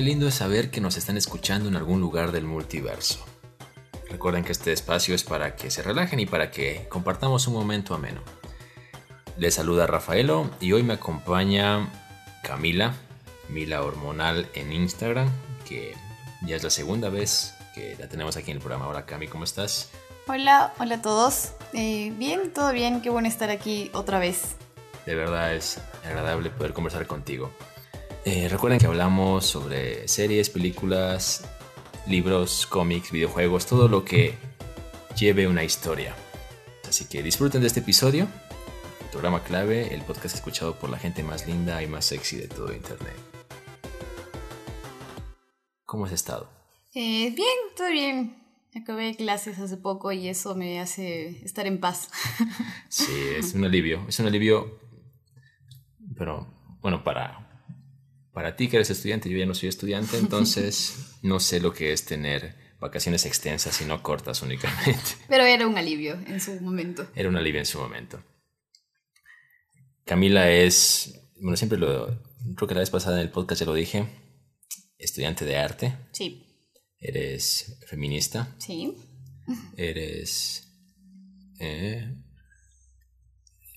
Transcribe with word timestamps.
Qué 0.00 0.06
lindo 0.06 0.28
es 0.28 0.36
saber 0.36 0.70
que 0.70 0.80
nos 0.80 0.96
están 0.96 1.18
escuchando 1.18 1.68
en 1.68 1.76
algún 1.76 2.00
lugar 2.00 2.32
del 2.32 2.44
multiverso. 2.44 3.22
Recuerden 4.08 4.44
que 4.44 4.52
este 4.52 4.72
espacio 4.72 5.14
es 5.14 5.24
para 5.24 5.56
que 5.56 5.70
se 5.70 5.82
relajen 5.82 6.18
y 6.20 6.24
para 6.24 6.50
que 6.50 6.86
compartamos 6.88 7.46
un 7.48 7.52
momento 7.52 7.94
ameno. 7.94 8.22
Les 9.36 9.56
saluda 9.56 9.86
Rafaelo 9.86 10.48
y 10.58 10.72
hoy 10.72 10.82
me 10.82 10.94
acompaña 10.94 11.86
Camila, 12.42 12.94
Mila 13.50 13.82
Hormonal 13.82 14.48
en 14.54 14.72
Instagram, 14.72 15.28
que 15.68 15.94
ya 16.46 16.56
es 16.56 16.62
la 16.62 16.70
segunda 16.70 17.10
vez 17.10 17.54
que 17.74 17.94
la 18.00 18.08
tenemos 18.08 18.38
aquí 18.38 18.52
en 18.52 18.56
el 18.56 18.62
programa. 18.62 18.88
Hola 18.88 19.04
Cami, 19.04 19.28
¿cómo 19.28 19.44
estás? 19.44 19.90
Hola, 20.26 20.72
hola 20.78 20.94
a 20.94 21.02
todos. 21.02 21.52
Eh, 21.74 22.10
bien, 22.16 22.54
todo 22.54 22.72
bien, 22.72 23.02
qué 23.02 23.10
bueno 23.10 23.28
estar 23.28 23.50
aquí 23.50 23.90
otra 23.92 24.18
vez. 24.18 24.56
De 25.04 25.14
verdad 25.14 25.54
es 25.54 25.78
agradable 26.06 26.48
poder 26.48 26.72
conversar 26.72 27.06
contigo. 27.06 27.52
Eh, 28.26 28.48
recuerden 28.50 28.78
que 28.78 28.86
hablamos 28.86 29.46
sobre 29.46 30.06
series, 30.06 30.50
películas, 30.50 31.48
libros, 32.06 32.66
cómics, 32.66 33.12
videojuegos, 33.12 33.64
todo 33.64 33.88
lo 33.88 34.04
que 34.04 34.34
lleve 35.16 35.48
una 35.48 35.64
historia. 35.64 36.14
Así 36.86 37.06
que 37.06 37.22
disfruten 37.22 37.62
de 37.62 37.68
este 37.68 37.80
episodio, 37.80 38.28
el 39.00 39.10
programa 39.10 39.42
clave, 39.42 39.94
el 39.94 40.02
podcast 40.02 40.34
escuchado 40.34 40.74
por 40.74 40.90
la 40.90 40.98
gente 40.98 41.22
más 41.22 41.46
linda 41.46 41.82
y 41.82 41.86
más 41.86 42.04
sexy 42.04 42.36
de 42.36 42.48
todo 42.48 42.74
Internet. 42.74 43.16
¿Cómo 45.86 46.04
has 46.04 46.12
estado? 46.12 46.50
Eh, 46.94 47.32
bien, 47.34 47.56
todo 47.74 47.90
bien. 47.90 48.36
Acabé 48.74 49.16
clases 49.16 49.58
hace 49.58 49.78
poco 49.78 50.12
y 50.12 50.28
eso 50.28 50.54
me 50.54 50.78
hace 50.78 51.42
estar 51.42 51.66
en 51.66 51.80
paz. 51.80 52.10
Sí, 52.90 53.12
es 53.36 53.54
un 53.54 53.64
alivio. 53.64 54.04
Es 54.08 54.18
un 54.20 54.26
alivio, 54.26 54.78
pero 56.18 56.46
bueno, 56.80 57.02
para, 57.02 57.49
para 58.40 58.56
ti 58.56 58.68
que 58.68 58.76
eres 58.76 58.88
estudiante, 58.88 59.28
yo 59.28 59.36
ya 59.36 59.44
no 59.44 59.52
soy 59.52 59.68
estudiante, 59.68 60.16
entonces 60.16 60.94
no 61.22 61.40
sé 61.40 61.60
lo 61.60 61.74
que 61.74 61.92
es 61.92 62.06
tener 62.06 62.54
vacaciones 62.80 63.26
extensas 63.26 63.78
y 63.82 63.84
no 63.84 64.02
cortas 64.02 64.40
únicamente. 64.40 65.10
Pero 65.28 65.44
era 65.44 65.66
un 65.66 65.76
alivio 65.76 66.18
en 66.26 66.40
su 66.40 66.58
momento. 66.62 67.06
Era 67.14 67.28
un 67.28 67.36
alivio 67.36 67.60
en 67.60 67.66
su 67.66 67.78
momento. 67.78 68.24
Camila 70.06 70.50
es, 70.50 71.20
bueno, 71.38 71.58
siempre 71.58 71.76
lo, 71.76 72.06
creo 72.56 72.66
que 72.66 72.72
la 72.72 72.80
vez 72.80 72.88
pasada 72.88 73.16
en 73.16 73.26
el 73.26 73.30
podcast 73.30 73.60
ya 73.60 73.66
lo 73.66 73.74
dije, 73.74 74.08
estudiante 74.96 75.44
de 75.44 75.58
arte. 75.58 75.98
Sí. 76.12 76.46
Eres 76.98 77.78
feminista. 77.88 78.56
Sí. 78.56 78.96
Eres 79.76 80.66
eh, 81.58 82.16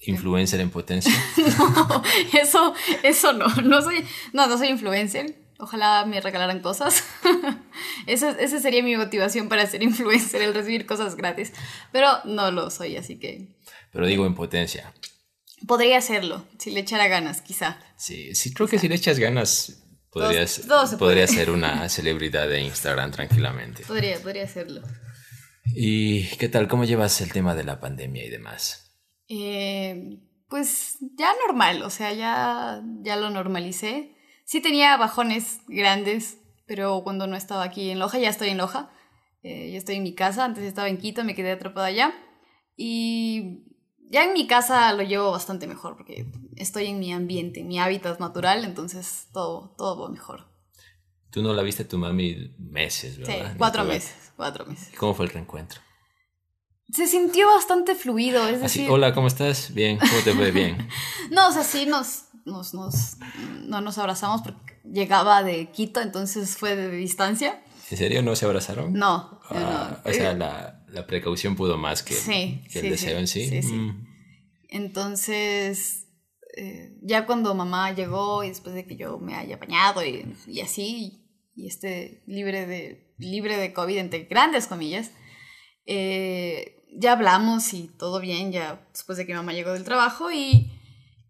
influencer 0.05 0.59
en 0.59 0.69
potencia. 0.69 1.11
no, 1.57 2.03
eso, 2.39 2.73
eso 3.03 3.33
no. 3.33 3.47
No 3.63 3.81
soy, 3.81 4.05
no, 4.33 4.47
no 4.47 4.57
soy 4.57 4.69
influencer. 4.69 5.35
Ojalá 5.59 6.05
me 6.05 6.19
regalaran 6.19 6.59
cosas. 6.59 7.03
esa, 8.07 8.31
esa 8.31 8.59
sería 8.59 8.83
mi 8.83 8.95
motivación 8.97 9.49
para 9.49 9.65
ser 9.67 9.83
influencer, 9.83 10.41
el 10.41 10.53
recibir 10.53 10.85
cosas 10.85 11.15
gratis. 11.15 11.53
Pero 11.91 12.09
no 12.25 12.51
lo 12.51 12.69
soy, 12.69 12.97
así 12.97 13.17
que. 13.17 13.55
Pero 13.91 14.05
digo 14.07 14.25
en 14.25 14.35
potencia. 14.35 14.93
Podría 15.67 15.97
hacerlo, 15.99 16.45
si 16.59 16.71
le 16.71 16.81
echara 16.81 17.07
ganas, 17.07 17.41
quizá. 17.41 17.79
Sí, 17.95 18.35
sí, 18.35 18.53
creo 18.53 18.67
que 18.67 18.77
si 18.79 18.89
le 18.89 18.95
echas 18.95 19.17
ganas, 19.17 19.81
podrías, 20.09 20.61
Todo- 20.67 20.97
podría 20.97 21.25
ser 21.27 21.49
una 21.49 21.87
celebridad 21.87 22.49
de 22.49 22.59
Instagram 22.59 23.11
tranquilamente. 23.11 23.83
Podría, 23.85 24.19
podría 24.19 24.43
hacerlo. 24.43 24.81
¿Y 25.65 26.25
qué 26.37 26.49
tal? 26.49 26.67
¿Cómo 26.67 26.83
llevas 26.83 27.21
el 27.21 27.31
tema 27.31 27.55
de 27.55 27.63
la 27.63 27.79
pandemia 27.79 28.25
y 28.25 28.29
demás? 28.29 28.82
Eh, 29.27 30.19
pues 30.49 30.97
ya 31.17 31.31
normal, 31.47 31.81
o 31.83 31.89
sea, 31.89 32.13
ya, 32.13 32.83
ya 33.01 33.15
lo 33.15 33.29
normalicé. 33.29 34.15
Sí 34.45 34.61
tenía 34.61 34.97
bajones 34.97 35.61
grandes, 35.67 36.37
pero 36.65 37.01
cuando 37.03 37.27
no 37.27 37.35
estaba 37.35 37.63
aquí 37.63 37.89
en 37.89 37.99
Loja, 37.99 38.19
ya 38.19 38.29
estoy 38.29 38.49
en 38.49 38.57
Loja. 38.57 38.91
Eh, 39.41 39.71
ya 39.71 39.77
estoy 39.77 39.95
en 39.95 40.03
mi 40.03 40.15
casa, 40.15 40.45
antes 40.45 40.63
estaba 40.63 40.87
en 40.89 40.97
Quito, 40.97 41.23
me 41.23 41.35
quedé 41.35 41.51
atrapada 41.51 41.87
allá. 41.87 42.13
Y 42.77 43.63
ya 44.09 44.23
en 44.23 44.33
mi 44.33 44.47
casa 44.47 44.93
lo 44.93 45.03
llevo 45.03 45.31
bastante 45.31 45.67
mejor, 45.67 45.97
porque 45.97 46.25
estoy 46.55 46.85
en 46.85 46.99
mi 46.99 47.11
ambiente, 47.11 47.61
en 47.61 47.67
mi 47.67 47.79
hábitat 47.79 48.19
natural, 48.19 48.63
entonces 48.63 49.27
todo, 49.33 49.73
todo 49.77 50.03
va 50.03 50.09
mejor. 50.09 50.47
Tú 51.29 51.41
no 51.41 51.53
la 51.53 51.63
viste 51.63 51.83
a 51.83 51.87
tu 51.87 51.97
mami 51.97 52.53
meses, 52.59 53.15
Sí, 53.15 53.21
¿verdad? 53.21 53.53
Ni 53.53 53.57
cuatro 53.57 53.83
meses, 53.85 54.33
cuatro 54.35 54.65
meses. 54.67 54.93
¿Cómo 54.97 55.15
fue 55.15 55.25
el 55.25 55.31
reencuentro? 55.31 55.81
Se 56.93 57.07
sintió 57.07 57.47
bastante 57.47 57.95
fluido, 57.95 58.47
es 58.47 58.61
Así, 58.61 58.79
decir... 58.79 58.89
hola, 58.91 59.13
¿cómo 59.13 59.27
estás? 59.27 59.73
Bien, 59.73 59.97
¿cómo 59.97 60.21
te 60.23 60.33
fue? 60.33 60.51
Bien. 60.51 60.87
No, 61.31 61.47
o 61.47 61.51
sea, 61.51 61.63
sí 61.63 61.85
nos, 61.87 62.25
nos, 62.45 62.73
nos, 62.73 63.17
no 63.65 63.81
nos 63.81 63.97
abrazamos 63.97 64.41
porque 64.43 64.79
llegaba 64.83 65.41
de 65.43 65.71
Quito, 65.71 66.01
entonces 66.01 66.55
fue 66.57 66.75
de 66.75 66.91
distancia. 66.91 67.63
¿En 67.89 67.97
serio 67.97 68.21
no 68.21 68.35
se 68.35 68.45
abrazaron? 68.45 68.93
No, 68.93 69.39
Ah, 69.49 69.99
no. 70.05 70.09
o 70.09 70.13
sea, 70.13 70.33
la, 70.33 70.83
la 70.87 71.07
precaución 71.07 71.55
pudo 71.55 71.77
más 71.77 72.03
que, 72.03 72.13
Sí, 72.13 72.61
que 72.71 72.79
el 72.79 72.85
sí, 72.85 72.89
deseo 72.91 73.17
en 73.17 73.27
sí. 73.27 73.61
Mm. 73.73 74.05
Entonces, 74.69 76.07
eh, 76.57 76.95
ya 77.01 77.25
cuando 77.25 77.55
mamá 77.55 77.91
llegó 77.93 78.43
y 78.43 78.49
después 78.49 78.75
de 78.75 78.85
que 78.85 78.95
yo 78.95 79.17
me 79.19 79.35
haya 79.35 79.57
bañado 79.57 80.05
y, 80.05 80.35
y 80.47 80.61
así, 80.61 81.25
y 81.55 81.67
esté 81.67 82.23
libre 82.27 82.65
de, 82.67 83.13
libre 83.17 83.57
de 83.57 83.73
COVID, 83.73 83.97
entre 83.97 84.23
grandes 84.25 84.67
comillas, 84.67 85.11
eh, 85.85 86.72
ya 86.95 87.13
hablamos 87.13 87.73
y 87.73 87.87
todo 87.87 88.19
bien, 88.19 88.51
ya 88.51 88.85
después 88.91 89.17
de 89.17 89.25
que 89.25 89.33
mamá 89.33 89.53
llegó 89.53 89.73
del 89.73 89.83
trabajo 89.83 90.31
y, 90.31 90.71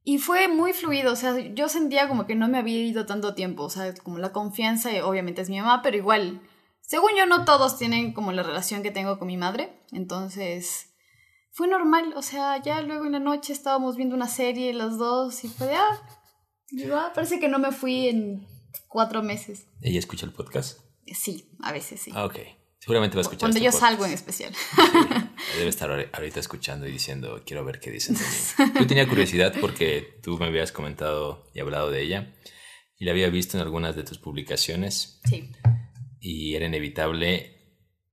y 0.03 0.17
fue 0.17 0.47
muy 0.47 0.73
fluido, 0.73 1.13
o 1.13 1.15
sea, 1.15 1.37
yo 1.39 1.69
sentía 1.69 2.07
como 2.07 2.25
que 2.25 2.35
no 2.35 2.47
me 2.47 2.57
había 2.57 2.79
ido 2.79 3.05
tanto 3.05 3.33
tiempo, 3.33 3.63
o 3.63 3.69
sea, 3.69 3.93
como 3.95 4.17
la 4.17 4.31
confianza, 4.31 4.91
y 4.91 4.99
obviamente 4.99 5.41
es 5.41 5.49
mi 5.49 5.59
mamá, 5.59 5.81
pero 5.81 5.97
igual, 5.97 6.41
según 6.81 7.11
yo 7.17 7.25
no 7.25 7.45
todos 7.45 7.77
tienen 7.77 8.13
como 8.13 8.31
la 8.31 8.43
relación 8.43 8.83
que 8.83 8.91
tengo 8.91 9.19
con 9.19 9.27
mi 9.27 9.37
madre, 9.37 9.73
entonces 9.91 10.93
fue 11.51 11.67
normal, 11.67 12.13
o 12.15 12.21
sea, 12.21 12.61
ya 12.61 12.81
luego 12.81 13.05
en 13.05 13.13
la 13.13 13.19
noche 13.19 13.53
estábamos 13.53 13.95
viendo 13.95 14.15
una 14.15 14.27
serie 14.27 14.73
los 14.73 14.97
dos 14.97 15.43
y 15.43 15.47
fue 15.47 15.67
de, 15.67 15.75
ah, 15.75 16.01
digo, 16.71 16.95
ah, 16.95 17.11
parece 17.13 17.39
que 17.39 17.47
no 17.47 17.59
me 17.59 17.71
fui 17.71 18.07
en 18.07 18.47
cuatro 18.87 19.21
meses. 19.21 19.67
¿Ella 19.81 19.99
escucha 19.99 20.25
el 20.25 20.33
podcast? 20.33 20.79
Sí, 21.05 21.55
a 21.61 21.71
veces 21.71 22.01
sí. 22.01 22.11
Ah, 22.13 22.25
ok. 22.25 22.39
Seguramente 22.83 23.15
va 23.15 23.21
a 23.21 23.23
escuchar 23.23 23.39
Cuando 23.39 23.59
yo 23.59 23.71
podcast. 23.71 23.79
salgo 23.81 24.05
en 24.05 24.11
especial. 24.13 24.53
Debe 25.55 25.69
estar 25.75 25.89
ahori- 25.89 26.09
ahorita 26.11 26.41
escuchando 26.41 26.85
y 26.85 26.91
diciendo, 26.91 27.41
quiero 27.45 27.63
ver 27.63 27.79
qué 27.79 27.91
dicen 27.91 28.15
de 28.15 28.21
mí. 28.21 28.71
Yo 28.81 28.87
tenía 28.87 29.07
curiosidad 29.07 29.53
porque 29.61 30.19
tú 30.21 30.37
me 30.37 30.47
habías 30.47 30.73
comentado 30.73 31.49
y 31.53 31.61
hablado 31.61 31.91
de 31.91 32.01
ella 32.01 32.33
y 32.99 33.05
la 33.05 33.11
había 33.11 33.29
visto 33.29 33.55
en 33.57 33.63
algunas 33.63 33.95
de 33.95 34.03
tus 34.03 34.17
publicaciones 34.17 35.21
Sí. 35.29 35.49
y 36.19 36.55
era 36.55 36.65
inevitable 36.65 37.51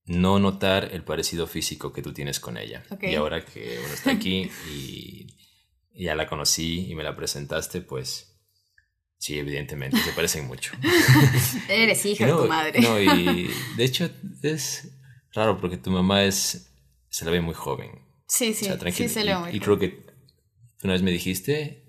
no 0.04 0.38
notar 0.38 0.90
el 0.92 1.02
parecido 1.02 1.46
físico 1.48 1.92
que 1.92 2.02
tú 2.02 2.12
tienes 2.12 2.38
con 2.38 2.56
ella. 2.56 2.84
Ok. 2.90 3.02
Y 3.04 3.14
ahora 3.16 3.44
que 3.44 3.76
bueno, 3.80 3.94
está 3.94 4.12
aquí 4.12 4.50
y 4.72 5.26
ya 5.92 6.14
la 6.14 6.26
conocí 6.28 6.88
y 6.90 6.94
me 6.94 7.02
la 7.02 7.16
presentaste, 7.16 7.80
pues 7.80 8.29
sí, 9.20 9.38
evidentemente, 9.38 9.96
se 9.98 10.10
parecen 10.12 10.46
mucho. 10.48 10.72
Eres 11.68 12.04
hija 12.06 12.26
no, 12.26 12.36
de 12.38 12.42
tu 12.42 12.48
madre. 12.48 12.80
no, 12.80 13.00
y 13.00 13.50
de 13.76 13.84
hecho 13.84 14.10
es 14.42 14.88
raro 15.32 15.60
porque 15.60 15.76
tu 15.76 15.90
mamá 15.92 16.24
es, 16.24 16.72
se 17.10 17.24
la 17.24 17.30
ve 17.30 17.40
muy 17.40 17.54
joven. 17.54 17.90
sí, 18.26 18.52
sí, 18.54 18.64
o 18.64 18.68
sea, 18.68 18.72
sí 18.74 18.80
tranquila. 18.80 19.08
se 19.08 19.24
le 19.24 19.32
ve 19.32 19.38
y, 19.38 19.40
muy 19.40 19.48
y 19.48 19.52
bien. 19.52 19.62
creo 19.64 19.78
que 19.78 19.88
tú 19.88 20.84
una 20.84 20.94
vez 20.94 21.02
me 21.02 21.10
dijiste 21.12 21.84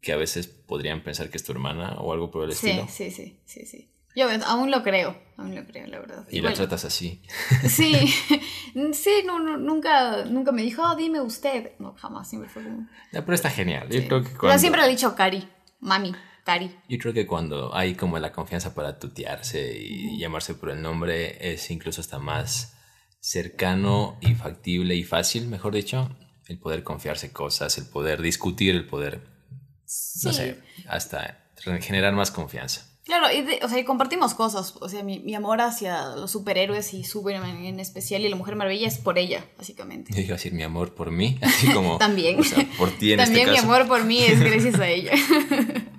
que 0.00 0.12
a 0.12 0.16
veces 0.16 0.46
podrían 0.48 1.02
pensar 1.04 1.28
que 1.30 1.36
es 1.36 1.44
tu 1.44 1.52
hermana 1.52 1.92
o 1.98 2.12
algo 2.12 2.30
por 2.30 2.44
el 2.48 2.54
Sí, 2.54 2.70
estilo. 2.70 2.88
sí, 2.90 3.10
sí, 3.10 3.38
sí, 3.44 3.66
sí. 3.66 3.86
Yo 4.16 4.26
aún 4.46 4.72
lo 4.72 4.82
creo, 4.82 5.16
aún 5.36 5.54
lo 5.54 5.64
creo, 5.66 5.86
la 5.86 6.00
verdad. 6.00 6.26
Y 6.30 6.40
la 6.40 6.52
tratas 6.52 6.84
así. 6.84 7.22
Sí, 7.68 7.94
sí, 8.92 9.10
no, 9.24 9.38
no, 9.38 9.56
nunca, 9.56 10.24
nunca 10.24 10.50
me 10.50 10.62
dijo, 10.62 10.82
oh, 10.82 10.96
dime 10.96 11.20
usted. 11.20 11.72
No, 11.78 11.94
jamás, 11.94 12.28
siempre 12.28 12.50
fue 12.50 12.64
como... 12.64 12.88
No, 13.12 13.24
pero 13.24 13.34
está 13.34 13.50
genial. 13.50 13.88
Yo 13.88 14.00
Sí. 14.00 14.06
creo 14.08 14.22
que 14.22 14.28
Pero 14.30 14.40
cuando, 14.40 14.58
siempre 14.58 14.80
le 14.82 14.88
he 14.88 14.90
dicho 14.90 15.14
Cari, 15.14 15.46
mami, 15.78 16.12
Cari. 16.52 16.70
yo 16.88 16.98
creo 16.98 17.12
que 17.14 17.26
cuando 17.26 17.74
hay 17.74 17.94
como 17.94 18.18
la 18.18 18.32
confianza 18.32 18.74
para 18.74 18.98
tutearse 18.98 19.76
y 19.80 20.18
llamarse 20.18 20.54
por 20.54 20.70
el 20.70 20.82
nombre 20.82 21.52
es 21.52 21.70
incluso 21.70 22.00
hasta 22.00 22.18
más 22.18 22.74
cercano 23.20 24.18
y 24.20 24.34
factible 24.34 24.94
y 24.96 25.04
fácil, 25.04 25.46
mejor 25.46 25.74
dicho, 25.74 26.10
el 26.48 26.58
poder 26.58 26.82
confiarse 26.82 27.32
cosas, 27.32 27.78
el 27.78 27.86
poder 27.86 28.20
discutir, 28.22 28.74
el 28.74 28.86
poder, 28.86 29.20
no 29.22 30.32
Sí. 30.32 30.32
sé, 30.32 30.58
hasta 30.88 31.44
generar 31.80 32.14
más 32.14 32.30
confianza. 32.30 32.86
Claro, 33.04 33.26
y 33.32 33.42
de- 33.42 33.58
o 33.64 33.68
sea, 33.68 33.78
y 33.78 33.84
compartimos 33.84 34.34
cosas. 34.34 34.74
O 34.80 34.88
sea, 34.88 35.02
mi, 35.02 35.18
mi 35.18 35.34
amor 35.34 35.60
hacia 35.60 36.14
los 36.14 36.30
superhéroes 36.30 36.94
y 36.94 37.02
Superman 37.02 37.64
en 37.64 37.80
especial 37.80 38.22
y 38.24 38.28
la 38.28 38.36
Mujer 38.36 38.54
Maravilla 38.56 38.86
es 38.86 38.98
por 38.98 39.18
ella, 39.18 39.44
básicamente. 39.58 40.12
Yo 40.14 40.20
iba 40.20 40.34
a 40.34 40.36
decir 40.36 40.52
mi 40.52 40.62
amor 40.62 40.94
por 40.94 41.10
mí, 41.10 41.38
así 41.42 41.66
como... 41.72 41.98
También. 42.06 42.38
o 42.38 42.44
sea, 42.44 42.64
por 42.78 42.90
ti 42.90 43.12
en 43.12 43.18
También 43.18 43.40
este 43.48 43.50
mi 43.52 43.56
caso. 43.56 43.72
amor 43.72 43.88
por 43.88 44.04
mí 44.04 44.22
es 44.22 44.38
gracias 44.40 44.78
a 44.78 44.88
ella. 44.88 45.12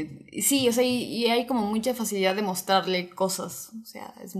Eh, 0.00 0.42
sí, 0.42 0.68
o 0.68 0.72
sea, 0.72 0.82
y, 0.84 1.04
y 1.04 1.26
hay 1.26 1.46
como 1.46 1.62
mucha 1.66 1.94
facilidad 1.94 2.34
de 2.36 2.42
mostrarle 2.42 3.08
cosas. 3.10 3.70
O 3.82 3.84
sea, 3.86 4.12
es, 4.22 4.34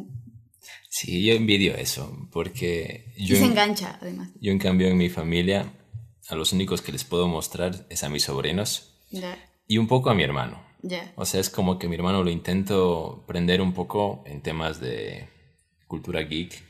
Sí, 0.88 1.24
yo 1.24 1.34
envidio 1.34 1.74
eso, 1.76 2.28
porque 2.32 3.12
y 3.16 3.26
yo, 3.26 3.36
se 3.36 3.44
en, 3.44 3.50
engancha, 3.50 3.98
además. 4.00 4.30
yo 4.40 4.50
en 4.50 4.58
cambio 4.58 4.88
en 4.88 4.96
mi 4.96 5.08
familia, 5.10 5.72
a 6.28 6.34
los 6.34 6.52
únicos 6.52 6.80
que 6.82 6.90
les 6.92 7.04
puedo 7.04 7.28
mostrar 7.28 7.86
es 7.90 8.02
a 8.02 8.08
mis 8.08 8.24
sobrinos 8.24 8.94
Ya. 9.10 9.36
y 9.68 9.78
un 9.78 9.86
poco 9.88 10.10
a 10.10 10.14
mi 10.14 10.22
hermano. 10.22 10.60
Ya. 10.82 11.12
O 11.16 11.24
sea, 11.24 11.40
es 11.40 11.50
como 11.50 11.78
que 11.78 11.88
mi 11.88 11.96
hermano 11.96 12.22
lo 12.24 12.30
intento 12.30 13.24
prender 13.26 13.60
un 13.60 13.72
poco 13.74 14.22
en 14.26 14.40
temas 14.42 14.80
de 14.80 15.28
cultura 15.86 16.22
geek. 16.22 16.64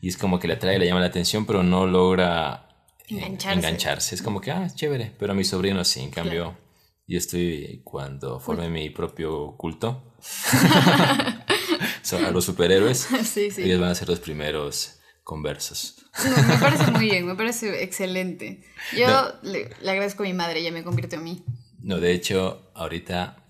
Y 0.00 0.08
es 0.08 0.16
como 0.16 0.38
que 0.38 0.46
le 0.48 0.54
atrae, 0.54 0.78
le 0.78 0.86
llama 0.86 1.00
la 1.00 1.06
atención, 1.06 1.46
pero 1.46 1.62
no 1.62 1.86
logra 1.86 2.68
eh, 3.08 3.14
Engancharse. 3.16 3.58
engancharse. 3.58 4.14
Es 4.14 4.22
como 4.22 4.40
que, 4.40 4.50
ah, 4.52 4.64
es 4.66 4.74
chévere. 4.74 5.12
Pero 5.18 5.32
a 5.32 5.34
mi 5.34 5.44
sobrino 5.44 5.84
sí, 5.84 6.00
en 6.00 6.10
cambio, 6.10 6.56
yo 7.06 7.18
estoy 7.18 7.82
cuando 7.84 8.40
forme 8.40 8.68
mi 8.68 8.90
propio 8.90 9.56
culto. 9.56 10.14
A 12.26 12.30
los 12.30 12.44
superhéroes. 12.44 13.08
Sí, 13.24 13.50
sí. 13.50 13.62
Ellos 13.62 13.80
van 13.80 13.90
a 13.90 13.94
ser 13.94 14.08
los 14.08 14.20
primeros 14.20 15.00
conversos. 15.24 15.96
No, 16.24 16.30
me 16.48 16.58
parece 16.58 16.90
muy 16.92 17.06
bien, 17.06 17.26
me 17.26 17.34
parece 17.34 17.82
excelente. 17.82 18.62
Yo 18.96 19.06
No. 19.08 19.32
le, 19.42 19.70
le 19.82 19.90
agradezco 19.90 20.22
a 20.22 20.26
mi 20.26 20.32
madre, 20.32 20.60
ella 20.60 20.70
me 20.70 20.84
convirtió 20.84 21.18
en 21.18 21.24
mí. 21.24 21.44
No, 21.80 21.98
de 21.98 22.12
hecho, 22.12 22.70
ahorita, 22.74 23.48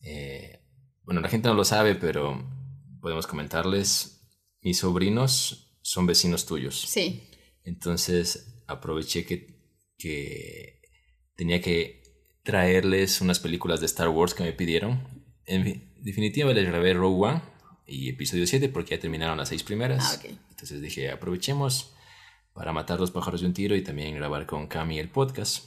eh, 0.00 0.60
bueno, 1.04 1.20
la 1.20 1.28
gente 1.28 1.48
no 1.48 1.54
lo 1.54 1.64
sabe, 1.64 1.94
pero 1.96 2.42
podemos 3.00 3.26
comentarles, 3.26 4.28
mis 4.62 4.78
sobrinos 4.78 5.76
son 5.82 6.06
vecinos 6.06 6.46
tuyos. 6.46 6.80
Sí, 6.88 7.28
Entonces 7.64 8.62
aproveché 8.68 9.24
que, 9.26 9.46
que 9.98 10.80
tenía 11.34 11.60
que 11.60 12.01
traerles 12.42 13.20
unas 13.20 13.38
películas 13.40 13.80
de 13.80 13.86
Star 13.86 14.08
Wars 14.08 14.34
que 14.34 14.42
me 14.44 14.52
pidieron. 14.52 15.00
En 15.46 15.64
fi- 15.64 15.82
definitiva 16.00 16.52
les 16.52 16.66
grabé 16.66 16.94
Rogue 16.94 17.26
One 17.28 17.42
y 17.86 18.08
episodio 18.08 18.46
7 18.46 18.68
porque 18.68 18.94
ya 18.96 19.00
terminaron 19.00 19.38
las 19.38 19.48
seis 19.48 19.62
primeras. 19.62 20.14
Ah, 20.14 20.20
ok. 20.28 20.36
Entonces 20.50 20.80
dije, 20.80 21.10
aprovechemos 21.10 21.94
para 22.54 22.72
matar 22.72 23.00
los 23.00 23.10
pájaros 23.10 23.40
de 23.40 23.46
un 23.46 23.54
tiro 23.54 23.74
y 23.76 23.82
también 23.82 24.14
grabar 24.14 24.46
con 24.46 24.66
Cami 24.66 24.98
el 24.98 25.08
podcast. 25.10 25.64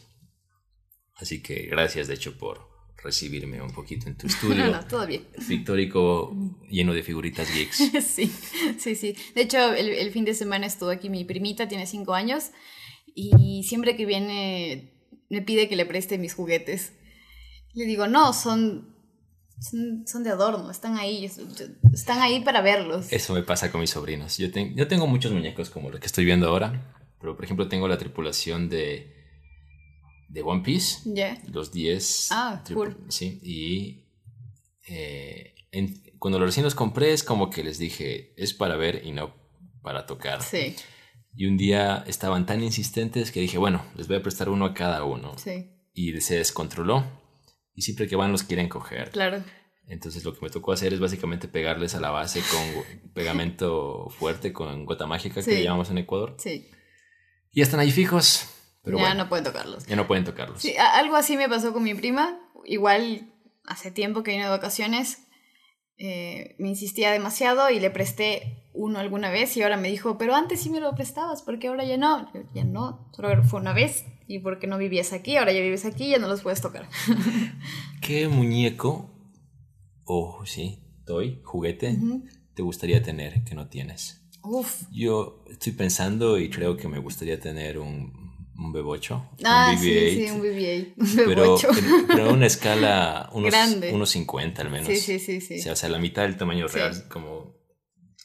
Así 1.16 1.42
que 1.42 1.64
gracias, 1.68 2.08
de 2.08 2.14
hecho, 2.16 2.38
por 2.38 2.74
recibirme 3.04 3.62
un 3.62 3.72
poquito 3.72 4.08
en 4.08 4.18
tu 4.18 4.28
no, 4.28 4.34
estudio 4.34 4.66
no, 4.72 4.86
todo 4.88 5.06
bien. 5.08 5.26
pictórico 5.48 6.36
lleno 6.70 6.94
de 6.94 7.04
figuritas 7.04 7.54
geeks. 7.54 7.78
Sí, 8.06 8.32
sí, 8.80 8.96
sí. 8.96 9.16
De 9.34 9.42
hecho, 9.42 9.74
el, 9.74 9.90
el 9.90 10.12
fin 10.12 10.26
de 10.26 10.34
semana 10.34 10.66
estuvo 10.66 10.90
aquí 10.90 11.10
mi 11.10 11.24
primita, 11.24 11.68
tiene 11.68 11.86
cinco 11.88 12.14
años, 12.14 12.52
y 13.14 13.64
siempre 13.64 13.96
que 13.96 14.06
viene 14.06 14.95
me 15.30 15.42
pide 15.42 15.68
que 15.70 15.76
le 15.76 15.86
preste 15.86 16.18
mis 16.18 16.34
juguetes. 16.34 16.94
Le 17.74 17.86
digo, 17.86 18.08
no, 18.08 18.32
son, 18.34 18.96
son, 19.60 20.06
son 20.08 20.24
de 20.24 20.30
adorno, 20.30 20.72
están 20.72 20.98
ahí, 20.98 21.26
están 21.94 22.22
ahí 22.22 22.42
para 22.42 22.62
verlos. 22.62 23.12
Eso 23.12 23.34
me 23.34 23.44
pasa 23.44 23.72
con 23.72 23.82
mis 23.82 23.90
sobrinos. 23.90 24.38
Yo, 24.38 24.52
ten- 24.52 24.76
yo 24.76 24.88
tengo 24.88 25.08
muchos 25.08 25.32
muñecos 25.32 25.70
como 25.70 25.90
los 25.90 26.00
que 26.00 26.06
estoy 26.08 26.26
viendo 26.26 26.48
ahora, 26.48 26.96
pero 27.20 27.36
por 27.36 27.44
ejemplo 27.46 27.68
tengo 27.68 27.88
la 27.88 27.98
tripulación 27.98 28.70
de, 28.70 29.14
de 30.30 30.42
One 30.42 30.62
Piece, 30.64 31.00
los 31.52 31.72
10. 31.72 32.28
Ah, 32.32 32.64
cool. 32.74 32.98
Sí, 33.10 33.40
y 33.44 34.06
eh, 34.88 35.56
en- 35.72 36.02
cuando 36.20 36.40
los 36.40 36.48
recién 36.50 36.64
los 36.64 36.76
compré 36.76 37.12
es 37.14 37.24
como 37.24 37.50
que 37.50 37.64
les 37.64 37.78
dije, 37.78 38.34
es 38.38 38.54
para 38.54 38.76
ver 38.78 39.02
y 39.06 39.12
no 39.12 39.36
para 39.82 40.06
tocar. 40.06 40.42
Sí, 40.42 40.76
Y 41.36 41.48
un 41.48 41.58
día 41.58 42.04
estaban 42.08 42.46
tan 42.46 42.64
insistentes 42.64 43.32
que 43.32 43.42
dije, 43.42 43.58
bueno, 43.58 43.84
les 43.96 44.08
voy 44.08 44.18
a 44.18 44.22
prestar 44.24 44.50
uno 44.50 44.66
a 44.66 44.74
cada 44.74 45.04
uno. 45.04 45.38
sí, 45.38 45.70
Y 45.94 46.20
se 46.22 46.36
descontroló. 46.38 47.04
Y 47.74 47.82
siempre 47.82 48.08
que 48.08 48.16
van 48.16 48.32
los 48.32 48.44
quieren 48.44 48.70
coger. 48.70 49.12
claro. 49.12 49.44
Entonces 49.88 50.24
lo 50.26 50.34
que 50.34 50.40
me 50.42 50.50
tocó 50.50 50.72
hacer 50.72 50.94
es 50.94 51.00
básicamente 51.00 51.48
pegarles 51.48 51.94
a 51.94 52.00
la 52.00 52.10
base 52.10 52.42
con 52.50 53.12
pegamento 53.14 54.10
fuerte, 54.10 54.52
con 54.52 54.84
gota 54.86 55.06
mágica 55.06 55.44
que 55.44 55.52
le 55.52 55.64
llamamos 55.64 55.92
en 55.92 56.00
Ecuador. 56.00 56.36
Sí, 56.40 56.72
Y 57.52 57.62
están 57.62 57.80
ahí 57.80 57.92
fijos, 57.92 58.48
pero 58.84 58.98
ya 58.98 59.04
bueno, 59.04 59.24
no 59.24 59.30
pueden 59.30 59.46
tocarlos. 59.46 59.86
ya 59.86 59.96
no 59.96 60.08
pueden 60.08 60.24
tocarlos. 60.24 60.60
Sí, 60.60 60.76
algo 60.78 61.16
así 61.16 61.38
me 61.38 61.48
pasó 61.50 61.72
con 61.72 61.84
mi 61.84 61.94
prima. 61.94 62.40
Igual 62.66 63.32
hace 63.66 63.92
tiempo 63.92 64.24
que 64.24 64.32
vino 64.32 64.46
de 64.46 64.50
vacaciones. 64.50 65.25
Eh, 65.98 66.56
me 66.60 66.70
insistía 66.70 67.12
demasiado 67.12 67.70
y 67.70 67.80
le 67.80 67.90
presté 67.90 68.70
uno 68.74 69.00
alguna 69.00 69.30
vez 69.30 69.56
y 69.56 69.62
ahora 69.62 69.78
me 69.78 69.90
dijo, 69.90 70.18
pero 70.18 70.36
antes 70.36 70.62
sí 70.62 70.70
me 70.70 70.82
lo 70.82 70.94
prestabas, 70.96 71.42
porque 71.42 71.68
ahora 71.68 71.86
ya 71.86 71.98
no. 71.98 72.32
Yo, 72.34 72.42
ya 72.54 72.66
no, 72.66 73.10
solo 73.14 73.44
fue 73.44 73.60
una 73.62 73.74
vez 73.74 74.06
y 74.28 74.40
porque 74.40 74.68
no 74.68 74.78
vivías 74.78 75.14
aquí, 75.14 75.38
ahora 75.38 75.54
ya 75.54 75.62
vives 75.62 75.86
aquí, 75.86 76.10
ya 76.10 76.18
no 76.18 76.28
los 76.28 76.42
puedes 76.42 76.62
tocar. 76.62 76.90
¿Qué 78.02 78.28
muñeco 78.28 79.10
o 80.04 80.46
sí, 80.46 80.84
toy, 81.06 81.42
juguete, 81.44 81.98
te 82.54 82.62
gustaría 82.62 83.02
tener 83.02 83.44
que 83.44 83.56
no 83.56 83.68
tienes? 83.68 84.22
Uf. 84.44 84.84
Yo 84.92 85.44
estoy 85.50 85.72
pensando 85.74 86.38
y 86.38 86.50
creo 86.50 86.78
que 86.78 86.88
me 86.88 87.00
gustaría 87.00 87.40
tener 87.40 87.80
un, 87.80 88.25
un 88.58 88.74
B8, 88.74 89.30
Ah, 89.44 89.72
un 89.74 89.80
sí, 89.80 89.90
BB-8, 89.90 90.14
sí, 90.16 90.32
un 90.32 90.42
BB-8. 90.42 90.94
Un 90.98 91.26
pero, 91.28 91.58
B8. 91.58 91.78
en- 91.78 92.08
pero 92.08 92.30
a 92.30 92.34
una 92.34 92.46
escala 92.48 93.30
unos, 93.34 93.52
Grande. 93.52 93.94
unos 93.94 94.10
50 94.12 94.62
al 94.62 94.70
menos. 94.70 94.88
Sí, 94.88 94.98
sí, 94.98 95.20
sí, 95.20 95.42
sí. 95.42 95.60
O 95.60 95.64
sea, 95.64 95.74
o 95.74 95.76
sea, 95.76 95.90
la 95.90 96.00
mitad 96.00 96.22
del 96.24 96.38
tamaño 96.38 96.68
Sí. 96.70 96.76
real, 96.76 97.08
como, 97.10 97.56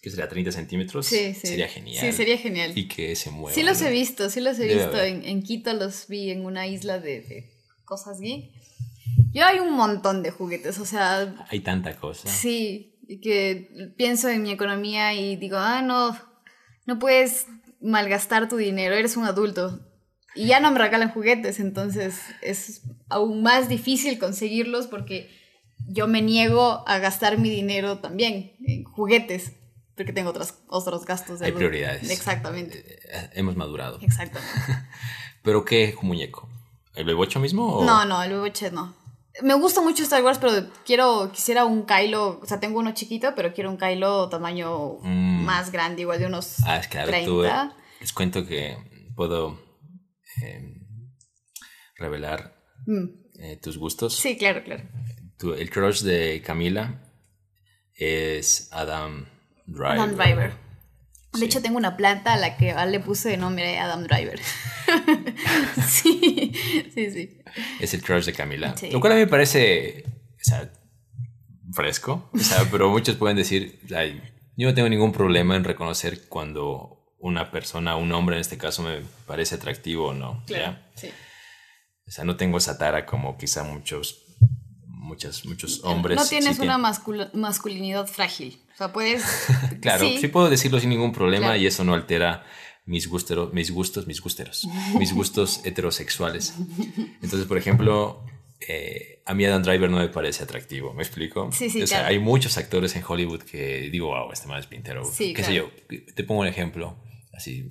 ¿qué 0.03 0.11
sería? 0.11 0.29
30 0.29 0.53
centímetros. 0.53 1.07
Sí, 1.07 1.35
sí. 1.35 1.49
Sería 1.49 1.69
genial. 1.69 2.01
Sí, 2.05 2.13
sería 2.13 2.39
genial. 2.39 2.73
Y 2.77 2.87
que 2.89 3.17
se 3.17 3.31
mueva. 3.31 3.53
Sí 3.55 3.63
los 3.63 3.81
¿no? 3.81 3.89
he 3.89 3.91
visto, 3.91 4.31
sí 4.31 4.41
los 4.41 4.59
he 4.59 4.67
Debe 4.67 4.75
visto. 4.85 5.03
En, 5.03 5.25
en 5.25 5.43
Quito 5.43 5.73
los 5.75 6.07
vi 6.09 6.31
en 6.31 6.45
una 6.47 6.67
isla 6.67 6.99
de, 7.01 7.21
de 7.23 7.51
cosas 7.85 8.21
geek. 8.21 8.51
Yo 9.33 9.45
hay 9.47 9.59
un 9.61 9.73
montón 9.75 10.23
de 10.23 10.31
juguetes, 10.31 10.79
o 10.79 10.85
sea, 10.87 11.47
Hay 11.51 11.61
tanta 11.61 11.97
cosa. 11.97 12.29
sí, 12.29 12.97
que 13.23 13.93
pienso 13.97 14.29
en 14.29 14.43
mi 14.43 14.51
economía 14.53 15.13
y 15.15 15.37
digo, 15.37 15.57
ah, 15.59 15.83
no, 15.83 16.17
no 16.87 16.99
puedes 16.99 17.47
malgastar 17.81 18.49
tu 18.49 18.57
dinero, 18.57 18.95
eres 18.95 19.17
un 19.17 19.25
adulto. 19.25 19.81
Y 20.35 20.47
ya 20.47 20.61
no 20.61 20.71
me 20.71 20.79
regalan 20.79 21.11
juguetes, 21.11 21.59
entonces 21.61 22.21
es 22.41 22.83
aún 23.09 23.43
más 23.43 23.69
difícil 23.69 24.19
conseguirlos 24.19 24.87
porque 24.87 25.29
yo 25.89 26.07
me 26.07 26.23
niego 26.23 26.85
a 26.87 26.99
gastar 26.99 27.39
mi 27.39 27.51
dinero 27.51 27.99
también 27.99 28.53
en 28.65 28.85
juguetes, 28.85 29.53
porque 29.97 30.13
tengo 30.13 30.31
otros, 30.31 30.55
otros 30.69 31.05
gastos. 31.05 31.41
de 31.41 31.47
Hay 31.47 31.53
prioridades. 31.53 32.09
Exactamente, 32.11 32.79
Eh, 33.13 33.31
Hemos 33.35 33.57
madurado. 33.57 33.99
exactamente. 34.03 34.55
¿Pero 35.43 35.65
qué 35.65 35.95
muñeco? 36.03 36.49
¿El 36.95 37.07
B8 37.07 37.41
mismo? 37.41 37.79
o- 37.79 37.85
No, 37.85 38.05
no, 38.05 38.23
el 38.23 38.33
BB-8 38.33 38.71
no. 38.73 38.95
Me 39.43 39.55
gusta 39.55 39.81
mucho 39.81 40.03
Star 40.03 40.23
Wars, 40.23 40.39
pero 40.39 40.53
quiero, 40.85 41.31
quisiera 41.33 41.65
un 41.65 41.85
Kylo, 41.87 42.41
o 42.43 42.47
sea, 42.47 42.61
tengo 42.61 42.79
uno 42.79 42.93
chiquito, 42.93 43.33
pero 43.35 43.55
quiero 43.55 43.71
un 43.71 43.79
Kylo 43.79 44.29
tamaño 44.29 44.99
Mm. 45.03 45.45
más 45.45 45.71
grande, 45.73 46.03
igual 46.03 46.19
de 46.19 46.27
unos 46.27 46.57
Ah, 46.67 46.77
es 46.79 46.89
que 46.89 46.99
a 46.99 47.07
ver, 47.07 47.25
tú, 47.25 47.41
30. 47.41 47.65
eh, 47.65 47.71
les 48.01 48.13
cuento 48.13 48.45
que 48.47 48.77
puedo 49.17 49.59
eh, 50.43 50.75
revelar 51.97 52.57
Mm. 52.87 53.05
eh, 53.41 53.57
tus 53.63 53.77
gustos. 53.79 54.17
Sí, 54.17 54.37
claro, 54.39 54.63
claro. 54.65 54.85
Tu- 55.39 55.55
el 55.55 55.71
crush 55.71 56.03
de 56.03 56.43
Camila 56.45 57.03
es 57.95 58.69
Adam 58.73 59.27
Driver. 59.67 59.99
Adam 59.99 60.17
Driver. 60.17 60.51
De 61.33 61.39
Sí. 61.39 61.45
hecho, 61.45 61.63
tengo 61.63 61.77
una 61.77 61.97
planta 61.97 62.33
a 62.33 62.37
la 62.37 62.57
que 62.57 62.75
le 62.75 63.01
puse 63.01 63.29
de 63.29 63.37
nombre 63.37 63.79
Adam 63.79 64.03
Driver. 64.05 64.41
sí, 65.87 66.53
sí, 66.95 67.11
sí. 67.11 67.39
Es 67.81 67.95
el 67.95 68.03
crush 68.03 68.25
de 68.25 68.33
Camila. 68.33 68.77
Sí. 68.77 68.91
Lo 68.91 69.01
cual 69.01 69.13
a 69.13 69.17
mí 69.17 69.23
me 69.23 69.27
parece, 69.29 70.05
o 70.07 70.45
sea, 70.45 70.73
fresco. 71.73 72.31
O 72.33 72.39
sea, 72.39 72.67
pero 72.71 72.91
muchos 72.91 73.17
pueden 73.17 73.37
decir, 73.37 73.81
"Ay, 73.95 74.21
yo 74.57 74.69
no 74.69 74.75
tengo 74.75 74.89
ningún 74.89 75.13
problema 75.13 75.57
en 75.57 75.65
reconocer 75.65 76.29
cuando 76.29 77.00
una 77.21 77.51
persona, 77.51 77.97
un 77.97 78.11
hombre 78.13 78.37
en 78.37 78.41
este 78.41 78.59
caso, 78.59 78.83
me 78.83 79.03
parece 79.27 79.55
atractivo 79.55 80.09
o 80.09 80.15
no. 80.15 80.43
¿ya? 80.47 80.91
Sí. 80.95 81.09
O 82.09 82.11
sea, 82.11 82.25
no 82.25 82.37
tengo 82.37 82.59
esa 82.59 82.77
tara 82.79 83.07
como 83.07 83.37
quizá 83.39 83.63
muchos, 83.63 84.25
muchos, 84.87 85.45
muchos 85.47 85.81
hombres. 85.85 86.17
no 86.19 86.27
tienes 86.27 86.57
sí 86.57 86.63
una 86.63 86.79
mascul- 86.79 87.33
masculinidad 87.35 88.07
frágil. 88.07 88.63
O 88.75 88.77
sea, 88.77 88.93
puedes. 88.93 89.23
Claro, 89.81 90.07
sí. 90.07 90.19
sí. 90.21 90.29
puedo 90.29 90.51
decirlo 90.51 90.81
sin 90.81 90.91
ningún 90.91 91.13
problema 91.13 91.47
Claro. 91.49 91.61
y 91.61 91.67
eso 91.67 91.85
no 91.85 91.95
altera 91.95 92.45
mis, 92.87 93.09
gustero- 93.09 93.51
mis 93.53 93.71
gustos, 93.71 94.07
mis 94.07 94.21
gusteros, 94.21 94.67
mis 94.99 95.13
gustos 95.15 95.61
heterosexuales. 95.65 96.55
Entonces, 97.23 97.47
por 97.47 97.59
ejemplo, 97.59 98.25
eh, 98.67 99.23
a 99.27 99.35
mí 99.35 99.45
Adam 99.45 99.63
Driver 99.63 99.89
no 99.91 99.99
me 99.99 100.09
parece 100.09 100.43
atractivo, 100.43 100.93
¿me 100.95 101.03
explico? 101.03 101.51
Sí, 101.53 101.71
sí, 101.71 101.83
O 101.83 101.87
sea, 101.87 101.99
claro. 102.01 102.13
hay 102.15 102.19
muchos 102.19 102.59
actores 102.59 102.97
en 102.97 103.05
Hollywood 103.07 103.43
que 103.43 103.89
digo, 103.93 104.09
wow, 104.09 104.33
este 104.33 104.49
man 104.49 104.59
es 104.59 104.67
pintero. 104.67 105.05
Sí, 105.05 105.33
¿Qué 105.35 105.45
sé 105.45 105.53
claro. 105.53 105.71
yo? 105.89 106.15
Te 106.15 106.25
pongo 106.25 106.41
un 106.41 106.47
ejemplo, 106.49 106.97
así, 107.41 107.69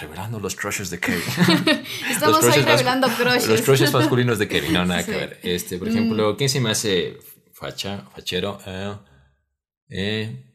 revelando 0.00 0.40
los 0.40 0.56
crushes 0.56 0.90
de 0.90 0.98
Kevin. 0.98 1.22
Estamos 2.10 2.38
crushes 2.40 2.64
mas- 2.64 2.66
revelando 2.66 3.08
crushes. 3.08 3.48
Los 3.48 3.62
crushes 3.62 3.92
masculinos 3.92 4.38
de 4.38 4.48
Kevin, 4.48 4.72
no, 4.72 4.84
nada 4.84 5.02
Sí. 5.02 5.10
Mm. 5.10 5.14
que 5.14 5.18
ver. 5.20 5.40
Este, 5.42 5.78
por 5.78 5.88
ejemplo, 5.88 6.36
¿quién 6.36 6.48
se 6.50 6.60
me 6.60 6.70
hace 6.70 7.18
facha, 7.52 8.08
fachero? 8.14 8.58
Eh, 8.66 8.96
eh, 9.90 10.46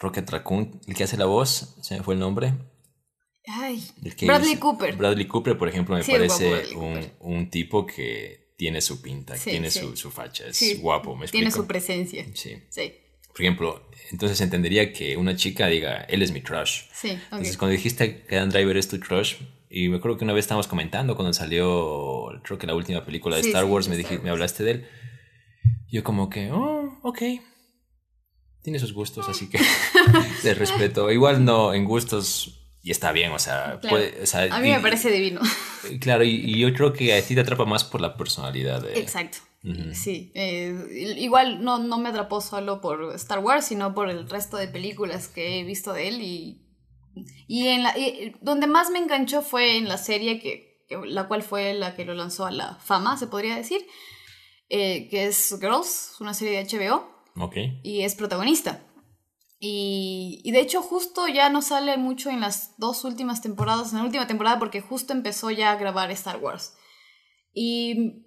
Rocket 0.00 0.28
Raccoon, 0.28 0.80
el 0.86 0.94
que 0.94 1.04
hace 1.04 1.16
la 1.16 1.24
voz, 1.26 1.74
se 1.82 1.96
me 1.96 2.02
fue 2.02 2.14
el 2.14 2.20
nombre. 2.20 2.52
Ay, 3.48 3.82
El 4.04 4.14
que 4.16 4.26
Bradley 4.26 4.56
Cooper. 4.56 4.96
Bradley 4.96 5.26
Cooper, 5.26 5.56
por 5.56 5.68
ejemplo, 5.68 5.94
me 5.96 6.02
Sí, 6.02 6.10
parece 6.12 6.74
un, 6.74 7.00
un 7.20 7.48
tipo 7.50 7.86
que 7.86 8.52
tiene 8.58 8.80
su 8.80 9.00
pinta, 9.00 9.36
Sí, 9.36 9.50
tiene. 9.50 9.70
Su, 9.70 9.96
su 9.96 10.10
facha, 10.10 10.46
es 10.48 10.80
guapo, 10.80 11.14
me 11.16 11.24
explico. 11.26 11.40
Tiene 11.42 11.50
su 11.50 11.66
presencia. 11.66 12.26
Sí. 12.34 12.56
Sí, 12.68 12.92
Por 13.36 13.42
ejemplo, 13.42 13.90
entonces 14.10 14.40
entendería 14.40 14.92
que 14.94 15.16
una 15.18 15.36
chica 15.36 15.66
diga, 15.66 16.06
él 16.08 16.22
es 16.22 16.32
mi 16.32 16.40
crush. 16.40 16.84
sí, 16.92 17.10
ok. 17.10 17.18
Entonces, 17.32 17.58
cuando 17.58 17.72
dijiste 17.76 18.22
que 18.24 18.36
Dan 18.36 18.48
Driver 18.48 18.76
es 18.78 18.88
tu 18.88 18.98
crush, 18.98 19.34
Y 19.68 19.88
me 19.90 19.96
acuerdo 19.98 20.16
que 20.16 20.24
una 20.24 20.32
vez 20.32 20.44
estábamos 20.44 20.68
comentando 20.68 21.16
cuando 21.16 21.32
salió, 21.34 22.28
creo 22.44 22.56
que 22.56 22.66
la 22.66 22.74
última 22.74 23.04
película 23.04 23.36
de 23.36 23.42
Sí, 23.42 23.48
Star 23.48 23.64
sí, 23.64 23.70
Wars, 23.70 23.86
de 23.86 23.90
me, 23.90 23.96
Star 23.96 24.08
dijiste, 24.10 24.24
me 24.24 24.30
Wars. 24.30 24.38
hablaste 24.38 24.64
de 24.64 24.70
él. 24.70 24.88
Yo 25.90 26.02
como 26.04 26.30
que, 26.30 26.50
oh, 26.52 26.98
ok. 27.02 27.18
Tiene 28.62 28.78
sus 28.78 28.92
gustos, 28.92 29.28
así 29.28 29.48
que 29.48 29.58
te 30.42 30.54
respeto. 30.54 31.10
Igual 31.12 31.44
no, 31.44 31.74
en 31.74 31.84
gustos, 31.84 32.60
y 32.82 32.90
está 32.90 33.12
bien, 33.12 33.32
o 33.32 33.38
sea, 33.38 33.78
Claro. 33.80 33.96
puede- 33.96 34.22
o 34.22 34.26
sea, 34.26 34.44
A 34.54 34.60
mí 34.60 34.68
y- 34.68 34.72
me 34.72 34.80
parece 34.80 35.10
divino. 35.10 35.40
Claro, 36.00 36.24
y, 36.24 36.30
y 36.30 36.58
yo 36.58 36.72
creo 36.72 36.92
que 36.92 37.12
a 37.14 37.22
ti 37.22 37.34
te 37.34 37.40
atrapa 37.42 37.64
más 37.64 37.84
por 37.84 38.00
la 38.00 38.16
personalidad 38.16 38.82
de... 38.82 38.98
Exacto. 38.98 39.38
Sí. 39.94 40.30
eh, 40.34 41.14
igual 41.18 41.64
no, 41.64 41.78
no 41.78 41.98
me 41.98 42.10
atrapó 42.10 42.40
solo 42.40 42.80
por 42.80 43.14
Star 43.16 43.40
Wars, 43.40 43.64
sino 43.66 43.94
por 43.94 44.08
el 44.08 44.28
resto 44.28 44.56
de 44.56 44.68
películas 44.68 45.28
que 45.28 45.58
he 45.58 45.64
visto 45.64 45.92
de 45.92 46.08
él. 46.08 46.20
Y, 46.22 46.62
y 47.48 47.68
en 47.68 47.82
la, 47.82 47.98
y 47.98 48.34
donde 48.40 48.66
más 48.68 48.90
me 48.90 48.98
enganchó 48.98 49.42
fue 49.42 49.76
en 49.76 49.88
la 49.88 49.98
serie, 49.98 50.38
que, 50.40 50.84
que- 50.88 50.98
la 51.06 51.26
cual 51.26 51.42
fue 51.42 51.74
la 51.74 51.96
que 51.96 52.04
lo 52.04 52.14
lanzó 52.14 52.46
a 52.46 52.50
la 52.52 52.76
fama, 52.76 53.16
se 53.16 53.26
podría 53.26 53.56
decir, 53.56 53.84
eh, 54.68 55.08
que 55.08 55.26
es 55.26 55.56
Girls, 55.60 56.14
una 56.20 56.32
serie 56.34 56.62
de 56.64 56.64
HBO. 56.78 57.10
Ok. 57.38 57.56
y 57.82 58.02
es 58.02 58.14
protagonista. 58.14 58.82
Y, 59.58 60.42
y 60.44 60.52
de 60.52 60.60
hecho 60.60 60.82
justo 60.82 61.26
ya 61.28 61.48
no 61.50 61.60
sale 61.62 61.96
mucho 61.96 62.30
en 62.30 62.40
las 62.40 62.74
dos 62.78 63.04
últimas 63.04 63.40
temporadas, 63.42 63.90
en 63.92 63.98
la 63.98 64.04
última 64.04 64.26
temporada 64.26 64.58
porque 64.58 64.80
justo 64.80 65.12
empezó 65.12 65.50
ya 65.50 65.72
a 65.72 65.76
grabar 65.76 66.10
Star 66.10 66.36
Wars. 66.38 66.74
Y 67.52 68.25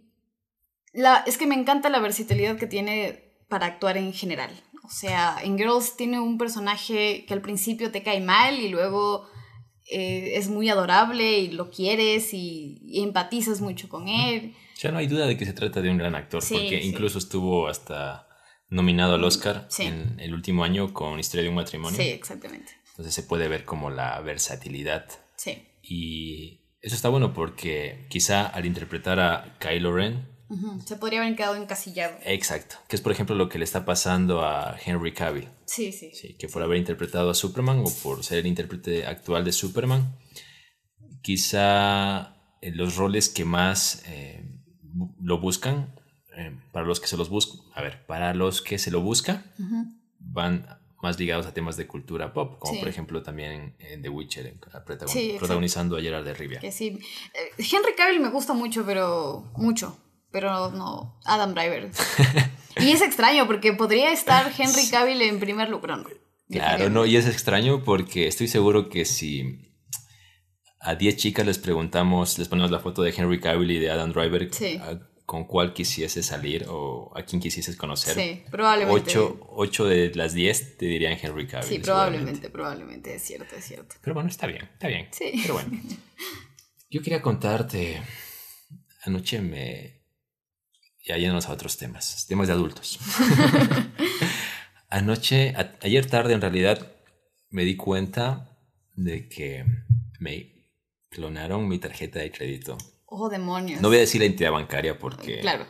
la, 0.94 1.24
es 1.28 1.38
que 1.38 1.48
me 1.48 1.56
encanta 1.56 1.90
la 1.90 2.00
versatilidad 2.00 2.58
que 2.58 2.68
tiene 2.68 3.34
para 3.50 3.66
actuar 3.68 3.98
en 3.98 4.14
general. 4.14 4.52
O 4.84 4.90
sea, 4.90 5.38
en 5.44 5.58
Girls 5.58 5.96
tiene 5.98 6.20
un 6.20 6.38
personaje 6.38 7.26
que 7.28 7.34
al 7.34 7.42
principio 7.42 7.92
te 7.92 8.02
cae 8.04 8.22
mal 8.22 8.60
y 8.60 8.70
luego 8.70 9.28
eh, 9.92 10.34
es 10.36 10.50
muy 10.50 10.70
adorable 10.70 11.40
y 11.40 11.50
lo 11.52 11.70
quieres 11.70 12.34
y, 12.34 12.80
y 12.86 13.04
empatizas 13.04 13.62
mucho 13.62 13.88
con 13.90 14.08
él. 14.08 14.56
Ya 14.78 14.92
no 14.92 14.98
hay 15.00 15.08
duda 15.08 15.28
de 15.28 15.38
que 15.38 15.46
se 15.46 15.54
trata 15.54 15.82
de 15.82 15.90
un 15.90 15.98
gran 15.98 16.16
actor, 16.16 16.42
Sí, 16.42 16.54
porque 16.56 16.82
sí. 16.82 16.88
incluso 16.88 17.18
estuvo 17.20 17.68
hasta 17.68 18.28
nominado 18.70 19.16
al 19.16 19.24
Oscar 19.24 19.66
Sí. 19.70 19.84
en 19.84 20.20
el 20.20 20.34
último 20.34 20.64
año 20.64 20.94
con 20.94 21.20
Historia 21.20 21.44
de 21.44 21.50
un 21.50 21.56
matrimonio. 21.56 22.00
Sí, 22.00 22.08
exactamente. 22.10 22.72
Entonces 22.92 23.14
se 23.14 23.24
puede 23.24 23.48
ver 23.48 23.66
como 23.66 23.90
la 23.90 24.20
versatilidad. 24.22 25.06
Sí. 25.36 25.68
Y 25.84 26.62
eso 26.82 26.96
está 26.96 27.10
bueno 27.10 27.34
porque 27.34 28.06
quizá 28.10 28.46
al 28.46 28.66
interpretar 28.66 29.20
a 29.20 29.58
Kylo 29.60 29.94
Ren, 29.94 30.28
Se 30.86 30.96
podría 30.96 31.22
haber 31.22 31.36
quedado 31.36 31.56
encasillado. 31.56 32.16
exacto, 32.26 32.76
que 32.88 32.96
es 32.96 33.02
por 33.02 33.12
ejemplo 33.12 33.36
lo 33.36 33.50
que 33.50 33.60
le 33.60 33.64
está 33.66 33.86
pasando 33.86 34.44
a 34.44 34.76
Henry 34.84 35.14
Cavill. 35.14 35.48
Sí, 35.66 35.92
sí. 35.92 36.10
Sí, 36.14 36.34
que 36.40 36.48
por 36.48 36.64
haber 36.64 36.78
interpretado 36.78 37.30
a 37.30 37.34
Superman 37.36 37.80
o 37.86 37.90
por 38.04 38.24
ser 38.24 38.40
el 38.40 38.48
intérprete 38.48 39.06
actual 39.06 39.46
de 39.46 39.52
Superman, 39.52 40.18
quizá 41.22 42.36
eh, 42.62 42.72
los 42.74 42.96
roles 42.96 43.30
que 43.30 43.46
más 43.46 44.04
eh, 44.08 44.44
lo 45.22 45.40
buscan, 45.40 45.94
eh, 46.36 46.56
para 46.72 46.86
los 46.86 47.00
que 47.00 47.08
se 47.08 47.18
los 47.18 47.30
buscan, 47.30 47.62
a 47.76 47.82
ver, 47.82 48.06
para 48.06 48.34
los 48.34 48.62
que 48.62 48.78
se 48.78 48.92
lo 48.92 49.02
busca, 49.02 49.46
van 50.20 50.66
más 51.02 51.18
ligados 51.20 51.46
a 51.46 51.54
temas 51.54 51.78
de 51.78 51.88
cultura 51.88 52.34
pop, 52.34 52.58
como 52.60 52.74
Sí. 52.74 52.80
por 52.80 52.90
ejemplo 52.90 53.22
también 53.24 53.76
en 53.80 54.02
The 54.02 54.10
Witcher, 54.10 54.48
en- 54.48 54.60
protagon- 54.60 55.08
Sí, 55.08 55.20
exacto. 55.26 55.40
protagonizando 55.40 55.98
a 55.98 56.02
Gerard 56.02 56.26
de 56.26 56.34
Rivia. 56.34 56.60
Que 56.60 56.72
sí. 56.72 57.00
Henry 57.58 57.94
Cavill 57.96 58.20
me 58.20 58.30
gusta 58.30 58.54
mucho, 58.54 58.86
pero. 58.86 59.52
Mucho. 59.56 59.98
Pero 60.32 60.72
no. 60.72 61.20
Adam 61.26 61.54
Driver. 61.54 61.90
y 62.78 62.92
es 62.92 63.02
extraño 63.02 63.48
porque 63.48 63.74
podría 63.74 64.12
estar 64.12 64.52
Henry 64.58 64.88
Cavill 64.92 65.22
en 65.22 65.40
primer 65.40 65.70
lugar. 65.70 65.98
No, 66.00 66.06
Claro, 66.52 66.90
no, 66.90 67.06
y 67.06 67.16
es 67.16 67.28
extraño 67.28 67.84
porque 67.84 68.28
estoy 68.28 68.48
seguro 68.48 68.90
que 68.90 69.06
si 69.06 69.72
a 70.80 70.96
10 70.96 71.18
chicas 71.18 71.46
les 71.46 71.60
preguntamos, 71.60 72.40
les 72.40 72.48
ponemos 72.48 72.72
la 72.72 72.80
foto 72.80 73.02
de 73.04 73.14
Henry 73.16 73.40
Cavill 73.40 73.70
y 73.72 73.80
de 73.80 73.92
Adam 73.92 74.12
Driver, 74.14 74.52
Sí. 74.54 74.80
con 75.26 75.46
cuál 75.46 75.74
quisiese 75.74 76.24
salir 76.24 76.66
o 76.70 77.12
a 77.16 77.22
quién 77.24 77.40
quisieses 77.40 77.76
conocer. 77.76 78.16
Sí, 78.16 78.44
probablemente. 78.50 79.14
8, 79.18 79.86
de 79.86 80.12
las 80.16 80.34
10 80.34 80.78
te 80.78 80.86
dirían 80.88 81.18
Henry 81.22 81.46
Cavill. 81.48 81.68
Sí, 81.70 81.78
probablemente, 81.80 82.50
probablemente. 82.50 83.14
Es 83.14 83.22
cierto, 83.24 83.56
es 83.56 83.66
cierto. 83.66 83.96
Pero 84.02 84.16
bueno, 84.16 84.30
está 84.30 84.48
bien, 84.48 84.68
está 84.74 84.88
bien. 84.88 85.08
Sí. 85.12 85.32
Pero 85.44 85.54
bueno. 85.56 85.70
Yo 86.90 87.04
quería 87.04 87.22
contarte, 87.22 88.02
anoche 89.04 89.40
me... 89.42 89.99
Ya 91.06 91.18
yéndonos 91.18 91.48
a 91.48 91.54
otros 91.54 91.78
temas, 91.78 92.26
temas 92.28 92.48
de 92.48 92.54
adultos. 92.54 93.00
Anoche, 94.90 95.54
a- 95.56 95.76
ayer 95.82 96.06
tarde 96.08 96.34
en 96.34 96.42
realidad, 96.42 96.92
me 97.50 97.64
di 97.64 97.76
cuenta 97.76 98.58
de 98.96 99.28
que 99.30 99.66
me 100.20 100.66
clonaron 101.10 101.68
mi 101.68 101.80
tarjeta 101.80 102.20
de 102.20 102.32
crédito. 102.32 102.78
Oh, 103.06 103.30
demonios. 103.30 103.82
No 103.82 103.88
voy 103.88 103.98
a 103.98 104.02
decir 104.02 104.22
la 104.22 104.28
entidad 104.28 104.52
bancaria 104.52 104.98
porque... 105.00 105.40
Claro. 105.40 105.66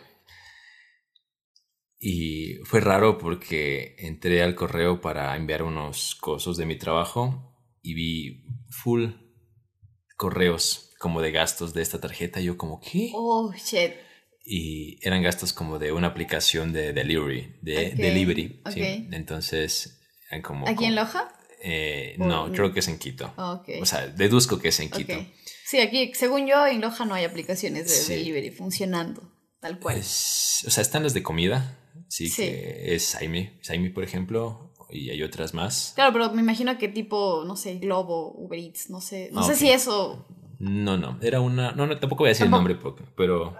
Y 2.00 2.56
fue 2.64 2.80
raro 2.80 3.18
porque 3.18 3.96
entré 4.00 4.42
al 4.42 4.56
correo 4.56 5.02
para 5.02 5.36
enviar 5.36 5.64
unos 5.64 6.16
cosos 6.16 6.56
de 6.58 6.66
mi 6.66 6.78
trabajo 6.78 7.54
y 7.82 7.94
vi 7.94 8.46
full 8.70 9.08
correos 10.16 10.92
como 10.98 11.22
de 11.22 11.32
gastos 11.32 11.74
de 11.74 11.82
esta 11.82 12.00
tarjeta. 12.00 12.40
Yo 12.40 12.58
como, 12.58 12.80
¿qué? 12.80 13.12
Oh, 13.14 13.54
shit. 13.54 13.92
Y 14.52 14.98
eran 15.06 15.22
gastos 15.22 15.54
como 15.54 15.78
de 15.78 15.92
una 15.92 16.08
aplicación 16.08 16.74
de 16.74 16.92
delivery, 16.92 17.56
de 17.62 17.92
delivery. 17.92 18.62
Entonces, 19.12 20.00
eran 20.30 20.42
como... 20.42 20.68
¿Aquí 20.68 20.86
en 20.86 20.96
Loja? 20.96 21.32
Eh, 21.62 22.16
no, 22.18 22.52
creo 22.52 22.74
que 22.74 22.80
es 22.80 22.88
en 22.88 22.98
Quito. 22.98 23.32
Oh, 23.38 23.52
ok. 23.62 23.70
O 23.82 23.86
sea, 23.86 24.08
deduzco 24.08 24.60
que 24.60 24.70
es 24.70 24.80
en 24.80 24.90
Quito. 24.90 25.14
Sí, 25.66 25.80
aquí, 25.80 26.12
según 26.16 26.48
yo, 26.48 26.66
en 26.66 26.82
Loja 26.82 27.06
no 27.06 27.14
hay 27.14 27.26
aplicaciones 27.26 27.84
de 27.86 27.90
Sí. 27.94 28.14
delivery 28.14 28.50
funcionando. 28.52 29.22
Tal 29.62 29.78
cual. 29.80 29.98
Es- 29.98 30.64
o 30.66 30.72
sea, 30.72 30.82
están 30.82 31.04
las 31.04 31.14
de 31.14 31.22
comida, 31.22 31.78
sí, 32.08 32.28
Sí. 32.30 32.44
que 32.44 32.96
es 32.96 33.04
Saimi, 33.06 33.52
Saimi, 33.62 33.90
por 33.90 34.04
ejemplo, 34.04 34.74
y 34.90 35.10
hay 35.12 35.22
otras 35.22 35.54
más. 35.54 35.92
Claro, 35.96 36.14
pero 36.14 36.32
me 36.32 36.42
imagino 36.42 36.76
que 36.78 36.88
tipo, 36.88 37.44
no 37.46 37.56
sé, 37.56 37.76
Globo, 37.76 38.32
Uber 38.38 38.58
Eats, 38.58 38.90
no 38.90 39.02
sé. 39.02 39.30
No 39.34 39.42
Ah, 39.42 39.44
sé 39.44 39.56
si 39.56 39.70
eso. 39.70 40.26
No, 40.60 40.98
no, 40.98 41.20
era 41.22 41.40
una. 41.42 41.74
No, 41.74 41.86
no, 41.88 42.00
tampoco 42.00 42.24
voy 42.24 42.30
a 42.30 42.32
decir 42.32 42.46
Tampoco. 42.46 42.68
el 42.68 42.74
nombre, 42.74 42.82
porque- 42.82 43.04
pero. 43.16 43.56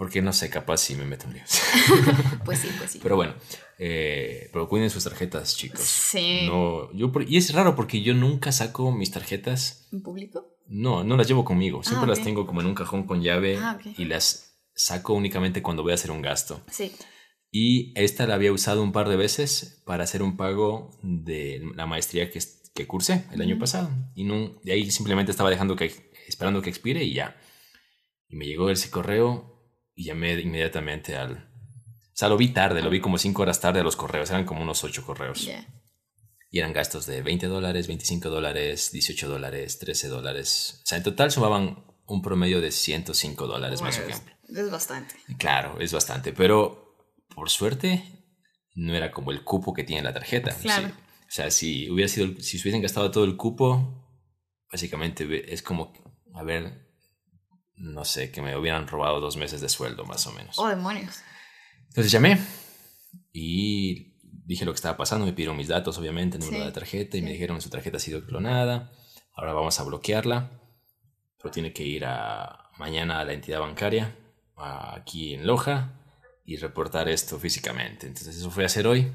Porque 0.00 0.22
no 0.22 0.32
sé, 0.32 0.48
capaz 0.48 0.78
si 0.78 0.94
me 0.96 1.04
meto 1.04 1.26
en 1.26 1.34
líos. 1.34 1.60
Pues 2.46 2.58
sí, 2.60 2.68
pues 2.78 2.92
sí. 2.92 3.00
pero 3.02 3.16
bueno, 3.16 3.34
eh, 3.78 4.48
pero 4.50 4.66
cuiden 4.66 4.88
sus 4.88 5.04
tarjetas, 5.04 5.54
chicos. 5.58 5.82
Sí. 5.82 6.46
No, 6.46 6.90
yo, 6.94 7.12
y 7.28 7.36
es 7.36 7.52
raro 7.52 7.76
porque 7.76 8.00
yo 8.00 8.14
nunca 8.14 8.50
saco 8.50 8.90
mis 8.92 9.10
tarjetas. 9.10 9.88
¿En 9.92 10.02
público? 10.02 10.56
No, 10.68 11.04
no 11.04 11.18
las 11.18 11.28
llevo 11.28 11.44
conmigo. 11.44 11.82
Siempre 11.82 12.06
Ah, 12.06 12.08
las 12.08 12.18
ok. 12.20 12.24
tengo 12.24 12.46
como 12.46 12.62
en 12.62 12.66
un 12.68 12.74
cajón 12.74 13.06
con 13.06 13.20
llave 13.22 13.58
Ah, 13.58 13.76
ok. 13.78 13.98
y 13.98 14.06
las 14.06 14.58
saco 14.74 15.12
únicamente 15.12 15.60
cuando 15.60 15.82
voy 15.82 15.92
a 15.92 15.96
hacer 15.96 16.10
un 16.12 16.22
gasto. 16.22 16.62
Sí. 16.70 16.92
Y 17.52 17.92
esta 17.94 18.26
la 18.26 18.36
había 18.36 18.52
usado 18.52 18.82
un 18.82 18.92
par 18.92 19.08
de 19.10 19.16
veces 19.16 19.82
para 19.84 20.04
hacer 20.04 20.22
un 20.22 20.38
pago 20.38 20.98
de 21.02 21.60
la 21.74 21.84
maestría 21.86 22.30
que, 22.30 22.40
que 22.74 22.86
cursé 22.86 23.24
el 23.32 23.42
año 23.42 23.56
Ujú. 23.56 23.60
pasado. 23.60 23.90
Y 24.14 24.24
no, 24.24 24.58
de 24.64 24.72
ahí 24.72 24.90
simplemente 24.90 25.30
estaba 25.30 25.50
dejando 25.50 25.76
que, 25.76 26.10
esperando 26.26 26.62
que 26.62 26.70
expire 26.70 27.04
y 27.04 27.12
ya. 27.12 27.36
Y 28.28 28.36
me 28.36 28.46
llegó 28.46 28.70
ese 28.70 28.88
correo 28.90 29.49
y 30.00 30.04
llamé 30.04 30.32
inmediatamente 30.40 31.14
al... 31.14 31.32
O 31.32 32.14
sea, 32.20 32.30
lo 32.30 32.38
vi 32.38 32.48
tarde, 32.48 32.80
lo 32.80 32.88
vi 32.88 33.00
como 33.02 33.18
cinco 33.18 33.42
horas 33.42 33.60
tarde 33.60 33.80
a 33.80 33.82
los 33.82 33.96
correos. 33.96 34.30
Eran 34.30 34.46
como 34.46 34.62
unos 34.62 34.82
ocho 34.82 35.04
correos. 35.04 35.46
Y 36.50 36.58
eran 36.58 36.72
gastos 36.72 37.04
de 37.04 37.20
20 37.20 37.48
dólares, 37.48 37.86
25 37.86 38.30
dólares, 38.30 38.92
18 38.92 39.28
dólares, 39.28 39.78
13 39.78 40.08
dólares. 40.08 40.80
O 40.82 40.86
sea, 40.86 40.96
en 40.96 41.04
total 41.04 41.30
sumaban 41.30 41.84
un 42.06 42.22
promedio 42.22 42.62
de 42.62 42.70
105 42.72 43.46
dólares 43.46 43.82
más 43.82 43.98
o 43.98 44.02
Bueno, 44.02 44.18
menos. 44.48 44.66
es, 44.66 44.70
bastante. 44.70 45.14
Claro, 45.38 45.78
es 45.80 45.92
bastante, 45.92 46.32
pero 46.32 46.96
por 47.34 47.50
suerte 47.50 48.02
no 48.74 48.94
era 48.94 49.12
como 49.12 49.32
el 49.32 49.44
cupo 49.44 49.74
que 49.74 49.84
tiene 49.84 50.02
la 50.02 50.14
tarjeta. 50.14 50.56
Claro. 50.62 50.88
sí. 50.88 50.94
O 50.94 51.30
sea, 51.30 51.50
si 51.50 51.90
hubiera 51.90 52.08
sido, 52.08 52.40
si 52.40 52.58
se 52.58 52.62
hubiesen 52.62 52.80
gastado 52.80 53.10
todo 53.10 53.24
el 53.24 53.36
cupo, 53.36 54.02
básicamente 54.72 55.52
es 55.52 55.62
como, 55.62 55.92
a 56.34 56.42
ver, 56.42 56.89
no 57.80 58.04
sé, 58.04 58.30
que 58.30 58.42
me 58.42 58.56
hubieran 58.56 58.86
robado 58.86 59.20
dos 59.20 59.36
meses 59.36 59.60
de 59.60 59.68
sueldo 59.68 60.04
más 60.04 60.26
o 60.26 60.32
menos. 60.32 60.58
Oh, 60.58 60.68
demonios. 60.68 61.20
Entonces 61.88 62.12
llamé 62.12 62.38
y 63.32 64.14
dije 64.22 64.64
lo 64.64 64.72
que 64.72 64.76
estaba 64.76 64.96
pasando, 64.96 65.26
me 65.26 65.32
pidieron 65.32 65.56
mis 65.56 65.68
datos, 65.68 65.96
obviamente, 65.98 66.36
el 66.36 66.40
número 66.42 66.58
Sí, 66.58 66.60
de 66.60 66.66
la 66.66 66.72
tarjeta, 66.72 67.16
y 67.16 67.22
me 67.22 67.32
dijeron 67.32 67.60
su 67.60 67.70
tarjeta 67.70 67.96
ha 67.96 68.00
sido 68.00 68.24
clonada, 68.26 68.92
ahora 69.34 69.52
vamos 69.52 69.78
a 69.80 69.84
bloquearla, 69.84 70.50
pero 71.38 71.50
tiene 71.50 71.72
que 71.72 71.82
ir 71.84 72.04
a, 72.04 72.70
mañana 72.78 73.20
a 73.20 73.24
la 73.24 73.32
entidad 73.32 73.60
bancaria, 73.60 74.16
a- 74.56 74.94
aquí 74.96 75.34
en 75.34 75.46
Loja, 75.46 75.96
y 76.44 76.56
reportar 76.56 77.08
esto 77.08 77.38
físicamente. 77.38 78.06
Entonces 78.06 78.36
eso 78.36 78.50
fue 78.50 78.64
a 78.64 78.66
hacer 78.66 78.86
hoy, 78.86 79.12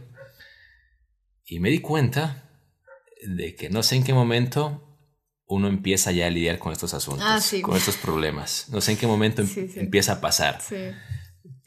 y 1.45 1.59
me 1.59 1.69
di 1.69 1.79
cuenta 1.79 2.49
de 3.27 3.55
que 3.55 3.69
no 3.69 3.83
sé 3.83 3.95
en 3.97 4.03
qué 4.03 4.13
momento 4.13 4.84
uno 5.47 5.67
empieza 5.67 6.11
ya 6.11 6.27
a 6.27 6.29
lidiar 6.29 6.57
con 6.59 6.71
estos 6.71 6.93
asuntos, 6.93 7.23
Ah, 7.27 7.39
sí. 7.39 7.61
con 7.61 7.75
estos 7.77 7.97
problemas. 7.97 8.65
No 8.69 8.81
sé 8.81 8.93
en 8.93 8.97
qué 8.97 9.07
momento 9.07 9.41
em- 9.41 9.47
Sí, 9.47 9.67
sí. 9.67 9.79
empieza 9.79 10.13
a 10.13 10.21
pasar. 10.21 10.59
Sí. 10.61 10.75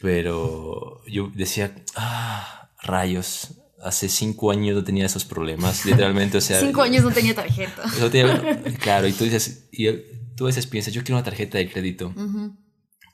Pero 0.00 1.02
yo 1.06 1.30
decía, 1.35 1.75
ah, 1.97 2.70
rayos, 2.82 3.54
hace 3.82 4.08
cinco 4.08 4.50
años 4.50 4.76
no 4.76 4.85
tenía 4.85 5.06
esos 5.06 5.25
problemas, 5.25 5.85
literalmente, 5.87 6.38
o 6.38 6.40
sea... 6.40 6.61
Cinco 6.61 6.82
años 6.82 7.04
no 7.04 7.11
tenía 7.12 7.35
tarjeta. 7.35 7.85
no 8.00 8.11
tenía- 8.11 8.62
claro, 8.80 9.06
y 9.06 9.12
tú 9.12 9.25
dices, 9.25 9.68
y 9.73 9.88
tú 10.37 10.44
a 10.44 10.49
veces 10.49 10.66
piensas, 10.66 10.92
yo 10.94 11.02
quiero 11.02 11.16
una 11.16 11.25
tarjeta 11.25 11.58
de 11.58 11.70
crédito 11.70 12.12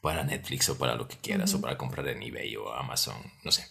para 0.03 0.25
Netflix 0.25 0.69
o 0.69 0.77
para 0.79 0.95
lo 0.97 1.09
que 1.09 1.17
quieras 1.17 1.55
o 1.55 1.61
para 1.61 1.79
comprar 1.79 2.07
en 2.09 2.23
eBay 2.23 2.55
o 2.57 2.73
Amazon, 2.75 3.17
no 3.45 3.51
sé. 3.51 3.65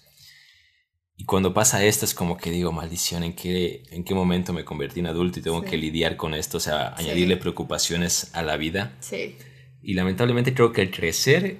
Y 1.15 1.25
cuando 1.25 1.53
pasa 1.53 1.84
esto 1.84 2.05
es 2.05 2.13
como 2.13 2.38
que 2.38 2.50
digo, 2.50 2.72
maldición, 2.72 3.24
¿en 3.24 3.34
qué, 3.36 3.84
en 3.91 4.03
qué 4.03 4.13
momento 4.15 4.51
me 4.51 4.65
convertí 4.65 5.00
en 5.00 5.08
adulto 5.08 5.39
y 5.39 5.43
tengo 5.43 5.62
Sí. 5.62 5.70
que 5.70 5.77
lidiar 5.77 6.17
con 6.17 6.34
esto? 6.34 6.58
O 6.58 6.60
sea, 6.60 6.96
Sí. 6.98 7.03
añadirle 7.05 7.38
preocupaciones 7.38 8.34
a 8.34 8.41
la 8.41 8.58
vida. 8.58 8.98
Sí. 9.00 9.38
Y 9.82 9.93
lamentablemente 9.93 10.53
creo 10.53 10.72
que 10.74 10.82
el 10.82 10.91
crecer 10.91 11.60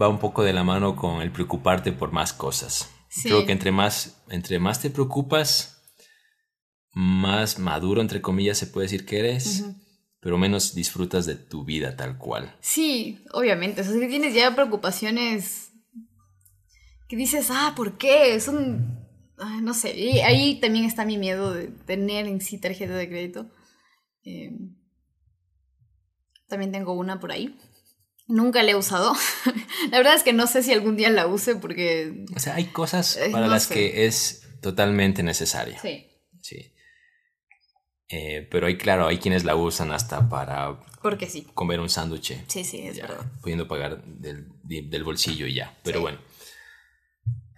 va 0.00 0.08
un 0.08 0.18
poco 0.18 0.42
de 0.42 0.52
la 0.52 0.64
mano 0.64 0.96
con 0.96 1.22
el 1.22 1.30
preocuparte 1.30 1.92
por 1.92 2.10
más 2.12 2.32
cosas. 2.32 2.90
Sí. 3.08 3.28
Creo 3.28 3.46
que 3.46 3.52
entre 3.52 3.70
más, 3.70 4.22
entre 4.28 4.58
más 4.58 4.80
te 4.80 4.90
preocupas, 4.90 5.82
más 6.94 7.58
maduro, 7.58 8.00
entre 8.00 8.20
comillas, 8.20 8.58
se 8.58 8.66
puede 8.66 8.86
decir 8.86 9.06
que 9.06 9.18
eres, 9.20 9.64
pero 10.20 10.36
menos 10.38 10.74
disfrutas 10.74 11.26
de 11.26 11.36
tu 11.36 11.64
vida 11.64 11.96
tal 11.96 12.18
cual. 12.18 12.56
Sí, 12.60 13.24
obviamente. 13.32 13.80
O 13.80 13.84
sea, 13.84 13.92
si 13.92 14.08
tienes 14.08 14.34
ya 14.34 14.54
preocupaciones 14.54 15.71
que 17.12 17.16
dices, 17.18 17.48
ah, 17.50 17.74
¿por 17.76 17.98
qué? 17.98 18.40
Son, 18.40 19.06
ah, 19.38 19.60
no 19.62 19.74
sé. 19.74 19.94
Y 19.98 20.20
ahí 20.20 20.58
también 20.60 20.86
está 20.86 21.04
mi 21.04 21.18
miedo 21.18 21.52
de 21.52 21.66
tener 21.68 22.26
en 22.26 22.40
sí 22.40 22.56
tarjeta 22.58 22.94
de 22.94 23.06
crédito. 23.06 23.50
Eh, 24.24 24.50
también 26.48 26.72
tengo 26.72 26.94
una 26.94 27.20
por 27.20 27.32
ahí. 27.32 27.54
Nunca 28.28 28.62
la 28.62 28.70
he 28.70 28.74
usado. 28.74 29.12
la 29.90 29.98
verdad 29.98 30.14
es 30.14 30.22
que 30.22 30.32
no 30.32 30.46
sé 30.46 30.62
si 30.62 30.72
algún 30.72 30.96
día 30.96 31.10
la 31.10 31.26
use 31.26 31.54
porque... 31.56 32.24
O 32.34 32.38
sea, 32.38 32.54
hay 32.54 32.64
cosas 32.66 33.18
Eh, 33.18 33.28
para 33.30 33.44
no 33.46 33.52
las 33.52 33.64
sé. 33.64 33.74
que 33.74 34.06
es 34.06 34.48
totalmente 34.62 35.22
necesaria. 35.22 35.78
Sí, 35.80 36.06
Sí. 36.40 36.72
Eh, 38.08 38.48
pero 38.50 38.66
hay, 38.68 38.76
claro, 38.78 39.06
hay 39.06 39.18
quienes 39.18 39.44
la 39.44 39.54
usan 39.54 39.90
hasta 39.92 40.28
para 40.28 40.80
porque 41.02 41.26
sí. 41.28 41.46
comer 41.54 41.78
un 41.80 41.88
sándwich. 41.88 42.36
Sí, 42.48 42.64
sí, 42.64 42.78
es 42.86 42.96
ya, 42.96 43.06
verdad. 43.06 43.24
pudiendo 43.42 43.66
pagar 43.68 44.02
del, 44.04 44.48
del 44.64 45.04
bolsillo 45.04 45.46
y 45.46 45.54
ya. 45.54 45.78
Pero 45.82 45.98
Sí. 45.98 46.02
bueno. 46.02 46.18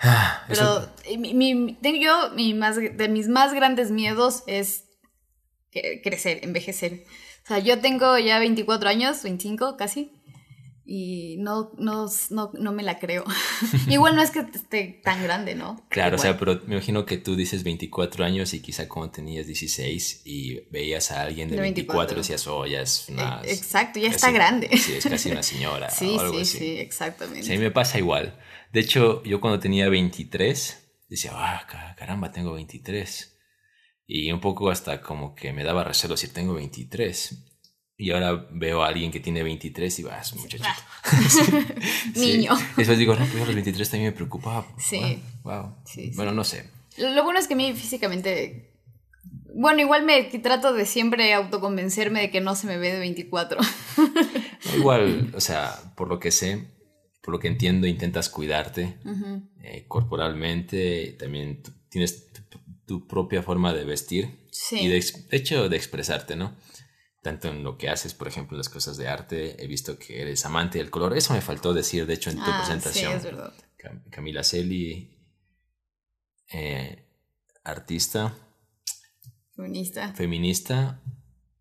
Ah, 0.07 0.45
eso- 0.49 0.89
Pero 1.03 1.15
eh, 1.15 1.19
mi, 1.19 1.35
mi- 1.55 1.75
tengo 1.75 1.99
yo, 2.01 2.31
mi 2.35 2.53
más, 2.55 2.77
de 2.77 3.09
mis 3.09 3.27
más 3.29 3.55
grandes 3.55 3.91
miedos 3.91 4.43
es 4.47 4.85
que- 5.71 6.01
crecer, 6.03 6.41
envejecer. 6.43 7.05
O 7.45 7.47
sea, 7.49 7.59
yo 7.59 7.79
tengo 7.81 8.19
ya 8.19 8.39
24 8.39 8.89
años, 8.89 9.23
25 9.23 9.77
casi, 9.77 10.13
y 10.87 11.37
no, 11.39 11.73
no, 11.79 12.07
no, 12.31 12.51
no 12.53 12.73
me 12.73 12.83
la 12.83 12.99
creo. 12.99 13.25
Igual 13.89 14.17
no 14.17 14.23
es 14.23 14.31
que 14.31 14.41
esté 14.41 15.01
tan 15.03 15.23
grande, 15.23 15.55
¿no? 15.55 15.83
Claro, 15.89 16.17
o 16.17 16.19
Igual. 16.19 16.21
sea, 16.21 16.39
pero 16.39 16.61
me 16.67 16.75
imagino 16.75 17.07
que 17.07 17.17
tú 17.17 17.37
dices 17.37 17.63
24 17.65 18.25
años 18.25 18.53
y 18.53 18.61
quizá 18.61 18.87
cuando 18.89 19.11
tenías 19.13 19.47
16 19.47 20.23
y 20.27 20.61
veías 20.71 21.11
a 21.11 21.23
alguien 21.23 21.49
de 21.49 21.57
De 21.57 21.63
24, 21.63 22.17
24. 22.17 22.17
decías, 22.19 22.47
oh, 22.49 22.67
ya 22.67 22.83
es 22.83 23.07
una... 23.09 23.41
Eh, 23.45 23.53
Exacto, 23.53 23.99
ya 23.99 24.09
casi- 24.09 24.17
está 24.17 24.31
grande. 24.31 24.69
Sí, 24.77 24.93
es 24.95 25.05
casi 25.07 25.31
una 25.31 25.43
señora 25.43 25.89
Sí, 25.91 26.15
o 26.17 26.21
algo 26.21 26.35
sí, 26.35 26.41
así. 26.43 26.59
sí, 26.59 26.77
exactamente. 26.79 27.47
A 27.47 27.53
mí 27.57 27.59
me 27.59 27.71
pasa 27.71 27.99
igual. 27.99 28.39
De 28.75 28.81
hecho, 28.81 29.23
yo 29.23 29.41
cuando 29.41 29.61
tenía 29.61 29.89
23, 29.89 31.05
decía, 31.09 31.31
ah, 31.35 31.65
ca- 31.67 31.95
caramba, 31.97 32.33
tengo 32.33 32.53
23. 32.55 33.39
Y 34.07 34.33
un 34.33 34.41
poco 34.41 34.69
hasta 34.69 35.01
como 35.01 35.35
que 35.35 35.53
me 35.53 35.63
daba 35.65 35.85
recelo 35.85 36.15
decir, 36.15 36.33
tengo 36.33 36.55
23. 36.55 37.39
Y 37.97 38.11
ahora 38.11 38.49
veo 38.51 38.83
a 38.83 38.89
alguien 38.89 39.13
que 39.13 39.21
tiene 39.21 39.45
23 39.45 39.99
y 40.01 40.03
va, 40.03 40.19
es 40.21 40.33
un 40.33 40.41
muchachito. 40.41 40.69
Niño. 42.17 42.55
Después 42.77 42.99
digo, 42.99 43.15
no, 43.15 43.25
pues 43.27 43.43
a 43.43 43.47
los 43.47 43.55
23 43.55 43.89
también 43.89 44.11
me 44.11 44.17
preocupaba. 44.17 44.67
Sí. 44.77 45.23
Wow. 45.45 45.77
Sí, 45.87 46.11
sí. 46.11 46.17
Bueno, 46.17 46.33
no 46.33 46.43
sé. 46.43 46.69
Lo, 46.99 47.23
bueno 47.23 47.39
es 47.39 47.47
que 47.47 47.55
a 47.55 47.57
mí 47.57 47.73
físicamente... 47.75 48.73
Bueno, 49.57 49.81
igual 49.83 50.03
me 50.03 50.21
trato 50.25 50.73
de 50.73 50.85
siempre 50.85 51.33
autoconvencerme 51.33 52.23
de 52.23 52.31
que 52.33 52.41
no 52.41 52.57
se 52.57 52.67
me 52.67 52.77
ve 52.77 52.93
de 52.93 52.99
24. 52.99 53.61
No, 53.61 54.77
Igual, 54.77 55.31
o 55.37 55.41
sea, 55.41 55.93
por 55.95 56.09
lo 56.09 56.19
que 56.19 56.33
sé, 56.33 56.74
por 57.25 57.33
lo 57.33 57.41
que 57.41 57.49
entiendo, 57.49 57.87
intentas 57.87 58.29
cuidarte 58.29 58.99
eh, 59.63 59.87
corporalmente, 59.89 61.17
también 61.19 61.63
tienes 61.89 62.29
tu, 62.87 63.07
propia 63.09 63.43
forma 63.43 63.73
de 63.73 63.85
vestir 63.85 64.47
Sí. 64.53 64.79
y 64.83 64.89
de, 64.89 65.03
hecho 65.31 65.69
de 65.71 65.77
expresarte, 65.77 66.37
¿no? 66.37 66.55
Tanto 67.23 67.49
en 67.49 67.65
lo 67.65 67.79
que 67.79 67.89
haces, 67.89 68.13
por 68.13 68.29
ejemplo, 68.29 68.55
en 68.55 68.59
las 68.59 68.69
cosas 68.69 68.99
de 68.99 69.09
arte, 69.09 69.57
he 69.63 69.67
visto 69.67 69.99
que 69.99 70.21
eres 70.21 70.45
amante 70.45 70.77
del 70.79 70.91
color. 70.91 71.17
Eso 71.17 71.33
me 71.33 71.41
faltó 71.41 71.73
decir, 71.73 72.05
de 72.07 72.13
hecho, 72.15 72.29
en 72.29 72.37
tu 72.37 72.43
Ah, 72.43 72.47
sí, 72.47 72.53
presentación. 72.59 73.13
es 73.15 73.25
verdad. 73.25 73.55
Cam- 73.79 74.03
Camila 74.11 74.45
Celi, 74.45 75.17
eh, 76.53 77.09
artista, 77.65 78.37
Feminista. 79.57 80.13
feminista, 80.13 81.03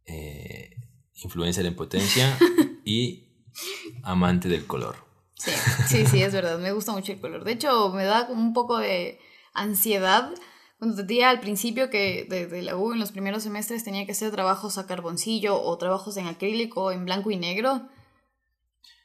eh, 0.05 0.75
influencer 1.13 1.65
en 1.65 1.75
potencia 1.75 2.37
y 2.85 3.29
amante 4.03 4.49
del 4.49 4.65
color. 4.67 4.97
Sí, 5.43 5.51
sí, 5.87 6.05
sí, 6.05 6.21
es 6.23 6.33
verdad. 6.33 6.57
Me 6.59 6.71
gusta 6.71 6.91
mucho 6.91 7.11
el 7.11 7.19
color. 7.19 7.43
De 7.43 7.51
hecho, 7.53 7.89
me 7.91 8.05
da 8.05 8.27
como 8.27 8.41
un 8.41 8.53
poco 8.53 8.77
de 8.77 9.19
ansiedad. 9.53 10.31
Cuando 10.79 10.97
te 10.97 11.03
decía 11.03 11.29
al 11.29 11.39
principio 11.39 11.89
que 11.89 12.25
desde 12.29 12.61
la 12.61 12.75
U 12.77 12.93
en 12.93 12.99
los 12.99 13.11
primeros 13.11 13.43
semestres 13.43 13.83
tenía 13.83 14.05
que 14.05 14.11
hacer 14.13 14.31
trabajos 14.31 14.77
a 14.77 14.85
carboncillo 14.85 15.61
o 15.61 15.77
trabajos 15.77 16.17
en 16.17 16.27
acrílico 16.27 16.91
en 16.91 17.05
blanco 17.05 17.31
y 17.31 17.37
negro. 17.37 17.89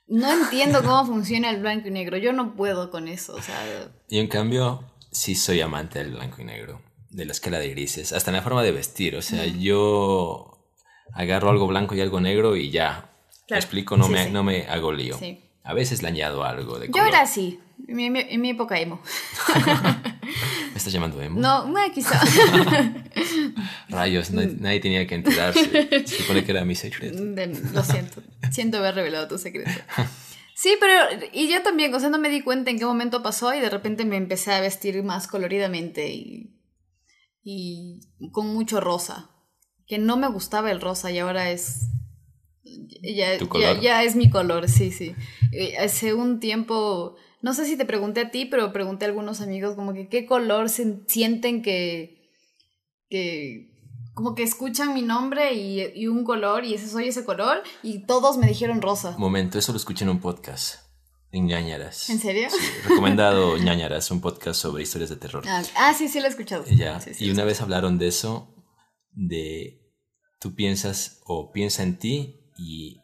No 0.07 0.33
entiendo 0.33 0.83
cómo 0.83 1.05
funciona 1.07 1.51
el 1.51 1.61
blanco 1.61 1.89
y 1.89 1.91
negro. 1.91 2.17
Yo 2.17 2.33
no 2.33 2.55
puedo 2.55 2.91
con 2.91 3.09
eso. 3.09 3.35
O 3.35 3.43
sea, 3.43 3.91
Y 4.09 4.19
en 4.19 4.29
cambio, 4.29 4.85
sí 5.13 5.35
soy 5.35 5.61
amante 5.61 5.99
del 5.99 6.13
blanco 6.13 6.41
y 6.41 6.45
negro, 6.45 6.83
de 7.11 7.25
la 7.27 7.33
escala 7.33 7.59
de 7.59 7.71
grises, 7.71 8.13
hasta 8.13 8.31
en 8.31 8.37
la 8.37 8.43
forma 8.43 8.63
de 8.63 8.73
vestir. 8.73 9.17
O 9.17 9.23
sea, 9.23 9.45
yo 9.47 10.71
agarro 11.13 11.51
algo 11.51 11.67
blanco 11.67 11.95
y 11.95 12.01
algo 12.01 12.21
negro 12.21 12.57
y 12.57 12.71
ya. 12.71 13.13
¿Me 13.43 13.47
Claro. 13.49 13.61
explico? 13.63 13.97
No, 13.97 14.05
Sí, 14.07 14.13
me, 14.13 14.25
sí. 14.27 14.31
no 14.31 14.43
me 14.43 14.67
hago 14.67 14.93
lío. 14.93 15.17
Sí. 15.19 15.45
A 15.69 15.75
veces 15.75 16.01
le 16.03 16.09
añado 16.09 16.45
algo 16.45 16.79
de 16.79 16.87
yo 16.87 16.93
color. 16.93 17.09
era 17.09 17.21
así. 17.21 17.61
En 17.87 17.97
mi, 17.97 18.07
en 18.07 18.41
mi 18.41 18.49
época 18.49 18.81
emo. 18.81 19.03
¿Me 20.73 20.75
estás 20.75 20.91
llamando 20.91 21.21
emo? 21.21 21.39
No, 21.39 21.67
no, 21.69 21.79
quizá. 21.93 22.19
Rayos, 23.91 24.31
nadie, 24.31 24.57
nadie 24.59 24.81
tenía 24.81 25.07
que 25.07 25.15
enterarse. 25.17 26.07
Se 26.07 26.23
supone 26.23 26.43
que 26.43 26.53
era 26.53 26.65
mi 26.65 26.75
secreto. 26.75 27.23
Lo 27.23 27.85
siento. 27.85 28.23
Siento 28.51 28.79
haber 28.79 28.95
revelado 28.95 29.29
tu 29.29 29.37
secreto. 29.37 29.71
Sí, 30.55 30.75
pero. 30.81 30.95
Y 31.35 31.53
yo 31.53 31.63
también, 31.63 31.95
o 31.95 32.01
sea, 32.01 32.09
no 32.09 32.19
me 32.19 32.31
di 32.31 32.41
cuenta 32.41 32.71
en 32.71 32.79
qué 32.79 32.87
momento 32.87 33.23
pasó 33.23 33.53
y 33.53 33.61
de 33.61 33.69
repente 33.69 34.07
me 34.07 34.17
empecé 34.17 34.55
a 34.55 34.61
vestir 34.63 35.03
más 35.03 35.29
coloridamente 35.29 36.09
y. 36.09 36.63
y 37.43 38.01
con 38.33 38.47
mucho 38.47 38.81
rosa. 38.81 39.33
Que 39.87 39.99
no 39.99 40.17
me 40.17 40.29
gustaba 40.29 40.71
el 40.71 40.81
rosa 40.81 41.11
y 41.11 41.19
ahora 41.19 41.51
es. 41.51 41.91
Ya, 43.03 43.39
¿Tu 43.39 43.45
ya, 43.45 43.49
color? 43.51 43.81
ya 43.81 44.03
es 44.05 44.17
mi 44.17 44.31
color, 44.31 44.69
sí, 44.69 44.91
sí. 44.91 45.15
Hace 45.81 46.15
un 46.15 46.41
tiempo. 46.41 47.17
No 47.43 47.55
sé 47.55 47.65
si 47.67 47.77
te 47.77 47.85
pregunté 47.85 48.21
a 48.23 48.31
ti, 48.31 48.47
pero 48.47 48.73
pregunté 48.73 49.05
a 49.05 49.09
algunos 49.09 49.41
amigos 49.41 49.75
como 49.77 49.95
que 49.95 50.09
qué 50.09 50.27
color 50.27 50.69
se 50.69 51.01
sienten 51.07 51.63
que. 51.63 52.19
que 53.09 53.71
como 54.15 54.35
que 54.35 54.43
escuchan 54.43 54.95
mi 54.95 55.03
nombre 55.03 55.55
y, 55.55 55.81
y 55.95 56.09
un 56.09 56.25
color 56.25 56.65
y 56.65 56.75
ese 56.75 56.89
soy 56.89 57.07
ese 57.07 57.25
color 57.25 57.63
y 57.85 58.05
todos 58.05 58.37
me 58.37 58.49
dijeron 58.49 58.83
rosa. 58.83 59.15
Momento, 59.17 59.61
eso 59.61 59.71
lo 59.71 59.79
escuché 59.79 60.03
en 60.05 60.11
un 60.11 60.19
podcast. 60.21 60.81
En 61.31 61.47
ñañaras. 61.47 62.11
¿En 62.11 62.19
serio? 62.19 62.49
Sí, 62.51 62.57
recomendado 62.89 63.57
ñañaras, 63.59 64.11
un 64.11 64.21
podcast 64.21 64.61
sobre 64.61 64.83
historias 64.83 65.11
de 65.11 65.17
terror. 65.17 65.45
Ah, 65.47 65.63
ah, 65.77 65.95
sí, 65.95 66.09
sí 66.09 66.19
lo 66.19 66.27
he 66.27 66.31
escuchado. 66.31 66.65
Ya, 66.67 66.99
Sí, 67.01 67.15
sí, 67.15 67.27
y 67.27 67.31
una 67.31 67.45
vez 67.45 67.61
hablaron 67.61 67.97
de 67.99 68.09
eso, 68.09 68.53
de 69.13 69.85
tú 70.41 70.57
piensas 70.57 71.21
o 71.25 71.53
piensa 71.53 71.85
en 71.85 71.99
ti 72.01 72.38
y 72.59 73.01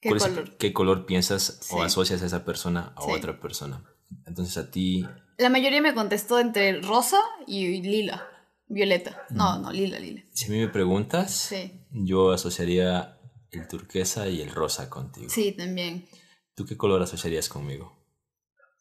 ¿Qué 0.00 0.08
es- 0.08 0.22
color? 0.22 0.56
qué 0.56 0.72
color 0.72 1.06
piensas 1.06 1.60
o 1.70 1.82
asocias 1.82 2.22
a 2.22 2.26
esa 2.26 2.44
persona 2.44 2.92
a 2.96 3.02
Sí. 3.02 3.10
otra 3.12 3.38
persona. 3.38 3.84
Entonces 4.26 4.56
a 4.56 4.70
ti, 4.70 5.06
La 5.38 5.50
mayoría 5.50 5.82
me 5.82 5.92
contestó 5.94 6.38
entre 6.40 6.80
rosa 6.80 7.18
y 7.46 7.82
lila. 7.82 8.26
Violeta. 8.68 9.22
No, 9.30 9.58
no, 9.60 9.70
lila, 9.70 9.98
lila. 10.00 10.22
si 10.32 10.46
a 10.46 10.48
mí 10.48 10.58
me 10.58 10.68
preguntas, 10.68 11.30
Sí. 11.32 11.86
yo 11.90 12.32
asociaría 12.32 13.20
el 13.52 13.68
turquesa 13.68 14.28
y 14.28 14.40
el 14.42 14.50
rosa 14.50 14.88
contigo. 14.90 15.28
Sí, 15.30 15.52
también. 15.52 16.08
¿Tú 16.56 16.64
qué 16.64 16.76
color 16.76 17.02
asociarías 17.02 17.48
conmigo? 17.48 17.96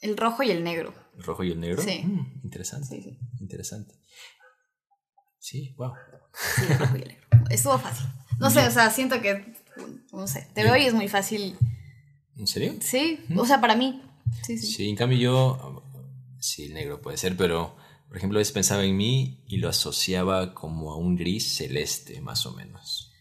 El 0.02 0.16
rojo 0.18 0.44
y 0.44 0.50
el 0.52 0.64
negro. 0.64 0.94
¿El 1.18 1.24
rojo 1.24 1.44
y 1.44 1.52
el 1.52 1.60
negro? 1.60 1.82
Sí. 1.82 2.02
Mm, 2.04 2.42
interesante. 2.44 2.88
Sí. 3.02 3.20
Interesante. 3.40 3.94
Sí, 5.40 5.74
wow. 5.78 5.94
Sí, 6.34 6.62
el 6.70 6.80
rojo 6.80 6.98
y 6.98 7.02
el 7.02 7.08
negro. 7.10 7.28
Estuvo 7.50 7.78
fácil. 7.78 8.08
No 8.40 8.50
sé, 8.50 8.68
o 8.68 8.72
sea, 8.72 8.90
siento 8.90 9.22
que. 9.22 9.54
No 10.12 10.28
sé. 10.28 10.48
Te 10.54 10.64
veo 10.64 10.76
y 10.78 10.86
es 10.86 10.94
muy 10.94 11.08
fácil. 11.08 11.58
¿En 12.38 12.48
serio? 12.48 12.76
Sí, 12.82 13.20
o 13.36 13.46
sea, 13.46 13.62
para 13.62 13.76
mí. 13.76 14.02
Sí, 14.44 14.58
sí. 14.58 14.68
Sí, 14.68 14.90
en 14.90 14.96
cambio 14.96 15.18
yo, 15.18 15.84
sí, 16.40 16.66
el 16.66 16.74
negro 16.74 17.02
puede 17.02 17.18
ser, 17.18 17.38
pero 17.38 17.76
por 18.16 18.18
ejemplo, 18.20 18.38
a 18.38 18.42
veces 18.42 18.54
pensaba 18.54 18.86
en 18.86 18.96
mí 18.96 19.44
y 19.46 19.58
lo 19.58 19.68
asociaba 19.68 20.54
como 20.54 20.94
a 20.94 20.98
un 20.98 21.18
gris 21.18 21.58
celeste, 21.58 22.22
más 22.22 22.46
o 22.46 22.54
menos. 22.54 23.12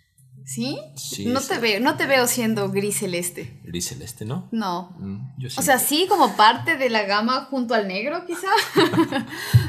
¿Sí? 0.45 0.79
Sí, 0.95 1.27
no 1.27 1.41
te 1.41 1.59
veo, 1.59 1.81
no 1.81 1.97
te 1.97 2.07
veo 2.07 2.29
siendo 2.29 2.71
gris 2.71 2.99
celeste. 2.99 3.61
Gris 3.65 3.89
celeste, 3.89 4.25
¿no? 4.25 4.49
No. 4.53 4.95
Mm, 5.01 5.33
yo 5.39 5.49
O 5.57 5.63
sea, 5.63 5.81
sí, 5.81 6.07
como 6.09 6.37
parte 6.37 6.77
de 6.77 6.91
la 6.91 7.03
gama 7.07 7.47
junto 7.47 7.75
al 7.75 7.89
negro, 7.89 8.25
quizá. 8.25 8.49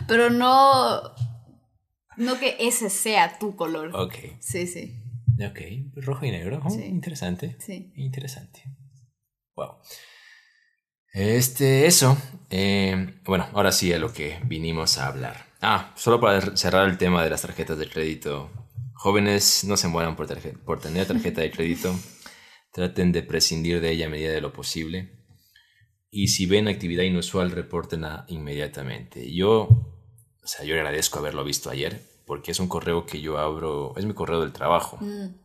Pero 0.07 0.29
no. 0.29 1.01
No 2.17 2.39
que 2.39 2.57
ese 2.59 2.91
sea 2.91 3.39
tu 3.39 3.55
color. 3.55 3.95
Ok. 3.95 4.13
Sí, 4.39 4.67
sí. 4.67 4.93
Ok, 5.39 5.59
rojo 5.95 6.25
y 6.25 6.31
negro. 6.31 6.61
Oh, 6.63 6.69
Sí. 6.69 6.83
Interesante. 6.85 7.57
Sí. 7.59 7.91
Interesante. 7.95 8.63
Wow. 9.55 9.77
Este, 11.13 11.85
eso. 11.87 12.17
eh, 12.49 13.19
bueno, 13.23 13.47
ahora 13.53 13.71
sí 13.71 13.91
a 13.93 13.99
lo 13.99 14.11
que 14.13 14.39
vinimos 14.45 14.97
a 14.97 15.07
hablar. 15.07 15.45
Ah, 15.61 15.93
solo 15.95 16.19
para 16.19 16.55
cerrar 16.57 16.87
el 16.89 16.97
tema 16.97 17.23
de 17.23 17.29
las 17.29 17.41
tarjetas 17.41 17.77
de 17.77 17.89
crédito. 17.89 18.51
Jóvenes, 18.93 19.63
no 19.65 19.77
se 19.77 19.87
mueran 19.87 20.15
por, 20.15 20.27
por 20.63 20.79
tener 20.79 21.07
tarjeta 21.07 21.41
de 21.41 21.51
crédito. 21.51 21.95
Traten 22.71 23.11
de 23.11 23.23
prescindir 23.23 23.79
de 23.79 23.91
ella 23.91 24.07
a 24.07 24.09
medida 24.09 24.31
de 24.31 24.41
lo 24.41 24.51
posible. 24.51 25.11
Y 26.11 26.27
si 26.29 26.45
ven 26.45 26.67
actividad 26.67 27.03
inusual, 27.03 27.51
repórtenla 27.51 28.25
inmediatamente. 28.27 29.33
Yo, 29.33 29.61
o 29.63 30.47
sea, 30.47 30.65
yo 30.65 30.75
agradezco 30.75 31.19
haberlo 31.19 31.43
visto 31.43 31.69
ayer, 31.69 32.01
porque 32.25 32.51
es 32.51 32.59
un 32.59 32.67
correo 32.67 33.05
que 33.05 33.21
yo 33.21 33.37
abro, 33.37 33.93
es 33.97 34.05
mi 34.05 34.13
correo 34.13 34.41
del 34.41 34.51
trabajo. 34.53 34.97
Mm, 35.01 35.35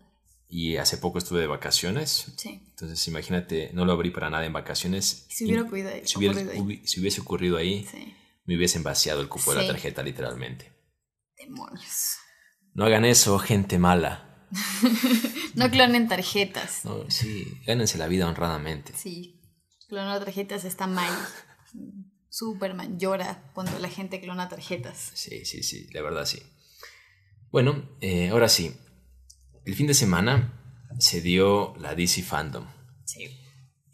Y 0.53 0.77
hace 0.79 0.97
poco 0.99 1.19
estuve 1.19 1.41
de 1.41 1.47
vacaciones, 1.47 2.33
sí. 2.37 2.61
entonces 2.71 3.07
imagínate, 3.07 3.71
no 3.73 3.85
lo 3.85 3.93
abrí 3.93 4.11
para 4.11 4.31
nada 4.31 4.45
en 4.45 4.53
vacaciones. 4.53 5.27
Si 5.29 5.45
hubiera 5.45 5.63
Y 5.63 5.67
cuidado- 5.67 5.97
si, 6.05 6.19
hubiera- 6.19 6.35
ocurrido 6.41 6.65
hubi- 6.65 6.85
si 6.87 6.99
hubiese 7.01 7.21
ocurrido 7.21 7.57
ahí, 7.57 7.87
Sí. 7.89 8.15
me 8.47 8.57
hubiesen 8.57 8.83
vaciado 8.83 9.21
el 9.21 9.29
cupo 9.29 9.53
de 9.55 9.63
la 9.63 9.67
tarjeta 9.69 10.03
literalmente. 10.03 10.73
Demonios. 11.37 12.17
No 12.75 12.85
hagan 12.85 13.05
eso, 13.05 13.39
gente 13.39 13.79
mala. 13.79 14.47
No 15.55 15.71
clonen 15.71 16.09
tarjetas. 16.09 16.85
No, 16.85 17.09
sí, 17.11 17.61
gánense 17.67 17.99
la 17.99 18.07
vida 18.09 18.27
honradamente. 18.29 18.93
Sí. 18.97 19.41
Clonar 19.89 20.19
tarjetas 20.25 20.65
está 20.65 20.87
mal. 20.87 21.13
Superman 22.29 22.99
llora 22.99 23.51
cuando 23.55 23.77
la 23.81 23.89
gente 23.89 24.21
clona 24.21 24.49
tarjetas. 24.49 25.11
Sí, 25.15 25.45
sí, 25.45 25.63
sí, 25.63 25.89
la 25.93 26.03
verdad 26.03 26.25
sí. 26.27 26.41
Bueno, 27.51 27.89
eh, 28.01 28.29
ahora 28.29 28.49
sí. 28.49 28.73
El 29.65 29.75
fin 29.75 29.87
de 29.87 29.95
semana 29.95 30.87
se 30.99 31.21
dio 31.21 31.75
la 31.79 31.95
DC 31.95 32.23
Fandom. 32.23 32.67
Sí. 33.05 33.27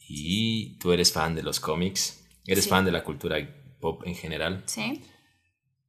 Y 0.08 0.78
tú 0.78 0.92
eres 0.92 1.12
fan 1.12 1.34
de 1.34 1.42
los 1.42 1.58
cómics, 1.60 2.24
eres 2.46 2.64
Sí. 2.64 2.70
fan 2.70 2.84
de 2.84 2.92
la 2.92 3.02
cultura 3.02 3.36
pop 3.80 4.02
en 4.06 4.14
general. 4.14 4.62
Sí. 4.66 5.02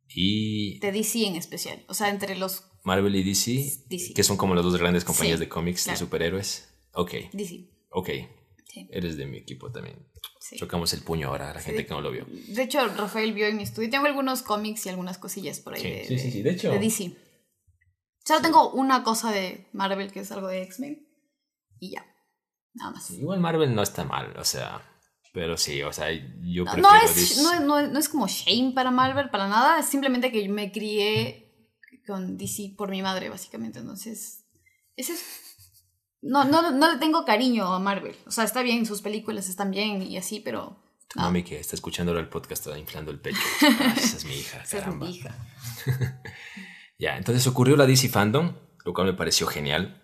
Y 0.10 0.80
De 0.80 0.92
DC 0.92 1.26
en 1.28 1.36
especial. 1.36 1.84
O 1.88 1.94
sea, 1.94 2.10
entre 2.10 2.36
los 2.36 2.64
Marvel 2.84 3.16
y 3.16 3.24
DC, 3.24 3.84
DC. 3.90 4.14
que 4.14 4.24
son 4.24 4.38
como 4.38 4.56
las 4.56 4.64
dos 4.64 4.78
grandes 4.78 5.04
compañías 5.04 5.38
Sí, 5.40 5.46
de 5.46 5.50
cómics 5.50 5.84
claro. 5.84 6.00
de 6.00 6.06
superhéroes. 6.06 6.70
Ok, 6.94 7.12
DC. 7.34 7.70
ok. 7.92 8.10
Sí. 8.66 8.88
Eres 8.92 9.18
de 9.18 9.26
mi 9.26 9.38
equipo 9.38 9.72
también. 9.72 10.08
Sí. 10.40 10.56
Chocamos 10.56 10.94
el 10.94 11.02
puño 11.02 11.28
ahora 11.28 11.52
a 11.52 11.54
la 11.54 11.60
gente 11.62 11.86
que 11.86 11.94
no 11.94 12.00
lo 12.02 12.12
vio. 12.12 12.26
De 12.48 12.64
hecho, 12.64 12.86
Rafael 12.88 13.34
vio 13.34 13.48
en 13.48 13.58
mi 13.58 13.64
estudio. 13.64 13.90
Tengo 13.90 14.06
algunos 14.06 14.42
cómics 14.44 14.86
y 14.86 14.90
algunas 14.90 15.18
cosillas 15.18 15.60
por 15.60 15.74
ahí 15.74 15.82
Sí, 15.82 15.90
de, 15.90 16.06
sí, 16.08 16.20
sí, 16.20 16.32
sí. 16.32 16.42
De 16.42 16.52
hecho- 16.52 16.72
de 16.72 16.80
DC. 16.80 17.12
Solo 18.28 18.42
tengo 18.42 18.72
una 18.72 19.04
cosa 19.04 19.32
de 19.32 19.70
Marvel 19.72 20.12
que 20.12 20.20
es 20.20 20.32
algo 20.34 20.48
de 20.50 20.62
X-Men. 20.64 21.08
Y 21.80 21.92
ya. 21.92 22.06
Nada 22.74 22.92
más. 22.92 23.10
Igual 23.12 23.40
Marvel 23.40 23.74
no 23.74 23.82
está 23.82 24.04
mal, 24.04 24.36
o 24.38 24.44
sea, 24.44 24.82
pero 25.34 25.56
sí, 25.56 25.82
o 25.82 25.94
sea, 25.94 26.08
yo 26.42 26.66
No, 26.66 26.72
prefiero 26.74 26.90
no 26.92 27.04
es, 27.06 27.38
no, 27.42 27.60
no- 27.62 27.88
no 27.88 28.00
es 28.00 28.10
como 28.10 28.28
shame 28.28 28.74
para 28.76 28.92
Marvel, 28.92 29.30
para 29.30 29.48
nada. 29.48 29.80
Es 29.80 29.86
simplemente 29.86 30.30
que 30.30 30.50
me 30.50 30.74
crié 30.74 31.72
con 32.06 32.38
DC 32.38 32.74
por 32.78 32.90
mi 32.90 33.02
madre, 33.02 33.30
básicamente. 33.30 33.80
Entonces, 33.80 34.46
ese 34.98 35.14
es... 35.14 35.24
No, 36.22 36.44
no, 36.44 36.72
no 36.72 36.92
le 36.92 37.00
tengo 37.00 37.24
cariño 37.24 37.72
a 37.74 37.80
Marvel. 37.80 38.16
O 38.26 38.32
sea, 38.32 38.44
está 38.44 38.62
bien, 38.62 38.86
sus 38.86 39.02
películas 39.02 39.48
están 39.48 39.72
bien 39.72 40.02
y 40.02 40.18
así, 40.18 40.42
pero... 40.42 40.84
Tu 41.08 41.18
no. 41.20 41.26
mami 41.26 41.44
que 41.44 41.58
está 41.60 41.76
escuchando 41.76 42.12
ahora 42.12 42.22
el 42.22 42.28
podcast 42.30 42.68
está 42.68 42.78
inflando 42.78 43.12
el 43.12 43.22
pecho. 43.22 43.40
Ah, 43.80 43.94
esa 43.96 44.18
es 44.18 44.26
mi 44.26 44.34
hija, 44.36 44.58
Esa 44.64 44.78
es 44.80 44.84
caramba. 44.84 45.06
mi 45.06 45.16
hija. 45.16 45.34
Ya, 47.00 47.18
entonces 47.18 47.46
ocurrió 47.48 47.76
la 47.76 47.86
DC 47.86 48.10
Fandom, 48.10 48.54
lo 48.86 48.94
cual 48.94 49.08
me 49.08 49.14
pareció 49.14 49.48
genial, 49.48 50.02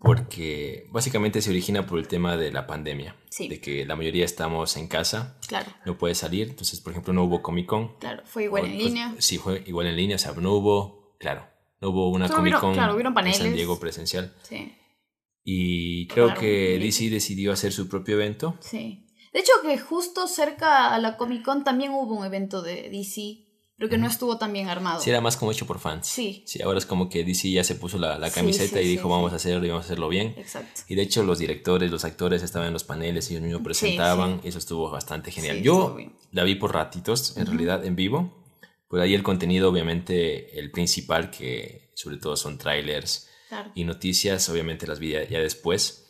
porque 0.00 0.86
básicamente 0.90 1.42
se 1.42 1.50
origina 1.50 1.86
por 1.86 1.98
el 1.98 2.08
tema 2.08 2.36
de 2.36 2.52
la 2.52 2.66
pandemia. 2.66 3.16
Sí. 3.30 3.48
De 3.48 3.60
que 3.60 3.84
la 3.86 3.96
mayoría 3.96 4.24
estamos 4.24 4.76
en 4.76 4.88
casa, 4.88 5.38
Claro, 5.46 5.70
no 5.84 5.98
puede 5.98 6.14
salir, 6.14 6.48
entonces, 6.50 6.80
por 6.80 6.92
ejemplo, 6.92 7.12
no 7.12 7.24
hubo 7.24 7.42
Comic 7.42 7.66
Con. 7.66 7.96
claro. 7.98 8.22
Fue 8.24 8.44
igual 8.44 8.64
O, 8.64 8.66
en 8.66 8.72
pues, 8.74 8.84
línea. 8.84 9.14
Sí, 9.18 9.38
fue 9.38 9.62
igual 9.66 9.86
en 9.86 9.96
línea, 9.96 10.16
o 10.16 10.18
sea, 10.18 10.32
no 10.32 10.52
hubo, 10.52 11.16
claro, 11.18 11.46
no 11.80 11.90
hubo 11.90 12.10
una 12.10 12.28
Solo 12.28 12.38
Comic 12.38 12.58
Con 12.60 12.74
claro, 12.74 12.98
en 12.98 13.34
San. 13.34 13.54
Diego 13.54 13.78
presencial. 13.80 14.34
Sí, 14.42 14.72
Y 15.44 16.06
creo 16.08 16.26
Claro, 16.26 16.40
que 16.40 16.78
DC 16.78 17.10
decidió 17.10 17.52
hacer 17.52 17.72
su 17.72 17.88
propio 17.88 18.14
evento. 18.14 18.56
sí. 18.60 19.06
De 19.32 19.40
hecho, 19.40 19.52
que 19.62 19.78
justo 19.78 20.26
cerca 20.28 20.94
a 20.94 20.98
la 20.98 21.16
Comic 21.16 21.42
Con 21.42 21.64
también 21.64 21.92
hubo 21.92 22.14
un 22.14 22.26
evento 22.26 22.60
de 22.60 22.90
DC, 22.90 23.46
pero 23.82 23.90
que 23.90 23.98
no 23.98 24.06
estuvo 24.06 24.38
tan 24.38 24.52
bien 24.52 24.68
armado. 24.68 25.00
Sí, 25.00 25.10
era 25.10 25.20
más 25.20 25.36
como 25.36 25.50
hecho 25.50 25.66
por 25.66 25.80
fans. 25.80 26.06
Sí. 26.06 26.44
Sí, 26.46 26.62
ahora 26.62 26.78
es 26.78 26.86
como 26.86 27.08
que 27.08 27.24
DC 27.24 27.50
ya 27.50 27.64
se 27.64 27.74
puso 27.74 27.98
la, 27.98 28.30
camiseta 28.30 28.78
sí, 28.78 28.84
y 28.84 28.88
dijo, 28.90 29.08
sí, 29.08 29.10
vamos 29.10 29.32
a 29.32 29.36
hacerlo 29.36 29.66
y 29.66 29.70
vamos 29.70 29.82
a 29.82 29.86
hacerlo 29.86 30.08
bien. 30.08 30.34
Exacto. 30.36 30.82
Y 30.86 30.94
de 30.94 31.02
hecho 31.02 31.24
los 31.24 31.40
directores, 31.40 31.90
los 31.90 32.04
actores 32.04 32.44
estaban 32.44 32.68
en 32.68 32.74
los 32.74 32.84
paneles, 32.84 33.28
ellos 33.28 33.42
mismos 33.42 33.62
presentaban, 33.62 34.40
y 34.44 34.50
eso 34.50 34.58
estuvo 34.58 34.88
bastante 34.88 35.32
genial. 35.32 35.62
Yo 35.62 35.96
la 36.30 36.44
vi 36.44 36.54
por 36.54 36.72
ratitos, 36.72 37.36
en 37.36 37.44
realidad, 37.44 37.84
en 37.84 37.96
vivo. 37.96 38.44
Por 38.86 39.00
ahí 39.00 39.14
el 39.14 39.24
contenido, 39.24 39.68
obviamente, 39.68 40.60
el 40.60 40.70
principal, 40.70 41.32
que 41.32 41.90
sobre 41.96 42.18
todo 42.18 42.36
son 42.36 42.58
trailers 42.58 43.30
Claro. 43.48 43.72
y 43.74 43.82
noticias, 43.82 44.48
obviamente 44.48 44.86
las 44.86 45.00
vi 45.00 45.10
ya, 45.10 45.28
ya 45.28 45.40
después. 45.40 46.06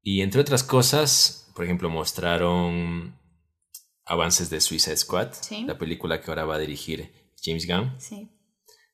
Y 0.00 0.20
entre 0.20 0.42
otras 0.42 0.62
cosas, 0.62 1.50
por 1.56 1.64
ejemplo, 1.64 1.90
mostraron 1.90 3.18
avances 4.08 4.50
de 4.50 4.60
Suicide 4.60 4.96
Squad, 4.96 5.32
Sí. 5.40 5.64
la 5.64 5.78
película 5.78 6.20
que 6.20 6.30
ahora 6.30 6.44
va 6.44 6.56
a 6.56 6.58
dirigir 6.58 7.12
James 7.42 7.66
Gunn. 7.66 7.94
Sí. 8.00 8.28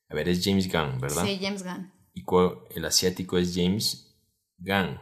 A 0.09 0.15
ver, 0.15 0.29
es 0.29 0.43
James 0.43 0.71
Gunn, 0.71 0.99
¿verdad? 0.99 1.23
Sí, 1.25 1.39
James 1.41 1.63
Gunn. 1.63 1.91
Y 2.13 2.23
el 2.75 2.85
asiático 2.85 3.37
es 3.37 3.53
James 3.55 4.15
Gunn. 4.57 4.99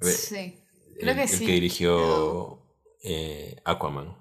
Ver, 0.00 0.12
Sí. 0.12 0.58
Creo 0.98 1.10
el, 1.10 1.16
que 1.16 1.22
el 1.22 1.28
sí. 1.28 1.46
que 1.46 1.52
dirigió 1.52 2.58
eh, 3.04 3.56
Aquaman. 3.64 4.16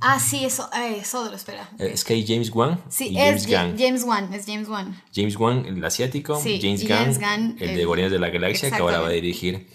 Ah, 0.00 0.18
sí, 0.18 0.44
eso, 0.44 0.68
eh, 0.74 0.98
eso 1.00 1.24
lo 1.30 1.36
espera. 1.36 1.70
Eh, 1.78 1.90
Es 1.92 2.02
que 2.04 2.14
hay 2.14 2.26
James 2.26 2.50
Wan 2.50 2.82
Sí, 2.88 3.08
y 3.10 3.18
es 3.18 3.46
James 3.46 3.46
Ja- 3.46 3.66
Gunn. 3.66 3.78
James 3.78 4.02
Wan, 4.04 4.34
es 4.34 4.46
James 4.46 4.68
Wan. 4.68 5.02
James 5.14 5.36
Wan, 5.36 5.66
el 5.66 5.84
asiático, 5.84 6.40
Sí, 6.40 6.58
James, 6.60 6.82
Gunn, 6.82 6.96
James 6.96 7.18
Gunn, 7.18 7.56
el 7.60 7.76
de 7.76 7.84
Guardianes 7.84 8.12
de 8.12 8.18
la 8.18 8.30
Galaxia, 8.30 8.70
que 8.70 8.76
ahora 8.76 9.00
va 9.00 9.08
a 9.08 9.10
dirigir 9.12 9.68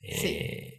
eh, 0.00 0.73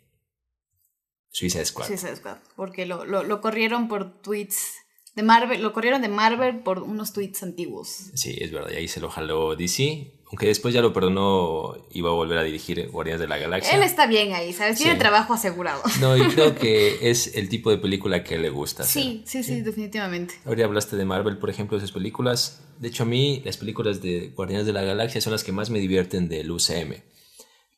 Suicide 1.36 1.66
Squad. 1.66 1.88
Suicide 1.88 2.16
Squad. 2.16 2.38
Porque 2.56 2.86
lo, 2.86 3.04
lo, 3.04 3.24
lo 3.24 3.42
corrieron 3.42 3.88
por 3.90 4.22
tweets 4.22 4.76
de 5.16 5.24
Marvel, 5.24 5.62
lo 5.62 5.74
corrieron 5.74 6.02
de 6.02 6.08
Marvel 6.10 6.60
por 6.60 6.80
unos 6.80 7.12
tweets 7.12 7.44
antiguos. 7.44 8.12
Sí, 8.14 8.38
es 8.40 8.52
verdad, 8.52 8.70
y 8.72 8.76
ahí 8.78 8.88
se 8.88 9.00
lo 9.02 9.10
jaló 9.10 9.56
DC, 9.56 10.12
aunque 10.28 10.48
después 10.48 10.74
ya 10.74 10.82
lo 10.82 10.92
perdonó, 10.94 11.74
iba 11.92 12.10
a 12.10 12.14
volver 12.14 12.38
a 12.38 12.44
dirigir 12.44 12.90
Guardianes 12.90 13.20
de 13.22 13.28
la 13.28 13.38
Galaxia. 13.38 13.76
Él 13.76 13.84
está 13.84 14.08
bien 14.08 14.34
ahí, 14.34 14.54
¿sabes? 14.54 14.78
Tiene 14.78 14.94
Sí. 14.94 15.00
trabajo 15.00 15.34
asegurado. 15.34 15.82
No, 16.02 16.16
y 16.18 16.22
creo 16.30 16.56
que 16.56 17.10
es 17.10 17.36
el 17.36 17.48
tipo 17.50 17.70
de 17.70 17.78
película 17.80 18.24
que 18.24 18.38
le 18.38 18.50
gusta 18.50 18.84
hacer. 18.84 19.02
Sí, 19.04 19.24
sí, 19.26 19.44
sí, 19.44 19.62
definitivamente. 19.62 20.36
Ahora 20.46 20.64
hablaste 20.66 20.96
de 20.96 21.04
Marvel, 21.06 21.38
por 21.38 21.50
ejemplo, 21.50 21.78
de 21.78 21.82
sus 21.82 21.92
películas. 21.92 22.62
De 22.80 22.88
hecho, 22.90 23.04
a 23.04 23.06
mí 23.06 23.42
las 23.46 23.58
películas 23.58 24.02
de 24.02 24.32
Guardianes 24.36 24.66
de 24.66 24.74
la 24.74 24.84
Galaxia 24.84 25.20
son 25.22 25.32
las 25.34 25.44
que 25.46 25.52
más 25.54 25.70
me 25.70 25.80
divierten 25.80 26.28
del 26.30 26.50
UCM. 26.52 26.94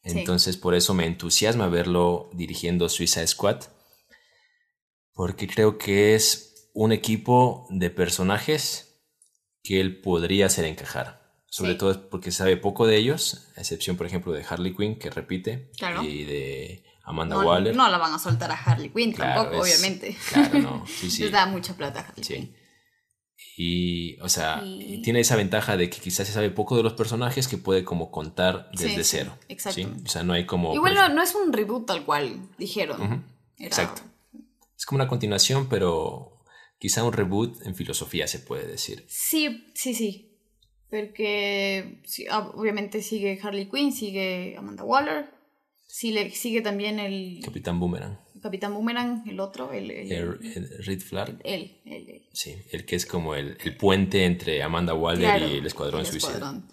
Sí. 0.08 0.20
Entonces, 0.20 0.58
por 0.58 0.74
eso 0.76 0.93
me 0.93 1.06
entusiasma 1.06 1.67
verlo 1.67 2.30
dirigiendo 2.34 2.88
Suicide 2.89 3.28
Squad. 3.28 3.62
Porque 5.13 5.48
creo 5.48 5.78
que 5.78 6.15
es 6.15 6.70
un 6.74 6.91
equipo 6.91 7.65
de 7.70 7.89
personajes 7.89 9.00
que 9.63 9.82
él 9.82 10.00
podría 10.02 10.46
hacer 10.46 10.65
encajar. 10.65 11.26
Sobre 11.50 11.72
Sí. 11.74 11.78
todo 11.78 12.10
porque 12.10 12.32
sabe 12.32 12.58
poco 12.58 12.86
de 12.86 12.98
ellos, 12.98 13.48
a 13.56 13.62
excepción, 13.62 13.98
por 13.98 14.06
ejemplo, 14.06 14.32
de 14.34 14.46
Harley 14.48 14.76
Quinn, 14.76 15.00
que 15.00 15.10
repite, 15.10 15.72
Claro. 15.78 16.04
y 16.04 16.24
de 16.26 16.84
Amanda 17.04 17.36
No, 17.38 17.48
Waller. 17.48 17.76
no 17.76 17.88
la 17.89 17.98
van 17.98 18.13
a 18.13 18.20
soltar 18.20 18.52
a 18.52 18.56
Harley 18.56 18.89
Quinn 18.89 19.13
Claro, 19.13 19.43
tampoco, 19.43 19.65
es- 19.65 19.74
obviamente. 19.80 20.15
Claro, 20.32 20.60
no. 20.60 20.86
Sí, 20.88 21.10
sí. 21.12 21.24
Les 21.24 21.32
da 21.32 21.46
mucha 21.48 21.74
plata 21.76 22.02
a 22.02 22.04
Harley 22.04 22.24
Quinn. 22.24 22.56
Sí. 23.38 24.15
Y, 24.17 24.19
o 24.21 24.30
sea, 24.30 24.63
tiene 25.04 25.19
esa 25.19 25.36
ventaja 25.36 25.78
de 25.78 25.89
que 25.89 26.00
quizás 26.00 26.28
se 26.28 26.34
sabe 26.34 26.50
poco 26.50 26.76
de 26.76 26.84
los 26.84 26.93
personajes 26.93 27.47
que 27.47 27.58
puede 27.58 27.84
como 27.84 28.12
contar 28.12 28.69
Sí, 28.76 28.84
desde 28.86 29.04
sí, 29.04 29.17
cero. 29.17 29.38
¿sí? 29.41 29.45
exactamente. 29.50 30.04
O 30.06 30.12
sea, 30.12 30.23
no 30.23 30.34
hay 30.34 30.45
como... 30.45 30.73
Igual 30.73 30.93
no, 30.95 31.10
no 31.10 31.21
es 31.23 31.34
un 31.36 31.54
reboot 31.54 31.86
tal 31.86 32.04
cual, 32.06 32.39
dijeron. 32.58 33.26
Era- 33.60 33.67
Exacto. 33.67 34.02
Es 34.78 34.86
como 34.86 34.97
una 34.97 35.08
continuación, 35.08 35.67
pero 35.69 36.43
quizá 36.80 37.04
un 37.04 37.13
reboot 37.13 37.62
en 37.65 37.73
filosofía 37.76 38.28
se 38.28 38.39
puede 38.39 38.67
decir. 38.67 39.06
Sí, 39.08 39.67
sí, 39.73 39.93
sí. 39.95 40.23
Porque 40.89 42.00
sí, 42.06 42.26
ah, 42.32 42.50
obviamente 42.56 43.02
sigue 43.02 43.39
Harley 43.41 43.69
Quinn, 43.69 43.91
sigue 43.91 44.56
Amanda 44.58 44.84
Waller, 44.84 45.30
sí 45.88 46.12
le- 46.12 46.32
sigue 46.32 46.62
también 46.62 47.00
el 47.00 47.41
Capitán 47.43 47.80
Boomerang. 47.80 48.17
Capitán 48.47 48.73
Boomerang, 48.73 49.23
el 49.27 49.39
otro, 49.39 49.71
el, 49.71 49.91
el- 49.91 50.12
El, 50.12 50.39
el 50.55 50.86
Reed 50.86 51.01
Flag. 51.01 51.39
él, 51.43 51.77
él. 51.86 52.23
Sí, 52.33 52.55
el 52.71 52.86
que 52.86 52.95
es 52.95 53.05
como 53.05 53.36
el, 53.36 53.57
puente 53.79 54.25
entre 54.25 54.62
Amanda 54.63 54.93
Waller 54.93 55.38
Claro, 55.38 55.47
y 55.47 55.57
el 55.57 55.65
Escuadrón 55.65 56.05
Suicida. 56.05 56.31
Escuadrón. 56.33 56.67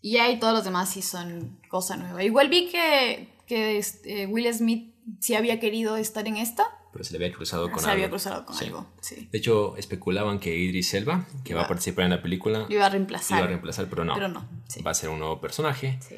Y 0.00 0.16
ahí 0.18 0.38
todos 0.38 0.54
los 0.54 0.64
demás 0.64 0.90
sí 0.90 1.02
son 1.02 1.58
cosa 1.68 1.96
nueva. 1.96 2.22
Igual 2.22 2.48
vi 2.48 2.68
que, 2.68 3.28
que 3.46 3.78
este, 3.78 4.26
Will 4.26 4.52
Smith 4.54 4.94
sí 5.20 5.34
había 5.34 5.58
querido 5.60 5.96
estar 5.96 6.26
en 6.28 6.36
esta, 6.36 6.64
pero 6.92 7.04
se 7.04 7.12
le 7.18 7.24
había 7.24 7.36
cruzado 7.36 7.70
con 7.70 7.80
Se 7.80 7.86
algo. 7.86 7.92
había 7.92 8.08
cruzado 8.08 8.46
con 8.46 8.54
Sí. 8.56 8.64
algo, 8.66 8.86
sí. 9.00 9.28
De 9.30 9.38
hecho, 9.38 9.76
especulaban 9.76 10.38
que 10.38 10.56
Idris 10.56 10.94
Elba, 10.94 11.26
que 11.44 11.52
va 11.54 11.60
a 11.60 11.62
Iba- 11.64 11.68
participar 11.68 12.04
en 12.04 12.10
la 12.10 12.22
película, 12.22 12.60
Lo 12.60 12.70
iba 12.74 12.86
a 12.86 12.88
reemplazar. 12.90 13.38
iba 13.38 13.44
a 13.44 13.48
reemplazar, 13.48 13.88
pero 13.90 14.04
no. 14.04 14.14
Pero 14.14 14.28
no, 14.28 14.48
sí. 14.68 14.82
Va 14.82 14.92
a 14.92 14.94
ser 14.94 15.10
un 15.10 15.18
nuevo 15.18 15.40
personaje. 15.40 15.98
Sí. 16.08 16.16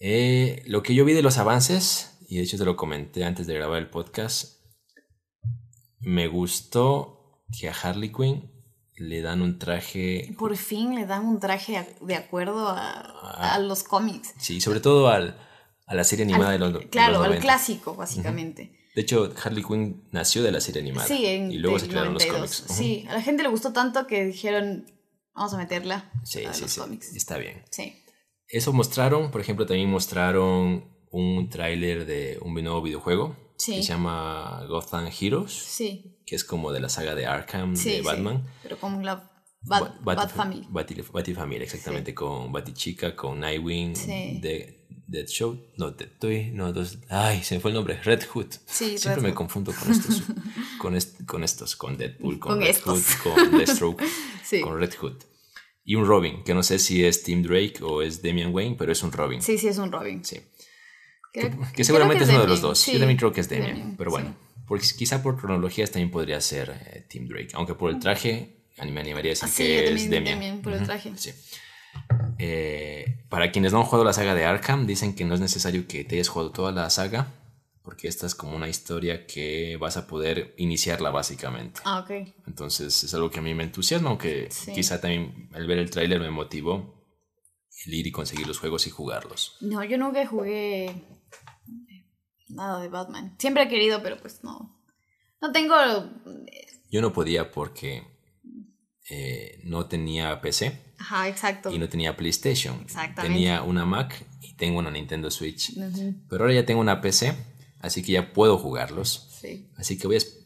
Eh, 0.00 0.62
lo 0.66 0.82
que 0.82 0.94
yo 0.94 1.04
vi 1.04 1.12
de 1.12 1.22
los 1.22 1.38
avances, 1.38 2.11
y 2.32 2.36
de 2.38 2.42
hecho 2.44 2.56
te 2.58 2.64
lo 2.64 2.76
comenté 2.76 3.24
antes 3.24 3.46
de 3.46 3.54
grabar 3.54 3.78
el 3.82 3.90
podcast, 3.90 4.62
me 6.00 6.26
gustó 6.28 7.42
que 7.58 7.68
a 7.68 7.72
Harley 7.72 8.10
Quinn 8.12 8.50
le 8.96 9.20
dan 9.22 9.42
un 9.42 9.58
traje, 9.58 10.34
Por 10.38 10.56
fin 10.56 10.94
le 10.94 11.06
dan 11.06 11.24
un 11.26 11.40
traje 11.40 11.86
de 12.00 12.14
acuerdo 12.14 12.68
a, 12.68 13.00
Ah. 13.22 13.54
a 13.54 13.58
los 13.58 13.82
cómics. 13.82 14.34
sí, 14.38 14.60
sobre 14.60 14.80
todo 14.80 15.08
al, 15.08 15.36
a 15.86 15.94
la 15.94 16.04
serie 16.04 16.24
animada 16.24 16.52
Al- 16.52 16.58
de 16.60 16.70
los, 16.70 16.72
de 16.82 16.88
claro, 16.88 17.12
los 17.14 17.22
al 17.22 17.28
90. 17.30 17.42
clásico, 17.42 17.94
básicamente. 17.94 18.78
De 18.94 19.02
hecho, 19.02 19.32
Harley 19.42 19.64
Quinn 19.64 20.04
nació 20.12 20.42
de 20.42 20.52
la 20.52 20.60
serie 20.60 20.82
animada. 20.82 21.06
Sí, 21.08 21.24
en 21.26 21.50
y 21.50 21.56
luego 21.58 21.78
se 21.78 21.88
crearon 21.88 22.12
los 22.14 22.22
92. 22.26 22.60
cómics. 22.62 22.76
Sí, 22.78 23.06
a 23.08 23.14
la 23.14 23.22
gente 23.22 23.42
le 23.42 23.48
gustó 23.48 23.72
tanto 23.72 24.06
que 24.06 24.24
dijeron, 24.26 24.86
vamos 25.34 25.54
a 25.54 25.56
meterla 25.58 26.10
sí, 26.24 26.44
a 26.44 26.52
sí, 26.52 26.62
los 26.62 26.70
sí, 26.72 26.80
cómics. 26.80 27.14
Está 27.16 27.38
bien. 27.38 27.62
Sí. 27.70 27.94
Eso 28.48 28.72
mostraron, 28.74 29.30
por 29.30 29.40
ejemplo, 29.40 29.64
también 29.64 29.90
mostraron 29.90 30.91
un 31.12 31.48
tráiler 31.48 32.04
de 32.06 32.38
un 32.42 32.54
nuevo 32.54 32.82
videojuego 32.82 33.36
Sí. 33.56 33.76
que 33.76 33.82
se 33.82 33.88
llama 33.90 34.64
Gotham 34.68 35.08
Heroes, 35.20 35.52
Sí, 35.52 36.16
que 36.26 36.34
es 36.34 36.42
como 36.42 36.72
de 36.72 36.80
la 36.80 36.88
saga 36.88 37.14
de 37.14 37.26
Arkham 37.26 37.76
sí, 37.76 37.90
de. 37.92 38.02
Batman. 38.02 38.44
Pero 38.64 38.76
con 38.80 39.04
la 39.04 39.30
Bat, 39.64 39.82
Ba- 39.82 39.98
Bat 40.02 40.18
Bati- 40.18 40.32
Family. 41.34 41.62
Exactamente, 41.62 42.12
con 42.14 42.50
Batichica, 42.50 43.14
con 43.14 43.38
Nightwing, 43.38 43.94
de 44.40 44.86
Dead 45.06 45.26
Show, 45.28 45.56
no, 45.76 45.92
Dead 45.92 46.08
Toy, 46.18 46.50
no, 46.52 46.72
dos, 46.72 46.98
ay, 47.08 47.44
se 47.44 47.54
me 47.54 47.60
fue 47.60 47.70
el 47.70 47.76
nombre, 47.76 48.00
Red 48.02 48.24
Hood. 48.32 48.46
Sí, 48.66 48.98
Siempre 48.98 49.14
Red 49.16 49.22
me 49.22 49.28
Hood. 49.30 49.36
confundo 49.36 49.72
con 49.78 49.92
estos, 49.92 50.22
con, 50.80 50.96
est- 50.96 51.24
con 51.26 51.44
estos, 51.44 51.76
con 51.76 51.96
Deadpool, 51.96 52.40
con, 52.40 52.52
Con 52.54 52.60
Red 52.62 52.70
estos. 52.70 53.04
Hood, 53.18 53.34
con 53.34 53.58
Deathstroke, 53.58 54.04
Sí. 54.44 54.60
con 54.60 54.80
Red 54.80 54.94
Hood. 55.00 55.18
Y 55.84 55.96
un 55.96 56.06
Robin, 56.06 56.42
que 56.44 56.54
no 56.54 56.62
sé 56.62 56.78
si 56.78 57.04
es 57.04 57.22
Tim 57.24 57.42
Drake 57.42 57.74
o 57.82 58.02
es 58.02 58.22
Damian 58.22 58.52
Wayne, 58.54 58.76
pero 58.78 58.90
es 58.92 59.02
un 59.02 59.10
Robin. 59.12 59.42
Sí, 59.42 59.58
sí, 59.58 59.66
es 59.68 59.78
un 59.78 59.90
Robin. 59.92 60.24
Sí. 60.24 60.40
Creo- 61.32 61.50
Que 61.74 61.82
seguramente 61.84 62.24
es 62.24 62.30
uno 62.30 62.40
de 62.42 62.46
los 62.46 62.60
dos. 62.60 62.78
sí, 62.78 62.92
Yo 62.92 62.98
también 62.98 63.16
creo 63.18 63.32
que 63.32 63.40
es 63.40 63.48
Damian, 63.48 63.94
pero 63.96 64.10
bueno. 64.10 64.34
Porque 64.68 64.86
quizá 64.96 65.22
por 65.22 65.38
cronologías 65.38 65.90
también 65.90 66.10
podría 66.10 66.40
ser 66.40 66.70
eh, 66.86 67.04
Tim 67.08 67.26
Drake. 67.28 67.48
Aunque 67.54 67.74
por 67.74 67.90
el 67.90 67.98
traje, 67.98 68.64
me 68.78 69.00
animaría 69.00 69.30
a 69.30 69.34
decir 69.34 69.48
Ah, 69.48 69.52
sí, 69.52 69.62
que 69.64 69.84
es 69.84 69.88
también 70.02 70.10
Damian. 70.10 70.34
Damian 70.38 70.62
por 70.62 70.72
el 70.74 70.84
traje. 70.84 71.12
Sí. 71.16 71.30
Eh, 72.38 73.24
para 73.28 73.50
quienes 73.52 73.72
no 73.72 73.78
han 73.78 73.84
jugado 73.84 74.04
la 74.04 74.12
saga 74.12 74.34
de 74.34 74.44
Arkham, 74.44 74.86
dicen 74.86 75.14
que 75.14 75.24
no 75.24 75.34
es 75.34 75.40
necesario 75.40 75.86
que 75.86 76.04
te 76.04 76.16
hayas 76.16 76.28
jugado 76.28 76.50
toda 76.52 76.72
la 76.72 76.88
saga, 76.90 77.28
porque 77.82 78.08
esta 78.08 78.26
es 78.26 78.34
como 78.34 78.56
una 78.56 78.68
historia 78.68 79.26
que 79.26 79.76
vas 79.78 79.96
a 79.96 80.06
poder 80.06 80.54
iniciarla 80.56 81.10
básicamente. 81.10 81.80
Ah, 81.84 82.00
ok. 82.00 82.10
Entonces 82.46 83.04
es 83.04 83.14
algo 83.14 83.30
que 83.30 83.38
a 83.40 83.42
mí 83.42 83.54
me 83.54 83.64
entusiasma, 83.64 84.10
aunque 84.10 84.48
Sí. 84.50 84.72
quizá 84.72 85.00
también 85.00 85.48
al 85.52 85.66
ver 85.66 85.78
el 85.78 85.90
tráiler 85.90 86.20
me 86.20 86.30
motivó 86.30 87.02
el 87.86 87.94
ir 87.94 88.06
y 88.06 88.12
conseguir 88.12 88.46
los 88.46 88.58
juegos 88.58 88.86
y 88.86 88.90
jugarlos. 88.90 89.56
No, 89.60 89.82
yo 89.84 89.98
nunca 89.98 90.24
jugué 90.26 90.94
nada 92.52 92.80
de 92.80 92.88
Batman. 92.88 93.34
Siempre 93.38 93.64
he 93.64 93.68
querido, 93.68 94.02
pero 94.02 94.16
pues 94.18 94.42
no. 94.44 94.78
No 95.40 95.52
tengo. 95.52 95.74
Yo 96.90 97.00
no 97.02 97.12
podía 97.12 97.50
porque 97.50 98.04
eh, 99.10 99.60
no 99.64 99.86
tenía 99.86 100.40
PC 100.40 100.78
Ajá, 100.98 101.28
exacto. 101.28 101.70
y 101.72 101.78
no 101.78 101.88
tenía 101.88 102.16
PlayStation. 102.16 102.80
Exactamente. 102.82 103.34
Tenía 103.34 103.62
una 103.62 103.84
Mac 103.84 104.24
y 104.40 104.54
tengo 104.54 104.78
una 104.78 104.90
Nintendo 104.90 105.30
Switch. 105.30 105.72
Pero 106.28 106.44
ahora 106.44 106.54
ya 106.54 106.64
tengo 106.66 106.80
una 106.80 107.00
PC, 107.00 107.34
así 107.80 108.02
que 108.02 108.12
ya 108.12 108.32
puedo 108.32 108.58
jugarlos. 108.58 109.28
Sí. 109.40 109.68
Así 109.76 109.98
que 109.98 110.06
voy 110.06 110.16
a 110.16 110.18
es- 110.18 110.38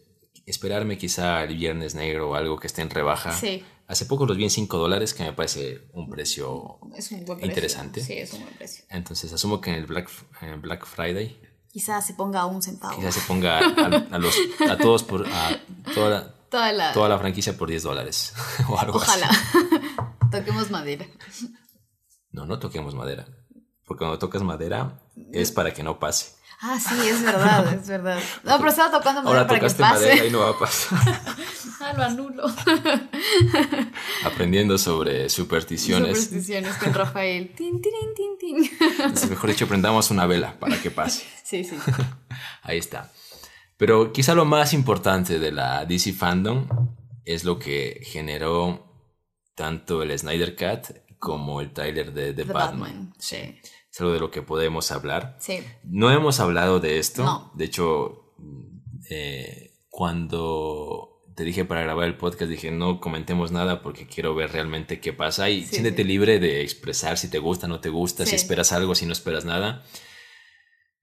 esperarme 0.46 0.96
quizá 0.96 1.42
el 1.44 1.56
viernes 1.56 1.94
negro 1.94 2.30
o 2.30 2.34
algo 2.34 2.58
que 2.58 2.66
esté 2.68 2.82
en 2.82 2.90
rebaja. 2.90 3.32
Sí. 3.32 3.62
Hace 3.88 4.06
poco 4.06 4.26
los 4.26 4.36
vi 4.36 4.44
en 4.44 4.50
5 4.50 4.78
dólares, 4.78 5.14
que 5.14 5.22
me 5.22 5.32
parece 5.32 5.82
un 5.92 6.08
precio. 6.08 6.78
Es 6.96 7.10
un 7.12 7.24
buen 7.24 7.38
precio. 7.38 7.46
Interesante. 7.46 8.00
Sí, 8.00 8.14
es 8.14 8.32
un 8.32 8.42
buen 8.42 8.54
precio. 8.54 8.84
Entonces 8.90 9.32
asumo 9.32 9.60
que 9.60 9.70
en 9.70 9.76
el 9.76 9.86
Black, 9.86 10.08
en 10.40 10.48
el 10.48 10.60
Black 10.60 10.86
Friday 10.86 11.38
Quizás 11.76 12.06
se 12.06 12.14
ponga 12.14 12.40
a 12.40 12.46
un 12.46 12.62
centavo. 12.62 12.96
quizás 12.96 13.14
se 13.16 13.20
ponga 13.20 13.58
a, 13.58 13.60
a 14.10 14.18
los, 14.18 14.34
a 14.66 14.78
todos 14.78 15.02
por. 15.02 15.26
A 15.28 15.60
toda, 15.94 16.08
la, 16.08 16.32
Toda 16.48 16.72
la. 16.72 16.92
toda 16.94 17.06
la 17.10 17.18
franquicia 17.18 17.54
por 17.54 17.68
10 17.68 17.82
dólares. 17.82 18.32
o 18.70 18.78
algo 18.78 18.98
así. 18.98 19.10
Ojalá. 19.10 20.08
Toquemos 20.30 20.70
madera. 20.70 21.04
No, 22.30 22.46
no 22.46 22.58
toquemos 22.58 22.94
madera. 22.94 23.26
Porque 23.84 23.98
cuando 23.98 24.18
tocas 24.18 24.42
madera 24.42 25.02
es 25.34 25.52
para 25.52 25.74
que 25.74 25.82
no 25.82 25.98
pase. 25.98 26.36
Ah, 26.60 26.78
sí, 26.80 26.94
es 27.06 27.22
verdad, 27.22 27.74
es 27.80 27.86
verdad. 27.88 28.18
No, 28.44 28.56
pero 28.58 28.70
estaba 28.70 28.90
tocando 28.90 29.22
madera 29.22 29.40
Ahora 29.40 29.46
para 29.46 29.60
que 29.60 29.66
tocaste 29.66 29.82
madera 29.82 30.14
y 30.14 30.18
pase. 30.18 30.30
no 30.30 30.38
va 30.40 30.50
a 30.50 30.58
pasar. 30.58 30.98
Ah, 31.78 31.92
lo 31.92 32.02
anulo. 32.04 32.42
Aprendiendo 34.24 34.78
sobre 34.78 35.28
supersticiones. 35.28 36.16
Supersticiones 36.24 36.76
con 36.78 36.94
Rafael. 36.94 37.52
Tin, 37.56 37.80
tin, 37.80 37.92
tin. 38.40 38.70
Entonces, 38.80 39.30
mejor 39.30 39.50
dicho, 39.50 39.68
prendamos 39.68 40.10
una 40.10 40.26
vela 40.26 40.58
para 40.58 40.80
que 40.80 40.90
pase. 40.90 41.26
Sí, 41.44 41.64
sí. 41.64 41.76
Ahí 42.62 42.78
está. 42.78 43.12
Pero 43.76 44.12
quizá 44.12 44.34
lo 44.34 44.44
más 44.46 44.72
importante 44.72 45.38
de 45.38 45.52
la 45.52 45.84
DC 45.84 46.12
Fandom 46.14 46.66
es 47.24 47.44
lo 47.44 47.58
que 47.58 48.00
generó 48.04 48.90
tanto 49.54 50.02
el 50.02 50.18
Snyder 50.18 50.56
Cut 50.56 50.96
como 51.18 51.60
el 51.60 51.72
tráiler 51.72 52.12
de 52.12 52.32
The, 52.32 52.44
The 52.44 52.52
Batman. 52.52 52.80
Batman. 52.80 53.14
Sí. 53.18 53.60
Es 53.96 54.00
algo 54.02 54.12
de 54.12 54.20
lo 54.20 54.30
que 54.30 54.42
podemos 54.42 54.92
hablar. 54.92 55.38
Sí. 55.40 55.61
No 55.85 56.11
hemos 56.11 56.38
hablado 56.38 56.80
de 56.80 56.98
esto. 56.98 57.24
No. 57.24 57.50
De 57.54 57.64
hecho, 57.64 58.35
eh, 59.09 59.72
cuando 59.88 61.22
te 61.35 61.44
dije 61.44 61.64
para 61.64 61.80
grabar 61.80 62.04
el 62.04 62.18
podcast, 62.18 62.50
dije 62.50 62.70
no 62.70 63.00
comentemos 63.00 63.52
nada 63.52 63.80
porque 63.80 64.06
quiero 64.06 64.35
ver 64.35 64.52
realmente 64.52 65.00
qué 65.00 65.14
pasa 65.14 65.48
y 65.48 65.62
Sí, 65.62 65.76
siéntete 65.76 66.02
sí. 66.02 66.09
libre 66.09 66.38
de 66.40 66.61
expresar 66.61 67.16
si 67.16 67.30
te 67.30 67.38
gusta, 67.38 67.68
no 67.68 67.80
te 67.80 67.88
gusta, 67.88 68.26
si 68.26 68.35
esperas 68.37 68.70
algo, 68.72 68.94
si 68.94 69.06
no 69.06 69.12
esperas 69.12 69.46
nada. 69.46 69.82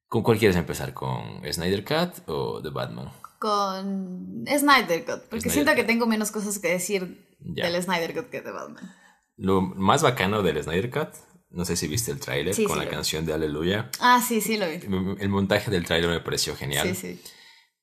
¿Con 0.07 0.21
cuál 0.21 0.37
quieres 0.37 0.55
empezar? 0.57 0.93
¿Con 0.93 1.41
Snyder 1.51 1.83
Cut 1.83 2.27
o 2.29 2.61
The 2.61 2.69
Batman? 2.69 3.11
Con 3.39 4.45
Snyder 4.47 5.03
Cut. 5.03 5.21
Porque 5.31 5.39
Snyder 5.39 5.51
siento 5.51 5.71
que 5.71 5.81
Cut. 5.81 5.87
tengo 5.87 6.05
menos 6.05 6.29
cosas 6.29 6.59
que 6.59 6.67
decir 6.69 7.25
Ya. 7.39 7.71
del 7.71 7.81
Snyder 7.81 8.13
Cut 8.13 8.29
que 8.29 8.41
de 8.41 8.51
Batman. 8.51 8.93
Lo 9.35 9.61
más 9.63 10.03
bacano 10.03 10.43
del 10.43 10.61
Snyder 10.61 10.91
Cut, 10.91 11.09
no 11.53 11.63
sé 11.65 11.75
si 11.77 11.87
viste 11.87 12.11
el 12.11 12.19
tráiler 12.19 12.53
Sí, 12.53 12.65
con 12.65 12.73
sí, 12.73 12.79
la 12.79 12.85
vi. 12.85 12.91
canción 12.91 13.25
de 13.25 13.33
Aleluya. 13.33 13.89
Ah, 13.99 14.21
sí, 14.27 14.41
sí, 14.41 14.57
lo 14.57 14.67
vi. 14.67 14.79
El 15.19 15.29
montaje 15.29 15.71
del 15.71 15.85
tráiler 15.85 16.09
me 16.09 16.19
pareció 16.19 16.55
genial. 16.55 16.93
Sí, 16.95 16.95
sí. 16.95 17.21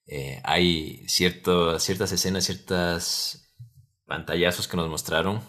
Eh, 0.06 0.40
hay 0.44 1.04
cierto, 1.08 1.78
ciertas 1.78 2.10
escenas, 2.12 2.44
ciertas 2.44 3.54
pantallazos 4.06 4.66
que 4.68 4.76
nos 4.76 4.88
mostraron. 4.88 5.40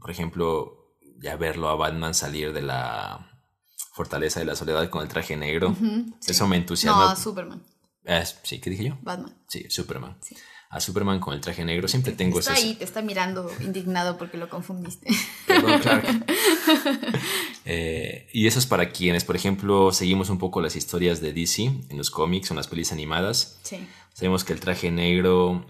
Por 0.00 0.10
ejemplo, 0.10 0.96
ya 1.22 1.36
verlo 1.36 1.68
a 1.68 1.74
Batman 1.76 2.14
salir 2.14 2.52
de 2.52 2.62
la 2.62 3.26
fortaleza 3.92 4.40
de 4.40 4.46
la 4.46 4.56
soledad 4.56 4.88
con 4.88 5.02
el 5.02 5.08
traje 5.08 5.36
negro. 5.36 5.76
Sí. 6.20 6.30
Eso 6.32 6.46
me 6.46 6.56
No, 6.56 6.62
entusiasma. 6.62 7.12
a 7.12 7.16
Superman. 7.16 7.62
Eh, 8.04 8.24
sí, 8.42 8.58
¿qué 8.60 8.70
dije 8.70 8.84
yo? 8.84 8.98
Batman. 9.02 9.36
Sí, 9.48 9.66
Superman. 9.68 10.16
Sí. 10.22 10.34
A 10.70 10.80
Superman 10.80 11.18
con 11.18 11.34
el 11.34 11.40
traje 11.40 11.64
negro 11.64 11.88
siempre 11.88 12.12
tengo 12.12 12.38
está 12.38 12.54
ahí, 12.54 12.74
te 12.74 12.84
está 12.84 13.02
mirando 13.02 13.50
indignado 13.60 14.16
porque 14.16 14.38
lo 14.38 14.48
confundiste. 14.48 15.08
Perdón, 15.46 15.80
Clark. 15.80 16.06
Eh, 17.66 18.28
y 18.32 18.46
eso 18.48 18.58
es 18.58 18.66
para 18.66 18.90
quienes, 18.90 19.22
por 19.22 19.36
ejemplo, 19.36 19.92
seguimos 19.92 20.28
un 20.28 20.38
poco 20.38 20.60
las 20.60 20.74
historias 20.74 21.20
de 21.20 21.32
DC 21.32 21.62
en 21.88 21.98
los 21.98 22.10
cómics 22.10 22.50
o 22.50 22.54
en 22.54 22.56
las 22.56 22.66
pelis 22.66 22.90
animadas. 22.90 23.58
Sí. 23.62 23.76
Sabemos 24.12 24.42
que 24.42 24.52
el 24.54 24.60
traje 24.60 24.90
negro 24.90 25.66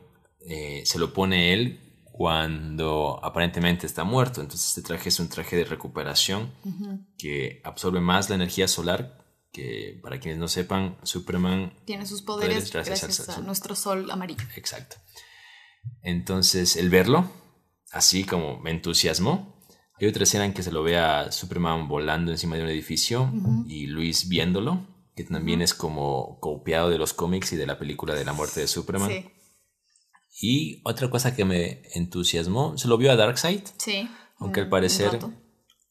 eh, 0.47 0.83
se 0.87 0.99
lo 0.99 1.13
pone 1.13 1.53
él 1.53 1.81
cuando 2.21 3.19
aparentemente 3.23 3.87
está 3.87 4.05
muerto. 4.05 4.41
Entonces 4.41 4.69
este 4.69 4.83
traje 4.83 5.09
es 5.09 5.21
un 5.21 5.29
traje 5.29 5.57
de 5.57 5.65
recuperación 5.65 6.53
que 7.19 7.61
absorbe 7.65 8.01
más 8.01 8.29
la 8.29 8.37
energía 8.37 8.69
solar. 8.69 9.20
Que 9.53 9.99
para 10.03 10.21
quienes 10.21 10.39
no 10.39 10.47
sepan, 10.49 10.97
Superman... 11.03 11.73
Tiene 11.85 12.07
sus 12.07 12.23
poderes, 12.23 12.71
Poderes 12.71 12.73
gracias 12.73 13.03
gracias, 13.03 13.29
a 13.37 13.41
nuestro 13.41 13.75
sol 13.75 14.09
amarillo. 14.11 14.45
Exacto. 14.55 14.97
Entonces 16.03 16.77
el 16.77 16.91
verlo, 16.91 17.31
así 17.91 18.25
como 18.25 18.59
me 18.61 18.71
entusiasmó. 18.71 19.61
Hay 20.01 20.07
otra 20.07 20.23
escena 20.23 20.45
en 20.47 20.55
que 20.55 20.63
se 20.63 20.73
lo 20.73 20.83
ve 20.83 20.99
a 20.99 21.31
Superman 21.33 21.89
volando 21.89 22.31
encima 22.33 22.57
de 22.57 22.63
un 22.63 22.69
edificio 22.71 23.31
y 23.67 23.87
Luis 23.87 24.29
viéndolo, 24.29 24.87
que 25.15 25.25
también 25.25 25.61
es 25.61 25.75
como 25.75 26.39
copiado 26.41 26.89
de 26.89 26.97
los 26.97 27.13
cómics 27.13 27.53
y 27.53 27.57
de 27.57 27.67
la 27.67 27.79
película 27.79 28.15
de 28.15 28.25
la 28.25 28.33
muerte 28.33 28.61
de 28.61 28.67
Superman. 28.69 29.11
Sí, 29.11 29.27
Y 30.41 30.81
otra 30.85 31.11
cosa 31.11 31.35
que 31.37 31.45
me 31.45 31.83
entusiasmó, 31.93 32.79
se 32.79 32.89
lo 32.89 32.97
vio 32.97 33.13
a 33.13 33.17
Darkseid, 33.17 33.61
sí. 33.77 34.09
aunque 34.39 34.61
un- 34.61 34.65
al 34.65 34.71
parecer. 34.71 35.19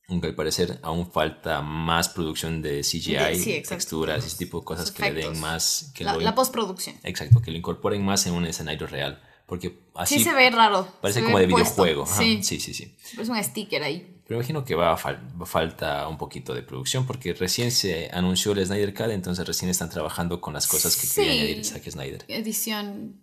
Aunque 0.10 0.28
al 0.28 0.36
parecer 0.36 0.80
aún 0.82 1.12
falta 1.12 1.62
más 1.62 2.10
producción 2.10 2.62
de 2.62 2.82
CGI, 2.82 3.36
sí, 3.40 3.62
texturas, 3.68 4.26
ese 4.26 4.38
tipo 4.38 4.60
de 4.60 4.66
cosas 4.66 4.92
que 4.92 5.12
le 5.12 5.22
den 5.28 5.40
más, 5.40 5.92
que 5.94 6.04
La, 6.04 6.14
lo, 6.14 6.20
la 6.22 6.36
postproducción. 6.36 6.96
exacto, 7.04 7.42
que 7.42 7.52
lo 7.52 7.58
incorporen 7.58 8.04
más 8.04 8.26
en 8.26 8.34
un 8.34 8.46
escenario 8.46 8.88
real, 8.88 9.22
porque 9.46 9.80
así 9.96 10.18
Sí 10.20 10.24
se 10.24 10.34
ve 10.34 10.50
raro. 10.50 10.88
parece 11.02 11.24
como 11.24 11.40
de 11.40 11.48
puesto. 11.48 11.84
videojuego. 11.84 12.04
ajá, 12.04 12.22
Sí, 12.22 12.44
sí, 12.44 12.60
sí, 12.60 12.74
sí. 12.74 12.96
es 13.20 13.30
un 13.30 13.44
sticker 13.44 13.84
ahí. 13.84 14.16
Pero 14.28 14.42
imagino 14.42 14.64
que 14.64 14.76
va 14.76 14.94
a 14.94 14.96
fal- 14.98 15.20
falta 15.48 16.08
un 16.08 16.20
poquito 16.20 16.54
de 16.54 16.62
producción 16.62 17.08
porque 17.08 17.34
recién 17.34 17.72
se 17.72 18.12
anunció 18.14 18.52
el 18.52 18.64
Snyder 18.64 18.94
Cut, 18.94 19.08
entonces 19.10 19.44
recién 19.48 19.72
están 19.72 19.90
trabajando 19.90 20.40
con 20.40 20.54
las 20.54 20.68
cosas 20.68 20.96
que 20.96 21.08
quería 21.08 21.32
Sí. 21.34 21.40
añadir 21.40 21.66
Zack 21.66 21.90
Snyder. 21.90 22.26
Edición. 22.28 23.16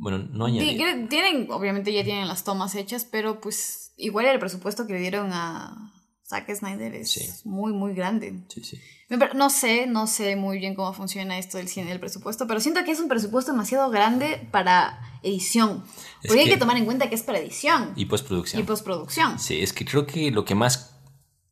Bueno, 0.00 0.18
no 0.18 0.46
añadir. 0.46 1.08
Tienen, 1.08 1.48
obviamente 1.52 1.92
ya 1.92 2.02
tienen 2.02 2.26
las 2.26 2.42
tomas 2.42 2.74
hechas, 2.74 3.04
pero 3.04 3.40
pues 3.40 3.92
igual 3.96 4.26
el 4.26 4.40
presupuesto 4.40 4.84
que 4.88 4.94
le 4.94 4.98
dieron 4.98 5.30
a 5.32 5.92
Zack 6.28 6.54
Snyder 6.54 6.94
es 6.94 7.10
Sí. 7.10 7.26
muy, 7.44 7.72
muy 7.72 7.94
grande. 7.94 8.40
Sí, 8.48 8.62
sí. 8.62 8.78
No 9.34 9.48
sé, 9.48 9.86
no 9.86 10.06
sé 10.06 10.36
muy 10.36 10.58
bien 10.58 10.74
cómo 10.74 10.92
funciona 10.92 11.38
esto 11.38 11.56
del 11.56 11.68
cine 11.68 11.88
del 11.88 12.00
presupuesto, 12.00 12.46
pero 12.46 12.60
siento 12.60 12.84
que 12.84 12.90
es 12.90 13.00
un 13.00 13.08
presupuesto 13.08 13.52
demasiado 13.52 13.88
grande 13.90 14.46
para 14.50 15.00
edición. 15.22 15.82
Es 16.22 16.28
Porque 16.28 16.40
hay 16.42 16.46
que- 16.48 16.52
que 16.54 16.58
tomar 16.58 16.76
en 16.76 16.84
cuenta 16.84 17.08
que 17.08 17.14
es 17.14 17.22
para 17.22 17.38
edición 17.38 17.94
Y 17.96 18.04
postproducción. 18.04 18.60
y 18.60 18.64
postproducción. 18.66 19.38
Sí, 19.38 19.60
es 19.62 19.72
que 19.72 19.86
creo 19.86 20.06
que 20.06 20.30
lo 20.30 20.44
que 20.44 20.54
más. 20.54 20.94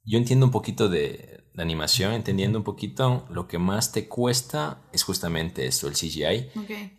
Yo 0.05 0.19
entiendo 0.19 0.45
un 0.47 0.53
poquito 0.53 0.89
de 0.91 1.45
la 1.55 1.63
animación, 1.63 2.13
entendiendo 2.13 2.59
un 2.59 2.65
poquito, 2.65 3.27
lo 3.31 3.49
que 3.49 3.59
más 3.59 3.91
te 3.93 4.07
cuesta 4.09 4.83
es 4.93 5.03
justamente 5.03 5.67
esto, 5.67 5.89
el 5.89 5.95
CGI 5.97 6.51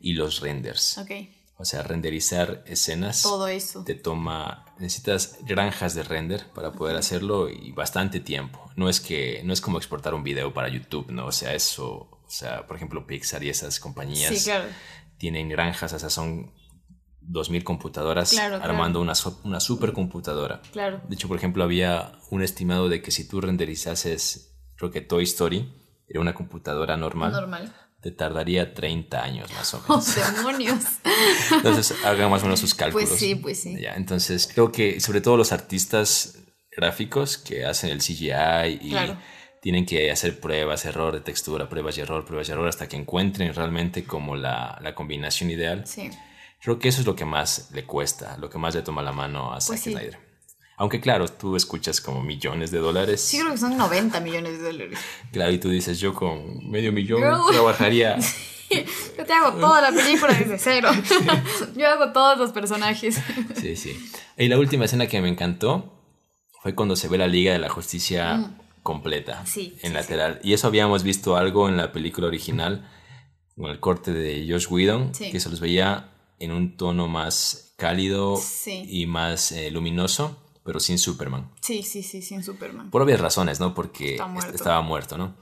y 0.01 0.13
los 0.13 0.39
renders. 0.41 0.97
ok. 0.97 1.11
O 1.59 1.65
sea, 1.65 1.81
renderizar 1.81 2.63
escenas 2.67 3.23
Todo 3.23 3.47
eso. 3.47 3.83
te 3.83 3.95
toma. 3.95 4.65
Necesitas 4.79 5.37
granjas 5.43 5.95
de 5.95 6.03
render 6.03 6.45
para 6.53 6.71
poder 6.71 6.95
hacerlo 6.95 7.49
y 7.49 7.71
bastante 7.71 8.19
tiempo. 8.19 8.69
No 8.75 8.89
es 8.89 8.99
que. 9.01 9.41
No 9.43 9.53
es 9.53 9.61
como 9.61 9.77
exportar 9.79 10.13
un 10.13 10.23
video 10.23 10.53
para 10.53 10.69
YouTube, 10.69 11.09
¿no? 11.11 11.25
O 11.25 11.31
sea, 11.31 11.53
eso. 11.55 11.83
O 12.11 12.29
sea, 12.29 12.67
por 12.67 12.75
ejemplo, 12.75 13.07
Pixar 13.07 13.43
y 13.43 13.49
esas 13.49 13.79
compañías 13.79 14.37
Sí, 14.37 14.43
claro. 14.43 14.65
tienen 15.17 15.49
granjas, 15.49 15.93
o 15.93 15.99
sea, 15.99 16.09
son 16.09 16.53
2000 17.21 17.63
computadoras 17.63 18.31
Claro, 18.31 18.57
claro. 18.57 18.71
armando 18.73 19.01
una, 19.01 19.15
so- 19.15 19.39
una 19.43 19.59
supercomputadora. 19.59 20.61
Claro. 20.73 21.01
De 21.07 21.15
hecho, 21.15 21.27
por 21.27 21.37
ejemplo, 21.37 21.63
había 21.63 22.11
un 22.29 22.41
estimado 22.43 22.87
de 22.89 23.01
que 23.01 23.11
si 23.11 23.27
tú 23.27 23.39
renderizases, 23.41 24.57
creo 24.75 24.91
que 24.91 25.01
Toy 25.01 25.23
Story, 25.23 25.73
era 26.07 26.21
una 26.21 26.33
computadora 26.33 26.95
normal, 26.97 27.31
Normal. 27.31 27.73
Te 28.01 28.11
tardaría 28.11 28.73
30 28.73 29.23
años 29.23 29.51
más 29.53 29.73
o 29.73 29.83
¡Oh, 29.87 29.97
menos. 30.15 30.35
demonios! 30.35 30.83
Entonces, 31.51 31.93
hagan 32.05 32.29
más 32.29 32.41
o 32.41 32.45
menos 32.45 32.59
sus 32.59 32.73
cálculos. 32.73 33.09
Pues 33.09 33.19
sí, 33.19 33.35
pues 33.35 33.61
sí. 33.61 33.75
Ya, 33.81 33.93
entonces, 33.95 34.47
creo 34.51 34.71
que 34.71 34.99
sobre 34.99 35.21
todo 35.21 35.35
los 35.37 35.51
artistas 35.51 36.37
gráficos 36.71 37.37
que 37.37 37.65
hacen 37.65 37.89
el 37.89 37.99
CGI 37.99 38.79
y 38.81 38.89
Claro. 38.91 39.17
tienen 39.61 39.85
que 39.85 40.11
hacer 40.11 40.39
pruebas, 40.39 40.85
error 40.85 41.13
de 41.13 41.21
textura, 41.21 41.67
pruebas 41.67 41.97
y 41.97 42.01
error, 42.01 42.23
pruebas 42.23 42.47
y 42.49 42.51
error, 42.51 42.67
hasta 42.67 42.87
que 42.87 42.95
encuentren 42.97 43.53
realmente 43.53 44.03
como 44.03 44.35
la, 44.35 44.77
la 44.81 44.93
combinación 44.93 45.49
ideal. 45.49 45.85
Sí. 45.87 46.09
Creo 46.61 46.77
que 46.79 46.89
eso 46.89 47.01
es 47.01 47.07
lo 47.07 47.15
que 47.15 47.25
más 47.25 47.69
le 47.73 47.83
cuesta, 47.85 48.37
lo 48.37 48.49
que 48.49 48.57
más 48.59 48.75
le 48.75 48.81
toma 48.83 49.01
la 49.01 49.11
mano 49.11 49.53
a 49.53 49.59
Zack 49.61 49.67
Pues 49.69 49.81
sí. 49.81 49.91
Snyder. 49.93 50.26
Aunque 50.77 51.01
claro, 51.01 51.27
tú 51.27 51.55
escuchas 51.55 51.99
como 51.99 52.21
millones 52.23 52.71
de 52.71 52.77
dólares. 52.77 53.19
Sí, 53.21 53.39
creo 53.39 53.51
que 53.51 53.57
son 53.57 53.75
90 53.77 54.19
millones 54.21 54.59
de 54.59 54.63
dólares. 54.65 54.99
Claro, 55.31 55.51
y 55.51 55.57
tú 55.57 55.69
dices, 55.69 55.99
yo 55.99 56.13
con 56.13 56.69
medio 56.69 56.91
millón 56.93 57.21
trabajaría. 57.51 58.17
Yo 58.69 59.25
te 59.25 59.31
hago 59.31 59.57
toda 59.57 59.79
la 59.79 59.91
película 59.97 60.33
desde 60.33 60.57
cero. 60.59 60.89
Yo 61.77 61.87
hago 61.87 62.11
todos 62.11 62.37
los 62.37 62.51
personajes. 62.51 63.17
Sí, 63.55 63.77
sí. 63.77 63.97
Y 64.37 64.49
la 64.49 64.59
última 64.59 64.83
escena 64.83 65.07
que 65.07 65.21
me 65.21 65.29
encantó 65.29 65.93
fue 66.61 66.75
cuando 66.75 66.97
se 66.97 67.07
ve 67.07 67.17
la 67.17 67.27
Liga 67.27 67.53
de 67.53 67.59
la 67.59 67.69
Justicia 67.69 68.51
completa 68.83 69.41
Mm. 69.43 69.47
Sí, 69.47 69.77
en 69.83 69.89
sí, 69.91 69.93
lateral. 69.93 70.41
Y 70.43 70.51
eso 70.51 70.67
habíamos 70.67 71.03
visto 71.03 71.37
algo 71.37 71.69
en 71.69 71.77
la 71.77 71.93
película 71.93 72.27
original, 72.27 72.89
con 73.55 73.71
el 73.71 73.79
corte 73.79 74.11
de 74.11 74.45
Josh 74.49 74.67
Whedon, 74.69 75.13
que 75.13 75.39
se 75.39 75.49
los 75.49 75.61
veía 75.61 76.11
en 76.39 76.51
un 76.51 76.75
tono 76.75 77.07
más 77.07 77.73
cálido 77.77 78.37
y 78.65 79.05
más 79.05 79.53
eh, 79.53 79.71
luminoso, 79.71 80.41
pero 80.67 80.79
sin 80.81 80.99
Superman. 80.99 81.49
Sí, 81.61 81.81
sí, 81.81 82.03
sí, 82.03 82.21
sin 82.21 82.43
Superman. 82.43 82.91
Por 82.91 83.01
obvias 83.01 83.21
razones, 83.21 83.59
¿no? 83.61 83.73
Porque 83.73 84.17
muerto. 84.29 84.53
estaba 84.53 84.81
muerto, 84.81 85.17
¿no? 85.17 85.35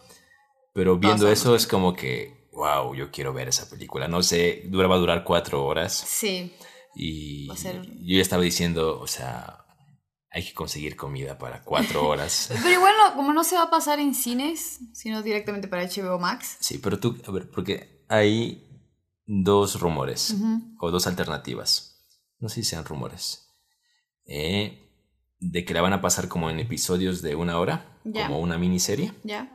Pero 0.71 0.97
viendo 0.99 1.27
eso 1.29 1.55
es 1.55 1.65
como 1.65 1.93
que, 1.95 2.47
wow, 2.53 2.93
yo 2.93 3.09
quiero 3.09 3.33
ver 3.33 3.47
esa 3.47 3.67
película. 3.69 4.07
No 4.07 4.21
sé, 4.21 4.63
dura, 4.67 4.88
va 4.88 4.95
a 4.95 4.99
durar 4.99 5.23
cuatro 5.23 5.65
horas 5.65 5.93
Sí, 6.07 6.53
y 6.95 7.47
yo 7.47 8.15
ya 8.17 8.21
estaba 8.21 8.43
diciendo, 8.43 8.99
o 8.99 9.07
sea, 9.07 9.65
hay 10.29 10.45
que 10.45 10.53
conseguir 10.53 10.95
comida 10.95 11.38
para 11.39 11.63
cuatro 11.63 12.07
horas. 12.07 12.49
pero 12.49 12.69
igual 12.69 12.93
no- 12.97 13.15
como 13.15 13.33
no 13.33 13.43
se 13.43 13.55
va 13.55 13.63
a 13.63 13.69
pasar 13.71 13.99
en 13.99 14.13
cines, 14.13 14.79
sino 14.93 15.23
directamente 15.23 15.67
para 15.67 15.83
HBO 15.83 16.19
Max. 16.19 16.57
Sí, 16.59 16.77
pero 16.77 16.99
tú, 16.99 17.17
a 17.27 17.31
ver, 17.31 17.49
porque 17.49 18.05
hay 18.09 18.61
dos 19.25 19.79
rumores 19.81 20.31
Ujú. 20.31 20.75
o 20.81 20.91
dos 20.91 21.07
alternativas. 21.07 22.05
No 22.38 22.47
sé 22.49 22.55
si 22.61 22.69
sean 22.69 22.85
rumores. 22.85 23.49
Eh, 24.27 24.84
de 25.51 25.63
que 25.65 25.73
la 25.73 25.81
van 25.81 25.93
a 25.93 26.01
pasar 26.01 26.27
como 26.27 26.49
en 26.49 26.60
episodios 26.60 27.21
de 27.21 27.36
una 27.36 27.60
hora, 27.60 27.99
como 28.03 28.39
una 28.39 28.58
miniserie. 28.58 29.13
¿Ya? 29.23 29.51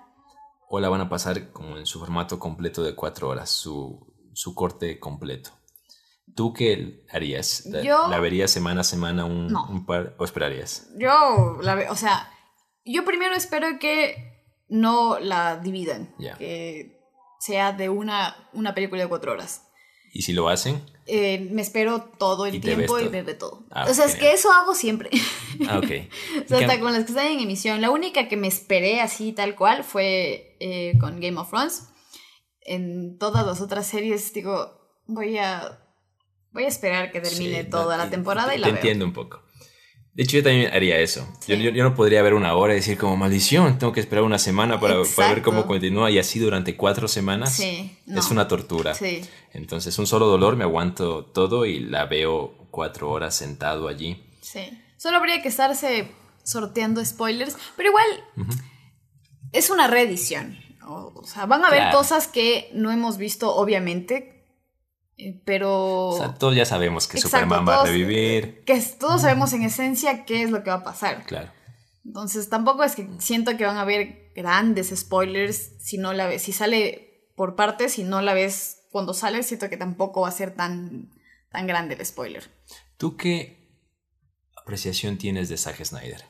o 0.72 0.78
la 0.78 0.88
van 0.88 1.00
a 1.00 1.08
pasar 1.08 1.50
como 1.50 1.78
en 1.78 1.84
su 1.84 1.98
formato 1.98 2.38
completo 2.38 2.84
de 2.84 2.94
cuatro 2.94 3.28
horas, 3.28 3.50
su, 3.50 4.06
su 4.34 4.54
corte 4.54 5.00
completo. 5.00 5.50
¿Tú 6.36 6.52
qué 6.52 7.04
harías? 7.10 7.66
¿La, 7.66 7.82
Yo- 7.82 8.06
la 8.08 8.20
verías 8.20 8.52
semana 8.52 8.82
a 8.82 8.84
semana 8.84 9.24
un, 9.24 9.48
No. 9.48 9.66
un 9.68 9.84
par 9.84 10.14
o 10.16 10.24
esperarías? 10.24 10.88
Yo, 10.96 11.58
la 11.60 11.90
o 11.90 11.96
sea, 11.96 12.30
yo 12.84 13.04
primero 13.04 13.34
espero 13.34 13.80
que 13.80 14.44
no 14.68 15.18
la 15.18 15.56
dividan. 15.56 16.14
Que 16.38 17.00
sea 17.40 17.72
de 17.72 17.88
una, 17.88 18.36
una 18.52 18.72
película 18.72 19.02
de 19.02 19.08
cuatro 19.08 19.32
horas. 19.32 19.66
Y 20.12 20.22
si 20.22 20.32
lo 20.32 20.48
hacen, 20.48 20.82
Eh, 21.06 21.48
me 21.50 21.62
espero 21.62 22.00
todo 22.18 22.46
el 22.46 22.54
Y 22.56 22.60
te 22.60 22.74
tiempo 22.74 22.98
y 23.00 23.08
me 23.08 23.22
ve 23.22 23.34
todo. 23.34 23.64
Ah, 23.70 23.86
o 23.88 23.94
sea, 23.94 24.04
es 24.06 24.12
genial. 24.14 24.30
que 24.30 24.34
eso 24.36 24.52
hago 24.52 24.74
siempre. 24.74 25.10
ah, 25.68 25.78
ok. 25.78 25.84
O 26.44 26.48
sea, 26.48 26.58
¿Qué- 26.58 26.64
hasta 26.66 26.80
con 26.80 26.92
las 26.92 27.04
que 27.04 27.10
están 27.12 27.26
en 27.26 27.40
emisión. 27.40 27.80
La 27.80 27.90
única 27.90 28.28
que 28.28 28.36
me 28.36 28.46
esperé 28.48 29.00
así 29.00 29.32
tal 29.32 29.54
cual 29.56 29.82
fue 29.84 30.56
eh, 30.60 30.94
con 31.00 31.20
Game 31.20 31.38
of 31.38 31.48
Thrones. 31.50 31.88
En 32.62 33.18
todas 33.18 33.44
las 33.46 33.60
otras 33.60 33.86
series 33.86 34.32
digo, 34.32 34.78
voy 35.06 35.38
a 35.38 35.78
voy 36.52 36.64
a 36.64 36.68
esperar 36.68 37.10
que 37.12 37.20
termine 37.20 37.62
Sí, 37.64 37.70
toda 37.70 37.96
la 37.96 38.06
y- 38.06 38.10
temporada 38.10 38.52
y 38.54 38.56
te 38.56 38.60
la 38.60 38.66
veo. 38.68 38.76
entiendo 38.76 39.04
un 39.04 39.12
poco. 39.12 39.42
De 40.12 40.24
hecho, 40.24 40.36
yo 40.38 40.42
también 40.42 40.72
haría 40.72 40.98
eso. 40.98 41.20
Yo, 41.46 41.56
Sí. 41.56 41.62
yo- 41.62 41.70
yo 41.70 41.84
no 41.84 41.94
podría 41.94 42.20
ver 42.22 42.34
una 42.34 42.54
hora 42.54 42.72
y 42.72 42.76
decir 42.76 42.98
como 42.98 43.16
maldición, 43.16 43.78
tengo 43.78 43.92
que 43.92 44.00
esperar 44.00 44.24
una 44.24 44.38
semana 44.38 44.80
para, 44.80 44.96
para 45.16 45.28
ver 45.34 45.42
cómo 45.42 45.66
continúa 45.66 46.10
y 46.10 46.18
así 46.18 46.38
durante 46.40 46.76
cuatro 46.76 47.06
semanas. 47.08 47.52
Sí, 47.54 47.96
no. 48.06 48.18
Es 48.18 48.30
una 48.30 48.48
tortura. 48.48 48.92
Sí. 48.94 49.22
Entonces, 49.52 49.98
un 49.98 50.06
solo 50.06 50.26
dolor, 50.26 50.56
me 50.56 50.64
aguanto 50.64 51.24
todo 51.26 51.64
y 51.64 51.78
la 51.80 52.06
veo 52.06 52.54
cuatro 52.70 53.08
horas 53.10 53.34
sentado 53.36 53.86
allí. 53.88 54.22
Sí. 54.40 54.60
Solo 54.96 55.18
habría 55.18 55.40
que 55.42 55.48
estarse 55.48 56.10
sorteando 56.42 57.04
spoilers, 57.04 57.56
pero 57.76 57.90
igual 57.90 58.48
es 59.52 59.70
una 59.70 59.86
reedición. 59.86 60.58
O, 60.86 61.12
o 61.14 61.24
sea, 61.24 61.46
van 61.46 61.64
a 61.64 61.68
haber 61.68 61.80
Claro. 61.82 61.98
cosas 61.98 62.26
que 62.26 62.68
no 62.74 62.90
hemos 62.90 63.16
visto, 63.16 63.54
obviamente, 63.54 64.39
pero 65.44 66.08
O 66.08 66.16
sea, 66.18 66.34
todos 66.34 66.54
ya 66.54 66.64
sabemos 66.64 67.06
que 67.06 67.18
Exacto, 67.18 67.36
Superman 67.46 67.66
va 67.68 67.82
a 67.82 67.84
revivir. 67.84 68.64
que 68.64 68.72
es- 68.74 68.98
todos 68.98 69.22
sabemos 69.22 69.52
en 69.52 69.62
esencia 69.62 70.24
qué 70.24 70.42
es 70.42 70.50
lo 70.50 70.62
que 70.62 70.70
va 70.70 70.76
a 70.76 70.84
pasar. 70.84 71.24
Claro. 71.26 71.50
Entonces 72.04 72.48
tampoco 72.48 72.82
es 72.84 72.94
que 72.96 73.08
siento 73.18 73.56
que 73.56 73.64
van 73.66 73.76
a 73.76 73.82
haber 73.82 74.32
grandes 74.34 74.92
spoilers 74.96 75.72
si 75.80 75.98
no 75.98 76.12
la 76.12 76.26
ves, 76.26 76.42
si 76.42 76.52
sale 76.52 77.28
por 77.36 77.56
partes, 77.56 77.92
si 77.94 78.04
no 78.04 78.20
la 78.22 78.32
ves 78.34 78.78
cuando 78.90 79.14
sale, 79.14 79.42
siento 79.42 79.68
que 79.68 79.76
tampoco 79.76 80.22
va 80.22 80.28
a 80.28 80.32
ser 80.32 80.54
tan, 80.54 81.10
tan 81.50 81.66
grande 81.66 81.94
el 81.94 82.04
spoiler. 82.04 82.50
¿Tú 82.96 83.16
qué 83.16 83.76
apreciación 84.56 85.16
tienes 85.18 85.48
de 85.48 85.56
Zack 85.56 85.84
Snyder? 85.84 86.24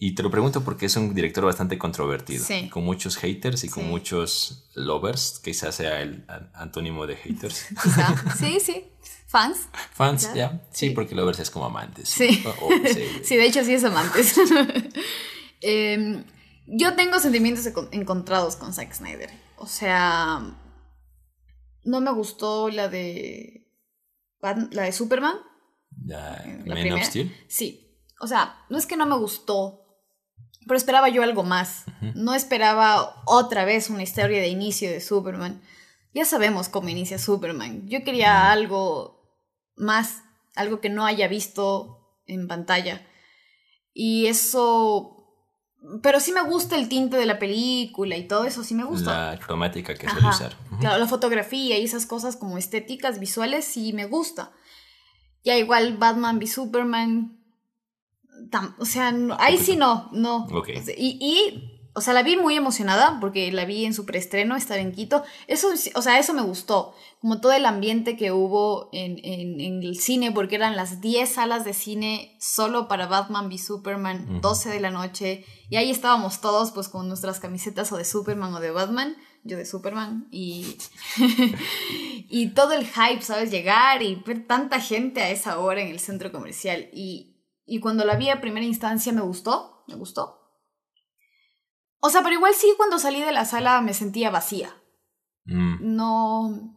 Y 0.00 0.14
te 0.14 0.22
lo 0.22 0.30
pregunto 0.30 0.62
porque 0.62 0.86
es 0.86 0.96
un 0.96 1.12
director 1.12 1.44
bastante 1.44 1.76
controvertido, 1.76 2.44
Sí. 2.44 2.68
con 2.70 2.84
muchos 2.84 3.16
haters 3.16 3.64
y 3.64 3.68
con 3.68 3.82
Sí. 3.84 3.88
muchos 3.90 4.70
lovers, 4.76 5.40
quizás 5.42 5.74
sea 5.74 6.00
el 6.02 6.24
an- 6.28 6.50
antónimo 6.54 7.06
de 7.06 7.16
haters. 7.16 7.66
Sí, 8.38 8.60
sí. 8.60 8.84
Fans. 9.26 9.68
Fans. 9.92 10.32
¿ya? 10.34 10.62
Sí, 10.70 10.88
Sí. 10.88 10.94
porque 10.94 11.14
lovers 11.16 11.40
es 11.40 11.50
como 11.50 11.66
amantes. 11.66 12.08
Sí. 12.08 12.42
O- 12.46 12.66
o- 12.66 12.70
sí. 13.24 13.36
De 13.36 13.44
hecho 13.44 13.64
sí 13.64 13.74
es 13.74 13.82
amantes. 13.84 14.34
Em, 15.60 16.24
yo 16.66 16.94
tengo 16.94 17.18
sentimientos 17.18 17.66
encon- 17.66 17.88
encontrados 17.92 18.54
con 18.56 18.72
Zack 18.72 18.92
Snyder. 18.94 19.30
O 19.56 19.66
sea, 19.66 20.40
no 21.84 22.00
me 22.00 22.12
gustó 22.12 22.68
la 22.68 22.88
de 22.88 23.66
la 24.70 24.82
de 24.84 24.92
Superman. 24.92 25.34
Ya, 26.04 26.42
La 26.64 26.74
Man 26.74 26.82
primera. 26.82 26.94
of 26.96 27.02
Steel. 27.02 27.34
Sí. 27.48 27.98
O 28.20 28.26
sea, 28.28 28.64
no 28.70 28.78
es 28.78 28.86
que 28.86 28.96
no 28.96 29.04
me 29.06 29.16
gustó, 29.16 29.87
pero 30.68 30.78
esperaba 30.78 31.08
yo 31.08 31.22
algo 31.22 31.42
más. 31.42 31.86
No 32.14 32.34
esperaba 32.34 33.22
otra 33.24 33.64
vez 33.64 33.90
una 33.90 34.04
historia 34.04 34.40
de 34.40 34.48
inicio 34.48 34.88
de 34.90 35.00
Superman. 35.00 35.60
Ya 36.14 36.24
sabemos 36.24 36.68
cómo 36.68 36.88
inicia 36.88 37.18
Superman. 37.18 37.88
Yo 37.88 38.04
quería 38.04 38.52
algo 38.52 39.22
más, 39.76 40.22
algo 40.54 40.80
que 40.80 40.90
no 40.90 41.06
haya 41.06 41.26
visto 41.26 42.20
en 42.26 42.46
pantalla. 42.46 43.06
Y 43.92 44.26
eso... 44.26 45.14
Pero 46.02 46.20
sí 46.20 46.32
me 46.32 46.42
gusta 46.42 46.76
el 46.76 46.88
tinte 46.88 47.16
de 47.16 47.24
la 47.24 47.38
película 47.38 48.16
y 48.16 48.26
todo 48.26 48.44
eso, 48.44 48.64
sí 48.64 48.74
me 48.74 48.84
gusta. 48.84 49.32
La 49.32 49.38
cromática 49.38 49.94
que 49.94 50.08
suele 50.08 50.26
Ajá. 50.26 50.36
usar. 50.36 50.56
Claro, 50.80 50.98
la 50.98 51.06
fotografía 51.06 51.78
y 51.78 51.84
esas 51.84 52.04
cosas 52.04 52.36
como 52.36 52.58
estéticas, 52.58 53.20
visuales, 53.20 53.64
sí 53.64 53.92
me 53.92 54.04
gusta. 54.04 54.52
Ya 55.44 55.56
igual 55.56 55.96
Batman 55.96 56.38
v 56.38 56.46
Superman, 56.48 57.37
o 58.78 58.84
sea, 58.84 59.14
ahí 59.38 59.58
sí 59.58 59.76
no, 59.76 60.08
no. 60.12 60.46
y, 60.96 61.18
y, 61.20 61.78
o 61.94 62.00
sea, 62.00 62.14
la 62.14 62.22
vi 62.22 62.36
muy 62.36 62.56
emocionada 62.56 63.18
porque 63.20 63.50
la 63.50 63.64
vi 63.64 63.84
en 63.84 63.94
su 63.94 64.06
preestreno, 64.06 64.56
estaba 64.56 64.80
en 64.80 64.92
Quito. 64.92 65.24
Eso, 65.46 65.68
o 65.94 66.02
sea, 66.02 66.18
eso 66.18 66.32
me 66.32 66.42
gustó. 66.42 66.94
Como 67.20 67.40
todo 67.40 67.52
el 67.52 67.66
ambiente 67.66 68.16
que 68.16 68.30
hubo 68.30 68.88
en, 68.92 69.18
en, 69.24 69.82
el 69.82 69.98
cine, 69.98 70.30
porque 70.30 70.54
eran 70.54 70.76
las 70.76 71.00
10 71.00 71.28
salas 71.28 71.64
de 71.64 71.74
cine 71.74 72.36
solo 72.40 72.86
para 72.86 73.08
Batman 73.08 73.48
v 73.48 73.58
Superman, 73.58 74.40
12 74.40 74.70
de 74.70 74.80
la 74.80 74.90
noche. 74.90 75.44
Y 75.68 75.76
ahí 75.76 75.90
estábamos 75.90 76.40
todos, 76.40 76.70
pues, 76.70 76.88
con 76.88 77.08
nuestras 77.08 77.40
camisetas 77.40 77.90
o 77.90 77.96
de 77.96 78.04
Superman 78.04 78.54
o 78.54 78.60
de 78.60 78.70
Batman 78.70 79.16
yo 79.44 79.56
de 79.56 79.64
Superman, 79.64 80.28
y, 80.30 80.76
y 82.28 82.48
todo 82.50 82.72
el 82.72 82.86
hype, 82.86 83.22
¿sabes? 83.22 83.50
Llegar 83.50 84.02
y 84.02 84.16
ver 84.26 84.46
tanta 84.46 84.80
gente 84.80 85.22
a 85.22 85.30
esa 85.30 85.58
hora 85.58 85.80
en 85.80 85.88
el 85.88 86.00
centro 86.00 86.30
comercial. 86.30 86.88
Y, 86.92 87.37
y 87.68 87.80
cuando 87.80 88.04
la 88.04 88.16
vi 88.16 88.30
a 88.30 88.40
primera 88.40 88.64
instancia 88.64 89.12
me 89.12 89.20
gustó, 89.20 89.84
me 89.86 89.94
gustó. 89.94 90.40
O 92.00 92.10
sea, 92.10 92.22
pero 92.22 92.34
igual 92.34 92.54
sí 92.54 92.72
cuando 92.76 92.98
salí 92.98 93.20
de 93.20 93.32
la 93.32 93.44
sala 93.44 93.80
me 93.82 93.94
sentía 93.94 94.30
vacía. 94.30 94.74
Mm. 95.44 95.96
No... 95.96 96.74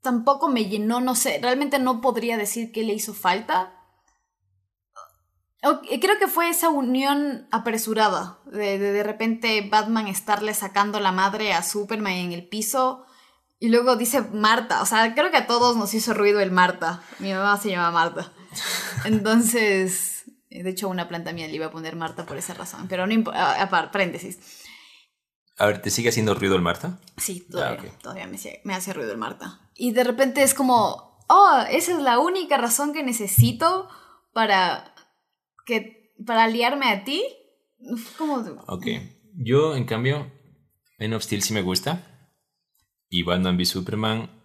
Tampoco 0.00 0.48
me 0.48 0.64
llenó, 0.64 1.00
no 1.00 1.14
sé, 1.14 1.38
realmente 1.42 1.78
no 1.78 2.00
podría 2.00 2.38
decir 2.38 2.72
qué 2.72 2.82
le 2.82 2.94
hizo 2.94 3.12
falta. 3.12 3.76
Creo 5.60 6.18
que 6.18 6.26
fue 6.26 6.48
esa 6.48 6.70
unión 6.70 7.46
apresurada 7.50 8.38
de, 8.46 8.78
de, 8.78 8.92
de 8.92 9.02
repente 9.02 9.68
Batman 9.70 10.06
estarle 10.08 10.54
sacando 10.54 11.00
la 11.00 11.12
madre 11.12 11.52
a 11.52 11.62
Superman 11.62 12.14
en 12.14 12.32
el 12.32 12.48
piso 12.48 13.04
y 13.58 13.68
luego 13.68 13.96
dice 13.96 14.22
Marta, 14.22 14.80
o 14.80 14.86
sea, 14.86 15.14
creo 15.14 15.30
que 15.30 15.36
a 15.36 15.46
todos 15.46 15.76
nos 15.76 15.92
hizo 15.92 16.14
ruido 16.14 16.40
el 16.40 16.50
Marta. 16.50 17.02
Mi 17.18 17.34
mamá 17.34 17.58
se 17.58 17.68
llama 17.68 17.90
Marta. 17.90 18.32
Entonces, 19.04 20.24
de 20.50 20.68
hecho, 20.68 20.88
una 20.88 21.08
planta 21.08 21.32
mía 21.32 21.46
le 21.46 21.54
iba 21.54 21.66
a 21.66 21.70
poner 21.70 21.96
Marta 21.96 22.26
por 22.26 22.36
esa 22.36 22.54
razón, 22.54 22.86
pero 22.88 23.06
no 23.06 23.12
importa, 23.12 23.60
aparte, 23.62 23.92
paréntesis. 23.92 24.38
A 25.56 25.66
ver, 25.66 25.82
¿te 25.82 25.90
sigue 25.90 26.08
haciendo 26.08 26.34
ruido 26.34 26.56
el 26.56 26.62
Marta? 26.62 26.98
Sí, 27.16 27.46
todavía, 27.50 27.92
todavía 28.02 28.26
me, 28.64 28.74
hace 28.74 28.92
ruido 28.92 29.12
el 29.12 29.18
Marta. 29.18 29.60
Y 29.74 29.92
de 29.92 30.04
repente 30.04 30.42
es 30.42 30.54
como, 30.54 31.18
oh, 31.28 31.64
esa 31.70 31.92
es 31.92 31.98
la 31.98 32.18
única 32.18 32.56
razón 32.56 32.92
que 32.92 33.02
necesito 33.02 33.88
para, 34.32 34.94
que, 35.66 36.14
para 36.26 36.44
aliarme 36.44 36.88
a 36.88 37.04
ti. 37.04 37.22
Como... 38.16 38.36
Ok, 38.68 38.86
yo 39.34 39.76
en 39.76 39.84
cambio, 39.84 40.32
Men 40.98 41.14
of 41.14 41.22
Steel 41.22 41.42
sí 41.42 41.52
me 41.52 41.62
gusta. 41.62 42.06
Y 43.08 43.22
Batman 43.22 43.56
v 43.56 43.64
Superman 43.66 44.39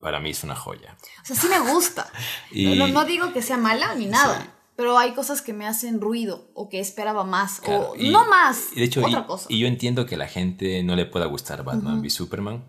para 0.00 0.18
mí 0.20 0.30
es 0.30 0.42
una 0.42 0.56
joya. 0.56 0.96
O 1.22 1.26
sea, 1.26 1.36
sí 1.36 1.46
me 1.48 1.60
gusta. 1.72 2.10
no, 2.52 3.04
digo 3.04 3.32
que 3.32 3.42
sea 3.42 3.56
mala 3.56 3.94
ni 3.94 4.06
nada. 4.06 4.56
Pero 4.76 4.96
hay 4.98 5.12
cosas 5.12 5.42
que 5.42 5.52
me 5.52 5.66
hacen 5.66 6.00
ruido 6.00 6.50
o 6.54 6.70
que 6.70 6.80
esperaba 6.80 7.24
más 7.24 7.60
o 7.66 7.94
no 7.98 8.26
más. 8.26 8.74
de 8.74 8.84
hecho, 8.84 9.04
otra 9.04 9.20
y, 9.20 9.24
cosa. 9.24 9.46
y, 9.50 9.58
yo 9.58 9.66
entiendo 9.66 10.06
que 10.06 10.14
a 10.14 10.18
la 10.18 10.26
gente 10.26 10.82
no 10.82 10.96
le 10.96 11.04
pueda 11.04 11.26
gustar 11.26 11.62
Batman 11.64 12.00
v 12.00 12.08
Superman. 12.08 12.64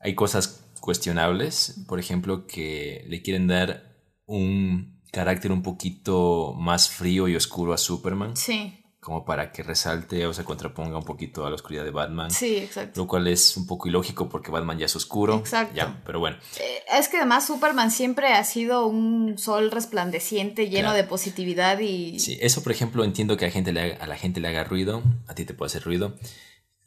Hay 0.00 0.14
cosas 0.14 0.66
cuestionables, 0.80 1.82
por 1.88 1.98
ejemplo, 1.98 2.46
que 2.46 3.06
le 3.08 3.22
quieren 3.22 3.46
dar 3.46 4.02
un 4.26 5.02
carácter 5.12 5.50
un 5.50 5.62
poquito 5.62 6.54
más 6.58 6.90
frío 6.90 7.26
y 7.26 7.36
oscuro 7.36 7.72
a 7.72 7.78
Superman. 7.78 8.36
Sí 8.36 8.79
como 9.00 9.24
para 9.24 9.50
que 9.50 9.62
resalte 9.62 10.26
o 10.26 10.34
se 10.34 10.44
contraponga 10.44 10.98
un 10.98 11.04
poquito 11.04 11.46
a 11.46 11.48
la 11.48 11.56
oscuridad 11.56 11.84
de 11.84 11.90
Batman. 11.90 12.30
Sí, 12.30 12.58
exacto. 12.58 13.00
Lo 13.00 13.06
cual 13.06 13.26
es 13.28 13.56
un 13.56 13.66
poco 13.66 13.88
ilógico 13.88 14.28
porque 14.28 14.50
Batman 14.50 14.78
ya 14.78 14.86
es 14.86 14.94
oscuro. 14.94 15.36
Exacto. 15.36 15.74
Ya, 15.74 16.02
pero 16.04 16.20
bueno. 16.20 16.36
Eh, 16.58 16.82
es 16.98 17.08
que 17.08 17.16
además 17.16 17.46
Superman 17.46 17.90
siempre 17.90 18.34
ha 18.34 18.44
sido 18.44 18.86
un 18.86 19.38
sol 19.38 19.70
resplandeciente, 19.70 20.68
lleno 20.68 20.92
de 20.92 21.04
positividad 21.04 21.78
y... 21.78 22.18
Sí, 22.18 22.38
eso 22.42 22.62
por 22.62 22.72
ejemplo 22.72 23.02
entiendo 23.02 23.38
que 23.38 23.46
a, 23.46 23.50
gente 23.50 23.72
le 23.72 23.94
a 23.94 24.06
la 24.06 24.16
gente 24.16 24.38
le 24.38 24.48
haga 24.48 24.64
ruido, 24.64 25.02
a 25.26 25.34
ti 25.34 25.46
te 25.46 25.54
puede 25.54 25.68
hacer 25.68 25.82
ruido, 25.82 26.14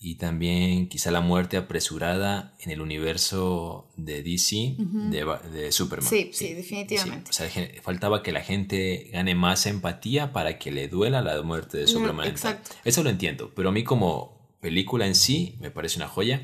y 0.06 0.16
también 0.16 0.89
quizá 0.89 1.12
la 1.12 1.22
muerte 1.22 1.56
apresurada 1.56 2.54
en 2.60 2.72
el 2.72 2.82
universo 2.82 3.88
de 3.95 4.22
DC 4.22 4.76
de, 5.10 5.72
Superman. 5.72 6.10
Sí, 6.10 6.32
sí, 6.34 6.54
definitivamente. 6.54 7.30
O 7.30 7.34
sea, 7.34 7.49
faltaba 7.82 8.22
que 8.22 8.34
la 8.34 8.41
gente 8.41 9.10
gane 9.14 9.34
más 9.34 9.66
empatía 9.66 10.34
para 10.34 10.60
que 10.60 10.74
le 10.74 10.89
duela 10.89 11.22
la 11.22 11.41
muerte 11.41 11.78
de 11.78 11.88
Superman. 11.88 12.28
Exacto. 12.28 12.72
Eso 12.84 13.01
lo 13.01 13.10
entiendo, 13.10 13.54
pero 13.56 13.70
a 13.70 13.72
mí 13.72 13.86
como 13.86 14.58
película 14.60 15.08
en 15.08 15.16
sí 15.16 15.56
me 15.62 15.72
parece 15.72 15.95
una 15.99 16.10
joya. 16.10 16.41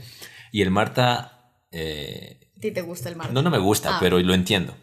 Y 0.53 0.61
el 0.61 0.71
Marta... 0.71 1.51
Eh, 1.73 2.39
¿A 2.57 2.61
ti 2.61 2.71
te 2.71 2.81
gusta 2.81 3.09
el 3.09 3.17
Marta? 3.17 3.33
No, 3.33 3.41
no 3.41 3.49
me 3.49 3.59
gusta, 3.59 3.97
ah. 3.97 3.99
pero 3.99 4.19
lo 4.19 4.33
entiendo. 4.33 4.73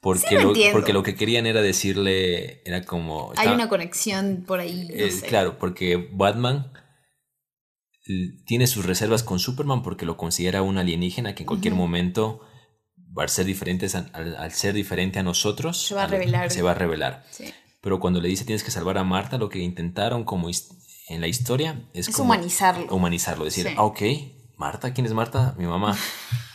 Porque, 0.00 0.40
lo, 0.40 0.54
porque 0.72 0.94
lo 0.94 1.02
que 1.02 1.14
querían 1.14 1.44
era 1.44 1.60
decirle, 1.60 2.62
era 2.64 2.86
como... 2.86 3.34
Hay 3.36 3.48
una 3.48 3.68
conexión 3.68 4.44
por 4.46 4.60
ahí. 4.60 4.88
Eh, 4.94 5.12
claro, 5.28 5.58
porque 5.58 6.08
Batman 6.10 6.72
tiene 8.44 8.66
sus 8.66 8.84
reservas 8.84 9.22
con 9.22 9.38
Superman 9.38 9.82
porque 9.82 10.04
lo 10.04 10.16
considera 10.16 10.62
un 10.62 10.78
alienígena 10.78 11.34
que 11.34 11.42
en 11.44 11.46
cualquier 11.46 11.74
momento 11.74 12.40
va 13.16 13.24
a 13.24 13.28
ser 13.28 13.46
diferente, 13.46 13.86
al, 14.12 14.52
ser 14.52 14.74
diferente 14.74 15.18
a 15.18 15.22
nosotros, 15.22 15.86
se 15.86 15.94
va 15.94 16.04
a 16.04 16.06
revelar. 16.06 16.50
Se 16.50 16.62
va 16.62 16.72
a 16.72 16.74
revelar. 16.74 17.24
Pero 17.80 18.00
cuando 18.00 18.20
le 18.20 18.28
dice 18.28 18.44
tienes 18.44 18.62
que 18.62 18.70
salvar 18.70 18.98
a 18.98 19.04
Marta, 19.04 19.38
lo 19.38 19.48
que 19.48 19.60
intentaron 19.60 20.24
como 20.24 20.48
en 21.08 21.20
la 21.20 21.28
historia 21.28 21.88
es, 21.94 22.08
humanizarlo. 22.18 22.94
Humanizarlo, 22.94 23.44
decir, 23.44 23.68
ah, 23.76 23.84
ok, 23.84 24.02
Marta, 24.56 24.92
¿quién 24.92 25.06
es 25.06 25.12
Marta? 25.12 25.54
Mi 25.58 25.66
mamá. 25.66 25.96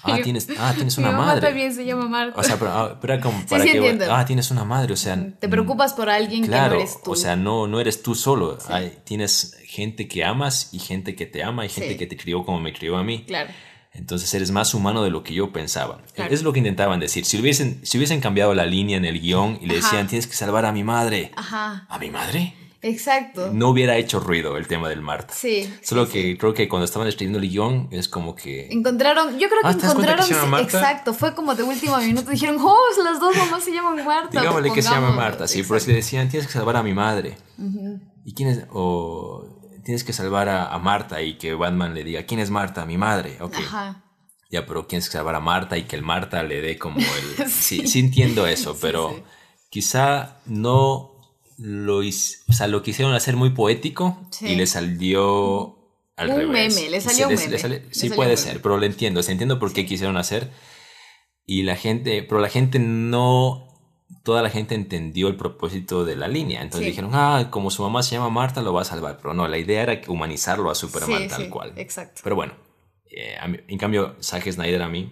Ah, 0.01 0.17
tienes, 0.23 0.47
ah, 0.57 0.71
tienes 0.73 0.97
una 0.97 1.09
Mi 1.09 1.13
mamá 1.13 1.25
madre. 1.25 1.41
también 1.41 1.73
se 1.73 1.85
llama 1.85 2.07
Marta. 2.07 2.39
O 2.39 2.41
sea, 2.41 2.57
pero, 2.57 2.71
ah, 2.71 2.97
era 3.03 3.19
como 3.19 3.45
para 3.45 3.65
que. 3.65 4.07
Ah, 4.09 4.23
tienes 4.25 4.49
una 4.49 4.63
madre, 4.63 4.93
o 4.93 4.95
sea. 4.95 5.17
Te 5.37 5.49
preocupas 5.49 5.93
por 5.93 6.09
alguien 6.09 6.43
que 6.43 6.47
no 6.47 6.65
eres 6.67 7.03
tú. 7.03 7.11
O 7.11 7.15
sea, 7.17 7.35
no, 7.35 7.67
no 7.67 7.81
eres 7.81 8.01
tú 8.01 8.15
solo. 8.15 8.57
tienes 9.03 9.57
gente 9.65 10.07
que 10.07 10.23
amas 10.23 10.69
y 10.71 10.79
gente 10.79 11.17
que 11.17 11.25
te 11.25 11.43
ama 11.43 11.65
y 11.65 11.69
gente 11.69 11.97
que 11.97 12.07
te 12.07 12.15
crió 12.15 12.45
como 12.45 12.61
me 12.61 12.71
crió 12.71 12.95
a 12.95 13.03
mí. 13.03 13.25
Claro. 13.25 13.49
Entonces 13.91 14.33
eres 14.33 14.51
más 14.51 14.73
humano 14.73 15.03
de 15.03 15.09
lo 15.09 15.21
que 15.21 15.33
yo 15.33 15.51
pensaba. 15.51 15.99
Es 16.15 16.43
lo 16.43 16.53
que 16.53 16.59
intentaban 16.59 17.01
decir. 17.01 17.25
Si 17.25 17.37
hubiesen, 17.37 17.81
si 17.83 17.97
hubiesen 17.97 18.21
cambiado 18.21 18.53
la 18.53 18.65
línea 18.65 18.95
en 18.95 19.03
el 19.03 19.19
guion 19.19 19.59
y 19.61 19.65
le 19.65 19.75
decían, 19.75 20.07
tienes 20.07 20.27
que 20.27 20.35
salvar 20.35 20.65
a 20.65 20.71
mi 20.71 20.85
madre. 20.85 21.31
Ajá. 21.35 21.85
¿A 21.89 21.99
mi 21.99 22.09
madre? 22.09 22.55
Exacto. 22.81 23.51
No 23.51 23.69
hubiera 23.69 23.97
hecho 23.97 24.19
ruido 24.19 24.55
el 24.57 24.67
tema 24.67 24.87
del 24.87 25.01
Marta. 25.01 25.33
Sí. 25.33 25.71
Solo 25.81 26.07
que 26.07 26.37
creo 26.37 26.53
que 26.53 26.69
cuando 26.69 26.85
estaban 26.85 27.07
escribiendo 27.07 27.39
el 27.39 27.49
guion 27.49 27.89
es 27.91 28.07
como 28.07 28.35
que. 28.35 28.69
Encontraron. 28.71 29.37
Yo 29.37 29.49
creo 29.49 29.61
que 29.61 29.67
ah, 29.67 29.71
encontraron. 29.71 30.59
exacto. 30.59 31.13
Fue 31.13 31.35
como 31.35 31.55
de 31.55 31.63
último 31.63 31.97
minuto. 31.97 32.31
Dijeron, 32.31 32.57
oh, 32.59 32.77
las 33.03 33.19
dos 33.19 33.35
mamás 33.35 33.63
se 33.63 33.73
llaman 33.73 34.03
Marta. 34.05 34.39
Digámosle 34.39 34.71
que 34.71 34.81
se 34.81 34.89
llama 34.89 35.11
Marta. 35.11 35.47
Sí, 35.47 35.63
pero 35.67 35.79
si 35.79 35.89
le 35.89 35.97
decían, 35.97 36.29
tienes 36.29 36.47
que 36.47 36.53
salvar 36.53 36.77
a 36.77 36.83
mi 36.83 36.93
madre. 36.93 37.37
¿Y 38.23 38.33
quién 38.33 38.49
es.? 38.49 38.65
O 38.71 39.59
tienes 39.83 40.03
que 40.03 40.13
salvar 40.13 40.47
a, 40.47 40.77
Marta 40.77 41.21
y 41.21 41.37
que 41.37 41.53
Batman 41.53 41.93
le 41.93 42.03
diga, 42.03 42.23
¿quién 42.23 42.39
es 42.39 42.49
Marta? 42.49 42.85
Mi 42.85 42.97
madre. 42.97 43.37
Ok. 43.41 43.55
Ajá. 43.57 44.03
Ya, 44.51 44.65
pero 44.65 44.85
tienes 44.85 45.07
que 45.09 45.13
salvar 45.13 45.35
a 45.35 45.39
Marta 45.39 45.77
y 45.77 45.83
que 45.83 45.95
el 45.95 46.01
Marta 46.01 46.43
le 46.43 46.61
dé 46.61 46.77
como 46.77 46.99
el. 46.99 47.49
sí. 47.49 47.87
sí, 47.87 47.99
entiendo 47.99 48.47
eso, 48.47 48.77
pero 48.79 49.23
quizá 49.69 50.37
no 50.45 51.08
lo, 51.59 51.97
o 51.97 52.53
sea, 52.53 52.67
lo 52.67 52.81
quisieron 52.81 53.13
hacer 53.13 53.35
muy 53.35 53.51
poético 53.51 54.17
y 54.41 54.55
le 54.55 54.65
salió 54.65 55.77
al 56.15 56.31
un 56.31 56.51
meme, 56.51 56.89
le 56.89 57.01
salió 57.01 57.27
un 57.27 57.35
meme. 57.35 57.85
sí 57.91 58.09
puede 58.09 58.37
ser, 58.37 58.61
pero 58.61 58.77
lo 58.77 58.85
entiendo, 58.85 59.23
se 59.23 59.31
entiendo 59.31 59.59
por 59.59 59.73
qué 59.73 59.85
quisieron 59.85 60.17
hacer. 60.17 60.49
Y 61.45 61.63
la 61.63 61.75
gente, 61.75 62.23
pero 62.23 62.39
la 62.39 62.49
gente 62.49 62.77
no, 62.79 63.69
toda 64.23 64.41
la 64.41 64.49
gente 64.49 64.75
entendió 64.75 65.27
el 65.27 65.35
propósito 65.35 66.05
de 66.05 66.15
la 66.15 66.27
línea. 66.27 66.61
Entonces 66.61 66.87
dijeron, 66.87 67.11
ah, 67.13 67.47
como 67.49 67.71
su 67.71 67.81
mamá 67.81 68.03
se 68.03 68.15
llama 68.15 68.29
Marta, 68.29 68.61
lo 68.61 68.73
va 68.73 68.83
a 68.83 68.85
salvar. 68.85 69.17
Pero 69.17 69.33
no, 69.33 69.47
la 69.47 69.57
idea 69.57 69.81
era 69.81 70.01
humanizarlo 70.07 70.69
a 70.69 70.75
Superman 70.75 71.27
tal 71.27 71.49
cual. 71.49 71.73
Exacto. 71.75 72.21
Pero 72.23 72.35
bueno, 72.35 72.53
eh, 73.09 73.35
en 73.67 73.77
cambio, 73.77 74.15
Zack 74.21 74.51
Snyder 74.51 74.81
a 74.83 74.89
mí, 74.89 75.11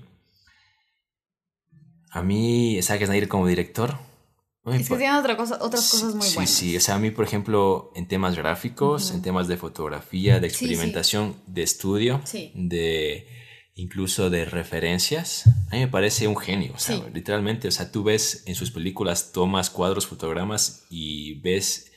a 2.12 2.22
mí, 2.22 2.80
Zack 2.82 3.06
Snyder 3.06 3.28
como 3.28 3.48
director, 3.48 3.98
es 4.74 4.90
que 4.90 4.98
tienen 4.98 5.16
otra 5.16 5.38
cosa, 5.38 5.58
otras 5.62 5.90
cosas 5.90 6.16
muy 6.16 6.28
buenas. 6.28 6.50
Sí, 6.50 6.70
sí, 6.72 6.78
o 6.78 6.80
sea, 6.80 6.96
a 6.96 7.00
mí, 7.00 7.12
por 7.12 7.26
ejemplo, 7.26 7.92
en 7.96 8.08
temas 8.08 8.36
gráficos, 8.36 9.12
en 9.12 9.22
temas 9.22 9.48
de 9.48 9.58
fotografía, 9.58 10.40
de 10.40 10.48
experimentación, 10.48 11.36
de 11.46 11.64
estudio, 11.64 12.22
de 12.54 13.28
incluso 13.76 14.30
de 14.30 14.46
referencias, 14.46 15.48
a 15.70 15.76
mí 15.76 15.80
me 15.80 15.88
parece 15.88 16.28
un 16.28 16.36
genio, 16.36 16.74
o 16.76 16.80
sea, 16.80 17.08
literalmente, 17.14 17.68
o 17.68 17.72
sea, 17.72 17.92
tú 17.92 18.04
ves 18.04 18.44
en 18.48 18.56
sus 18.56 18.72
películas, 18.72 19.32
tomas 19.32 19.70
cuadros, 19.70 20.08
fotogramas 20.08 20.86
y 20.90 21.40
ves 21.42 21.92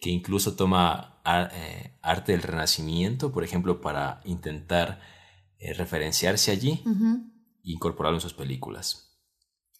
que 0.00 0.10
incluso 0.10 0.56
toma 0.56 1.20
eh, 1.24 1.92
arte 2.02 2.32
del 2.32 2.42
renacimiento, 2.42 3.32
por 3.32 3.44
ejemplo, 3.44 3.80
para 3.80 4.20
intentar 4.24 5.00
eh, 5.58 5.72
referenciarse 5.72 6.50
allí 6.50 6.82
e 7.64 7.70
incorporarlo 7.70 8.16
en 8.16 8.22
sus 8.22 8.34
películas 8.34 9.09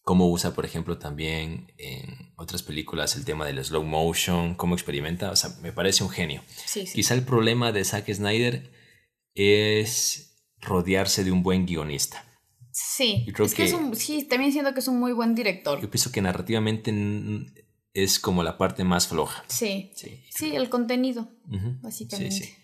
cómo 0.03 0.29
usa, 0.31 0.55
por 0.55 0.65
ejemplo, 0.65 0.99
también 0.99 1.73
en 1.79 2.33
otras 2.37 2.63
películas 2.63 3.17
el 3.17 3.25
tema 3.25 3.47
del 3.47 3.65
slow 3.65 3.85
motion, 3.85 4.55
cómo 4.55 4.75
experimenta, 4.75 5.31
o 5.31 5.37
sea, 5.37 5.51
me 5.61 5.73
parece 5.73 6.03
un 6.05 6.11
genio. 6.11 6.43
Quizá 6.95 7.15
el 7.15 7.23
problema 7.25 7.73
de 7.73 7.85
Zack 7.85 8.13
Snyder 8.13 8.73
es 9.35 10.37
rodearse 10.61 11.25
de 11.25 11.33
un 11.33 11.43
buen 11.43 11.67
guionista. 11.67 12.25
Sí, 12.73 13.27
es 13.27 13.55
que, 13.55 13.65
es 13.65 13.73
un, 13.73 13.95
sí, 13.97 14.25
también 14.25 14.53
siento 14.53 14.73
que 14.73 14.81
es 14.81 14.89
un 14.89 14.99
muy 14.99 15.13
buen 15.13 15.35
director. 15.35 15.81
Yo 15.81 15.91
pienso 15.91 16.13
que 16.13 16.23
narrativamente 16.23 16.93
es 17.93 18.21
como 18.21 18.43
la 18.43 18.57
parte 18.57 18.85
más 18.85 19.09
floja. 19.09 19.45
Sí. 19.49 19.91
Sí. 19.97 20.25
Sí, 20.31 20.55
el 20.55 20.71
contenido, 20.71 21.29
Ujú. 21.49 21.79
básicamente. 21.83 22.35
Sí, 22.35 22.45
sí. 22.45 22.55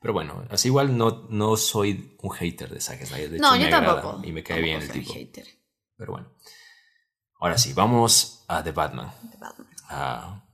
Pero 0.00 0.14
bueno, 0.14 0.46
así 0.48 0.68
igual 0.68 0.96
no, 0.96 1.28
no 1.28 1.56
soy 1.58 2.16
un 2.22 2.30
hater 2.30 2.70
de 2.70 2.80
Zack 2.80 3.04
Snyder. 3.04 3.30
De 3.30 3.38
No, 3.38 3.48
hecho, 3.54 3.56
yo 3.56 3.64
me 3.66 3.70
tampoco. 3.70 4.22
Y 4.24 4.32
me 4.32 4.42
cae 4.42 4.62
bien 4.62 4.80
el 4.80 4.90
tipo. 4.90 5.12
hater 5.12 5.46
Pero 5.96 6.12
bueno. 6.12 6.32
Ahora 7.40 7.58
sí, 7.58 7.72
vamos 7.72 8.44
a 8.48 8.62
The 8.62 8.72
Batman. 8.72 9.10
de 9.22 9.36
Batman. 9.38 9.66
a- 9.88 10.44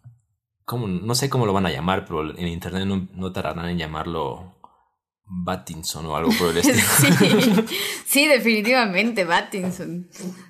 ¿cómo? 0.64 0.86
No 0.88 1.14
sé 1.14 1.28
cómo 1.28 1.46
lo 1.46 1.52
van 1.52 1.66
a 1.66 1.70
llamar, 1.70 2.04
pero 2.04 2.36
en 2.36 2.48
internet 2.48 2.84
no, 2.86 3.08
no 3.12 3.32
tardarán 3.32 3.68
en 3.68 3.78
llamarlo 3.78 4.54
Battinson 5.28 6.06
o 6.06 6.16
algo 6.16 6.30
por 6.38 6.50
el 6.50 6.56
estilo. 6.58 6.78
Sí, 6.80 7.66
sí, 8.06 8.26
definitivamente, 8.28 9.24
Battinson. 9.24 10.08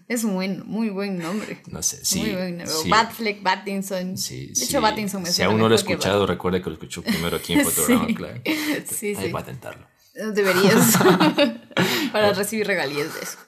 Es 0.08 0.24
un 0.24 0.34
buen, 0.34 0.66
muy 0.66 0.90
buen 0.90 1.18
nombre. 1.18 1.62
No 1.68 1.82
sé, 1.82 2.04
sí. 2.04 2.20
muy 2.20 2.32
buen 2.32 2.58
nombre. 2.58 2.66
sí, 2.66 2.88
Batfleck, 2.90 3.42
Battinson. 3.42 4.16
sí, 4.18 4.48
de 4.48 4.64
hecho, 4.64 4.80
Battinson 4.80 5.22
me 5.22 5.30
Si 5.30 5.42
aún 5.42 5.58
no 5.58 5.68
lo 5.68 5.74
he 5.74 5.78
escuchado, 5.78 6.26
recuerde 6.26 6.60
que 6.62 6.68
lo 6.68 6.74
escuchó 6.74 7.02
primero 7.02 7.36
aquí 7.38 7.54
en 7.54 7.64
Fotograma, 7.64 8.06
Sí. 8.06 8.14
claro. 8.14 8.40
Sí, 8.44 9.06
Hay 9.08 9.14
que 9.16 9.22
sí. 9.26 9.28
patentarlo. 9.32 9.86
Deberías. 10.34 10.96
para 12.12 12.32
recibir 12.32 12.66
regalías 12.66 13.12
de 13.14 13.20
eso. 13.20 13.38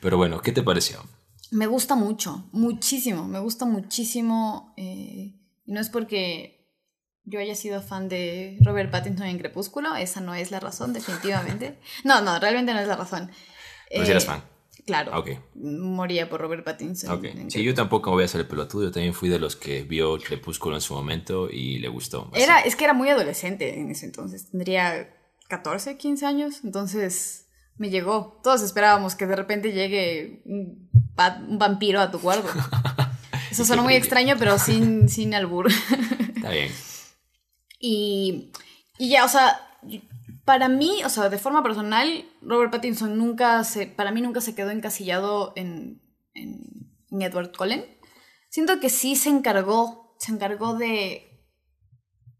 Pero 0.00 0.16
bueno, 0.16 0.40
¿qué 0.40 0.52
te 0.52 0.62
pareció? 0.62 1.02
Me 1.50 1.66
gusta 1.66 1.94
mucho, 1.94 2.48
muchísimo, 2.52 3.26
me 3.26 3.38
gusta 3.38 3.64
muchísimo. 3.64 4.74
eh, 4.76 5.34
y 5.66 5.72
no 5.72 5.80
es 5.80 5.88
porque 5.90 6.66
yo 7.24 7.40
haya 7.40 7.54
sido 7.54 7.82
fan 7.82 8.08
de 8.08 8.58
Robert 8.62 8.90
Pattinson 8.90 9.26
en 9.26 9.38
Crepúsculo, 9.38 9.94
esa 9.96 10.20
no 10.20 10.34
es 10.34 10.50
la 10.50 10.60
razón, 10.60 10.92
definitivamente. 10.92 11.78
No, 12.04 12.20
no, 12.22 12.38
realmente 12.38 12.72
no 12.72 12.80
es 12.80 12.88
la 12.88 12.96
razón. 12.96 13.30
Pero 13.90 14.04
si 14.04 14.08
Eh, 14.08 14.12
eras 14.12 14.24
fan. 14.26 14.42
Claro. 14.86 15.10
Ah, 15.12 15.18
Ok. 15.18 15.28
Moría 15.54 16.30
por 16.30 16.40
Robert 16.40 16.64
Pattinson. 16.64 17.20
Sí, 17.50 17.62
yo 17.62 17.74
tampoco 17.74 18.10
voy 18.10 18.24
a 18.24 18.28
ser 18.28 18.40
el 18.42 18.46
pelotudo. 18.46 18.84
Yo 18.84 18.90
también 18.92 19.12
fui 19.12 19.28
de 19.28 19.38
los 19.38 19.54
que 19.56 19.82
vio 19.82 20.16
Crepúsculo 20.18 20.76
en 20.76 20.80
su 20.80 20.94
momento 20.94 21.50
y 21.50 21.78
le 21.78 21.88
gustó. 21.88 22.30
Era, 22.34 22.60
es 22.60 22.74
que 22.74 22.84
era 22.84 22.94
muy 22.94 23.10
adolescente 23.10 23.78
en 23.78 23.90
ese 23.90 24.06
entonces. 24.06 24.50
Tendría 24.50 25.14
14, 25.48 25.98
15 25.98 26.24
años. 26.24 26.60
Entonces 26.64 27.47
me 27.78 27.90
llegó. 27.90 28.40
Todos 28.42 28.62
esperábamos 28.62 29.14
que 29.14 29.26
de 29.26 29.36
repente 29.36 29.72
llegue 29.72 30.42
un, 30.44 30.90
va- 31.18 31.40
un 31.48 31.58
vampiro 31.58 32.00
a 32.00 32.10
tu 32.10 32.20
cuarto. 32.20 32.48
Eso 33.50 33.64
suena 33.64 33.82
muy 33.82 33.94
extraño, 33.94 34.36
pero 34.38 34.58
sin, 34.58 35.08
sin 35.14 35.34
albur. 35.34 35.68
Está 36.36 36.50
bien. 36.50 36.70
Y, 37.80 38.52
y 38.98 39.08
ya, 39.10 39.24
o 39.24 39.28
sea, 39.28 39.60
para 40.44 40.68
mí, 40.68 41.02
o 41.04 41.08
sea, 41.08 41.28
de 41.28 41.38
forma 41.38 41.62
personal, 41.62 42.24
Robert 42.42 42.70
Pattinson 42.72 43.16
nunca 43.16 43.62
se, 43.64 43.86
para 43.86 44.10
mí 44.10 44.20
nunca 44.20 44.40
se 44.40 44.54
quedó 44.54 44.70
encasillado 44.70 45.52
en, 45.56 46.02
en, 46.34 46.90
en 47.10 47.22
Edward 47.22 47.52
Cullen. 47.56 47.84
Siento 48.50 48.80
que 48.80 48.90
sí 48.90 49.14
se 49.14 49.28
encargó, 49.28 50.14
se 50.18 50.32
encargó 50.32 50.74
de, 50.74 51.42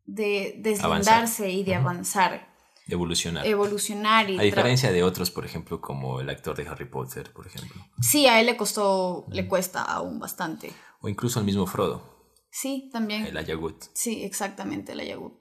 de 0.07 0.55
deslindarse 0.59 1.51
y 1.51 1.65
de 1.65 1.75
avanzar, 1.75 2.48
evolucionar. 2.89 3.47
evolucionar 3.47 4.29
y 4.31 4.39
A 4.39 4.43
diferencia 4.43 4.91
de 4.93 5.03
otros, 5.03 5.31
por 5.31 5.45
ejemplo, 5.45 5.81
como 5.81 6.21
el 6.21 6.29
actor 6.31 6.57
de 6.57 6.67
Harry 6.67 6.87
Potter, 6.87 7.33
por 7.33 7.47
ejemplo. 7.47 7.83
Sí, 8.01 8.27
a 8.27 8.41
él 8.41 8.47
le 8.47 8.57
costó, 8.57 9.27
le 9.31 9.47
cuesta 9.47 9.83
aún 9.83 10.19
bastante. 10.19 10.73
O 11.01 11.09
incluso 11.09 11.39
al 11.39 11.45
mismo 11.45 11.67
Frodo, 11.67 12.35
Sí, 12.51 12.89
también. 12.93 13.27
el 13.27 13.37
Ayagut. 13.37 13.85
Sí, 13.93 14.25
exactamente, 14.25 14.95
la 14.95 15.05
Yagut. 15.05 15.35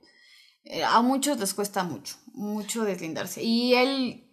Eh, 0.64 0.84
a 0.84 1.02
muchos 1.02 1.40
les 1.40 1.54
cuesta 1.54 1.84
mucho, 1.84 2.16
mucho 2.34 2.84
deslindarse. 2.84 3.42
Y 3.42 3.74
él 3.74 4.24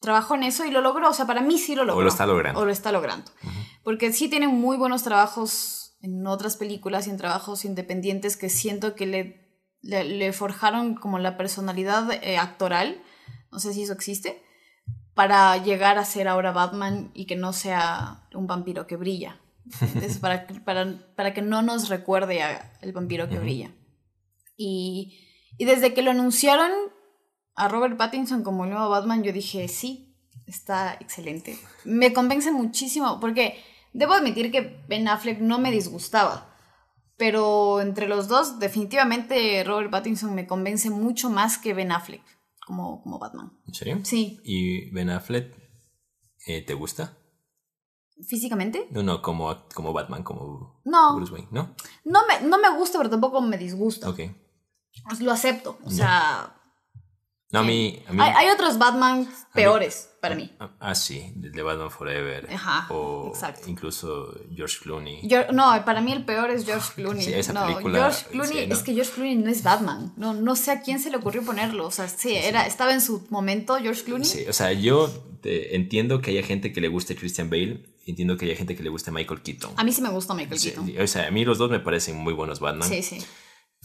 trabajó 0.00 0.34
en 0.34 0.42
eso 0.42 0.64
y 0.66 0.70
lo 0.70 0.80
logró. 0.82 1.08
O 1.08 1.14
sea, 1.14 1.26
para 1.26 1.40
mí 1.40 1.58
sí 1.58 1.74
lo 1.74 1.84
logró. 1.84 2.02
lo 2.02 2.08
está 2.08 2.26
logrando. 2.26 2.60
O 2.60 2.64
lo 2.66 2.70
está 2.70 2.92
logrando. 2.92 3.30
Porque 3.82 4.12
sí 4.12 4.28
tiene 4.28 4.46
muy 4.48 4.76
buenos 4.76 5.02
trabajos 5.02 5.96
en 6.02 6.26
otras 6.26 6.56
películas 6.56 7.06
y 7.06 7.10
en 7.10 7.16
trabajos 7.16 7.64
independientes 7.64 8.36
que 8.36 8.50
siento 8.50 8.94
que 8.94 9.06
le, 9.06 9.51
le, 9.82 10.04
le 10.04 10.32
forjaron 10.32 10.94
como 10.94 11.18
la 11.18 11.36
personalidad 11.36 12.10
eh, 12.24 12.38
actoral. 12.38 13.02
No 13.50 13.58
sé 13.58 13.74
si 13.74 13.82
eso 13.82 13.92
existe. 13.92 14.42
Para 15.14 15.56
llegar 15.58 15.98
a 15.98 16.04
ser 16.04 16.26
ahora 16.28 16.52
Batman 16.52 17.10
y 17.14 17.26
que 17.26 17.36
no 17.36 17.52
sea 17.52 18.26
un 18.34 18.46
vampiro 18.46 18.86
que 18.86 18.96
brilla. 18.96 19.38
¿entiendes? 19.80 20.18
para, 20.18 20.46
para, 20.64 21.14
para 21.14 21.34
que 21.34 21.42
no 21.42 21.62
nos 21.62 21.88
recuerde 21.88 22.42
a 22.42 22.72
el 22.80 22.92
vampiro 22.92 23.28
que 23.28 23.34
Ujú. 23.34 23.42
brilla. 23.44 23.70
Y, 24.56 25.18
y 25.58 25.64
desde 25.64 25.92
que 25.94 26.02
lo 26.02 26.10
anunciaron 26.10 26.70
a 27.54 27.68
Robert 27.68 27.96
Pattinson 27.96 28.42
como 28.42 28.64
el 28.64 28.70
nuevo 28.70 28.88
Batman, 28.88 29.22
yo 29.22 29.32
dije, 29.32 29.68
sí, 29.68 30.16
está 30.46 30.96
excelente. 31.00 31.58
Me 31.84 32.12
convence 32.12 32.50
muchísimo, 32.50 33.20
porque 33.20 33.62
debo 33.92 34.14
admitir 34.14 34.50
que 34.50 34.80
Ben 34.88 35.08
Affleck 35.08 35.38
no 35.40 35.58
me 35.58 35.70
disgustaba. 35.70 36.51
Pero 37.22 37.80
entre 37.80 38.08
los 38.08 38.26
dos, 38.26 38.58
definitivamente 38.58 39.62
Robert 39.62 39.92
Pattinson 39.92 40.34
me 40.34 40.44
convence 40.44 40.90
mucho 40.90 41.30
más 41.30 41.56
que 41.56 41.72
Ben 41.72 41.92
Affleck 41.92 42.20
como, 42.66 43.00
como 43.00 43.20
Batman. 43.20 43.52
¿En 43.64 43.74
serio? 43.74 44.00
Sí, 44.02 44.40
¿Y 44.42 44.90
Ben 44.90 45.08
Affleck 45.08 45.54
eh, 46.48 46.62
te 46.62 46.74
gusta? 46.74 47.16
físicamente. 48.26 48.88
No, 48.90 49.04
no, 49.04 49.22
como, 49.22 49.56
como 49.72 49.92
Batman, 49.92 50.24
como 50.24 50.80
No, 50.84 51.14
Bruce 51.14 51.32
Wayne, 51.32 51.46
¿no? 51.52 51.76
no 52.04 52.20
me, 52.26 52.40
no 52.48 52.58
me 52.58 52.76
gusta, 52.76 52.98
pero 52.98 53.08
tampoco 53.08 53.40
me 53.40 53.56
disgusta. 53.56 54.10
Ok. 54.10 54.20
Pues 55.08 55.20
lo 55.20 55.30
acepto. 55.30 55.78
O 55.84 55.90
sea, 55.90 56.60
No, 57.52 57.60
a 57.60 57.62
mí... 57.62 58.02
A 58.08 58.12
mí 58.12 58.22
hay, 58.22 58.32
hay 58.46 58.50
otros 58.50 58.78
Batman 58.78 59.28
peores 59.52 60.08
para 60.22 60.34
mí. 60.34 60.50
Ah, 60.58 60.70
ah, 60.80 60.94
sí, 60.94 61.32
de 61.36 61.50
de 61.50 61.62
Batman 61.62 61.90
Forever. 61.90 62.48
Ajá, 62.54 62.86
o 62.90 63.28
exacto. 63.34 63.68
incluso 63.68 64.34
George 64.54 64.78
Clooney. 64.82 65.20
Yo- 65.28 65.50
no, 65.52 65.70
para 65.84 66.00
mí 66.00 66.12
el 66.12 66.24
peor 66.24 66.50
es 66.50 66.64
George 66.64 66.92
Clooney. 66.94 67.22
Sí, 67.24 67.32
esa 67.34 67.52
no, 67.52 67.66
película, 67.66 67.98
George 67.98 68.24
Clooney, 68.30 68.60
sí, 68.62 68.66
¿no? 68.66 68.74
es 68.74 68.82
que 68.82 68.94
George 68.94 69.12
Clooney 69.12 69.36
no 69.36 69.50
es 69.50 69.62
Batman. 69.62 70.12
No, 70.16 70.32
no 70.32 70.56
sé 70.56 70.70
a 70.70 70.80
quién 70.80 70.98
se 71.00 71.10
le 71.10 71.18
ocurrió 71.18 71.42
ponerlo. 71.44 71.86
O 71.86 71.90
sea, 71.90 72.08
sí, 72.08 72.34
Era, 72.34 72.66
estaba 72.66 72.92
en 72.94 73.00
su 73.02 73.26
momento 73.30 73.76
George 73.76 74.02
Clooney. 74.04 74.24
Sí, 74.24 74.44
o 74.48 74.52
sea, 74.52 74.72
yo 74.72 75.08
te- 75.42 75.76
entiendo 75.76 76.22
que 76.22 76.30
haya 76.30 76.42
gente 76.42 76.72
que 76.72 76.80
le 76.80 76.88
guste 76.88 77.16
Christian 77.16 77.50
Bale, 77.50 77.84
entiendo 78.06 78.36
que 78.38 78.46
haya 78.46 78.56
gente 78.56 78.74
que 78.76 78.82
le 78.82 78.88
guste 78.90 79.10
Michael 79.10 79.42
Keaton. 79.42 79.72
A 79.76 79.84
mí 79.84 79.92
sí 79.92 80.00
me 80.00 80.08
gusta 80.08 80.32
Michael 80.34 80.58
Sí, 80.58 80.70
Keaton. 80.70 80.90
o 81.02 81.06
sea, 81.06 81.26
a 81.26 81.30
mí 81.30 81.44
los 81.44 81.58
dos 81.58 81.70
me 81.70 81.80
parecen 81.80 82.16
muy 82.16 82.32
buenos 82.32 82.60
Batman. 82.60 82.88
Sí, 82.88 83.02
sí. 83.02 83.18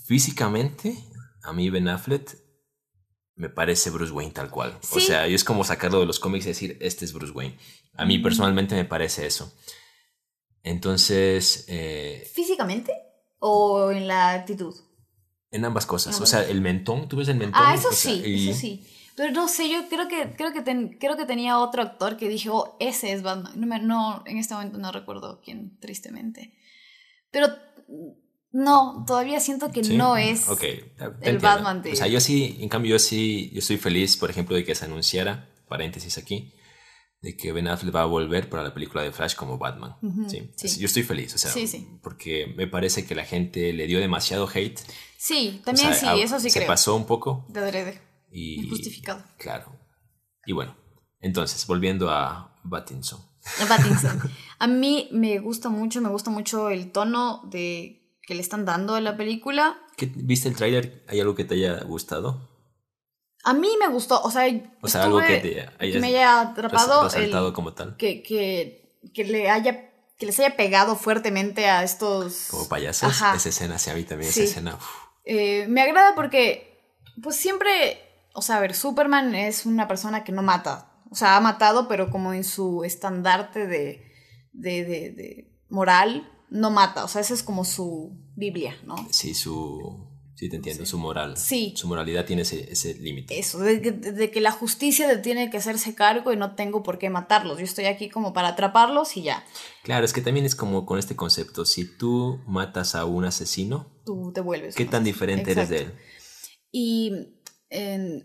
Físicamente, 0.05 0.95
a 1.43 1.51
mí 1.51 1.69
Ben 1.69 1.87
Affleck 1.89 2.37
me 3.37 3.49
parece 3.49 3.89
Bruce 3.91 4.11
Wayne 4.11 4.31
tal 4.33 4.49
cual. 4.49 4.77
O 4.91 4.99
Sí. 4.99 5.05
sea, 5.07 5.25
es 5.27 5.43
como 5.43 5.63
sacarlo 5.63 5.99
de 6.01 6.05
los 6.05 6.19
cómics 6.19 6.45
y 6.45 6.49
decir, 6.49 6.77
este 6.81 7.05
es 7.05 7.13
Bruce 7.13 7.31
Wayne. 7.33 7.57
A 7.93 8.05
mí 8.05 8.19
personalmente 8.19 8.75
me 8.75 8.85
parece 8.85 9.25
eso. 9.25 9.53
Entonces, 10.63 11.65
eh, 11.69 12.29
¿Físicamente? 12.33 12.91
¿O 13.39 13.91
en 13.91 14.07
la 14.07 14.31
actitud? 14.33 14.75
en 15.49 15.63
ambas 15.63 15.85
cosas. 15.85 16.19
Ah, 16.19 16.23
O 16.23 16.25
sea, 16.25 16.43
el 16.43 16.59
mentón, 16.59 17.07
¿tú 17.07 17.15
ves 17.15 17.29
el 17.29 17.37
mentón? 17.37 17.61
Ah, 17.65 17.73
eso 17.73 17.87
O 17.87 17.93
sea, 17.93 18.11
sí, 18.13 18.21
y- 18.25 18.49
eso 18.49 18.59
sí. 18.59 18.85
Pero 19.15 19.31
no 19.31 19.47
sé, 19.47 19.69
yo 19.69 19.87
creo 19.89 20.07
que, 20.09 20.35
creo 20.35 20.51
que, 20.51 20.61
ten- 20.61 20.97
creo 20.99 21.15
que 21.17 21.25
tenía 21.25 21.57
otro 21.57 21.81
actor 21.81 22.17
que 22.17 22.27
dije, 22.27 22.49
oh, 22.51 22.75
ese 22.81 23.13
es 23.13 23.23
Batman. 23.23 23.53
No, 23.55 23.79
no, 23.79 24.23
en 24.27 24.37
este 24.37 24.53
momento 24.53 24.77
no 24.77 24.91
recuerdo 24.91 25.39
quién, 25.43 25.79
tristemente. 25.79 26.53
Pero 27.31 27.47
no, 28.51 29.03
todavía 29.05 29.39
siento 29.39 29.71
que 29.71 29.83
¿Sí? 29.83 29.97
no 29.97 30.17
es 30.17 30.47
Ok, 30.49 30.59
te 30.61 30.75
el 30.77 31.13
entiendo. 31.13 31.41
Batman 31.41 31.81
de- 31.81 31.91
O 31.91 31.95
sea, 31.95 32.07
yo 32.07 32.19
sí, 32.19 32.57
en 32.59 32.69
cambio, 32.69 32.91
yo 32.91 32.99
sí, 32.99 33.49
yo 33.53 33.59
estoy 33.59 33.77
feliz, 33.77 34.17
por 34.17 34.29
ejemplo, 34.29 34.55
de 34.55 34.63
que 34.63 34.73
se 34.75 34.85
anunciara, 34.85 35.49
paréntesis 35.67 36.17
aquí, 36.17 36.53
de 37.21 37.35
que 37.35 37.51
Ben 37.51 37.67
Affleck 37.67 37.95
va 37.95 38.03
a 38.03 38.05
volver 38.05 38.49
para 38.49 38.63
la 38.63 38.73
película 38.73 39.01
de 39.03 39.11
Flash 39.11 39.35
como 39.35 39.57
Batman. 39.57 39.95
Sí. 40.29 40.51
sí. 40.55 40.79
Yo 40.79 40.85
estoy 40.85 41.03
feliz, 41.03 41.33
o 41.33 41.37
sea, 41.37 41.51
Sí, 41.51 41.87
porque 42.01 42.53
me 42.55 42.67
parece 42.67 43.05
que 43.05 43.15
la 43.15 43.25
gente 43.25 43.73
le 43.73 43.87
dio 43.87 43.99
demasiado 43.99 44.47
hate. 44.53 44.79
Sí, 45.17 45.57
O 45.61 45.65
también 45.65 45.89
sea, 45.93 45.99
sí, 45.99 46.05
a- 46.05 46.15
eso 46.23 46.39
sí 46.39 46.49
se 46.49 46.59
creo. 46.59 46.67
pasó 46.67 46.95
un 46.95 47.05
poco 47.05 47.45
De 47.49 47.59
adrede, 47.59 48.01
y... 48.31 48.63
injustificado. 48.65 49.23
Claro. 49.39 49.75
Y 50.45 50.53
bueno, 50.53 50.77
entonces, 51.19 51.65
volviendo 51.67 52.09
a 52.11 52.55
Pattinson. 52.69 53.19
Pattinson. 53.67 54.21
A 54.59 54.67
mí 54.67 55.09
me 55.11 55.39
gusta 55.39 55.69
mucho, 55.69 56.01
me 56.01 56.09
gusta 56.09 56.29
mucho 56.29 56.69
el 56.69 56.91
tono 56.91 57.41
de 57.49 58.06
que 58.27 58.35
le 58.35 58.41
están 58.41 58.65
dando 58.65 58.93
a 58.93 59.01
la 59.01 59.17
película. 59.17 59.79
¿Qué- 59.95 60.11
¿Viste 60.13 60.49
el 60.49 60.55
tráiler? 60.55 61.03
¿Hay 61.07 61.19
algo 61.21 61.33
que 61.33 61.45
te 61.45 61.55
haya 61.55 61.79
gustado? 61.85 62.47
A 63.43 63.53
mí 63.53 63.69
me 63.79 63.87
gustó, 63.87 64.21
o 64.21 64.29
sea, 64.29 64.43
O 64.81 64.87
sea, 64.89 65.03
algo 65.05 65.19
que 65.21 65.37
te 65.79 65.99
me 65.99 66.07
haya 66.07 66.41
atrapado, 66.41 67.09
el- 67.15 67.53
como 67.53 67.73
tal. 67.73 67.95
que, 67.97 68.21
que, 68.21 68.99
que 69.13 69.23
le 69.23 69.49
haya 69.49 69.85
que 70.19 70.25
les 70.25 70.39
haya 70.39 70.55
pegado 70.57 70.95
fuertemente 70.95 71.67
a 71.69 71.83
estos 71.83 72.47
Como 72.49 72.67
payasos. 72.67 73.09
Ajá. 73.09 73.35
Esa 73.35 73.49
escena, 73.49 73.77
sí, 73.77 73.91
a 73.91 73.93
mí 73.93 74.03
también 74.03 74.31
Sí. 74.31 74.41
esa 74.41 74.49
escena. 74.51 74.75
uf. 74.75 74.85
Eh, 75.25 75.67
me 75.69 75.81
agrada 75.81 76.15
porque 76.15 76.81
pues 77.21 77.35
siempre, 77.35 77.99
o 78.33 78.41
sea, 78.41 78.57
a 78.57 78.59
ver, 78.59 78.73
Superman 78.73 79.35
es 79.35 79.65
una 79.67 79.87
persona 79.87 80.23
que 80.23 80.31
no 80.31 80.41
mata, 80.41 80.91
o 81.11 81.15
sea, 81.15 81.37
ha 81.37 81.39
matado, 81.39 81.87
pero 81.87 82.09
como 82.09 82.33
en 82.33 82.43
su 82.43 82.83
estandarte 82.83 83.67
de, 83.67 84.11
de, 84.53 84.85
de, 84.85 85.11
de 85.11 85.61
moral, 85.69 86.27
no 86.49 86.71
mata, 86.71 87.03
o 87.03 87.07
sea, 87.07 87.21
esa 87.21 87.33
es 87.33 87.43
como 87.43 87.65
su 87.65 88.17
Biblia, 88.35 88.75
¿no? 88.85 88.95
Sí, 89.11 89.33
su, 89.33 90.07
Sí, 90.37 90.49
te 90.49 90.55
entiendo, 90.55 90.85
su 90.85 90.99
moral. 90.99 91.35
Sí. 91.35 91.73
Su 91.75 91.87
moralidad 91.87 92.23
tiene 92.25 92.43
ese, 92.43 92.71
ese 92.71 92.93
límite. 92.93 93.39
Eso, 93.39 93.57
de 93.57 93.81
que, 93.81 93.91
de 93.91 94.29
que 94.29 94.39
la 94.39 94.51
justicia 94.51 95.19
tiene 95.23 95.49
que 95.49 95.57
hacerse 95.57 95.95
cargo 95.95 96.31
y 96.31 96.37
no 96.37 96.53
tengo 96.53 96.83
por 96.83 96.99
qué 96.99 97.09
matarlos. 97.09 97.57
Yo 97.57 97.63
estoy 97.63 97.85
aquí 97.85 98.07
como 98.07 98.33
para 98.33 98.49
atraparlos 98.49 99.17
y 99.17 99.23
ya. 99.23 99.43
Claro, 99.81 100.05
es 100.05 100.13
que 100.13 100.21
también 100.21 100.45
es 100.45 100.55
como 100.55 100.85
con 100.85 100.99
este 100.99 101.15
concepto, 101.15 101.65
si 101.65 101.97
tú 101.97 102.39
matas 102.45 102.93
a 102.93 103.05
un 103.05 103.25
asesino, 103.25 103.87
Tú 104.05 104.31
te 104.31 104.41
vuelves. 104.41 104.75
¿qué 104.75 104.85
tan 104.85 105.01
asesino. 105.01 105.05
diferente 105.15 105.51
eres 105.53 105.69
de 105.69 105.77
él? 105.77 105.93
Y 106.71 107.13
eh, 107.71 108.23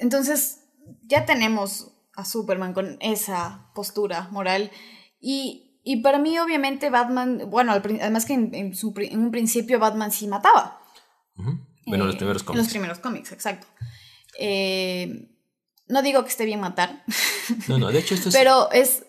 entonces 0.00 0.60
ya 1.02 1.26
tenemos 1.26 1.92
a 2.14 2.24
Superman 2.24 2.72
con 2.72 2.96
esa 3.02 3.70
postura 3.74 4.28
moral. 4.30 4.70
Y, 5.20 5.71
y 5.84 6.02
para 6.02 6.18
mí, 6.18 6.38
obviamente, 6.38 6.90
Batman, 6.90 7.42
bueno, 7.50 7.72
además 7.72 8.24
que 8.24 8.34
en, 8.34 8.54
en 8.54 8.74
su 8.76 8.94
en 8.98 9.18
un 9.18 9.30
principio 9.30 9.78
Batman 9.78 10.12
sí 10.12 10.26
mataba. 10.28 10.80
Ujú. 11.36 11.58
Bueno, 11.86 12.04
los 12.06 12.14
Eh, 12.14 12.18
primeros 12.18 12.42
En 12.42 12.46
cómics. 12.46 12.64
los 12.64 12.72
primeros 12.72 12.98
cómics, 13.00 13.32
exacto. 13.32 13.66
Eh, 14.38 15.28
no 15.88 16.02
digo 16.02 16.22
que 16.22 16.28
esté 16.30 16.44
bien 16.44 16.60
matar, 16.60 17.04
No, 17.68 17.78
no, 17.78 17.90
de 17.90 17.98
hecho 17.98 18.14
esto 18.14 18.28
es... 18.28 18.34
pero 18.34 18.70
es... 18.72 19.04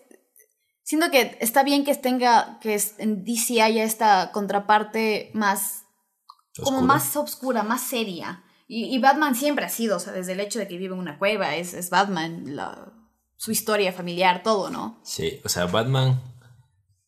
Siento 0.85 1.09
que 1.11 1.37
está 1.39 1.63
bien 1.63 1.85
que 1.85 1.95
tenga, 1.95 2.59
que 2.59 2.77
en 2.97 3.23
DC 3.23 3.61
haya 3.61 3.83
esta 3.85 4.31
contraparte 4.33 5.31
más 5.33 5.83
como 6.57 6.79
oscura. 6.79 6.93
más 6.93 7.15
oscura, 7.15 7.63
más 7.63 7.81
seria. 7.81 8.43
Y, 8.67 8.93
y 8.93 8.99
Batman 8.99 9.33
siempre 9.35 9.63
ha 9.65 9.69
sido, 9.69 9.95
o 9.95 9.99
sea, 9.99 10.11
desde 10.11 10.33
el 10.33 10.41
hecho 10.41 10.59
de 10.59 10.67
que 10.67 10.77
vive 10.77 10.93
en 10.93 10.99
una 10.99 11.17
cueva, 11.17 11.55
es, 11.55 11.73
es 11.73 11.89
Batman, 11.89 12.55
la- 12.57 12.91
su 13.37 13.51
historia 13.51 13.93
familiar, 13.93 14.43
todo, 14.43 14.69
¿no? 14.69 14.99
Sí, 15.03 15.39
o 15.45 15.49
sea, 15.49 15.67
Batman 15.67 16.21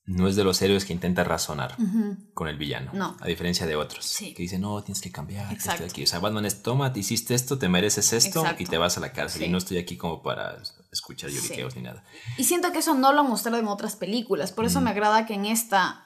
no 0.08 0.28
es 0.28 0.36
de 0.36 0.44
los 0.44 0.62
héroes 0.62 0.86
que 0.86 0.94
intenta 0.94 1.24
razonar 1.24 1.76
con 2.36 2.48
el 2.48 2.58
villano. 2.58 2.92
No. 2.94 3.18
A 3.20 3.26
diferencia 3.28 3.66
de 3.66 3.76
otros. 3.76 4.06
Sí. 4.06 4.34
Que 4.36 4.44
dicen, 4.44 4.62
no, 4.62 4.84
tienes 4.84 5.02
que 5.02 5.12
cambiar. 5.12 5.44
esto 5.46 5.54
y 5.54 5.56
Exacto. 5.56 5.84
aquí. 5.86 6.04
O 6.04 6.08
sea, 6.08 6.20
Batman 6.20 6.46
es, 6.46 6.62
toma, 6.62 6.94
te 6.94 7.00
hiciste 7.00 7.34
esto, 7.34 7.58
te 7.58 7.70
mereces 7.70 8.14
esto 8.14 8.42
Exacto. 8.42 8.62
y 8.64 8.66
te 8.68 8.78
vas 8.78 8.98
a 8.98 9.00
la 9.00 9.12
cárcel. 9.14 9.40
Sí. 9.42 9.46
Y 9.48 9.50
no 9.50 9.58
estoy 9.58 9.78
aquí 9.80 9.98
como 9.98 10.22
para 10.22 10.62
escuchar 10.92 11.32
lloriqueos 11.32 11.74
Sí. 11.74 11.80
ni 11.80 11.86
nada. 11.86 12.04
Y 12.38 12.44
siento 12.44 12.72
que 12.72 12.80
eso 12.80 12.94
no 12.94 13.14
lo 13.14 13.22
han 13.22 13.30
mostrado 13.30 13.58
en 13.58 13.68
otras 13.68 13.96
películas, 13.96 14.52
por 14.52 14.66
Mm. 14.66 14.68
eso 14.68 14.82
me 14.82 14.90
agrada 14.92 15.26
que 15.26 15.34
en 15.34 15.46
esta 15.48 16.02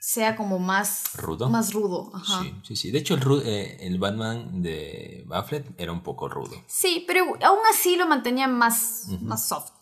sea 0.00 0.36
como 0.36 0.58
más 0.58 1.04
¿Rudo? 1.16 1.48
Más 1.48 1.72
rudo, 1.72 2.10
ajá. 2.14 2.42
Sí, 2.42 2.54
sí, 2.62 2.76
sí. 2.76 2.90
De 2.90 2.98
hecho, 2.98 3.14
el, 3.14 3.22
eh, 3.46 3.78
el 3.86 3.98
Batman 3.98 4.60
de 4.62 5.24
Affleck 5.30 5.66
era 5.78 5.92
un 5.92 6.02
poco 6.02 6.28
rudo. 6.28 6.62
Sí, 6.66 7.04
pero 7.06 7.24
aún 7.42 7.58
así 7.72 7.96
lo 7.96 8.06
mantenía 8.06 8.46
más, 8.46 9.06
más 9.22 9.48
soft. 9.48 9.72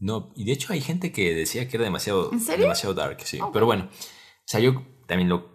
No, 0.00 0.32
y 0.34 0.44
de 0.44 0.52
hecho 0.52 0.72
hay 0.72 0.80
gente 0.80 1.12
que 1.12 1.34
decía 1.34 1.68
que 1.68 1.76
era 1.76 1.84
demasiado, 1.84 2.32
¿En 2.32 2.40
serio? 2.40 2.62
demasiado 2.64 2.94
dark, 2.94 3.18
sí. 3.24 3.38
Pero 3.52 3.66
bueno, 3.66 3.84
o 3.84 4.42
sea, 4.46 4.58
yo 4.60 4.82
también 5.06 5.28
lo, 5.28 5.54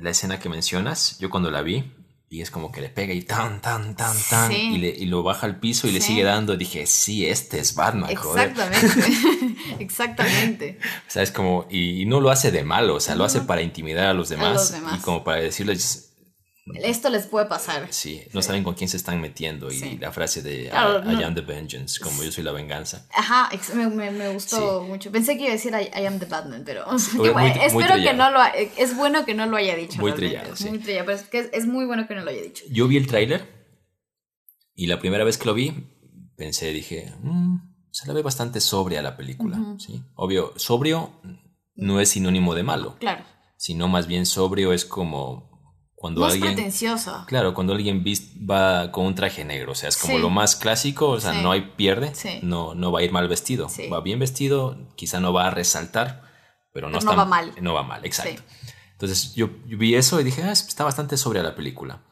la 0.00 0.10
escena 0.10 0.38
que 0.38 0.48
mencionas, 0.48 1.18
yo 1.18 1.30
cuando 1.30 1.50
la 1.50 1.62
vi, 1.62 1.92
y 2.28 2.40
es 2.42 2.50
como 2.50 2.72
que 2.72 2.80
le 2.80 2.88
pega 2.88 3.14
y 3.14 3.22
tan, 3.22 3.60
tan, 3.60 3.94
tan, 3.96 4.16
tan, 4.28 4.50
Sí. 4.50 4.72
y, 4.74 4.78
le- 4.78 4.88
y 4.96 5.06
lo 5.06 5.22
baja 5.22 5.46
al 5.46 5.60
piso 5.60 5.86
y 5.88 5.92
le 5.92 6.00
sigue 6.00 6.24
dando, 6.24 6.56
dije, 6.56 6.84
sí, 6.86 7.24
este 7.26 7.58
es 7.60 7.74
Batman, 7.74 8.14
joder. 8.16 8.48
Exactamente. 8.50 9.56
Exactamente. 9.78 10.78
O 11.06 11.10
sea, 11.10 11.22
es 11.22 11.30
como, 11.30 11.66
y, 11.70 12.02
y 12.02 12.06
no 12.06 12.20
lo 12.20 12.30
hace 12.30 12.50
de 12.50 12.64
malo, 12.64 12.96
o 12.96 13.00
sea, 13.00 13.14
lo 13.14 13.24
hace 13.24 13.40
para 13.42 13.62
intimidar 13.62 14.06
a 14.08 14.14
los 14.14 14.28
demás, 14.28 14.54
los 14.54 14.72
demás. 14.72 14.98
y 14.98 15.02
como 15.02 15.22
para 15.24 15.40
decirles, 15.42 16.13
Esto 16.82 17.10
les 17.10 17.26
puede 17.26 17.44
pasar. 17.46 17.88
sí, 17.92 18.22
no 18.32 18.40
saben 18.40 18.64
con 18.64 18.74
quién 18.74 18.88
se 18.88 18.96
están 18.96 19.20
metiendo, 19.20 19.70
y 19.70 19.74
Sí. 19.78 19.98
la 19.98 20.10
frase 20.12 20.40
de 20.42 20.68
Claro, 20.70 21.02
I, 21.12 21.22
am 21.22 21.34
the 21.34 21.42
vengeance, 21.42 22.00
como 22.00 22.22
yo 22.22 22.32
soy 22.32 22.42
la 22.42 22.52
venganza. 22.52 23.06
Ajá, 23.14 23.50
me, 23.74 23.88
me- 23.88 24.10
me 24.10 24.32
gustó 24.32 24.82
mucho. 24.82 25.12
Pensé 25.12 25.36
que 25.36 25.42
iba 25.42 25.50
a 25.50 25.56
decir 25.56 25.72
I, 25.74 25.90
I 26.00 26.06
am 26.06 26.18
the 26.18 26.24
Batman, 26.24 26.62
pero 26.64 26.86
muy- 27.14 27.30
muy 27.34 27.50
espero 27.60 27.96
que 27.96 28.14
no 28.14 28.30
lo 28.30 28.38
ha- 28.40 28.48
es 28.48 28.96
bueno 28.96 29.26
que 29.26 29.34
no 29.34 29.44
lo 29.46 29.56
haya 29.58 29.76
dicho. 29.76 30.00
Muy 30.00 30.12
trillado, 30.12 30.54
muy 30.70 30.78
trillado, 30.78 31.04
pero 31.06 31.18
es 31.18 31.24
que 31.24 31.38
es, 31.40 31.50
es 31.52 31.66
muy 31.66 31.84
bueno 31.84 32.08
que 32.08 32.14
no 32.14 32.22
lo 32.22 32.30
haya 32.30 32.40
dicho. 32.42 32.64
Yo 32.70 32.88
vi 32.88 32.96
el 32.96 33.06
tráiler 33.06 33.46
y 34.74 34.86
la 34.86 34.98
primera 34.98 35.24
vez 35.24 35.36
que 35.38 35.44
lo 35.44 35.54
vi 35.54 35.72
pensé, 36.36 36.72
dije, 36.72 37.12
"Mm, 37.20 37.58
se 37.90 38.06
la 38.08 38.14
ve 38.14 38.22
bastante 38.22 38.60
sobria 38.60 39.02
la 39.02 39.16
película, 39.16 39.76
¿sí? 39.78 40.02
Obvio, 40.14 40.52
sobrio 40.56 41.20
no 41.76 42.00
es 42.00 42.08
sinónimo 42.08 42.54
de 42.54 42.62
malo, 42.62 42.96
Claro. 42.98 43.22
sino 43.56 43.86
más 43.86 44.06
bien 44.06 44.24
sobrio 44.26 44.72
es 44.72 44.84
como 44.84 45.53
cuando 46.04 46.26
es 46.26 46.34
alguien... 46.34 46.54
pretencioso. 46.54 47.24
Claro, 47.26 47.54
cuando 47.54 47.72
alguien 47.72 48.04
va 48.04 48.92
con 48.92 49.06
un 49.06 49.14
traje 49.14 49.42
negro, 49.42 49.72
o 49.72 49.74
sea, 49.74 49.88
es 49.88 49.96
como 49.96 50.16
Sí. 50.16 50.20
lo 50.20 50.28
más 50.28 50.54
clásico, 50.54 51.08
o 51.08 51.18
sea, 51.18 51.32
Sí. 51.32 51.38
no 51.42 51.50
hay 51.50 51.62
pierde, 51.76 52.14
Sí. 52.14 52.40
no, 52.42 52.74
no 52.74 52.92
va 52.92 53.00
a 53.00 53.02
ir 53.02 53.10
mal 53.10 53.26
vestido, 53.26 53.68
va 53.90 54.02
bien 54.02 54.18
vestido, 54.18 54.76
quizá 54.96 55.18
no 55.18 55.32
va 55.32 55.46
a 55.46 55.50
resaltar, 55.50 56.20
pero 56.74 56.88
no, 56.90 56.98
Pero 56.98 57.06
no 57.06 57.12
está, 57.12 57.14
va 57.14 57.24
mal. 57.24 57.52
No 57.62 57.72
va 57.72 57.84
mal, 57.84 58.04
exacto. 58.04 58.42
Entonces 58.92 59.34
yo, 59.34 59.48
yo 59.66 59.78
vi 59.78 59.94
eso 59.94 60.20
y 60.20 60.24
dije, 60.24 60.42
ah, 60.42 60.52
está 60.52 60.84
bastante 60.84 61.16
sobria 61.16 61.42
la 61.42 61.54
película. 61.54 62.02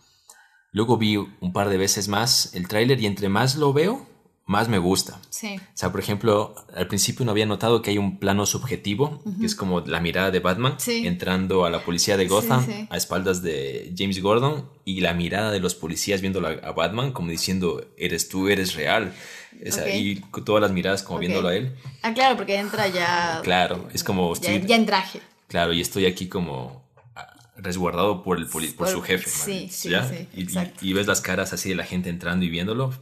Luego 0.70 0.96
vi 0.96 1.16
un 1.18 1.52
par 1.52 1.68
de 1.68 1.76
veces 1.76 2.08
más 2.08 2.54
el 2.54 2.68
tráiler 2.68 2.98
y 2.98 3.04
entre 3.04 3.28
más 3.28 3.56
lo 3.56 3.74
veo, 3.74 4.06
más 4.44 4.68
me 4.68 4.78
gusta. 4.78 5.20
Sí. 5.30 5.56
O 5.56 5.60
sea, 5.76 5.90
por 5.92 6.00
ejemplo, 6.00 6.54
al 6.74 6.86
principio 6.88 7.24
no 7.24 7.30
había 7.30 7.46
notado 7.46 7.80
que 7.80 7.90
hay 7.90 7.98
un 7.98 8.18
plano 8.18 8.44
subjetivo, 8.44 9.22
que 9.40 9.46
es 9.46 9.54
como 9.54 9.80
la 9.80 10.00
mirada 10.00 10.30
de 10.30 10.40
Batman 10.40 10.74
Sí. 10.78 11.06
entrando 11.06 11.64
a 11.64 11.70
la 11.70 11.84
policía 11.84 12.16
de 12.16 12.26
Gotham 12.26 12.66
sí. 12.66 12.86
a 12.90 12.96
espaldas 12.96 13.42
de 13.42 13.94
James 13.96 14.20
Gordon 14.20 14.68
y 14.84 15.00
la 15.00 15.14
mirada 15.14 15.50
de 15.52 15.60
los 15.60 15.74
policías 15.74 16.20
viendo 16.20 16.44
a 16.46 16.72
Batman 16.72 17.12
como 17.12 17.30
diciendo, 17.30 17.84
eres 17.96 18.28
tú, 18.28 18.48
eres 18.48 18.74
real. 18.74 19.14
O 19.66 19.70
sea. 19.70 19.94
Y 19.94 20.16
todas 20.44 20.60
las 20.60 20.72
miradas 20.72 21.02
como 21.02 21.18
viéndolo 21.20 21.48
a 21.48 21.54
él. 21.56 21.76
Ah, 22.02 22.12
claro, 22.12 22.36
porque 22.36 22.56
entra 22.56 22.88
ya. 22.88 23.40
Claro, 23.44 23.88
es 23.94 24.02
como... 24.02 24.34
Ya, 24.34 24.52
estoy- 24.52 24.66
ya 24.68 24.76
en 24.76 24.86
traje. 24.86 25.20
Claro, 25.46 25.72
y 25.72 25.80
estoy 25.80 26.06
aquí 26.06 26.26
como 26.28 26.82
ah, 27.14 27.28
resguardado 27.56 28.22
por, 28.22 28.38
el 28.38 28.46
poli- 28.48 28.68
por 28.68 28.86
Por- 28.86 28.88
su 28.88 29.02
jefe. 29.02 29.28
sí, 29.70 29.88
¿ya? 29.88 30.08
sí, 30.08 30.26
y, 30.34 30.88
y 30.88 30.92
ves 30.94 31.06
las 31.06 31.20
caras 31.20 31.52
así 31.52 31.68
de 31.68 31.74
la 31.76 31.84
gente 31.84 32.08
entrando 32.10 32.44
y 32.44 32.48
viéndolo. 32.50 32.92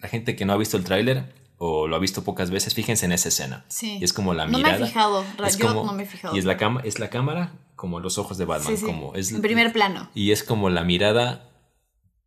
La 0.00 0.08
gente 0.08 0.36
que 0.36 0.44
no 0.44 0.52
ha 0.52 0.56
visto 0.56 0.76
el 0.76 0.84
tráiler 0.84 1.34
o 1.56 1.88
lo 1.88 1.96
ha 1.96 1.98
visto 1.98 2.22
pocas 2.22 2.50
veces, 2.50 2.74
fíjense 2.74 3.06
en 3.06 3.12
esa 3.12 3.28
escena. 3.28 3.64
Sí. 3.68 3.98
Y 4.00 4.04
es 4.04 4.12
como 4.12 4.32
la 4.34 4.44
No 4.46 4.52
me 4.52 4.58
he 4.58 4.62
mirada. 4.64 4.86
fijado, 4.86 5.24
es 5.46 5.58
yo 5.58 5.66
como- 5.68 5.84
no 5.86 5.92
me 5.92 6.04
he 6.04 6.06
fijado. 6.06 6.34
Y 6.36 6.38
es 6.38 6.44
la, 6.44 6.56
cama, 6.56 6.80
es 6.84 6.98
la 7.00 7.10
cámara 7.10 7.52
como 7.74 7.98
los 8.00 8.16
ojos 8.18 8.38
de 8.38 8.44
Batman. 8.44 8.74
Sí, 8.74 8.80
sí. 8.80 8.86
Como 8.86 9.14
es, 9.14 9.32
en 9.32 9.42
primer 9.42 9.72
plano. 9.72 10.08
Y 10.14 10.30
es 10.30 10.42
como 10.44 10.70
la 10.70 10.84
mirada 10.84 11.50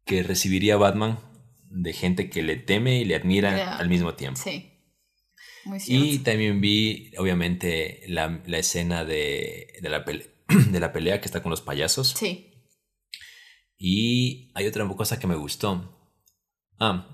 que 0.05 0.23
recibiría 0.23 0.75
Batman 0.77 1.19
de 1.69 1.93
gente 1.93 2.29
que 2.29 2.43
le 2.43 2.57
teme 2.57 2.99
y 2.99 3.05
le 3.05 3.15
admira 3.15 3.77
al 3.77 3.87
mismo 3.87 4.15
tiempo. 4.15 4.39
Sí. 4.43 4.67
Muy 5.63 5.79
cierto. 5.79 6.05
Y 6.05 6.17
también 6.19 6.59
vi, 6.59 7.11
obviamente, 7.17 8.01
la, 8.07 8.41
la 8.45 8.57
escena 8.57 9.05
de, 9.05 9.67
de 9.81 9.89
la 9.89 10.03
pele- 10.03 10.31
de 10.71 10.79
la 10.81 10.91
pelea 10.91 11.21
que 11.21 11.25
está 11.27 11.41
con 11.41 11.51
los 11.51 11.61
payasos. 11.61 12.09
Sí. 12.17 12.47
Y 13.77 14.51
hay 14.55 14.67
otra 14.67 14.87
cosa 14.89 15.19
que 15.19 15.27
me 15.27 15.35
gustó. 15.35 15.97
Ah, 16.79 17.07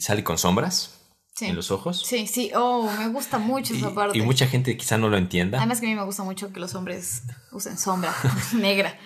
sale 0.00 0.22
con 0.24 0.38
sombras 0.38 1.00
Sí. 1.36 1.46
en 1.46 1.56
los 1.56 1.72
ojos. 1.72 2.02
Sí, 2.06 2.28
sí. 2.28 2.52
Oh, 2.54 2.88
me 2.98 3.08
gusta 3.08 3.38
mucho 3.38 3.74
Y, 3.74 3.78
esa 3.78 3.92
parte. 3.92 4.16
y 4.16 4.22
mucha 4.22 4.46
gente 4.46 4.76
quizá 4.76 4.98
no 4.98 5.08
lo 5.08 5.16
entienda. 5.18 5.58
Además 5.58 5.80
que 5.80 5.86
a 5.86 5.88
mí 5.88 5.96
me 5.96 6.04
gusta 6.04 6.22
mucho 6.22 6.52
que 6.52 6.60
los 6.60 6.74
hombres 6.76 7.22
usen 7.50 7.76
sombra 7.76 8.14
negra. 8.54 8.96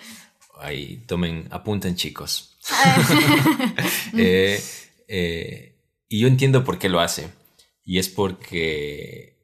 Ahí, 0.61 0.97
tomen, 1.07 1.47
apunten 1.51 1.95
chicos. 1.95 2.57
Eh, 4.13 4.61
eh, 5.07 5.75
y 6.07 6.19
yo 6.19 6.27
entiendo 6.27 6.63
por 6.63 6.77
qué 6.79 6.89
lo 6.89 6.99
hace. 6.99 7.29
Y 7.83 7.97
es 7.99 8.09
porque 8.09 9.39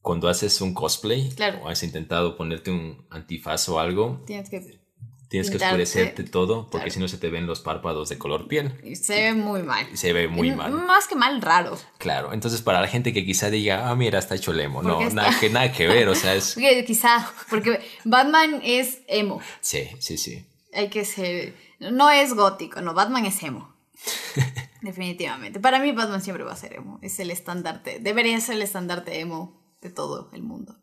cuando 0.00 0.28
haces 0.28 0.60
un 0.60 0.74
cosplay 0.74 1.30
Claro. 1.30 1.60
o 1.62 1.68
has 1.68 1.82
intentado 1.82 2.36
ponerte 2.36 2.70
un 2.70 3.06
antifaz 3.10 3.68
o 3.68 3.78
algo, 3.78 4.22
Tienes 4.26 4.48
que... 4.50 4.80
tienes 5.28 5.50
que 5.50 5.56
oscurecerte 5.56 6.22
todo 6.24 6.64
porque 6.70 6.84
Claro. 6.86 6.90
si 6.94 7.00
no 7.00 7.08
se 7.08 7.18
te 7.18 7.30
ven 7.30 7.46
los 7.46 7.60
párpados 7.60 8.08
de 8.08 8.18
color 8.18 8.46
piel. 8.48 8.72
y 8.84 8.94
Se 8.96 9.14
ve 9.14 9.34
muy 9.34 9.62
mal. 9.62 9.86
Y 9.92 9.96
se 9.96 10.12
ve 10.12 10.28
muy 10.28 10.50
Mm, 10.52 10.56
mal. 10.56 10.72
Más 10.72 11.08
que 11.08 11.14
mal, 11.16 11.40
raro. 11.42 11.78
Claro, 11.98 12.32
entonces 12.32 12.62
para 12.62 12.80
la 12.80 12.88
gente 12.88 13.12
que 13.12 13.24
quizá 13.24 13.50
diga, 13.50 13.88
ah, 13.90 13.96
mira, 13.96 14.18
está 14.18 14.34
hecho 14.34 14.52
lemo. 14.52 14.82
No, 14.82 15.00
está- 15.00 15.14
nada 15.14 15.40
que, 15.40 15.50
nada 15.50 15.72
que 15.72 15.86
ver, 15.86 16.08
o 16.08 16.14
sea, 16.14 16.34
es... 16.36 16.54
Porque 16.54 16.84
quizá, 16.86 17.32
porque 17.50 17.80
Batman 18.04 18.60
es 18.62 19.00
emo. 19.08 19.40
Sí, 19.60 19.88
sí, 19.98 20.16
sí. 20.18 20.46
Hay 20.72 20.88
que 20.90 21.04
ser... 21.04 21.54
No 21.80 22.10
es 22.10 22.34
gótico, 22.34 22.80
no, 22.80 22.94
Batman 22.94 23.26
es 23.26 23.42
emo. 23.42 23.74
Definitivamente. 24.82 25.60
Para 25.60 25.78
mí 25.80 25.92
Batman 25.92 26.22
siempre 26.22 26.44
va 26.44 26.52
a 26.52 26.56
ser 26.56 26.74
emo. 26.74 26.98
Es 27.02 27.18
el 27.20 27.30
estandarte. 27.30 27.98
Debería 28.00 28.38
ser 28.40 28.56
el 28.56 28.62
estandarte 28.62 29.18
emo 29.20 29.62
de 29.82 29.90
todo 29.90 30.30
el 30.32 30.42
mundo. 30.42 30.76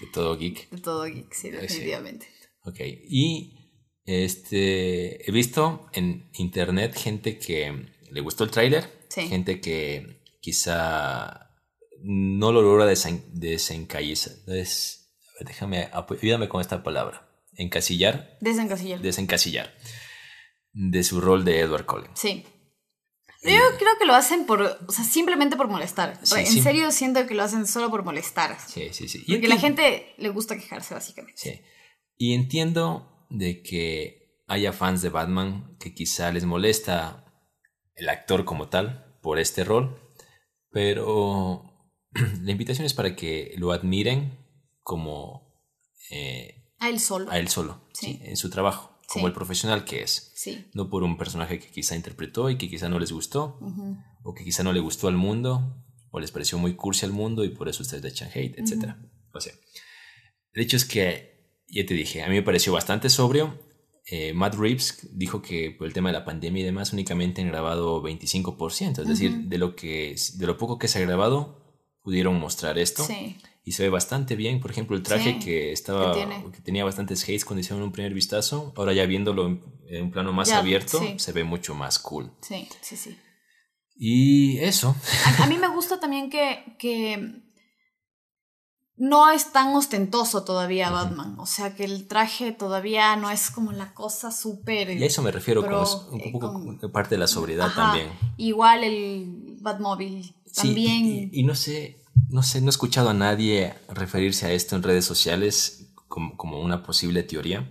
De 0.00 0.06
todo 0.08 0.36
geek. 0.36 0.68
De 0.70 0.78
todo 0.80 1.04
geek, 1.04 1.32
sí, 1.32 1.50
definitivamente. 1.50 2.26
Ok, 2.64 2.80
y 2.80 3.63
este, 4.06 5.28
he 5.28 5.32
visto 5.32 5.88
en 5.92 6.30
internet 6.34 6.94
gente 6.96 7.38
que 7.38 7.88
le 8.10 8.20
gustó 8.20 8.44
el 8.44 8.50
tráiler, 8.50 9.06
Sí. 9.08 9.28
gente 9.28 9.60
que 9.60 10.22
quizá 10.40 11.50
no 12.02 12.52
lo 12.52 12.62
logra 12.62 12.84
desen, 12.86 13.24
desencallar, 13.32 14.16
des- 14.46 15.00
a 15.30 15.38
ver, 15.40 15.48
déjame, 15.48 15.88
ayúdame 16.20 16.48
con 16.48 16.60
esta 16.60 16.82
palabra, 16.82 17.28
encasillar, 17.56 18.36
Desencasillar. 18.40 19.00
desencasillar 19.00 19.74
de 20.72 21.02
su 21.04 21.20
rol 21.20 21.44
de 21.44 21.60
Edward 21.60 21.86
Cullen. 21.86 22.10
Sí. 22.14 22.44
Yo 23.42 23.58
creo 23.78 23.98
que 23.98 24.06
lo 24.06 24.14
hacen 24.14 24.46
por, 24.46 24.62
o 24.62 24.90
sea, 24.92 25.04
simplemente 25.04 25.54
por 25.56 25.68
molestar. 25.68 26.18
Sí, 26.22 26.40
en 26.40 26.46
sí. 26.46 26.62
serio 26.62 26.90
siento 26.90 27.26
que 27.26 27.34
lo 27.34 27.42
hacen 27.42 27.66
solo 27.66 27.90
por 27.90 28.02
molestar. 28.02 28.56
Sí, 28.66 28.88
sí, 28.92 29.06
sí. 29.06 29.22
Y 29.26 29.32
Porque 29.34 29.48
la 29.48 29.58
gente 29.58 30.14
le 30.16 30.30
gusta 30.30 30.56
quejarse, 30.56 30.94
básicamente. 30.94 31.38
Sí. 31.40 31.60
Y 32.16 32.32
entiendo 32.32 33.13
de 33.34 33.62
que 33.62 34.42
haya 34.46 34.72
fans 34.72 35.02
de 35.02 35.08
Batman 35.08 35.76
que 35.78 35.94
quizá 35.94 36.32
les 36.32 36.44
molesta 36.44 37.24
el 37.94 38.08
actor 38.08 38.44
como 38.44 38.68
tal 38.68 39.18
por 39.22 39.38
este 39.38 39.64
rol, 39.64 40.00
pero 40.70 41.64
la 42.42 42.50
invitación 42.50 42.86
es 42.86 42.94
para 42.94 43.16
que 43.16 43.54
lo 43.56 43.72
admiren 43.72 44.38
como... 44.82 45.54
Eh, 46.10 46.72
a 46.78 46.88
él 46.88 47.00
solo. 47.00 47.30
A 47.30 47.38
él 47.38 47.48
solo, 47.48 47.88
sí. 47.92 48.20
en 48.22 48.36
su 48.36 48.50
trabajo, 48.50 48.98
como 49.08 49.26
el 49.26 49.32
profesional 49.32 49.84
que 49.84 50.02
es. 50.02 50.32
Sí. 50.34 50.66
No 50.74 50.90
por 50.90 51.02
un 51.02 51.16
personaje 51.16 51.58
que 51.58 51.70
quizá 51.70 51.96
interpretó 51.96 52.50
y 52.50 52.58
que 52.58 52.68
quizá 52.68 52.88
no 52.88 52.98
les 52.98 53.12
gustó, 53.12 53.58
o 54.22 54.34
que 54.34 54.44
quizá 54.44 54.62
no 54.62 54.72
le 54.72 54.80
gustó 54.80 55.08
al 55.08 55.16
mundo, 55.16 55.82
o 56.10 56.20
les 56.20 56.30
pareció 56.30 56.58
muy 56.58 56.76
cursi 56.76 57.06
al 57.06 57.12
mundo 57.12 57.44
y 57.44 57.48
por 57.48 57.68
eso 57.68 57.82
ustedes 57.82 58.02
le 58.02 58.10
echan 58.10 58.30
hate, 58.34 58.58
etc. 58.58 58.96
O 59.32 59.40
sea, 59.40 59.54
el 60.52 60.62
hecho 60.62 60.76
es 60.76 60.84
que, 60.84 61.33
ya 61.68 61.86
te 61.86 61.94
dije, 61.94 62.22
a 62.22 62.28
mí 62.28 62.34
me 62.34 62.42
pareció 62.42 62.72
bastante 62.72 63.08
sobrio. 63.08 63.58
Eh, 64.06 64.34
Matt 64.34 64.54
Reeves 64.54 65.08
dijo 65.12 65.40
que 65.40 65.70
por 65.70 65.86
el 65.86 65.94
tema 65.94 66.10
de 66.10 66.18
la 66.18 66.24
pandemia 66.24 66.62
y 66.62 66.64
demás 66.64 66.92
únicamente 66.92 67.40
han 67.40 67.48
grabado 67.48 68.02
25%, 68.02 69.00
es 69.00 69.08
decir, 69.08 69.32
de 69.44 69.58
lo, 69.58 69.74
que, 69.74 70.14
de 70.34 70.46
lo 70.46 70.58
poco 70.58 70.78
que 70.78 70.88
se 70.88 70.98
ha 70.98 71.02
grabado 71.02 71.62
pudieron 72.02 72.38
mostrar 72.38 72.78
esto. 72.78 73.02
Sí 73.04 73.36
y 73.64 73.72
se 73.72 73.84
ve 73.84 73.88
bastante 73.88 74.36
bien. 74.36 74.60
Por 74.60 74.70
ejemplo, 74.70 74.96
el 74.96 75.02
traje 75.02 75.38
que 75.38 75.72
estaba 75.72 76.12
que, 76.12 76.60
tenía 76.62 76.84
bastantes 76.84 77.22
hates 77.24 77.44
cuando 77.44 77.60
hicieron 77.60 77.82
un 77.82 77.92
primer 77.92 78.12
vistazo, 78.12 78.72
ahora 78.76 78.92
ya 78.92 79.06
viéndolo 79.06 79.46
en, 79.46 80.02
un 80.02 80.10
plano 80.10 80.32
más 80.32 80.52
abierto, 80.52 81.00
se 81.16 81.32
ve 81.32 81.44
mucho 81.44 81.74
más 81.74 81.98
cool. 81.98 82.30
Sí, 82.42 82.68
sí, 82.82 82.96
sí. 82.96 83.18
Y 83.96 84.58
eso. 84.58 84.94
A, 85.38 85.46
mí 85.46 85.56
me 85.60 85.68
gusta 85.68 85.98
también 85.98 86.28
que, 86.28 86.76
que 86.78 87.42
no 88.96 89.30
es 89.30 89.52
tan 89.52 89.74
ostentoso 89.74 90.44
todavía 90.44 90.90
Batman. 90.90 91.36
O 91.38 91.46
sea, 91.46 91.74
que 91.74 91.84
el 91.84 92.06
traje 92.06 92.52
todavía 92.52 93.16
no 93.16 93.30
es 93.30 93.50
como 93.50 93.72
la 93.72 93.92
cosa 93.92 94.30
súper. 94.30 94.90
Y 94.90 95.02
a 95.02 95.06
eso 95.06 95.22
me 95.22 95.32
refiero, 95.32 95.62
como 95.62 95.82
un 96.12 96.32
poco 96.78 96.92
parte 96.92 97.16
de 97.16 97.18
la 97.18 97.26
sobriedad 97.26 97.72
también. 97.74 98.08
Igual 98.36 98.84
el 98.84 99.56
Batmobile 99.60 100.34
también. 100.54 101.30
y 101.32 101.42
no 101.42 101.54
sé, 101.54 102.04
no 102.28 102.42
sé, 102.42 102.60
no 102.60 102.68
he 102.68 102.70
escuchado 102.70 103.10
a 103.10 103.14
nadie 103.14 103.74
referirse 103.88 104.46
a 104.46 104.52
esto 104.52 104.76
en 104.76 104.82
redes 104.82 105.04
sociales 105.04 105.88
como, 106.06 106.60
una 106.60 106.82
posible 106.82 107.22
teoría, 107.22 107.68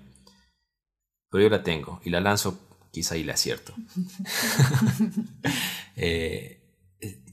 pero 1.29 1.43
yo 1.43 1.49
la 1.49 1.63
tengo 1.63 2.01
y 2.03 2.09
la 2.09 2.19
lanzo, 2.19 2.59
quizá 2.91 3.15
y 3.17 3.23
la 3.23 3.33
acierto. 3.33 3.73
Eh, 5.95 6.59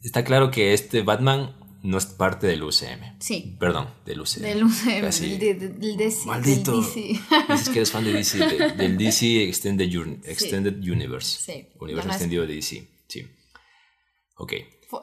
está 0.02 0.22
claro 0.22 0.50
que 0.50 0.74
este 0.74 1.00
Batman 1.00 1.54
no 1.82 1.98
es 1.98 2.06
parte 2.06 2.46
del 2.46 2.62
UCM. 2.62 3.20
Sí. 3.20 3.56
Perdón, 3.58 3.88
del 4.04 4.20
UCM. 4.20 4.42
Del 4.42 4.64
UCM, 4.64 5.38
del, 5.38 5.96
DC. 5.96 6.26
Maldito. 6.26 6.80
Dices 6.80 7.68
que 7.68 7.78
eres 7.78 7.90
fan 7.90 8.04
de 8.04 8.12
DC, 8.12 8.38
del 8.76 8.98
DC 8.98 9.44
Extended, 9.48 9.90
Extended 10.24 10.76
Universe. 10.76 11.40
Sí. 11.40 11.68
Universo 11.78 12.08
extendido 12.08 12.46
de 12.46 12.54
DC. 12.54 12.88
Sí. 13.08 13.26
Ok. 14.36 14.52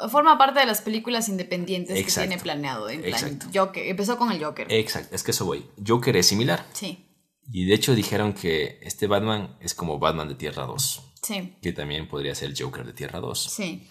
Forma 0.09 0.37
parte 0.37 0.59
de 0.59 0.65
las 0.65 0.81
películas 0.81 1.29
independientes 1.29 2.05
que 2.05 2.11
tiene 2.11 2.37
planeado. 2.37 2.89
En 2.89 3.01
plan, 3.01 3.39
Joker. 3.53 3.87
Empezó 3.87 4.17
con 4.17 4.31
el 4.31 4.43
Joker. 4.43 4.67
Exacto, 4.69 5.15
es 5.15 5.23
que 5.23 5.31
eso 5.31 5.45
voy. 5.45 5.65
Joker 5.85 6.17
es 6.17 6.27
similar. 6.27 6.65
Sí. 6.73 7.05
Y 7.49 7.65
de 7.65 7.73
hecho 7.73 7.95
dijeron 7.95 8.33
que 8.33 8.79
este 8.81 9.07
Batman 9.07 9.57
es 9.61 9.73
como 9.73 9.99
Batman 9.99 10.27
de 10.27 10.35
Tierra 10.35 10.65
2. 10.65 11.13
Sí. 11.23 11.55
Que 11.61 11.71
también 11.71 12.09
podría 12.09 12.35
ser 12.35 12.49
el 12.49 12.57
Joker 12.59 12.85
de 12.85 12.93
Tierra 12.93 13.19
2. 13.21 13.43
Sí. 13.43 13.87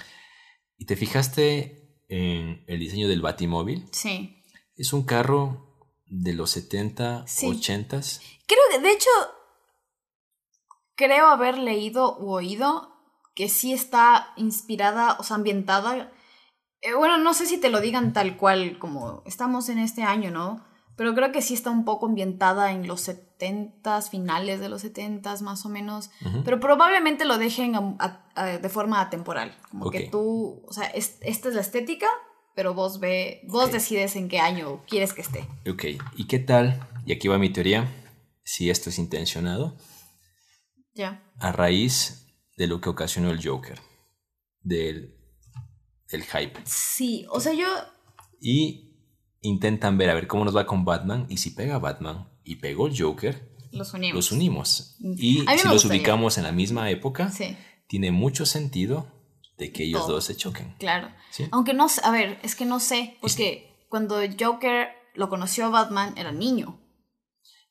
¿Y 0.76 0.84
te 0.84 0.96
fijaste 0.96 1.85
en 2.08 2.64
el 2.66 2.80
diseño 2.80 3.08
del 3.08 3.22
Batimóvil? 3.22 3.88
Sí. 3.92 4.42
Es 4.74 4.92
un 4.92 5.04
carro 5.04 5.90
de 6.06 6.34
los 6.34 6.50
70, 6.50 7.24
80. 7.24 8.00
Creo 8.46 8.60
que, 8.70 8.78
de 8.80 8.92
hecho, 8.92 9.10
creo 10.94 11.26
haber 11.26 11.58
leído 11.58 12.18
u 12.18 12.32
oído 12.32 12.92
que 13.34 13.48
sí 13.48 13.72
está 13.72 14.32
inspirada, 14.36 15.16
o 15.18 15.22
sea, 15.22 15.36
ambientada. 15.36 16.12
Eh, 16.80 16.94
bueno, 16.94 17.18
no 17.18 17.34
sé 17.34 17.46
si 17.46 17.58
te 17.58 17.70
lo 17.70 17.80
digan 17.80 18.12
tal 18.12 18.36
cual, 18.36 18.78
como 18.78 19.22
estamos 19.26 19.68
en 19.68 19.78
este 19.78 20.02
año, 20.02 20.30
¿no? 20.30 20.64
Pero 20.96 21.14
creo 21.14 21.32
que 21.32 21.42
sí 21.42 21.54
está 21.54 21.70
un 21.70 21.84
poco 21.84 22.06
ambientada 22.06 22.72
en 22.72 22.86
los 22.86 23.02
70 23.02 23.25
finales 24.10 24.60
de 24.60 24.68
los 24.68 24.82
70 24.82 25.36
más 25.42 25.66
o 25.66 25.68
menos. 25.68 26.10
Pero 26.44 26.60
probablemente 26.60 27.24
lo 27.24 27.38
dejen 27.38 27.74
de 28.62 28.68
forma 28.68 29.00
atemporal. 29.00 29.56
Como 29.70 29.90
que 29.90 30.08
tú, 30.08 30.62
o 30.66 30.72
sea, 30.72 30.86
esta 30.86 31.48
es 31.48 31.54
la 31.54 31.60
estética, 31.60 32.06
pero 32.54 32.74
vos 32.74 33.00
ve, 33.00 33.42
vos 33.48 33.70
decides 33.70 34.16
en 34.16 34.28
qué 34.28 34.38
año 34.38 34.82
quieres 34.86 35.12
que 35.12 35.20
esté. 35.20 35.46
Ok, 35.70 35.84
¿y 36.16 36.26
qué 36.26 36.38
tal? 36.38 36.80
Y 37.04 37.12
aquí 37.12 37.28
va 37.28 37.38
mi 37.38 37.50
teoría, 37.50 37.86
si 38.42 38.70
esto 38.70 38.90
es 38.90 38.98
intencionado. 38.98 39.76
Ya. 40.94 41.22
A 41.38 41.52
raíz 41.52 42.26
de 42.56 42.66
lo 42.66 42.80
que 42.80 42.88
ocasionó 42.88 43.30
el 43.30 43.46
Joker, 43.46 43.78
del, 44.60 45.14
del 46.10 46.24
hype. 46.24 46.58
Sí, 46.64 47.26
o 47.30 47.40
sea, 47.40 47.52
yo... 47.52 47.66
Y 48.40 48.96
intentan 49.42 49.98
ver 49.98 50.08
a 50.10 50.14
ver 50.14 50.26
cómo 50.26 50.44
nos 50.44 50.56
va 50.56 50.66
con 50.66 50.84
Batman 50.84 51.26
y 51.28 51.36
si 51.36 51.50
pega 51.50 51.78
Batman 51.78 52.28
y 52.46 52.56
pegó 52.56 52.86
el 52.86 52.98
Joker, 52.98 53.56
los 53.72 53.92
unimos. 53.92 54.14
Los 54.14 54.32
unimos. 54.32 54.96
Mm. 55.00 55.14
Y 55.18 55.44
si 55.58 55.68
los 55.68 55.84
ubicamos 55.84 56.38
en 56.38 56.44
la 56.44 56.52
misma 56.52 56.90
época, 56.90 57.30
tiene 57.88 58.10
mucho 58.10 58.46
sentido 58.46 59.12
de 59.58 59.72
que 59.72 59.84
ellos 59.84 60.06
dos 60.06 60.24
se 60.24 60.36
choquen. 60.36 60.74
Claro. 60.78 61.08
Aunque 61.50 61.74
no 61.74 61.88
sé, 61.88 62.00
a 62.04 62.10
ver, 62.10 62.38
es 62.42 62.54
que 62.54 62.64
no 62.64 62.80
sé, 62.80 63.16
porque 63.20 63.86
cuando 63.88 64.16
Joker 64.38 64.88
lo 65.14 65.28
conoció 65.28 65.66
a 65.66 65.70
Batman 65.70 66.14
era 66.16 66.32
niño. 66.32 66.80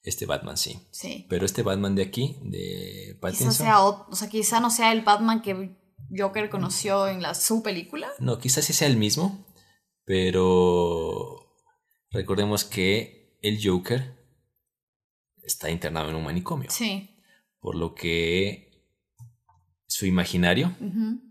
Este 0.03 0.25
Batman 0.25 0.57
sí. 0.57 0.79
Sí. 0.91 1.25
Pero 1.29 1.45
este 1.45 1.63
Batman 1.63 1.95
de 1.95 2.03
aquí, 2.03 2.37
de 2.43 3.17
Pattinson. 3.19 3.49
Quizá 3.49 3.63
sea, 3.63 3.83
o, 3.83 4.15
sea, 4.15 4.29
quizá 4.29 4.59
no 4.59 4.69
sea 4.69 4.91
el 4.91 5.01
Batman 5.01 5.41
que 5.41 5.75
Joker 6.15 6.49
conoció 6.49 7.07
en 7.07 7.23
la 7.23 7.33
su 7.33 7.63
película. 7.63 8.09
No, 8.19 8.37
quizás 8.37 8.65
sí 8.65 8.73
sea 8.73 8.87
el 8.87 8.97
mismo, 8.97 9.47
pero 10.03 11.47
recordemos 12.11 12.65
que 12.65 13.39
el 13.41 13.59
Joker 13.63 14.24
está 15.45 15.69
internado 15.69 16.09
en 16.09 16.15
un 16.15 16.23
manicomio. 16.23 16.69
Sí. 16.69 17.09
Por 17.59 17.75
lo 17.75 17.95
que 17.95 18.65
su 19.87 20.05
imaginario 20.05 20.75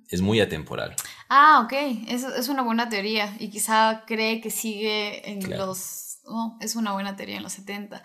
es 0.08 0.20
muy 0.20 0.40
atemporal. 0.40 0.94
Ah, 1.28 1.62
ok. 1.64 1.72
Es, 2.08 2.24
es 2.24 2.48
una 2.48 2.62
buena 2.62 2.88
teoría. 2.88 3.36
Y 3.38 3.50
quizá 3.50 4.04
cree 4.06 4.40
que 4.40 4.50
sigue 4.50 5.30
en 5.30 5.50
los... 5.50 6.20
Oh, 6.26 6.56
es 6.60 6.74
una 6.76 6.92
buena 6.92 7.16
teoría 7.16 7.36
en 7.36 7.42
los 7.42 7.52
70. 7.52 8.02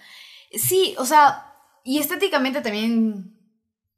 Sí, 0.52 0.96
o 0.98 1.06
sea, 1.06 1.54
y 1.84 2.00
estéticamente 2.00 2.62
también 2.62 3.38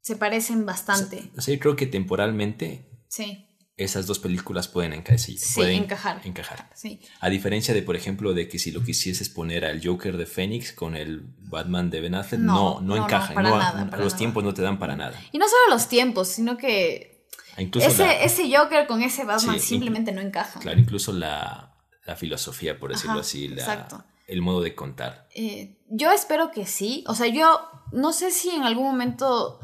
se 0.00 0.16
parecen 0.16 0.66
bastante. 0.66 1.30
Sí, 1.38 1.58
creo 1.58 1.76
que 1.76 1.86
temporalmente. 1.86 2.88
Sí. 3.08 3.48
Esas 3.76 4.06
dos 4.06 4.18
películas 4.18 4.68
pueden, 4.68 4.92
encajar. 4.92 5.18
sí, 5.18 5.38
pueden 5.54 5.84
encajar. 5.84 6.20
encajar. 6.24 6.70
Sí. 6.74 7.00
A 7.20 7.30
diferencia 7.30 7.72
de, 7.72 7.82
por 7.82 7.96
ejemplo, 7.96 8.34
de 8.34 8.46
que 8.46 8.58
si 8.58 8.70
lo 8.70 8.84
quisieses 8.84 9.30
poner 9.30 9.64
al 9.64 9.84
Joker 9.84 10.18
de 10.18 10.26
Phoenix 10.26 10.72
con 10.72 10.94
el 10.94 11.22
Batman 11.38 11.88
de 11.88 12.00
Ben 12.02 12.14
Affleck, 12.14 12.40
no, 12.40 12.80
no, 12.80 12.96
encajan. 12.96 13.42
No, 13.42 13.96
los 13.96 14.16
tiempos 14.16 14.44
no 14.44 14.52
te 14.52 14.62
dan 14.62 14.78
para 14.78 14.94
nada. 14.94 15.18
Y 15.32 15.38
no 15.38 15.46
solo 15.48 15.74
los 15.74 15.88
tiempos, 15.88 16.28
sino 16.28 16.58
que 16.58 17.26
ese, 17.56 18.24
ese 18.24 18.54
Joker 18.54 18.86
con 18.86 19.02
ese 19.02 19.24
Batman 19.24 19.58
simplemente 19.58 20.12
no 20.12 20.20
encaja. 20.20 20.60
Claro, 20.60 20.78
incluso 20.78 21.12
la, 21.12 21.74
la 22.04 22.14
filosofía, 22.16 22.78
por 22.78 22.92
decirlo 22.92 23.20
así. 23.20 23.48
La, 23.48 23.62
exacto 23.62 24.04
el 24.32 24.42
modo 24.42 24.62
de 24.62 24.74
contar? 24.74 25.28
Eh, 25.34 25.78
yo 25.88 26.10
espero 26.10 26.50
que 26.50 26.66
sí. 26.66 27.04
O 27.06 27.14
sea, 27.14 27.26
yo 27.26 27.68
no 27.92 28.12
sé 28.12 28.30
si 28.30 28.50
en 28.50 28.62
algún 28.62 28.84
momento 28.84 29.60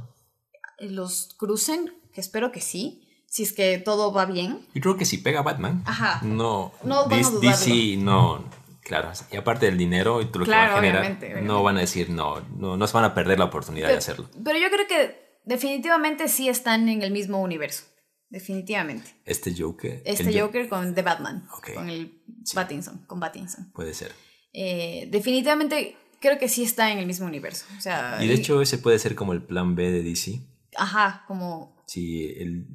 los 0.78 1.34
crucen, 1.36 1.94
que 2.12 2.20
espero 2.20 2.52
que 2.52 2.60
sí. 2.60 3.07
Si 3.28 3.42
es 3.42 3.52
que 3.52 3.78
todo 3.78 4.12
va 4.12 4.24
bien. 4.24 4.66
Yo 4.74 4.80
creo 4.80 4.96
que 4.96 5.04
si 5.04 5.18
pega 5.18 5.42
Batman, 5.42 5.82
Ajá. 5.86 6.20
no, 6.22 6.72
no 6.82 7.04
DC, 7.04 7.96
no, 7.98 8.44
claro, 8.82 9.12
y 9.30 9.36
aparte 9.36 9.66
del 9.66 9.76
dinero 9.76 10.22
y 10.22 10.26
todo 10.26 10.40
lo 10.40 10.44
que 10.46 10.50
va 10.50 10.76
a 10.76 10.80
generar, 10.80 11.42
no 11.42 11.62
van 11.62 11.76
a 11.76 11.80
decir 11.80 12.10
no, 12.10 12.40
no, 12.56 12.76
no 12.76 12.86
se 12.86 12.94
van 12.94 13.04
a 13.04 13.14
perder 13.14 13.38
la 13.38 13.44
oportunidad 13.46 13.88
de 13.88 13.96
hacerlo. 13.96 14.28
Pero 14.42 14.58
yo 14.58 14.70
creo 14.70 14.86
que 14.88 15.40
definitivamente 15.44 16.28
sí 16.28 16.48
están 16.48 16.88
en 16.88 17.02
el 17.02 17.10
mismo 17.10 17.40
universo. 17.40 17.84
Definitivamente. 18.30 19.10
Este 19.24 19.54
Joker. 19.56 20.02
Este 20.04 20.38
Joker 20.38 20.68
con 20.68 20.94
The 20.94 21.02
Batman. 21.02 21.48
Con 21.74 21.88
el 21.88 22.22
Pattinson. 22.54 23.04
Con 23.06 23.20
Pattinson. 23.20 23.72
Puede 23.72 23.94
ser. 23.94 24.12
Eh, 24.52 25.08
definitivamente 25.10 25.96
creo 26.20 26.38
que 26.38 26.48
sí 26.48 26.62
está 26.62 26.92
en 26.92 26.98
el 26.98 27.06
mismo 27.06 27.26
universo. 27.26 27.64
O 27.76 27.80
sea, 27.80 28.18
y 28.20 28.28
de 28.28 28.34
hecho 28.34 28.60
ese 28.60 28.78
puede 28.78 28.98
ser 28.98 29.14
como 29.14 29.32
el 29.32 29.42
plan 29.42 29.74
B 29.74 29.90
de 29.90 30.02
DC. 30.02 30.40
Ajá, 30.76 31.24
como... 31.26 31.77
Si 31.88 32.26
el, 32.38 32.66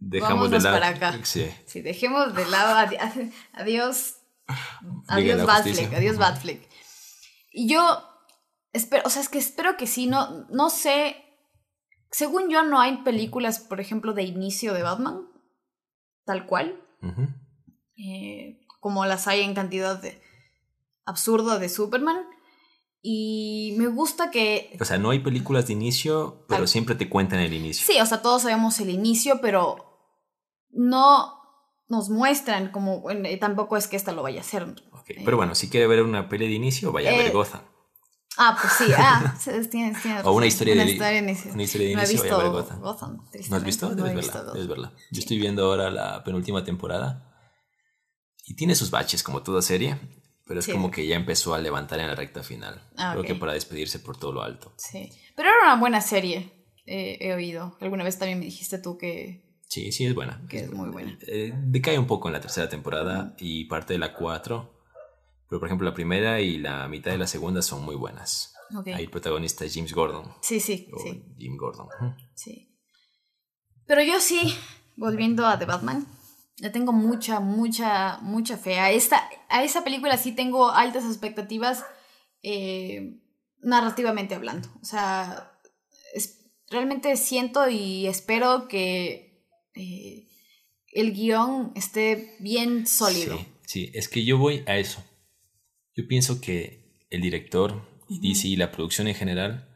dejamos 0.00 0.50
de 0.50 0.58
lado... 0.60 0.76
para 0.76 0.88
acá. 0.88 1.20
Sí. 1.24 1.48
Si 1.66 1.82
dejemos 1.82 2.34
de 2.34 2.46
lado... 2.46 2.74
adiós... 3.52 4.16
Adiós 5.06 5.46
Batfleck, 5.46 5.94
adiós 5.94 6.18
Batfleck. 6.18 6.68
Y 7.52 7.68
yo 7.68 8.02
espero, 8.72 9.04
o 9.06 9.10
sea, 9.10 9.22
es 9.22 9.28
que 9.28 9.38
espero 9.38 9.76
que 9.76 9.86
sí, 9.86 10.06
no, 10.06 10.46
no 10.48 10.68
sé... 10.68 11.16
Según 12.10 12.50
yo 12.50 12.62
no 12.62 12.80
hay 12.80 12.98
películas, 12.98 13.60
por 13.60 13.80
ejemplo, 13.80 14.14
de 14.14 14.24
inicio 14.24 14.74
de 14.74 14.82
Batman, 14.82 15.28
tal 16.26 16.46
cual, 16.46 16.82
eh, 17.96 18.60
como 18.80 19.06
las 19.06 19.28
hay 19.28 19.40
en 19.40 19.54
cantidad 19.54 20.00
de, 20.00 20.20
absurdo 21.04 21.58
de 21.58 21.68
Superman. 21.68 22.18
Y 23.02 23.74
me 23.78 23.88
gusta 23.88 24.30
que... 24.30 24.76
O 24.80 24.84
sea, 24.84 24.96
no 24.96 25.10
hay 25.10 25.18
películas 25.18 25.66
de 25.66 25.72
inicio, 25.72 26.44
pero 26.48 26.68
siempre 26.68 26.94
te 26.94 27.08
cuentan 27.08 27.40
el 27.40 27.52
inicio. 27.52 27.84
Sí, 27.84 28.00
o 28.00 28.06
sea, 28.06 28.22
todos 28.22 28.42
sabemos 28.42 28.78
el 28.78 28.90
inicio, 28.90 29.40
pero 29.40 30.14
no 30.70 31.34
nos 31.88 32.10
muestran 32.10 32.70
como... 32.70 33.04
tampoco 33.40 33.76
es 33.76 33.88
que 33.88 33.96
esta 33.96 34.12
lo 34.12 34.22
vaya 34.22 34.38
a 34.38 34.42
hacer. 34.42 34.72
Okay. 35.00 35.24
Pero 35.24 35.36
bueno, 35.36 35.56
si 35.56 35.68
quiere 35.68 35.88
ver 35.88 36.02
una 36.02 36.28
peli 36.28 36.46
de 36.46 36.54
inicio, 36.54 36.92
vaya 36.92 37.10
a 37.10 37.16
ver 37.16 37.26
eh, 37.26 37.30
Gotham. 37.30 37.62
Ah, 38.38 38.56
pues 38.60 38.72
sí, 38.74 38.84
ah, 38.96 39.34
tienes, 39.70 40.00
tienes, 40.00 40.24
O 40.24 40.32
una 40.32 40.46
historia, 40.46 40.74
una 40.74 40.84
de, 40.84 40.92
historia 40.92 41.18
inicio. 41.18 41.52
Una 41.52 41.62
historia 41.64 41.88
de 41.88 41.92
inicio, 41.92 42.06
no 42.06 42.20
he 42.20 42.22
visto 42.22 42.36
vaya 42.36 42.48
a 42.48 42.52
ver 42.52 42.78
Gotham. 42.78 43.20
¿No 43.50 43.56
has 43.56 43.64
visto? 43.64 43.94
Debes 43.94 44.14
verla, 44.14 44.52
debes 44.52 44.68
verla. 44.68 44.92
Yo 45.10 45.20
estoy 45.20 45.38
viendo 45.38 45.66
ahora 45.66 45.90
la 45.90 46.24
penúltima 46.24 46.64
temporada 46.64 47.28
y 48.46 48.54
tiene 48.54 48.74
sus 48.74 48.90
baches 48.90 49.22
como 49.22 49.42
toda 49.42 49.60
serie, 49.60 49.98
pero 50.46 50.60
es 50.60 50.68
como 50.68 50.90
que 50.90 51.06
ya 51.06 51.16
empezó 51.16 51.54
a 51.54 51.60
levantar 51.60 52.00
en 52.00 52.08
la 52.08 52.14
recta 52.14 52.42
final. 52.42 52.82
Ah, 52.96 53.12
Creo 53.12 53.24
que 53.24 53.34
para 53.34 53.52
despedirse 53.52 53.98
por 53.98 54.16
todo 54.16 54.32
lo 54.32 54.42
alto. 54.42 54.72
Sí, 54.76 55.10
pero 55.36 55.48
era 55.48 55.72
una 55.72 55.80
buena 55.80 56.00
serie, 56.00 56.52
he 56.84 57.32
oído. 57.32 57.76
Alguna 57.80 58.04
vez 58.04 58.18
también 58.18 58.38
me 58.38 58.44
dijiste 58.46 58.78
tú 58.78 58.98
que... 58.98 59.50
Sí, 59.68 59.90
sí, 59.92 60.04
es 60.04 60.14
buena. 60.14 60.44
Que 60.48 60.60
es, 60.64 60.70
muy 60.70 60.90
buena. 60.90 61.18
Eh, 61.26 61.52
decae 61.56 61.98
un 61.98 62.06
poco 62.06 62.28
en 62.28 62.34
la 62.34 62.40
tercera 62.40 62.68
temporada 62.68 63.34
y 63.38 63.64
parte 63.64 63.94
de 63.94 63.98
la 63.98 64.12
cuatro, 64.12 64.82
pero 65.48 65.60
por 65.60 65.68
ejemplo 65.68 65.88
la 65.88 65.94
primera 65.94 66.40
y 66.40 66.58
la 66.58 66.86
mitad 66.88 67.10
de 67.10 67.18
la 67.18 67.26
segunda 67.26 67.62
son 67.62 67.82
muy 67.82 67.96
buenas. 67.96 68.52
Ahí 68.86 69.04
el 69.04 69.10
protagonista 69.10 69.64
es 69.64 69.74
James 69.74 69.92
Gordon. 69.92 70.24
Sí, 70.40 70.60
sí, 70.60 70.90
sí. 71.02 71.24
Jim 71.38 71.56
Gordon. 71.56 71.88
Sí. 72.34 72.74
Pero 73.86 74.02
yo 74.02 74.20
sí, 74.20 74.54
volviendo 74.96 75.46
a 75.46 75.58
The 75.58 75.66
Batman, 75.66 76.06
le 76.62 76.70
tengo 76.70 76.92
mucha, 76.92 77.40
mucha, 77.40 78.18
mucha 78.22 78.56
fe. 78.56 78.78
A, 78.78 78.92
esta, 78.92 79.28
a 79.48 79.64
esa 79.64 79.82
película 79.82 80.16
sí 80.16 80.30
tengo 80.30 80.70
altas 80.70 81.04
expectativas 81.04 81.84
eh, 82.40 83.18
narrativamente 83.60 84.36
hablando. 84.36 84.68
O 84.80 84.84
sea, 84.84 85.58
realmente 86.70 87.16
siento 87.16 87.68
y 87.68 88.06
espero 88.06 88.68
que 88.68 89.44
eh, 89.74 90.28
el 90.92 91.12
guion 91.12 91.72
esté 91.74 92.36
bien 92.38 92.86
sólido. 92.86 93.38
Sí, 93.38 93.46
sí, 93.66 93.90
es 93.92 94.08
que 94.08 94.24
yo 94.24 94.38
voy 94.38 94.62
a 94.68 94.78
eso. 94.78 95.04
Yo 95.96 96.06
pienso 96.06 96.40
que 96.40 97.04
el 97.10 97.22
director 97.22 97.82
y 98.08 98.20
DC 98.20 98.46
y 98.46 98.54
la 98.54 98.70
producción 98.70 99.08
en 99.08 99.16
general 99.16 99.68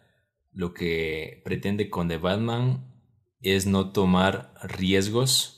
lo 0.52 0.72
que 0.72 1.42
pretende 1.44 1.90
con 1.90 2.06
The 2.06 2.18
Batman 2.18 2.94
es 3.40 3.66
no 3.66 3.90
tomar 3.90 4.54
riesgos 4.62 5.55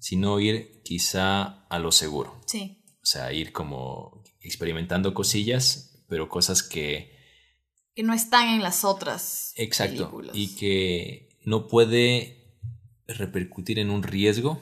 sino 0.00 0.40
ir 0.40 0.82
quizá 0.82 1.66
a 1.68 1.78
lo 1.78 1.92
seguro. 1.92 2.40
Sí. 2.46 2.82
O 3.02 3.06
sea, 3.06 3.32
ir 3.32 3.52
como 3.52 4.24
experimentando 4.40 5.14
cosillas, 5.14 6.04
pero 6.08 6.28
cosas 6.28 6.62
que... 6.64 7.16
Que 7.94 8.02
no 8.02 8.14
están 8.14 8.48
en 8.48 8.62
las 8.62 8.84
otras. 8.84 9.52
Exacto. 9.56 10.20
Y 10.32 10.56
que 10.56 11.38
no 11.44 11.68
puede 11.68 12.58
repercutir 13.06 13.78
en 13.78 13.90
un 13.90 14.02
riesgo 14.02 14.60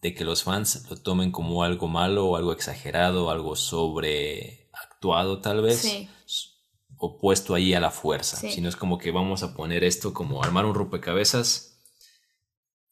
de 0.00 0.14
que 0.14 0.24
los 0.24 0.42
fans 0.42 0.86
lo 0.90 0.96
tomen 0.96 1.30
como 1.30 1.62
algo 1.62 1.88
malo 1.88 2.26
o 2.26 2.36
algo 2.36 2.52
exagerado, 2.52 3.30
algo 3.30 3.56
sobreactuado 3.56 5.40
tal 5.40 5.62
vez. 5.62 5.80
Sí. 5.80 6.08
Opuesto 6.96 7.54
ahí 7.54 7.74
a 7.74 7.80
la 7.80 7.90
fuerza. 7.90 8.36
Sino 8.36 8.68
es 8.68 8.76
como 8.76 8.98
que 8.98 9.10
vamos 9.10 9.42
a 9.42 9.54
poner 9.54 9.84
esto 9.84 10.12
como 10.12 10.42
armar 10.42 10.64
un 10.64 10.74
rompecabezas. 10.74 11.82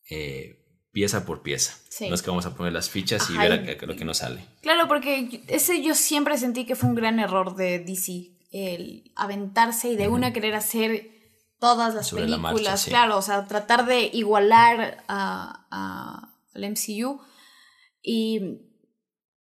Eh, 0.09 0.62
pieza 0.93 1.25
por 1.25 1.43
pieza. 1.43 1.75
No 2.01 2.15
es 2.15 2.23
que 2.23 2.31
vamos 2.31 2.47
a 2.47 2.55
poner 2.55 2.73
las 2.73 2.91
fichas 2.91 3.29
y 3.31 3.37
ver 3.37 3.53
a, 3.53 3.87
lo 3.87 3.97
que 3.97 4.05
nos 4.05 4.19
sale. 4.19 4.45
Claro, 4.61 4.87
porque 4.89 5.43
ese 5.49 5.83
yo 5.83 5.95
siempre 5.95 6.37
sentí 6.39 6.65
que 6.65 6.77
fue 6.77 6.91
un 6.91 6.95
gran 6.95 7.19
error 7.19 7.57
de 7.57 7.79
DC, 7.81 8.31
el 8.53 9.11
aventarse 9.17 9.91
y 9.91 9.97
de 9.97 10.09
una 10.09 10.33
querer 10.33 10.55
hacer 10.55 11.11
todas 11.59 11.95
las 11.95 12.11
películas, 12.11 12.85
claro, 12.87 13.17
o 13.17 13.23
sea, 13.23 13.47
tratar 13.47 13.87
de 13.87 14.11
igualar 14.13 15.03
a, 15.09 16.35
al 16.55 16.71
MCU 16.71 17.21
y, 18.03 18.59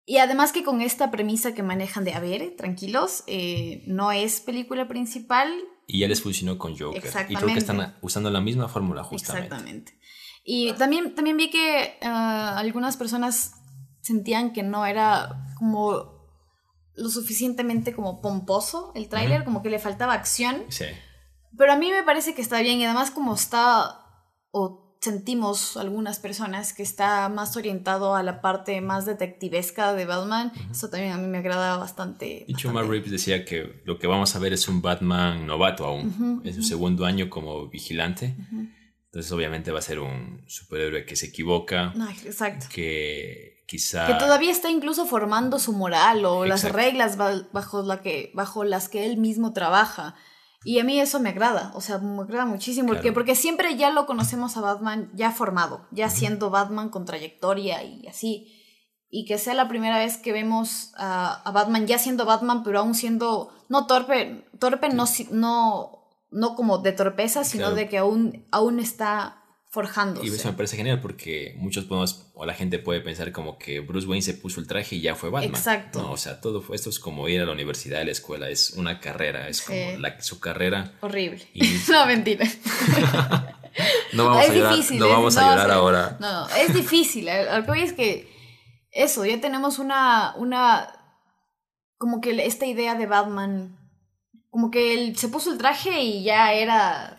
y 0.06 0.18
además 0.18 0.52
que 0.52 0.62
con 0.62 0.80
esta 0.80 1.10
premisa 1.10 1.54
que 1.54 1.62
manejan 1.62 2.04
de, 2.04 2.14
a 2.14 2.20
ver, 2.20 2.54
tranquilos, 2.56 3.24
eh, 3.26 3.82
no 3.86 4.12
es 4.12 4.40
película 4.40 4.88
principal. 4.88 5.52
Y 5.86 5.98
ya 5.98 6.08
les 6.08 6.22
funcionó 6.22 6.56
con 6.56 6.78
Joker. 6.78 7.02
Y 7.28 7.34
creo 7.34 7.48
que 7.48 7.58
están 7.58 7.96
usando 8.00 8.30
la 8.30 8.40
misma 8.40 8.68
fórmula 8.68 9.02
justamente. 9.02 9.46
Exactamente. 9.48 9.98
Y 10.44 10.72
también, 10.74 11.14
también 11.14 11.36
vi 11.36 11.50
que 11.50 11.98
ah, 12.02 12.58
algunas 12.58 12.96
personas 12.96 13.54
sentían 14.02 14.52
que 14.52 14.62
no 14.62 14.84
era 14.84 15.46
como 15.58 16.14
lo 16.94 17.08
suficientemente 17.08 17.94
como 17.94 18.20
pomposo 18.20 18.92
el 18.94 19.08
tráiler, 19.08 19.44
como 19.44 19.62
que 19.62 19.70
le 19.70 19.78
faltaba 19.78 20.12
acción. 20.12 20.64
Sí. 20.68 20.84
Pero 21.56 21.72
a 21.72 21.76
mí 21.76 21.90
me 21.90 22.02
parece 22.02 22.34
que 22.34 22.42
está 22.42 22.60
bien 22.60 22.78
y 22.78 22.84
además 22.84 23.10
como 23.10 23.34
está, 23.34 24.00
o 24.50 24.96
sentimos 25.00 25.76
algunas 25.76 26.18
personas 26.18 26.72
que 26.72 26.82
está 26.82 27.28
más 27.28 27.56
orientado 27.56 28.14
a 28.14 28.22
la 28.22 28.40
parte 28.40 28.80
más 28.80 29.06
detectivesca 29.06 29.92
de 29.92 30.06
Batman, 30.06 30.52
eso 30.70 30.88
también 30.88 31.12
a 31.12 31.18
mí 31.18 31.26
me 31.26 31.38
agrada 31.38 31.76
bastante. 31.76 32.44
Y 32.48 32.54
Chuma 32.54 32.82
Reeves 32.82 33.10
decía 33.10 33.44
que 33.44 33.82
lo 33.84 33.98
que 33.98 34.06
vamos 34.06 34.34
a 34.34 34.38
ver 34.38 34.52
es 34.52 34.66
un 34.66 34.80
Batman 34.80 35.46
novato 35.46 35.84
aún, 35.84 36.42
es 36.44 36.56
su 36.56 36.62
segundo 36.62 37.04
año 37.04 37.28
como 37.28 37.68
vigilante. 37.68 38.34
Entonces 39.14 39.30
obviamente 39.30 39.70
va 39.70 39.78
a 39.78 39.82
ser 39.82 40.00
un 40.00 40.42
superhéroe 40.48 41.06
que 41.06 41.14
se 41.14 41.26
equivoca. 41.26 41.92
No, 41.94 42.10
exacto. 42.10 42.66
Que 42.68 43.62
quizá... 43.64 44.08
Que 44.08 44.14
todavía 44.14 44.50
está 44.50 44.70
incluso 44.70 45.06
formando 45.06 45.60
su 45.60 45.72
moral 45.72 46.24
o 46.24 46.44
las 46.44 46.64
reglas 46.64 47.16
bajo, 47.16 47.82
la 47.84 48.00
que, 48.02 48.32
bajo 48.34 48.64
las 48.64 48.88
que 48.88 49.06
él 49.06 49.16
mismo 49.16 49.52
trabaja. 49.52 50.16
Y 50.64 50.80
a 50.80 50.84
mí 50.84 50.98
eso 50.98 51.20
me 51.20 51.28
agrada, 51.28 51.70
o 51.76 51.80
sea, 51.80 51.98
me 51.98 52.22
agrada 52.22 52.44
muchísimo, 52.44 52.88
porque, 52.88 53.12
porque 53.12 53.36
siempre 53.36 53.76
ya 53.76 53.90
lo 53.90 54.06
conocemos 54.06 54.56
a 54.56 54.62
Batman 54.62 55.12
ya 55.14 55.30
formado, 55.30 55.86
ya 55.92 56.10
siendo 56.10 56.50
Batman 56.50 56.88
con 56.88 57.04
trayectoria 57.04 57.84
y 57.84 58.08
así. 58.08 58.52
Y 59.10 59.26
que 59.26 59.38
sea 59.38 59.54
la 59.54 59.68
primera 59.68 59.98
vez 59.98 60.16
que 60.16 60.32
vemos 60.32 60.92
a, 60.96 61.52
Batman 61.54 61.86
ya 61.86 62.00
siendo 62.00 62.24
Batman, 62.24 62.64
pero 62.64 62.80
aún 62.80 62.96
siendo, 62.96 63.52
no 63.68 63.86
torpe, 63.86 64.44
torpe 64.58 64.88
no, 64.88 65.04
no 65.30 66.03
no 66.34 66.56
como 66.56 66.78
de 66.78 66.92
torpeza, 66.92 67.44
sino 67.44 67.74
de 67.74 67.88
que 67.88 67.96
aún, 67.96 68.46
aún 68.50 68.80
está 68.80 69.40
forjándose. 69.70 70.26
Y 70.26 70.30
eso 70.30 70.48
me 70.48 70.54
parece 70.54 70.76
genial 70.76 71.00
porque 71.00 71.54
muchos 71.58 71.84
podemos, 71.84 72.30
o 72.34 72.44
la 72.44 72.54
gente 72.54 72.78
puede 72.78 73.00
pensar 73.00 73.32
como 73.32 73.58
que 73.58 73.80
Bruce 73.80 74.06
Wayne 74.06 74.22
se 74.22 74.34
puso 74.34 74.60
el 74.60 74.66
traje 74.66 74.96
y 74.96 75.00
ya 75.00 75.14
fue 75.14 75.30
Batman. 75.30 75.54
Exacto. 75.54 76.02
No, 76.02 76.12
o 76.12 76.16
sea, 76.16 76.40
todo 76.40 76.62
esto 76.74 76.90
es 76.90 76.98
como 76.98 77.28
ir 77.28 77.40
a 77.40 77.46
la 77.46 77.52
universidad, 77.52 78.00
a 78.00 78.04
la 78.04 78.10
escuela, 78.10 78.50
es 78.50 78.70
una 78.70 79.00
carrera, 79.00 79.48
es 79.48 79.62
como 79.62 79.78
su 80.20 80.40
carrera. 80.40 80.92
Horrible. 81.00 81.46
no, 81.88 82.06
mentira. 82.06 82.46
no 84.12 84.26
vamos 84.26 84.48
a 84.48 84.54
llorar, 84.54 84.78
no 84.92 85.08
vamos 85.08 85.36
a 85.36 85.50
llorar 85.50 85.70
ahora. 85.70 86.16
No, 86.20 86.48
es 86.48 86.74
difícil. 86.74 87.26
Lo 87.26 87.62
que 87.62 87.68
voy 87.68 87.80
es 87.80 87.92
que 87.92 88.28
eso, 88.90 89.24
ya 89.24 89.40
tenemos 89.40 89.78
una, 89.78 90.34
una, 90.36 90.88
como 91.96 92.20
que 92.20 92.44
esta 92.44 92.66
idea 92.66 92.96
de 92.96 93.06
Batman 93.06 93.83
como 94.54 94.70
que 94.70 94.94
él 94.94 95.16
se 95.16 95.26
puso 95.26 95.50
el 95.50 95.58
traje 95.58 96.00
y 96.00 96.22
ya 96.22 96.52
era 96.52 97.18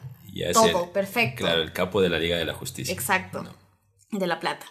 todo, 0.54 0.94
perfecto. 0.94 1.44
Claro, 1.44 1.64
el 1.64 1.74
capo 1.74 2.00
de 2.00 2.08
la 2.08 2.18
Liga 2.18 2.38
de 2.38 2.46
la 2.46 2.54
Justicia. 2.54 2.94
Exacto. 2.94 3.44
De 4.10 4.26
la 4.26 4.40
Plata. 4.40 4.66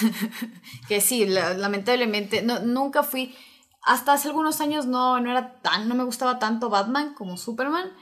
que 0.88 1.00
sí, 1.00 1.26
lamentablemente, 1.26 2.42
no, 2.42 2.58
nunca 2.58 3.04
fui. 3.04 3.36
Hasta 3.82 4.14
hace 4.14 4.26
algunos 4.26 4.60
años 4.60 4.86
no, 4.86 5.20
no 5.20 5.30
era 5.30 5.60
tan, 5.60 5.88
no 5.88 5.94
me 5.94 6.02
gustaba 6.02 6.40
tanto 6.40 6.70
Batman 6.70 7.14
como 7.14 7.36
Superman, 7.36 7.92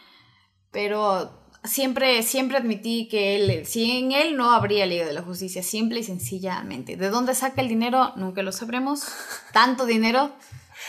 pero 0.70 1.38
siempre, 1.62 2.22
siempre 2.22 2.56
admití 2.56 3.06
que 3.06 3.36
él, 3.36 3.66
sin 3.66 4.12
él 4.12 4.34
no 4.34 4.52
habría 4.52 4.86
Liga 4.86 5.04
de 5.04 5.12
la 5.12 5.20
Justicia, 5.20 5.62
simple 5.62 6.00
y 6.00 6.04
sencillamente. 6.04 6.96
¿De 6.96 7.10
dónde 7.10 7.34
saca 7.34 7.60
el 7.60 7.68
dinero? 7.68 8.14
Nunca 8.16 8.42
lo 8.42 8.52
sabremos. 8.52 9.02
Tanto 9.52 9.84
dinero, 9.84 10.32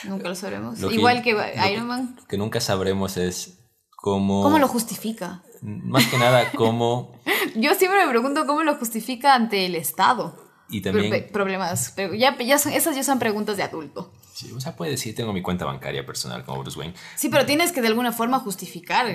Nunca 0.03 0.29
lo 0.29 0.35
sabremos. 0.35 0.79
Igual 0.81 1.21
que, 1.21 1.31
Iron 1.71 1.87
Man. 1.87 2.15
Lo 2.17 2.27
que 2.27 2.37
nunca 2.37 2.59
sabremos 2.59 3.17
es 3.17 3.59
cómo... 3.95 4.43
¿Cómo 4.43 4.59
lo 4.59 4.67
justifica? 4.67 5.43
Más 5.61 6.05
que 6.07 6.17
nada, 6.17 6.51
cómo... 6.51 7.19
Yo 7.55 7.73
siempre 7.75 8.03
me 8.05 8.09
pregunto 8.09 8.45
cómo 8.45 8.63
lo 8.63 8.75
justifica 8.75 9.35
ante 9.35 9.65
el 9.65 9.75
Estado. 9.75 10.37
Y 10.69 10.81
también... 10.81 11.29
problemas. 11.31 11.93
Pero 11.95 12.13
ya, 12.13 12.37
ya 12.37 12.57
son, 12.57 12.73
esas 12.73 12.95
ya 12.95 13.03
son 13.03 13.19
preguntas 13.19 13.57
de 13.57 13.63
adulto. 13.63 14.13
Sí, 14.33 14.51
o 14.53 14.59
sea, 14.59 14.75
puede 14.75 14.91
decir, 14.91 15.13
tengo 15.13 15.33
mi 15.33 15.41
cuenta 15.41 15.65
bancaria 15.65 16.05
personal 16.05 16.43
como 16.45 16.61
Bruce 16.61 16.79
Wayne. 16.79 16.95
Sí, 17.15 17.29
pero 17.29 17.45
tienes 17.45 17.71
que 17.71 17.81
de 17.81 17.87
alguna 17.87 18.11
forma 18.11 18.39
justificar. 18.39 19.07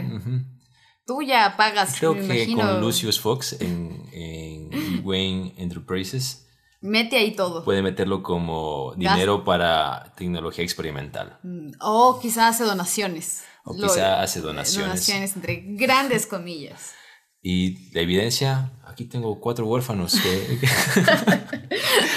Tú 1.06 1.22
ya 1.22 1.56
pagas, 1.56 1.98
Creo 1.98 2.14
que 2.14 2.52
con 2.54 2.80
Lucius 2.80 3.20
Fox 3.20 3.56
en, 3.60 4.08
en 4.12 5.00
Wayne 5.04 5.54
Enterprises 5.56 6.45
Mete 6.80 7.16
ahí 7.16 7.34
todo. 7.34 7.64
Puede 7.64 7.82
meterlo 7.82 8.22
como 8.22 8.94
dinero 8.96 9.44
para 9.44 10.12
tecnología 10.16 10.64
experimental. 10.64 11.38
Mm, 11.42 11.72
o 11.80 12.18
quizá 12.20 12.48
hace 12.48 12.64
donaciones. 12.64 13.44
O 13.64 13.74
quizá 13.74 14.22
hace 14.22 14.40
donaciones. 14.40 14.88
Donaciones 14.88 15.36
entre 15.36 15.62
grandes 15.64 16.26
comillas. 16.26 16.94
Y 17.42 17.92
la 17.92 18.00
evidencia, 18.00 18.72
aquí 18.84 19.04
tengo 19.04 19.40
cuatro 19.40 19.66
huérfanos 19.66 20.18
que, 20.20 20.58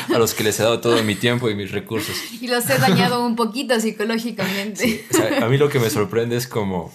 a 0.14 0.18
los 0.18 0.34
que 0.34 0.44
les 0.44 0.60
he 0.60 0.64
dado 0.64 0.82
todo 0.82 1.04
mi 1.04 1.16
tiempo 1.16 1.50
y 1.50 1.56
mis 1.56 1.72
recursos. 1.72 2.16
Y 2.42 2.48
los 2.48 2.68
he 2.70 2.80
dañado 2.80 3.26
un 3.26 3.36
poquito 3.36 3.80
psicológicamente. 3.80 5.06
a 5.42 5.48
mí 5.48 5.58
lo 5.58 5.70
que 5.70 5.80
me 5.80 5.90
sorprende 5.92 6.36
es 6.36 6.48
como 6.48 6.92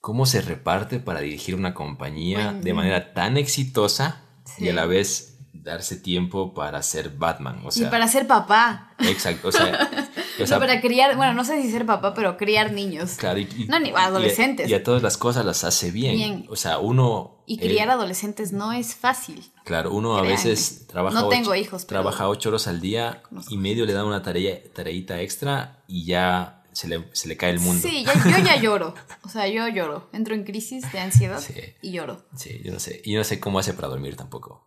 cómo 0.00 0.26
se 0.26 0.40
reparte 0.42 0.98
para 0.98 1.20
dirigir 1.20 1.54
una 1.54 1.74
compañía 1.74 2.52
de 2.52 2.74
manera 2.74 3.14
tan 3.14 3.36
exitosa 3.36 4.22
y 4.58 4.68
a 4.68 4.74
la 4.74 4.86
vez 4.86 5.33
darse 5.54 5.96
tiempo 5.96 6.52
para 6.52 6.82
ser 6.82 7.10
Batman. 7.10 7.62
O 7.64 7.70
sea, 7.70 7.86
y 7.86 7.90
para 7.90 8.08
ser 8.08 8.26
papá. 8.26 8.94
Exacto, 8.98 9.48
o 9.48 9.52
sea, 9.52 10.58
para 10.58 10.80
criar, 10.80 11.16
bueno, 11.16 11.32
no 11.32 11.44
sé 11.44 11.62
si 11.62 11.70
ser 11.70 11.86
papá, 11.86 12.12
pero 12.14 12.36
criar 12.36 12.72
niños. 12.72 13.12
Claro, 13.12 13.38
y, 13.38 13.66
no, 13.68 13.78
ni 13.78 13.90
adolescentes. 13.90 14.68
Y 14.68 14.74
a, 14.74 14.82
todas 14.82 15.02
las 15.02 15.16
cosas 15.16 15.44
las 15.44 15.64
hace 15.64 15.90
bien. 15.90 16.46
O 16.50 16.56
sea, 16.56 16.78
uno... 16.78 17.42
Y 17.46 17.58
criar 17.58 17.90
adolescentes 17.90 18.52
no 18.52 18.72
es 18.72 18.94
fácil. 18.94 19.44
Claro, 19.64 19.92
uno 19.92 20.16
a 20.16 20.22
veces 20.22 20.86
trabaja... 20.86 21.20
No 21.20 21.28
tengo 21.28 21.54
hijos, 21.54 21.84
pero 21.84 22.00
Trabaja 22.00 22.28
ocho 22.28 22.48
horas 22.48 22.66
al 22.66 22.80
día 22.80 23.22
y 23.48 23.58
medio 23.58 23.84
le 23.86 23.92
da 23.92 24.04
una 24.04 24.22
tarea, 24.22 24.58
tareita 24.74 25.20
extra 25.20 25.84
y 25.86 26.06
ya 26.06 26.62
se 26.74 26.88
le, 26.88 27.36
cae 27.36 27.50
el 27.50 27.60
mundo. 27.60 27.86
Sí, 27.86 28.04
yo 28.04 28.44
ya 28.44 28.60
lloro. 28.60 28.94
O 29.22 29.28
sea, 29.28 29.46
yo 29.48 29.68
lloro. 29.68 30.08
Entro 30.12 30.34
en 30.34 30.44
crisis 30.44 30.90
de 30.92 30.98
ansiedad 30.98 31.42
y 31.82 31.92
lloro. 31.92 32.24
Sí, 32.36 32.60
yo 32.64 32.72
no 32.72 32.80
sé. 32.80 33.00
Y 33.04 33.14
no 33.14 33.24
sé 33.24 33.40
cómo 33.40 33.58
hace 33.58 33.74
para 33.74 33.88
dormir 33.88 34.16
tampoco. 34.16 34.66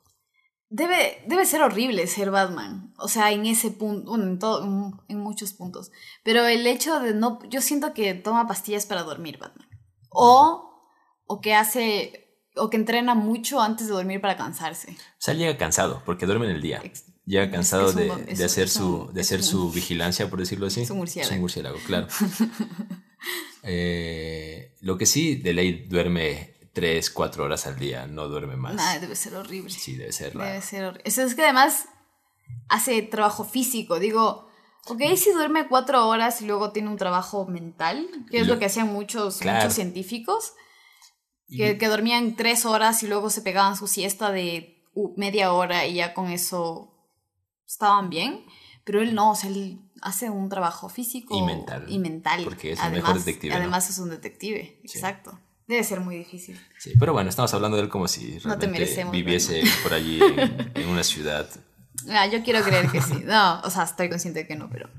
Debe, 0.70 1.24
debe 1.28 1.46
ser 1.46 1.62
horrible 1.62 2.08
ser 2.08 2.32
Batman. 2.32 2.94
O 2.98 3.08
sea, 3.08 3.32
en 3.32 3.46
ese 3.46 3.72
punto, 3.72 4.10
bueno, 4.12 4.26
en, 4.26 4.40
todo, 4.40 4.64
en 5.08 5.20
muchos 5.20 5.54
puntos. 5.54 5.92
Pero 6.24 6.46
el 6.46 6.68
hecho 6.68 7.00
de 7.00 7.14
no. 7.14 7.40
Yo 7.50 7.62
siento 7.62 7.94
que 7.94 8.14
toma 8.14 8.48
pastillas 8.48 8.86
para 8.86 9.04
dormir 9.04 9.38
Batman. 9.38 9.68
O, 10.10 10.92
o 11.26 11.42
que 11.42 11.54
hace. 11.54 12.26
O 12.56 12.70
que 12.70 12.78
entrena 12.78 13.16
mucho 13.16 13.62
antes 13.62 13.88
de 13.88 13.94
dormir 13.94 14.20
para 14.20 14.36
cansarse. 14.36 14.92
O 14.92 15.20
sea, 15.20 15.36
llega 15.36 15.58
cansado 15.58 16.02
porque 16.06 16.26
duerme 16.26 16.48
en 16.48 16.56
el 16.56 16.62
día 16.62 16.82
ya 17.28 17.52
cansado 17.52 17.92
de, 17.92 18.10
hacer, 18.44 18.70
su, 18.70 19.12
de 19.12 19.20
hacer 19.20 19.44
su 19.44 19.70
vigilancia, 19.70 20.30
por 20.30 20.40
decirlo 20.40 20.68
así. 20.68 20.86
Su 20.86 20.96
murciélago. 20.96 21.36
Su 21.36 21.40
murciélago, 21.40 21.78
claro. 21.86 22.08
Eh, 23.70 24.76
lo 24.80 24.98
que 24.98 25.06
sí, 25.06 25.36
de 25.36 25.52
ley 25.52 25.88
duerme 25.90 26.57
tres, 26.78 27.10
cuatro 27.10 27.44
horas 27.44 27.66
al 27.66 27.80
día, 27.80 28.06
no 28.06 28.28
duerme 28.28 28.56
más. 28.56 28.76
Nada, 28.76 29.00
debe 29.00 29.16
ser 29.16 29.36
horrible. 29.36 29.72
Sí, 29.72 29.96
debe 29.96 30.12
ser. 30.12 30.34
Debe 30.34 30.62
ser 30.62 30.86
horrible. 30.86 31.02
Eso 31.06 31.24
es 31.24 31.34
que 31.34 31.44
además 31.44 31.86
hace 32.70 33.02
trabajo 33.02 33.44
físico, 33.44 34.00
digo... 34.00 34.46
Ok, 34.90 35.02
si 35.18 35.32
duerme 35.32 35.68
cuatro 35.68 36.08
horas 36.08 36.42
y 36.42 36.46
luego 36.46 36.72
tiene 36.72 36.88
un 36.88 36.96
trabajo 36.96 37.46
mental, 37.46 38.08
que 38.32 38.40
es 38.40 38.48
lo, 38.48 38.58
que 38.58 38.68
hacían 38.68 38.88
muchos, 38.88 39.44
muchos 39.44 39.74
científicos, 39.74 40.54
que, 41.50 41.78
que 41.78 41.88
dormían 41.88 42.38
tres 42.38 42.66
horas 42.66 43.04
y 43.04 43.08
luego 43.08 43.30
se 43.30 43.42
pegaban 43.42 43.76
su 43.76 43.88
siesta 43.88 44.32
de 44.32 44.86
media 45.18 45.52
hora 45.52 45.86
y 45.86 45.96
ya 45.96 46.14
con 46.14 46.30
eso 46.30 46.94
estaban 47.68 48.10
bien, 48.10 48.46
pero 48.86 49.02
él 49.02 49.14
no, 49.14 49.32
o 49.32 49.36
sea, 49.36 49.50
él 49.50 49.82
hace 50.02 50.30
un 50.30 50.48
trabajo 50.48 50.88
físico 50.88 51.36
y 51.36 51.42
mental. 51.42 51.86
Y 51.90 52.00
mental. 52.00 52.46
Porque 52.46 52.72
es 52.72 52.82
el 52.82 52.94
mejor 52.94 53.18
detective. 53.18 53.54
Además 53.54 53.90
es 53.90 53.98
un 53.98 54.10
detective, 54.10 54.80
exacto. 54.84 55.38
Debe 55.68 55.84
ser 55.84 56.00
muy 56.00 56.18
difícil. 56.18 56.60
Sí, 56.80 56.94
pero 56.98 57.12
bueno, 57.14 57.30
estamos 57.30 57.54
hablando 57.54 57.76
de 57.76 57.84
él 57.84 57.90
como 57.90 58.08
si 58.08 58.40
realmente 58.40 59.06
viviese 59.12 59.64
por 59.84 59.94
allí 59.94 60.20
en, 60.76 60.88
una 60.88 61.04
ciudad. 61.04 61.48
Ah, 62.10 62.26
yo 62.28 62.42
quiero 62.42 62.64
creer 62.64 62.90
que 62.90 63.02
sí. 63.02 63.24
No, 63.26 63.60
o 63.62 63.70
sea, 63.70 63.84
estoy 63.84 64.10
consciente 64.10 64.42
de 64.42 64.48
que 64.48 64.56
no, 64.56 64.70
pero 64.70 64.90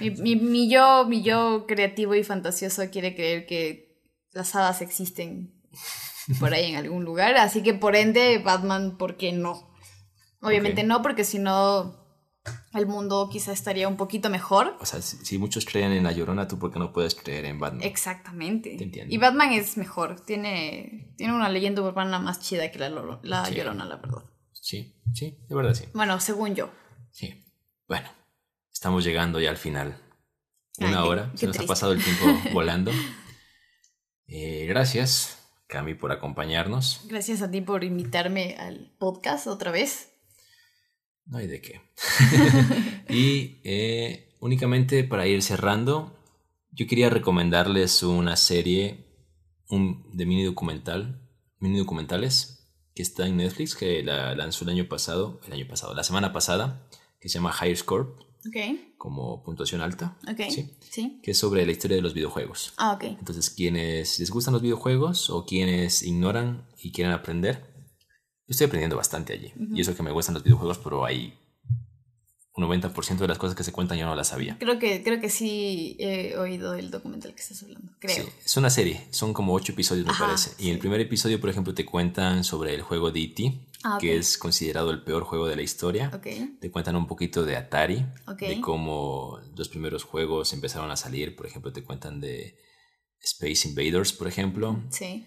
mi, 0.00 0.36
mi, 0.36 0.68
yo, 0.68 1.06
mi 1.06 1.22
yo 1.22 1.66
creativo 1.68 2.14
y 2.14 2.24
fantasioso 2.24 2.82
quiere 2.90 3.14
creer 3.14 3.46
que 3.46 4.00
las 4.32 4.54
hadas 4.56 4.82
existen 4.82 5.54
por 6.40 6.52
ahí 6.52 6.72
en 6.72 6.76
algún 6.76 7.04
lugar, 7.04 7.36
así 7.36 7.62
que 7.62 7.74
por 7.74 7.94
ende 7.94 8.38
Batman, 8.38 8.96
¿por 8.96 9.16
qué 9.16 9.32
no? 9.32 9.70
Obviamente 10.40 10.82
no, 10.82 11.02
porque 11.02 11.24
si 11.24 11.38
no, 11.38 12.01
el 12.74 12.86
mundo 12.86 13.28
quizá 13.30 13.52
estaría 13.52 13.88
un 13.88 13.96
poquito 13.96 14.30
mejor. 14.30 14.76
O 14.80 14.86
sea, 14.86 15.00
si, 15.02 15.38
muchos 15.38 15.64
creen 15.64 15.92
en 15.92 16.04
la 16.04 16.12
Llorona, 16.12 16.48
¿tú 16.48 16.58
por 16.58 16.72
qué 16.72 16.78
no 16.78 16.92
puedes 16.92 17.14
creer 17.14 17.44
en 17.44 17.60
Batman? 17.60 17.82
Exactamente. 17.84 18.76
Y 19.08 19.18
Batman 19.18 19.52
es 19.52 19.76
mejor, 19.76 20.20
tiene, 20.20 21.14
tiene 21.16 21.34
una 21.34 21.48
leyenda 21.48 21.82
urbana 21.82 22.18
más 22.18 22.40
chida 22.40 22.70
que 22.70 22.78
la, 22.78 22.88
la 23.22 23.50
Llorona, 23.50 23.84
la 23.84 23.96
verdad. 23.96 24.24
Sí, 24.52 24.94
sí, 25.12 25.38
de 25.48 25.54
verdad 25.54 25.74
sí. 25.74 25.84
Bueno, 25.92 26.18
según 26.20 26.54
yo. 26.54 26.70
Sí. 27.10 27.44
Bueno, 27.88 28.08
estamos 28.72 29.04
llegando 29.04 29.40
ya 29.40 29.50
al 29.50 29.56
final. 29.56 29.98
Una 30.78 31.04
hora, 31.04 31.30
se 31.34 31.46
nos 31.46 31.58
ha 31.58 31.66
pasado 31.66 31.92
el 31.92 32.02
tiempo 32.02 32.24
volando. 32.52 32.90
Eh, 34.26 34.64
gracias, 34.66 35.38
Cami, 35.66 35.94
por 35.94 36.12
acompañarnos. 36.12 37.02
Gracias 37.08 37.42
a 37.42 37.50
ti 37.50 37.60
por 37.60 37.84
invitarme 37.84 38.56
al 38.58 38.90
podcast 38.98 39.46
otra 39.46 39.70
vez. 39.70 40.11
No 41.26 41.38
hay 41.38 41.46
de 41.46 41.60
qué. 41.60 41.80
y 43.08 43.60
eh, 43.64 44.36
únicamente 44.40 45.04
para 45.04 45.26
ir 45.26 45.42
cerrando, 45.42 46.16
yo 46.70 46.86
quería 46.86 47.10
recomendarles 47.10 48.02
una 48.02 48.36
serie 48.36 49.06
un, 49.68 50.04
de 50.12 50.26
mini 50.26 50.44
documental, 50.44 51.20
mini 51.58 51.78
documentales, 51.78 52.62
que 52.94 53.02
está 53.02 53.26
en 53.26 53.38
Netflix, 53.38 53.74
que 53.74 54.02
la 54.02 54.34
lanzó 54.34 54.64
el 54.64 54.70
año 54.70 54.88
pasado, 54.88 55.40
el 55.46 55.52
año 55.52 55.66
pasado, 55.66 55.94
la 55.94 56.04
semana 56.04 56.32
pasada, 56.32 56.88
que 57.20 57.28
se 57.28 57.34
llama 57.34 57.54
Higher 57.58 57.76
Score. 57.76 58.16
Como 58.98 59.42
puntuación 59.44 59.80
alta. 59.80 60.18
¿sí? 60.90 61.20
Que 61.22 61.30
es 61.30 61.38
sobre 61.38 61.64
la 61.64 61.72
historia 61.72 61.96
de 61.96 62.02
los 62.02 62.12
videojuegos. 62.12 62.74
Ah, 62.76 62.92
ok. 62.92 63.04
Entonces, 63.04 63.50
quienes 63.50 64.18
les 64.18 64.30
gustan 64.30 64.52
los 64.52 64.62
videojuegos 64.62 65.30
o 65.30 65.46
quienes 65.46 66.02
ignoran 66.02 66.66
y 66.82 66.90
quieren 66.90 67.12
aprender, 67.12 67.71
estoy 68.52 68.66
aprendiendo 68.66 68.96
bastante 68.96 69.32
allí. 69.32 69.52
Y 69.74 69.80
eso 69.80 69.94
que 69.94 70.02
me 70.02 70.12
gustan 70.12 70.34
los 70.34 70.44
videojuegos, 70.44 70.78
pero 70.78 71.04
hay 71.04 71.34
un 72.54 72.64
90% 72.64 73.16
de 73.16 73.28
las 73.28 73.38
cosas 73.38 73.56
que 73.56 73.64
se 73.64 73.72
cuentan 73.72 73.98
yo 73.98 74.06
no 74.06 74.14
las 74.14 74.28
sabía. 74.28 74.58
Creo 74.58 74.78
que, 74.78 75.02
creo 75.02 75.20
que 75.20 75.30
sí 75.30 75.96
he 75.98 76.36
oído 76.36 76.74
el 76.74 76.90
documental 76.90 77.34
que 77.34 77.40
estás 77.40 77.62
hablando, 77.62 77.92
creo. 77.98 78.14
Sí, 78.14 78.22
es 78.44 78.56
una 78.56 78.68
serie, 78.68 79.06
son 79.10 79.32
como 79.32 79.54
ocho 79.54 79.72
episodios 79.72 80.06
me 80.06 80.12
parece. 80.12 80.52
Y 80.58 80.68
en 80.68 80.74
el 80.74 80.78
primer 80.78 81.00
episodio, 81.00 81.40
por 81.40 81.48
ejemplo, 81.48 81.72
te 81.72 81.86
cuentan 81.86 82.44
sobre 82.44 82.74
el 82.74 82.82
juego 82.82 83.10
de 83.10 83.22
E.T., 83.22 83.68
ah, 83.84 83.96
que 83.98 84.16
es 84.16 84.36
considerado 84.36 84.90
el 84.90 85.02
peor 85.02 85.24
juego 85.24 85.46
de 85.46 85.56
la 85.56 85.62
historia. 85.62 86.10
Te 86.10 86.70
cuentan 86.70 86.96
un 86.96 87.06
poquito 87.06 87.44
de 87.44 87.56
Atari, 87.56 88.04
de 88.38 88.60
cómo 88.60 89.40
los 89.56 89.68
primeros 89.70 90.04
juegos 90.04 90.52
empezaron 90.52 90.90
a 90.90 90.96
salir. 90.96 91.34
Por 91.34 91.46
ejemplo, 91.46 91.72
te 91.72 91.82
cuentan 91.82 92.20
de 92.20 92.58
Space 93.18 93.66
Invaders, 93.66 94.12
por 94.12 94.28
ejemplo. 94.28 94.78
Sí 94.90 95.26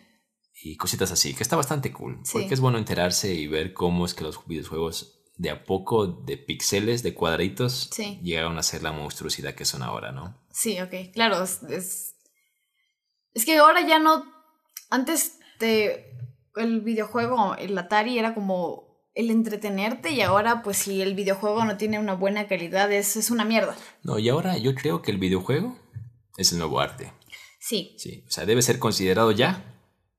y 0.62 0.78
cositas 0.78 1.12
así, 1.12 1.34
que 1.34 1.44
está 1.44 1.56
bastante 1.56 1.92
cool, 1.92 2.22
porque 2.32 2.54
es 2.54 2.60
bueno 2.60 2.78
enterarse 2.78 3.34
y 3.34 3.48
ver 3.48 3.74
cómo 3.74 4.06
es 4.06 4.14
que 4.14 4.24
los 4.24 4.46
videojuegos 4.48 5.22
de 5.38 5.50
a 5.50 5.66
poco, 5.66 6.08
de 6.08 6.38
píxeles, 6.38 7.04
de 7.04 7.14
cuadritos, 7.14 7.90
llegaron 8.22 8.58
a 8.58 8.64
ser 8.64 8.82
la 8.82 8.94
monstruosidad 8.94 9.54
que 9.54 9.66
son 9.66 9.84
ahora, 9.84 10.12
¿no? 10.12 10.40
Sí, 10.52 10.80
ok, 10.80 11.12
claro, 11.14 11.44
es, 11.44 12.16
es, 13.34 13.46
que 13.46 13.58
ahora 13.58 13.86
ya 13.86 14.00
no, 14.00 14.24
antes 14.90 15.40
de 15.60 16.14
el 16.56 16.80
videojuego, 16.82 17.56
el 17.58 17.78
Atari 17.78 18.18
era 18.18 18.34
como 18.34 18.86
el 19.14 19.30
entretenerte 19.30 20.12
y 20.12 20.22
ahora 20.22 20.62
pues 20.64 20.78
si 20.78 21.02
el 21.02 21.16
videojuego 21.16 21.66
no 21.66 21.78
tiene 21.78 22.00
una 22.00 22.14
buena 22.14 22.48
calidad 22.48 22.92
es, 22.92 23.18
es 23.18 23.30
una 23.30 23.44
mierda. 23.44 23.76
No, 24.04 24.20
y 24.20 24.30
ahora 24.30 24.58
yo 24.58 24.74
creo 24.74 25.02
que 25.02 25.12
el 25.12 25.18
videojuego 25.18 25.78
es 26.38 26.54
el 26.54 26.60
nuevo 26.60 26.80
arte. 26.80 27.12
Sí. 27.60 27.96
Sí, 27.98 28.24
o 28.28 28.32
sea, 28.32 28.46
debe 28.46 28.62
ser 28.62 28.80
considerado 28.80 29.32
ya 29.32 29.75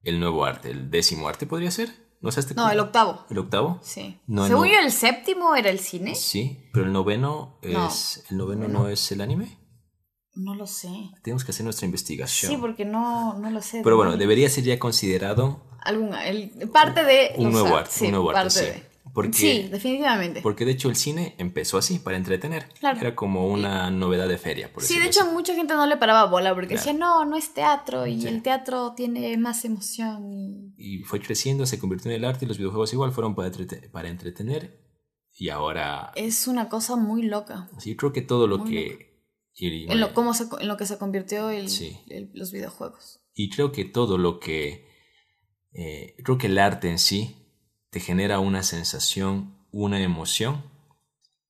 el 0.07 0.21
nuevo 0.21 0.45
arte, 0.45 0.71
el 0.71 0.91
décimo 0.91 1.29
arte 1.29 1.47
podría 1.47 1.71
ser. 1.71 2.07
¿No, 2.21 2.31
este 2.31 2.55
no 2.55 2.71
el 2.71 2.81
octavo. 2.81 3.27
¿El 3.29 3.39
octavo? 3.39 3.79
Sí. 3.83 4.19
Según 4.27 4.69
yo, 4.69 4.79
el 4.83 4.91
séptimo 4.91 5.55
era 5.55 5.69
el 5.69 5.79
cine. 5.79 6.15
Sí, 6.15 6.71
pero 6.73 6.87
el 6.87 6.93
noveno 6.93 7.59
es. 7.63 8.25
¿El 8.31 8.39
noveno 8.39 8.69
no 8.69 8.89
es 8.89 9.13
el 9.13 9.21
anime? 9.21 9.59
No 10.35 10.55
lo 10.55 10.67
sé. 10.67 10.89
Tenemos 11.23 11.45
que 11.45 11.51
hacer 11.51 11.65
nuestra 11.65 11.87
investigación. 11.87 12.51
Sí, 12.51 12.59
porque 12.59 12.85
no, 12.85 13.35
no 13.39 13.51
lo 13.51 13.61
sé. 13.61 13.83
Pero 13.85 13.97
bueno, 13.97 14.17
debería 14.17 14.49
ser 14.49 14.65
ya 14.65 14.79
considerado. 14.79 15.63
Alguna, 15.83 16.21
parte 16.73 17.05
de. 17.05 17.35
Un 17.37 17.53
nuevo 17.53 17.77
arte. 17.77 18.07
un 18.07 18.11
nuevo 18.11 18.31
arte, 18.31 18.51
sí 18.51 18.83
sí, 19.33 19.69
definitivamente. 19.71 20.41
Porque 20.43 20.65
de 20.65 20.73
hecho 20.73 20.89
el 20.89 20.97
cine 20.97 21.35
empezó 21.39 21.79
así, 21.79 21.99
para 21.99 22.17
entretener. 22.17 22.69
Era 22.81 23.15
como 23.15 23.49
una 23.49 23.91
novedad 23.91 24.29
de 24.29 24.39
feria, 24.39 24.73
por 24.73 24.83
Sí, 24.83 24.99
de 24.99 25.07
hecho 25.07 25.27
mucha 25.33 25.55
gente 25.55 25.75
no 25.75 25.87
le 25.87 25.97
paraba 25.97 26.27
bola 26.27 26.55
porque 26.55 26.75
decía, 26.75 26.93
no, 26.93 27.25
no 27.25 27.37
es 27.37 27.55
teatro 27.55 28.07
y 28.07 28.27
el 28.27 28.43
teatro 28.43 28.93
tiene 28.95 29.37
más 29.39 29.65
emoción. 29.65 30.75
Y... 30.77 30.99
fue 31.05 31.21
creciendo, 31.21 31.67
se 31.67 31.79
convirtió 31.79 32.11
en 32.11 32.17
el 32.17 32.25
arte 32.25 32.45
y 32.45 32.49
los 32.49 32.59
videojuegos 32.59 32.93
igual 32.93 33.13
fueron 33.13 33.35
para, 33.35 33.51
para 33.93 34.09
entretener. 34.09 34.85
Y 35.39 35.51
ahora... 35.51 36.13
Es 36.15 36.47
una 36.47 36.69
cosa 36.69 36.97
muy 36.97 37.23
loca. 37.23 37.69
Sí, 37.79 37.97
creo 37.97 38.13
que 38.13 38.23
todo 38.23 38.47
lo 38.47 38.65
que... 38.65 39.23
en, 39.59 40.01
lo, 40.01 40.15
cómo 40.15 40.33
en 40.61 40.69
lo 40.69 40.77
que 40.77 40.87
se 40.87 40.99
convirtió 40.99 41.51
el, 41.51 41.69
los 42.35 42.53
videojuegos. 42.53 43.21
Y 43.35 43.51
creo 43.51 43.73
que 43.73 43.85
todo 43.85 44.19
lo 44.19 44.41
que... 44.41 44.87
Eh, 45.73 46.17
creo 46.25 46.39
que 46.39 46.47
el 46.47 46.59
arte 46.59 46.89
en 46.89 46.99
sí 46.99 47.46
te 47.97 48.01
genera 48.01 48.41
una 48.41 48.63
sensación, 48.63 49.57
una 49.73 49.99
emoción. 49.99 50.71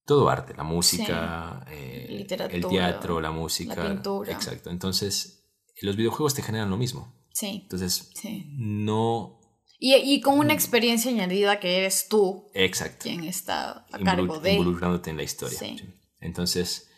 Todo 0.04 0.28
arte, 0.28 0.54
la 0.54 0.62
música, 0.62 1.66
eh, 1.68 2.24
el 2.52 2.68
teatro, 2.68 3.20
la 3.20 3.32
música. 3.32 3.74
La 3.74 3.90
pintura. 3.90 4.30
Exacto. 4.30 4.70
Entonces, 4.70 5.44
los 5.82 5.96
videojuegos 5.96 6.34
te 6.34 6.42
generan 6.42 6.70
lo 6.70 6.76
mismo. 6.76 7.12
Sí. 7.32 7.62
Entonces, 7.64 8.12
no... 8.58 9.40
Y, 9.80 9.96
y 9.96 10.20
con 10.20 10.38
una 10.38 10.52
experiencia 10.52 11.10
añadida 11.10 11.58
que 11.58 11.78
eres 11.78 12.06
tú 12.08 12.48
Exacto. 12.54 13.02
quien 13.02 13.24
está 13.24 13.84
a 13.90 13.98
cargo 13.98 14.38
de... 14.38 14.52
Involucrándote 14.52 15.10
en 15.10 15.16
la 15.16 15.24
historia. 15.24 15.58
Sí. 15.58 15.78
Entonces, 16.20 16.92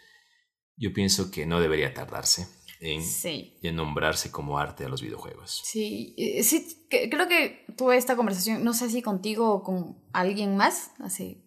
yo 0.77 0.93
pienso 0.93 1.31
que 1.31 1.47
no 1.47 1.59
debería 1.59 1.95
tardarse 1.95 2.49
en, 2.81 3.03
Sí. 3.03 3.59
en 3.63 3.77
nombrarse 3.77 4.31
como 4.31 4.59
arte 4.59 4.85
a 4.85 4.89
los 4.89 5.03
videojuegos. 5.03 5.61
Sí, 5.65 6.15
eh, 6.17 6.43
sí, 6.43 6.87
que- 6.89 7.09
creo 7.11 7.27
que 7.29 7.65
tuve 7.77 7.97
esta 7.97 8.17
conversación, 8.17 8.63
no 8.65 8.73
sé 8.75 8.89
si 8.91 9.03
contigo 9.03 9.51
o 9.53 9.63
con 9.63 9.99
alguien 10.13 10.57
más, 10.57 10.93
hace 11.01 11.43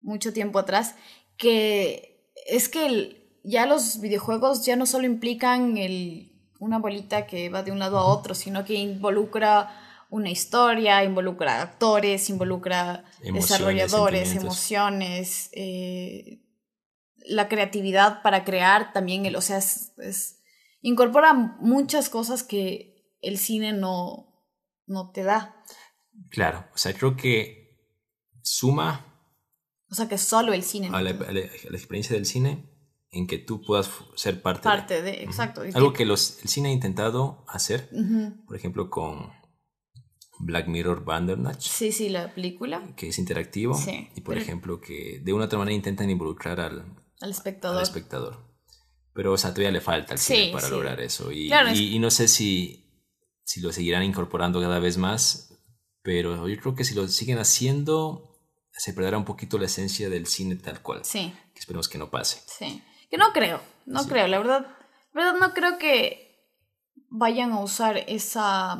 mucho 0.00 0.32
tiempo 0.32 0.58
atrás, 0.58 0.94
que 1.36 2.30
es 2.46 2.68
que 2.68 2.86
el- 2.86 3.24
ya 3.44 3.66
los 3.66 4.00
videojuegos 4.00 4.64
ya 4.64 4.76
no 4.76 4.86
solo 4.86 5.06
implican 5.06 5.76
el, 5.78 6.32
una 6.60 6.78
bolita 6.78 7.26
que 7.26 7.48
va 7.48 7.62
de 7.62 7.72
un 7.72 7.78
lado 7.78 7.98
a 7.98 8.04
otro, 8.06 8.34
sino 8.34 8.64
que 8.64 8.74
involucra 8.74 9.84
una 10.10 10.30
historia, 10.30 11.04
involucra 11.04 11.60
actores, 11.62 12.30
involucra 12.30 13.04
Emociones, 13.22 13.42
desarrolladores, 13.48 14.34
emociones, 14.34 15.50
eh, 15.52 16.40
la 17.28 17.48
creatividad 17.48 18.22
para 18.22 18.44
crear 18.44 18.92
también, 18.92 19.26
el, 19.26 19.36
o 19.36 19.40
sea, 19.40 19.58
es, 19.58 19.92
es- 19.98 20.42
incorpora 20.80 21.32
muchas 21.34 22.08
cosas 22.08 22.42
que 22.42 23.14
el 23.20 23.38
cine 23.38 23.72
no, 23.72 24.44
no 24.86 25.10
te 25.10 25.22
da. 25.24 25.62
Claro, 26.30 26.66
o 26.74 26.78
sea, 26.78 26.92
creo 26.94 27.16
que 27.16 27.78
suma 28.42 29.04
O 29.90 29.94
sea, 29.94 30.08
que 30.08 30.18
solo 30.18 30.52
el 30.52 30.62
cine 30.62 30.88
a 30.92 31.00
la, 31.02 31.12
no 31.12 31.18
te 31.18 31.24
da. 31.24 31.30
a 31.30 31.32
la- 31.32 31.40
a 31.40 31.70
la 31.70 31.76
experiencia 31.76 32.14
del 32.16 32.26
cine 32.26 32.70
en 33.10 33.26
que 33.26 33.38
tú 33.38 33.62
puedas 33.62 33.90
ser 34.16 34.42
parte, 34.42 34.60
de- 34.68 34.74
parte 34.76 35.02
de, 35.02 35.22
exacto. 35.22 35.62
Algo 35.74 35.92
que- 35.92 36.04
los, 36.06 36.42
el 36.42 36.48
cine 36.48 36.68
ha 36.68 36.72
intentado 36.72 37.44
hacer, 37.48 37.88
por 38.46 38.56
ejemplo, 38.56 38.90
con 38.90 39.30
Black 40.40 40.68
Mirror 40.68 41.04
Bandersnatch, 41.04 41.66
Sí, 41.68 41.90
sí, 41.90 42.08
la 42.10 42.32
película, 42.34 42.94
que 42.96 43.08
es 43.08 43.18
interactivo, 43.18 43.74
Sí, 43.74 44.08
y 44.14 44.20
por 44.20 44.34
pero- 44.34 44.42
ejemplo, 44.44 44.80
que 44.80 45.20
de 45.24 45.32
una 45.32 45.44
u 45.44 45.46
otra 45.46 45.58
manera 45.58 45.74
intentan 45.74 46.08
involucrar 46.10 46.60
al, 46.60 46.84
al 47.20 47.26
al 47.26 47.30
espectador. 47.30 47.82
espectador. 47.82 48.48
Pero, 49.14 49.32
o 49.32 49.36
sea, 49.38 49.50
todavía 49.50 49.72
le 49.72 49.80
falta 49.80 50.12
al 50.12 50.18
Sí, 50.18 50.34
cine 50.34 50.52
para 50.52 50.66
sí. 50.66 50.72
lograr 50.72 51.00
eso. 51.00 51.32
Y, 51.32 51.48
Claro, 51.48 51.68
es- 51.70 51.78
y- 51.78 51.94
y 51.96 51.98
no 51.98 52.10
sé 52.10 52.28
si, 52.28 52.84
si 53.44 53.60
lo 53.60 53.72
seguirán 53.72 54.04
incorporando 54.04 54.60
cada 54.60 54.78
vez 54.78 54.96
más, 54.96 55.52
pero 56.02 56.46
yo 56.48 56.60
creo 56.60 56.74
que 56.74 56.84
si 56.84 56.94
lo 56.94 57.08
siguen 57.08 57.38
haciendo, 57.38 58.36
se 58.72 58.92
perderá 58.92 59.18
un 59.18 59.24
poquito 59.24 59.58
la 59.58 59.66
esencia 59.66 60.08
del 60.08 60.26
cine 60.26 60.54
tal 60.56 60.80
cual. 60.82 61.04
Sí, 61.04 61.34
Que 61.52 61.58
esperemos 61.60 61.88
que 61.88 61.98
no 61.98 62.10
pase. 62.10 62.40
sí. 62.46 62.82
Que 63.10 63.16
no 63.16 63.32
creo, 63.32 63.60
no 63.86 64.02
Sí. 64.04 64.08
creo, 64.10 64.28
la 64.28 64.38
verdad, 64.38 64.60
la 65.14 65.24
verdad 65.24 65.40
no 65.40 65.54
creo 65.54 65.78
que 65.78 66.46
vayan 67.10 67.50
a 67.52 67.60
usar 67.60 67.96
esa 68.06 68.78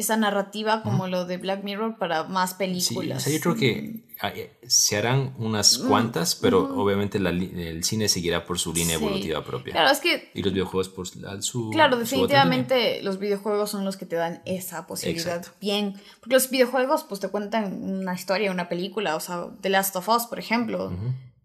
esa 0.00 0.16
narrativa 0.16 0.82
como 0.82 1.06
lo 1.06 1.24
de 1.24 1.36
Black 1.38 1.62
Mirror 1.64 1.96
para 1.98 2.24
más 2.24 2.50
Sí, 2.50 2.56
películas. 2.58 3.18
o 3.18 3.20
sea, 3.20 3.32
yo 3.32 3.40
creo 3.40 3.54
que 3.54 4.04
ah, 4.20 4.30
eh, 4.34 4.58
se 4.66 4.96
harán 4.96 5.34
unas 5.38 5.78
cuantas, 5.78 6.34
pero 6.34 6.74
obviamente 6.80 7.18
la 7.18 7.30
el 7.30 7.84
cine 7.84 8.08
seguirá 8.08 8.44
por 8.46 8.58
su 8.58 8.72
línea 8.72 8.98
Sí. 8.98 9.04
evolutiva 9.04 9.44
propia. 9.44 9.72
Claro, 9.72 9.90
es 9.90 10.00
que 10.00 10.30
Y 10.34 10.42
los 10.42 10.52
videojuegos 10.52 10.88
por 10.88 11.06
su, 11.08 11.26
al- 11.26 11.42
su 11.42 11.70
Claro, 11.70 11.94
su 11.94 12.00
definitivamente 12.00 13.02
los 13.02 13.18
videojuegos 13.18 13.70
son 13.70 13.84
los 13.84 13.96
que 13.96 14.06
te 14.06 14.16
dan 14.16 14.42
esa 14.46 14.86
posibilidad 14.86 15.36
Exacto. 15.38 15.56
bien. 15.60 15.94
Porque 16.20 16.34
los 16.34 16.50
videojuegos 16.50 17.04
pues 17.04 17.20
te 17.20 17.28
cuentan 17.28 17.82
una 17.82 18.14
historia, 18.14 18.50
una 18.50 18.68
película, 18.68 19.16
o 19.16 19.20
sea, 19.20 19.46
The 19.60 19.68
Last 19.70 19.94
of 19.96 20.08
Us, 20.08 20.26
por 20.26 20.38
ejemplo. 20.38 20.92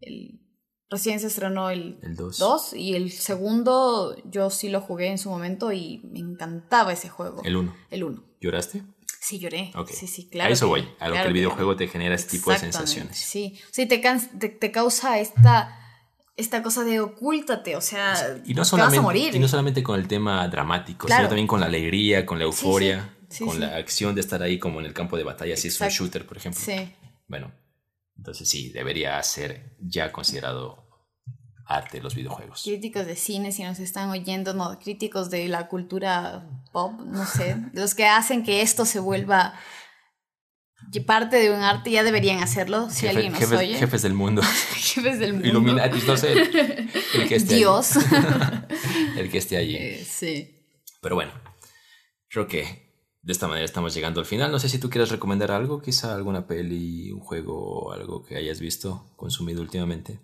El, 0.01 0.41
recién 0.87 1.19
se 1.19 1.27
estrenó 1.27 1.71
el 1.71 1.97
El 2.03 2.15
2. 2.15 2.37
2 2.37 2.73
y 2.75 2.93
el 2.95 3.11
segundo 3.11 4.15
yo 4.29 4.49
sí 4.49 4.69
lo 4.69 4.81
jugué 4.81 5.07
en 5.07 5.17
su 5.17 5.29
momento 5.29 5.71
y 5.71 5.99
me 6.11 6.19
encantaba 6.19 6.93
ese 6.93 7.09
juego. 7.09 7.41
El 7.43 7.55
1. 7.57 7.75
El 7.89 8.03
1. 8.03 8.23
¿Lloraste? 8.45 8.83
Sí, 9.19 9.39
lloré. 9.39 9.71
Ok. 9.75 9.89
Sí, 9.89 10.05
sí, 10.05 10.29
claro. 10.29 10.51
a 10.51 10.53
eso 10.53 10.67
voy, 10.67 10.87
a 10.99 11.07
lo 11.09 11.15
que 11.15 11.21
el 11.23 11.33
videojuego 11.33 11.75
te 11.75 11.87
genera 11.87 12.13
este 12.13 12.37
tipo 12.37 12.51
de 12.51 12.59
sensaciones. 12.59 13.17
Sí, 13.17 13.59
sí 13.71 13.87
te, 13.87 13.97
te, 13.97 14.49
te 14.49 14.71
causa 14.71 15.17
esta, 15.19 15.79
esta 16.37 16.61
cosa 16.61 16.83
de 16.83 16.99
ocúltate, 16.99 17.75
o 17.75 17.81
sea, 17.81 18.13
Y 18.45 18.53
no, 18.53 18.55
te 18.55 18.59
vas 18.59 18.67
a 18.67 18.69
solamente, 18.69 19.01
morir. 19.01 19.35
y 19.35 19.39
no 19.39 19.47
solamente 19.47 19.81
con 19.81 19.99
el 19.99 20.07
tema 20.07 20.47
dramático, 20.47 21.07
Claro. 21.07 21.21
sino 21.21 21.29
también 21.29 21.47
con 21.47 21.59
la 21.59 21.65
alegría, 21.65 22.23
con 22.23 22.37
la 22.37 22.45
Sí, 22.45 22.51
sí. 22.51 22.65
euforia, 22.67 23.15
Sí, 23.27 23.43
con 23.43 23.59
la 23.59 23.75
acción 23.77 24.13
de 24.13 24.21
estar 24.21 24.43
ahí 24.43 24.59
como 24.59 24.79
en 24.79 24.85
el 24.85 24.93
campo 24.93 25.17
de 25.17 25.23
batalla, 25.23 25.57
si 25.57 25.69
es 25.69 25.81
un 25.81 25.87
Exacto. 25.87 26.03
shooter, 26.03 26.27
por 26.27 26.37
ejemplo. 26.37 26.61
Sí. 26.63 26.93
Bueno, 27.27 27.51
entonces 28.15 28.47
sí, 28.47 28.69
debería 28.69 29.21
ser 29.23 29.75
ya 29.79 30.11
considerado 30.11 30.84
arte 31.65 32.01
los 32.01 32.15
videojuegos. 32.15 32.61
Críticos 32.63 33.05
de 33.05 33.15
cine, 33.15 33.51
si 33.51 33.63
nos 33.63 33.79
están 33.79 34.09
oyendo, 34.09 34.53
no, 34.53 34.77
críticos 34.79 35.29
de 35.29 35.47
la 35.47 35.67
cultura 35.67 36.47
pop, 36.71 36.99
no 37.01 37.25
sé, 37.25 37.55
de 37.55 37.69
los 37.81 37.95
que 37.95 38.05
hacen 38.05 38.43
que 38.43 38.61
esto 38.61 38.85
se 38.85 38.99
vuelva 38.99 39.53
parte 41.05 41.37
de 41.37 41.49
un 41.51 41.61
arte, 41.61 41.89
ya 41.91 42.03
deberían 42.03 42.41
hacerlo, 42.41 42.89
si 42.89 43.05
Jefe- 43.05 43.09
alguien 43.09 43.31
nos 43.33 43.39
jefes, 43.41 43.59
oye. 43.59 43.75
jefes 43.77 44.01
del 44.03 44.13
mundo, 44.13 44.41
Jefes 44.75 45.19
del 45.19 45.33
mundo. 45.33 45.47
Illuminati, 45.47 45.99
no 46.05 46.15
sé, 46.15 46.31
el 46.33 46.47
que 47.27 47.35
esté 47.35 47.55
Dios. 47.55 47.97
allí. 47.97 48.05
el 49.17 49.29
que 49.31 49.37
esté 49.39 49.57
allí. 49.57 49.75
Eh, 49.75 50.05
sí. 50.07 50.65
Pero 51.01 51.15
bueno, 51.15 51.31
creo 52.29 52.47
que 52.47 52.85
de 53.23 53.31
esta 53.33 53.47
manera 53.47 53.65
estamos 53.65 53.93
llegando 53.93 54.19
al 54.19 54.25
final. 54.25 54.51
No 54.51 54.59
sé 54.59 54.69
si 54.69 54.77
tú 54.79 54.89
quieres 54.89 55.09
recomendar 55.09 55.51
algo, 55.51 55.81
quizá 55.81 56.13
alguna 56.15 56.47
peli, 56.47 57.11
un 57.11 57.19
juego, 57.19 57.91
algo 57.91 58.23
que 58.23 58.37
hayas 58.37 58.59
visto, 58.59 59.11
consumido 59.17 59.61
últimamente. 59.61 60.19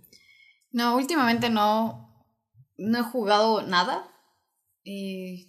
No, 0.71 0.95
últimamente 0.95 1.49
no, 1.49 2.25
no 2.77 2.99
he 2.99 3.03
jugado 3.03 3.61
nada. 3.61 4.07
Eh, 4.85 5.47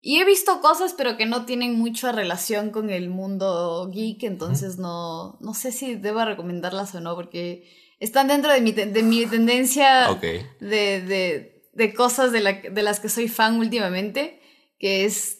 y 0.00 0.18
he 0.18 0.24
visto 0.24 0.60
cosas, 0.60 0.94
pero 0.94 1.16
que 1.16 1.26
no 1.26 1.44
tienen 1.44 1.78
mucha 1.78 2.10
relación 2.10 2.70
con 2.70 2.90
el 2.90 3.08
mundo 3.08 3.88
geek, 3.92 4.24
entonces 4.24 4.76
no, 4.78 5.38
no 5.40 5.54
sé 5.54 5.70
si 5.70 5.94
debo 5.94 6.24
recomendarlas 6.24 6.92
o 6.96 7.00
no, 7.00 7.14
porque 7.14 7.70
están 8.00 8.26
dentro 8.26 8.52
de 8.52 8.60
mi, 8.60 8.72
te- 8.72 8.86
de 8.86 9.02
mi 9.04 9.26
tendencia 9.26 10.10
Ok, 10.10 10.22
de, 10.60 11.02
de, 11.02 11.68
de 11.72 11.94
cosas 11.94 12.32
de, 12.32 12.40
la- 12.40 12.52
de 12.60 12.82
las 12.82 12.98
que 12.98 13.08
soy 13.08 13.28
fan 13.28 13.58
últimamente, 13.60 14.40
que 14.80 15.04
es 15.04 15.38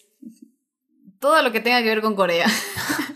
todo 1.19 1.43
lo 1.43 1.51
que 1.51 1.59
tenga 1.61 1.83
que 1.83 1.89
ver 1.89 2.01
con 2.03 2.15
Corea. 2.15 2.47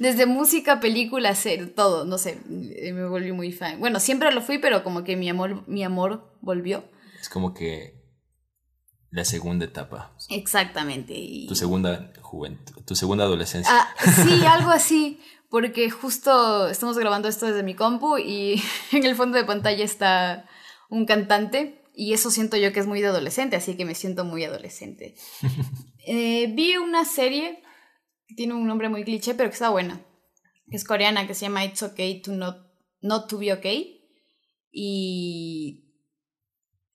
Desde 0.00 0.26
música, 0.26 0.80
películas, 0.80 1.44
todo, 1.74 2.04
no 2.04 2.18
sé, 2.18 2.40
eh, 2.76 2.92
me 2.92 3.06
volví 3.06 3.32
muy 3.32 3.52
fan. 3.52 3.78
Bueno, 3.80 4.00
siempre 4.00 4.32
lo 4.32 4.40
fui, 4.42 4.58
pero 4.58 4.82
como 4.84 5.04
que 5.04 5.16
mi 5.16 5.28
amor, 5.28 5.66
mi 5.68 5.82
amor 5.84 6.32
volvió. 6.40 6.84
es 7.20 7.28
como 7.28 7.54
que 7.54 7.94
la 9.10 9.24
segunda 9.24 9.64
etapa, 9.64 10.14
Exactamente. 10.30 11.14
y- 11.14 11.46
tu 11.46 11.54
segunda 11.54 12.12
juventud, 12.20 12.82
tu 12.84 12.94
segunda 12.96 13.24
adolescencia. 13.24 13.72
Ah, 13.72 13.94
sí, 14.24 14.44
algo 14.44 14.70
así, 14.70 15.20
porque 15.48 15.90
justo 15.90 16.68
estamos 16.68 16.98
grabando 16.98 17.28
esto 17.28 17.46
desde 17.46 17.62
mi 17.62 17.74
compu 17.74 18.18
y 18.18 18.62
en 18.92 19.04
el 19.04 19.14
fondo 19.14 19.38
de 19.38 19.44
pantalla 19.44 19.84
está 19.84 20.46
un 20.90 21.06
cantante 21.06 21.82
y 21.94 22.12
eso 22.12 22.30
siento 22.30 22.56
yo 22.58 22.72
que 22.74 22.80
es 22.80 22.86
muy 22.86 23.00
de 23.00 23.06
adolescente, 23.08 23.56
así 23.56 23.74
que 23.76 23.84
me 23.86 23.94
siento 23.94 24.24
muy 24.24 24.44
adolescente. 24.44 25.14
Eh, 26.08 26.52
vi 26.54 26.76
una 26.76 27.04
serie 27.04 27.64
tiene 28.34 28.54
un 28.54 28.66
nombre 28.66 28.88
muy 28.88 29.04
cliché, 29.04 29.34
pero 29.34 29.48
que 29.48 29.54
está 29.54 29.70
buena, 29.70 30.00
es 30.70 30.84
coreana, 30.84 31.26
que 31.26 31.34
se 31.34 31.46
llama 31.46 31.64
It's 31.64 31.82
Okay 31.82 32.20
to 32.22 32.32
Not, 32.32 32.56
not 33.00 33.28
to 33.28 33.38
Be 33.38 33.52
Okay 33.52 33.92
y 34.72 35.92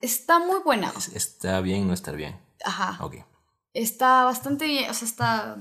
está 0.00 0.38
muy 0.38 0.60
buena. 0.64 0.92
Es- 0.96 1.08
Está 1.08 1.60
bien 1.60 1.86
no 1.88 1.94
estar 1.94 2.16
bien. 2.16 2.40
Ajá. 2.64 3.02
Ok. 3.04 3.16
Está 3.74 4.24
bastante 4.24 4.66
bien, 4.66 4.90
o 4.90 4.94
sea, 4.94 5.08
está... 5.08 5.56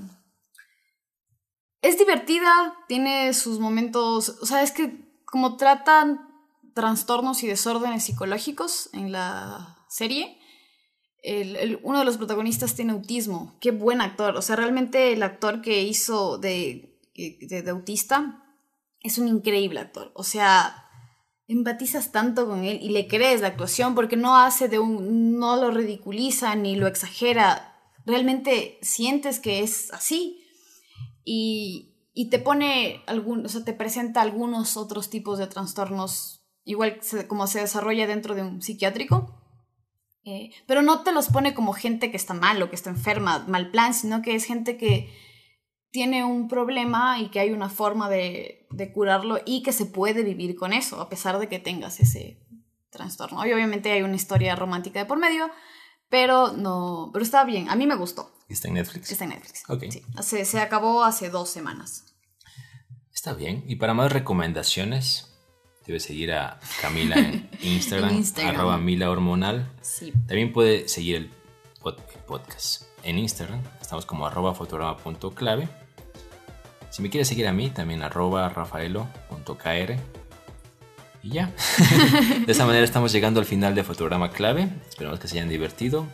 Es 1.81 1.97
divertida, 1.97 2.75
tiene 2.87 3.33
sus 3.33 3.59
momentos, 3.59 4.37
o 4.41 4.45
sea, 4.45 4.61
es 4.61 4.71
que 4.71 5.19
como 5.25 5.57
tratan 5.57 6.19
trastornos 6.75 7.41
y 7.43 7.47
desórdenes 7.47 8.03
psicológicos 8.03 8.89
en 8.93 9.11
la 9.11 9.77
serie, 9.89 10.37
uno 11.83 11.99
de 11.99 12.05
los 12.05 12.17
protagonistas 12.17 12.75
tiene 12.75 12.93
autismo, 12.93 13.57
qué 13.59 13.71
buen 13.71 14.01
actor, 14.01 14.35
o 14.35 14.41
sea, 14.41 14.55
realmente 14.55 15.13
el 15.13 15.21
actor 15.23 15.61
que 15.61 15.83
hizo 15.83 16.37
de, 16.37 16.99
de, 17.15 17.61
de 17.61 17.69
autista 17.69 18.43
es 19.01 19.17
un 19.17 19.27
increíble 19.27 19.79
actor, 19.79 20.11
o 20.15 20.23
sea, 20.23 20.87
empatizas 21.47 22.11
tanto 22.11 22.47
con 22.47 22.63
él 22.63 22.79
y 22.81 22.89
le 22.89 23.07
crees 23.07 23.41
la 23.41 23.47
actuación 23.47 23.93
porque 23.93 24.15
no 24.15 24.37
hace 24.37 24.67
de 24.67 24.79
un, 24.79 25.37
no 25.37 25.57
lo 25.57 25.69
ridiculiza 25.69 26.55
ni 26.55 26.75
lo 26.75 26.87
exagera, 26.87 27.77
realmente 28.05 28.79
sientes 28.81 29.39
que 29.39 29.61
es 29.61 29.91
así 29.93 30.43
y, 31.23 32.09
y 32.13 32.29
te 32.29 32.39
pone 32.39 33.03
algún, 33.07 33.45
o 33.45 33.49
sea, 33.49 33.63
te 33.63 33.73
presenta 33.73 34.21
algunos 34.21 34.75
otros 34.77 35.09
tipos 35.09 35.39
de 35.39 35.47
trastornos, 35.47 36.43
igual 36.63 36.99
como 37.27 37.47
se 37.47 37.59
desarrolla 37.59 38.07
dentro 38.07 38.35
de 38.35 38.43
un 38.43 38.61
psiquiátrico. 38.61 39.40
Eh, 40.23 40.51
pero 40.67 40.81
no 40.81 41.01
te 41.01 41.11
los 41.11 41.29
pone 41.29 41.53
como 41.53 41.73
gente 41.73 42.11
que 42.11 42.17
está 42.17 42.33
mal 42.33 42.61
o 42.61 42.69
que 42.69 42.75
está 42.75 42.89
enferma, 42.89 43.45
mal 43.47 43.71
plan, 43.71 43.93
sino 43.93 44.21
que 44.21 44.35
es 44.35 44.45
gente 44.45 44.77
que 44.77 45.11
tiene 45.89 46.23
un 46.23 46.47
problema 46.47 47.19
y 47.19 47.29
que 47.29 47.39
hay 47.39 47.51
una 47.51 47.69
forma 47.69 48.09
de, 48.09 48.67
de 48.69 48.93
curarlo 48.93 49.39
y 49.45 49.61
que 49.63 49.73
se 49.73 49.85
puede 49.85 50.23
vivir 50.23 50.55
con 50.55 50.73
eso, 50.73 51.01
a 51.01 51.09
pesar 51.09 51.37
de 51.39 51.49
que 51.49 51.59
tengas 51.59 51.99
ese 51.99 52.39
trastorno. 52.89 53.45
Y 53.45 53.53
obviamente 53.53 53.91
hay 53.91 54.01
una 54.01 54.15
historia 54.15 54.55
romántica 54.55 54.99
de 54.99 55.05
por 55.05 55.17
medio, 55.17 55.49
Pero 56.09 56.51
no, 56.51 57.09
pero 57.13 57.23
está 57.23 57.45
bien, 57.45 57.69
a 57.69 57.75
mí 57.75 57.87
me 57.87 57.95
gustó. 57.95 58.33
¿Está 58.49 58.67
en 58.67 58.73
Netflix? 58.73 59.11
Está 59.11 59.23
en 59.23 59.29
Netflix. 59.29 59.63
Ok. 59.69 59.85
Sí, 59.89 60.03
se, 60.21 60.43
se 60.43 60.59
acabó 60.59 61.05
hace 61.05 61.29
dos 61.29 61.49
semanas. 61.49 62.03
Está 63.13 63.33
bien. 63.33 63.63
Y 63.65 63.77
para 63.77 63.93
más 63.93 64.11
recomendaciones, 64.11 65.30
debe 65.85 65.99
seguir 65.99 66.31
a 66.33 66.59
Camila 66.81 67.17
en 67.17 67.49
Instagram, 67.61 68.09
En 68.11 68.15
Instagram. 68.17 68.55
arroba 68.55 68.77
Mila 68.77 69.09
Hormonal. 69.09 69.67
Sí. 69.81 70.11
También 70.27 70.53
puede 70.53 70.87
seguir 70.87 71.15
el, 71.15 71.31
pod- 71.81 71.97
el 72.13 72.21
podcast 72.21 72.83
en 73.03 73.17
Instagram. 73.19 73.61
Estamos 73.81 74.05
como 74.05 74.25
arroba 74.27 74.53
fotograma.clave. 74.53 75.67
Si 76.89 77.01
me 77.01 77.09
quiere 77.09 77.25
seguir 77.25 77.47
a 77.47 77.53
mí, 77.53 77.69
también 77.69 78.03
arroba 78.03 78.49
rafaelo.kr. 78.49 79.95
Y 81.23 81.29
ya. 81.29 81.51
de 82.45 82.51
esa 82.51 82.65
manera 82.65 82.83
estamos 82.83 83.11
llegando 83.11 83.39
al 83.39 83.45
final 83.45 83.75
de 83.75 83.83
Fotograma 83.83 84.31
Clave. 84.31 84.67
Esperamos 84.89 85.19
que 85.19 85.27
se 85.27 85.37
hayan 85.37 85.49
divertido. 85.49 86.05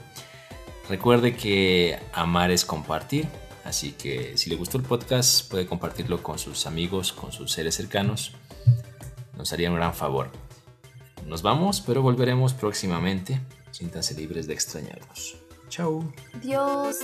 Recuerde 0.90 1.36
que 1.36 2.00
amar 2.14 2.52
es 2.52 2.64
compartir. 2.66 3.28
Así 3.64 3.92
que 3.94 4.38
si 4.38 4.50
le 4.50 4.56
gustó 4.56 4.78
el 4.78 4.84
podcast, 4.84 5.50
puede 5.50 5.66
compartirlo 5.66 6.22
con 6.24 6.40
sus 6.40 6.66
amigos, 6.68 7.12
con 7.12 7.32
sus 7.32 7.52
seres 7.52 7.76
cercanos. 7.76 8.34
Nos 9.38 9.54
haría 9.54 9.70
un 9.70 9.76
gran 9.76 9.94
favor. 9.94 10.30
Nos 11.26 11.42
vamos, 11.42 11.82
pero 11.82 12.02
volveremos 12.02 12.54
próximamente. 12.54 13.40
Siéntanse 13.72 14.16
libres 14.16 14.48
de 14.48 14.54
extrañarnos. 14.54 15.38
Chao. 15.70 16.04
Adiós. 16.34 16.98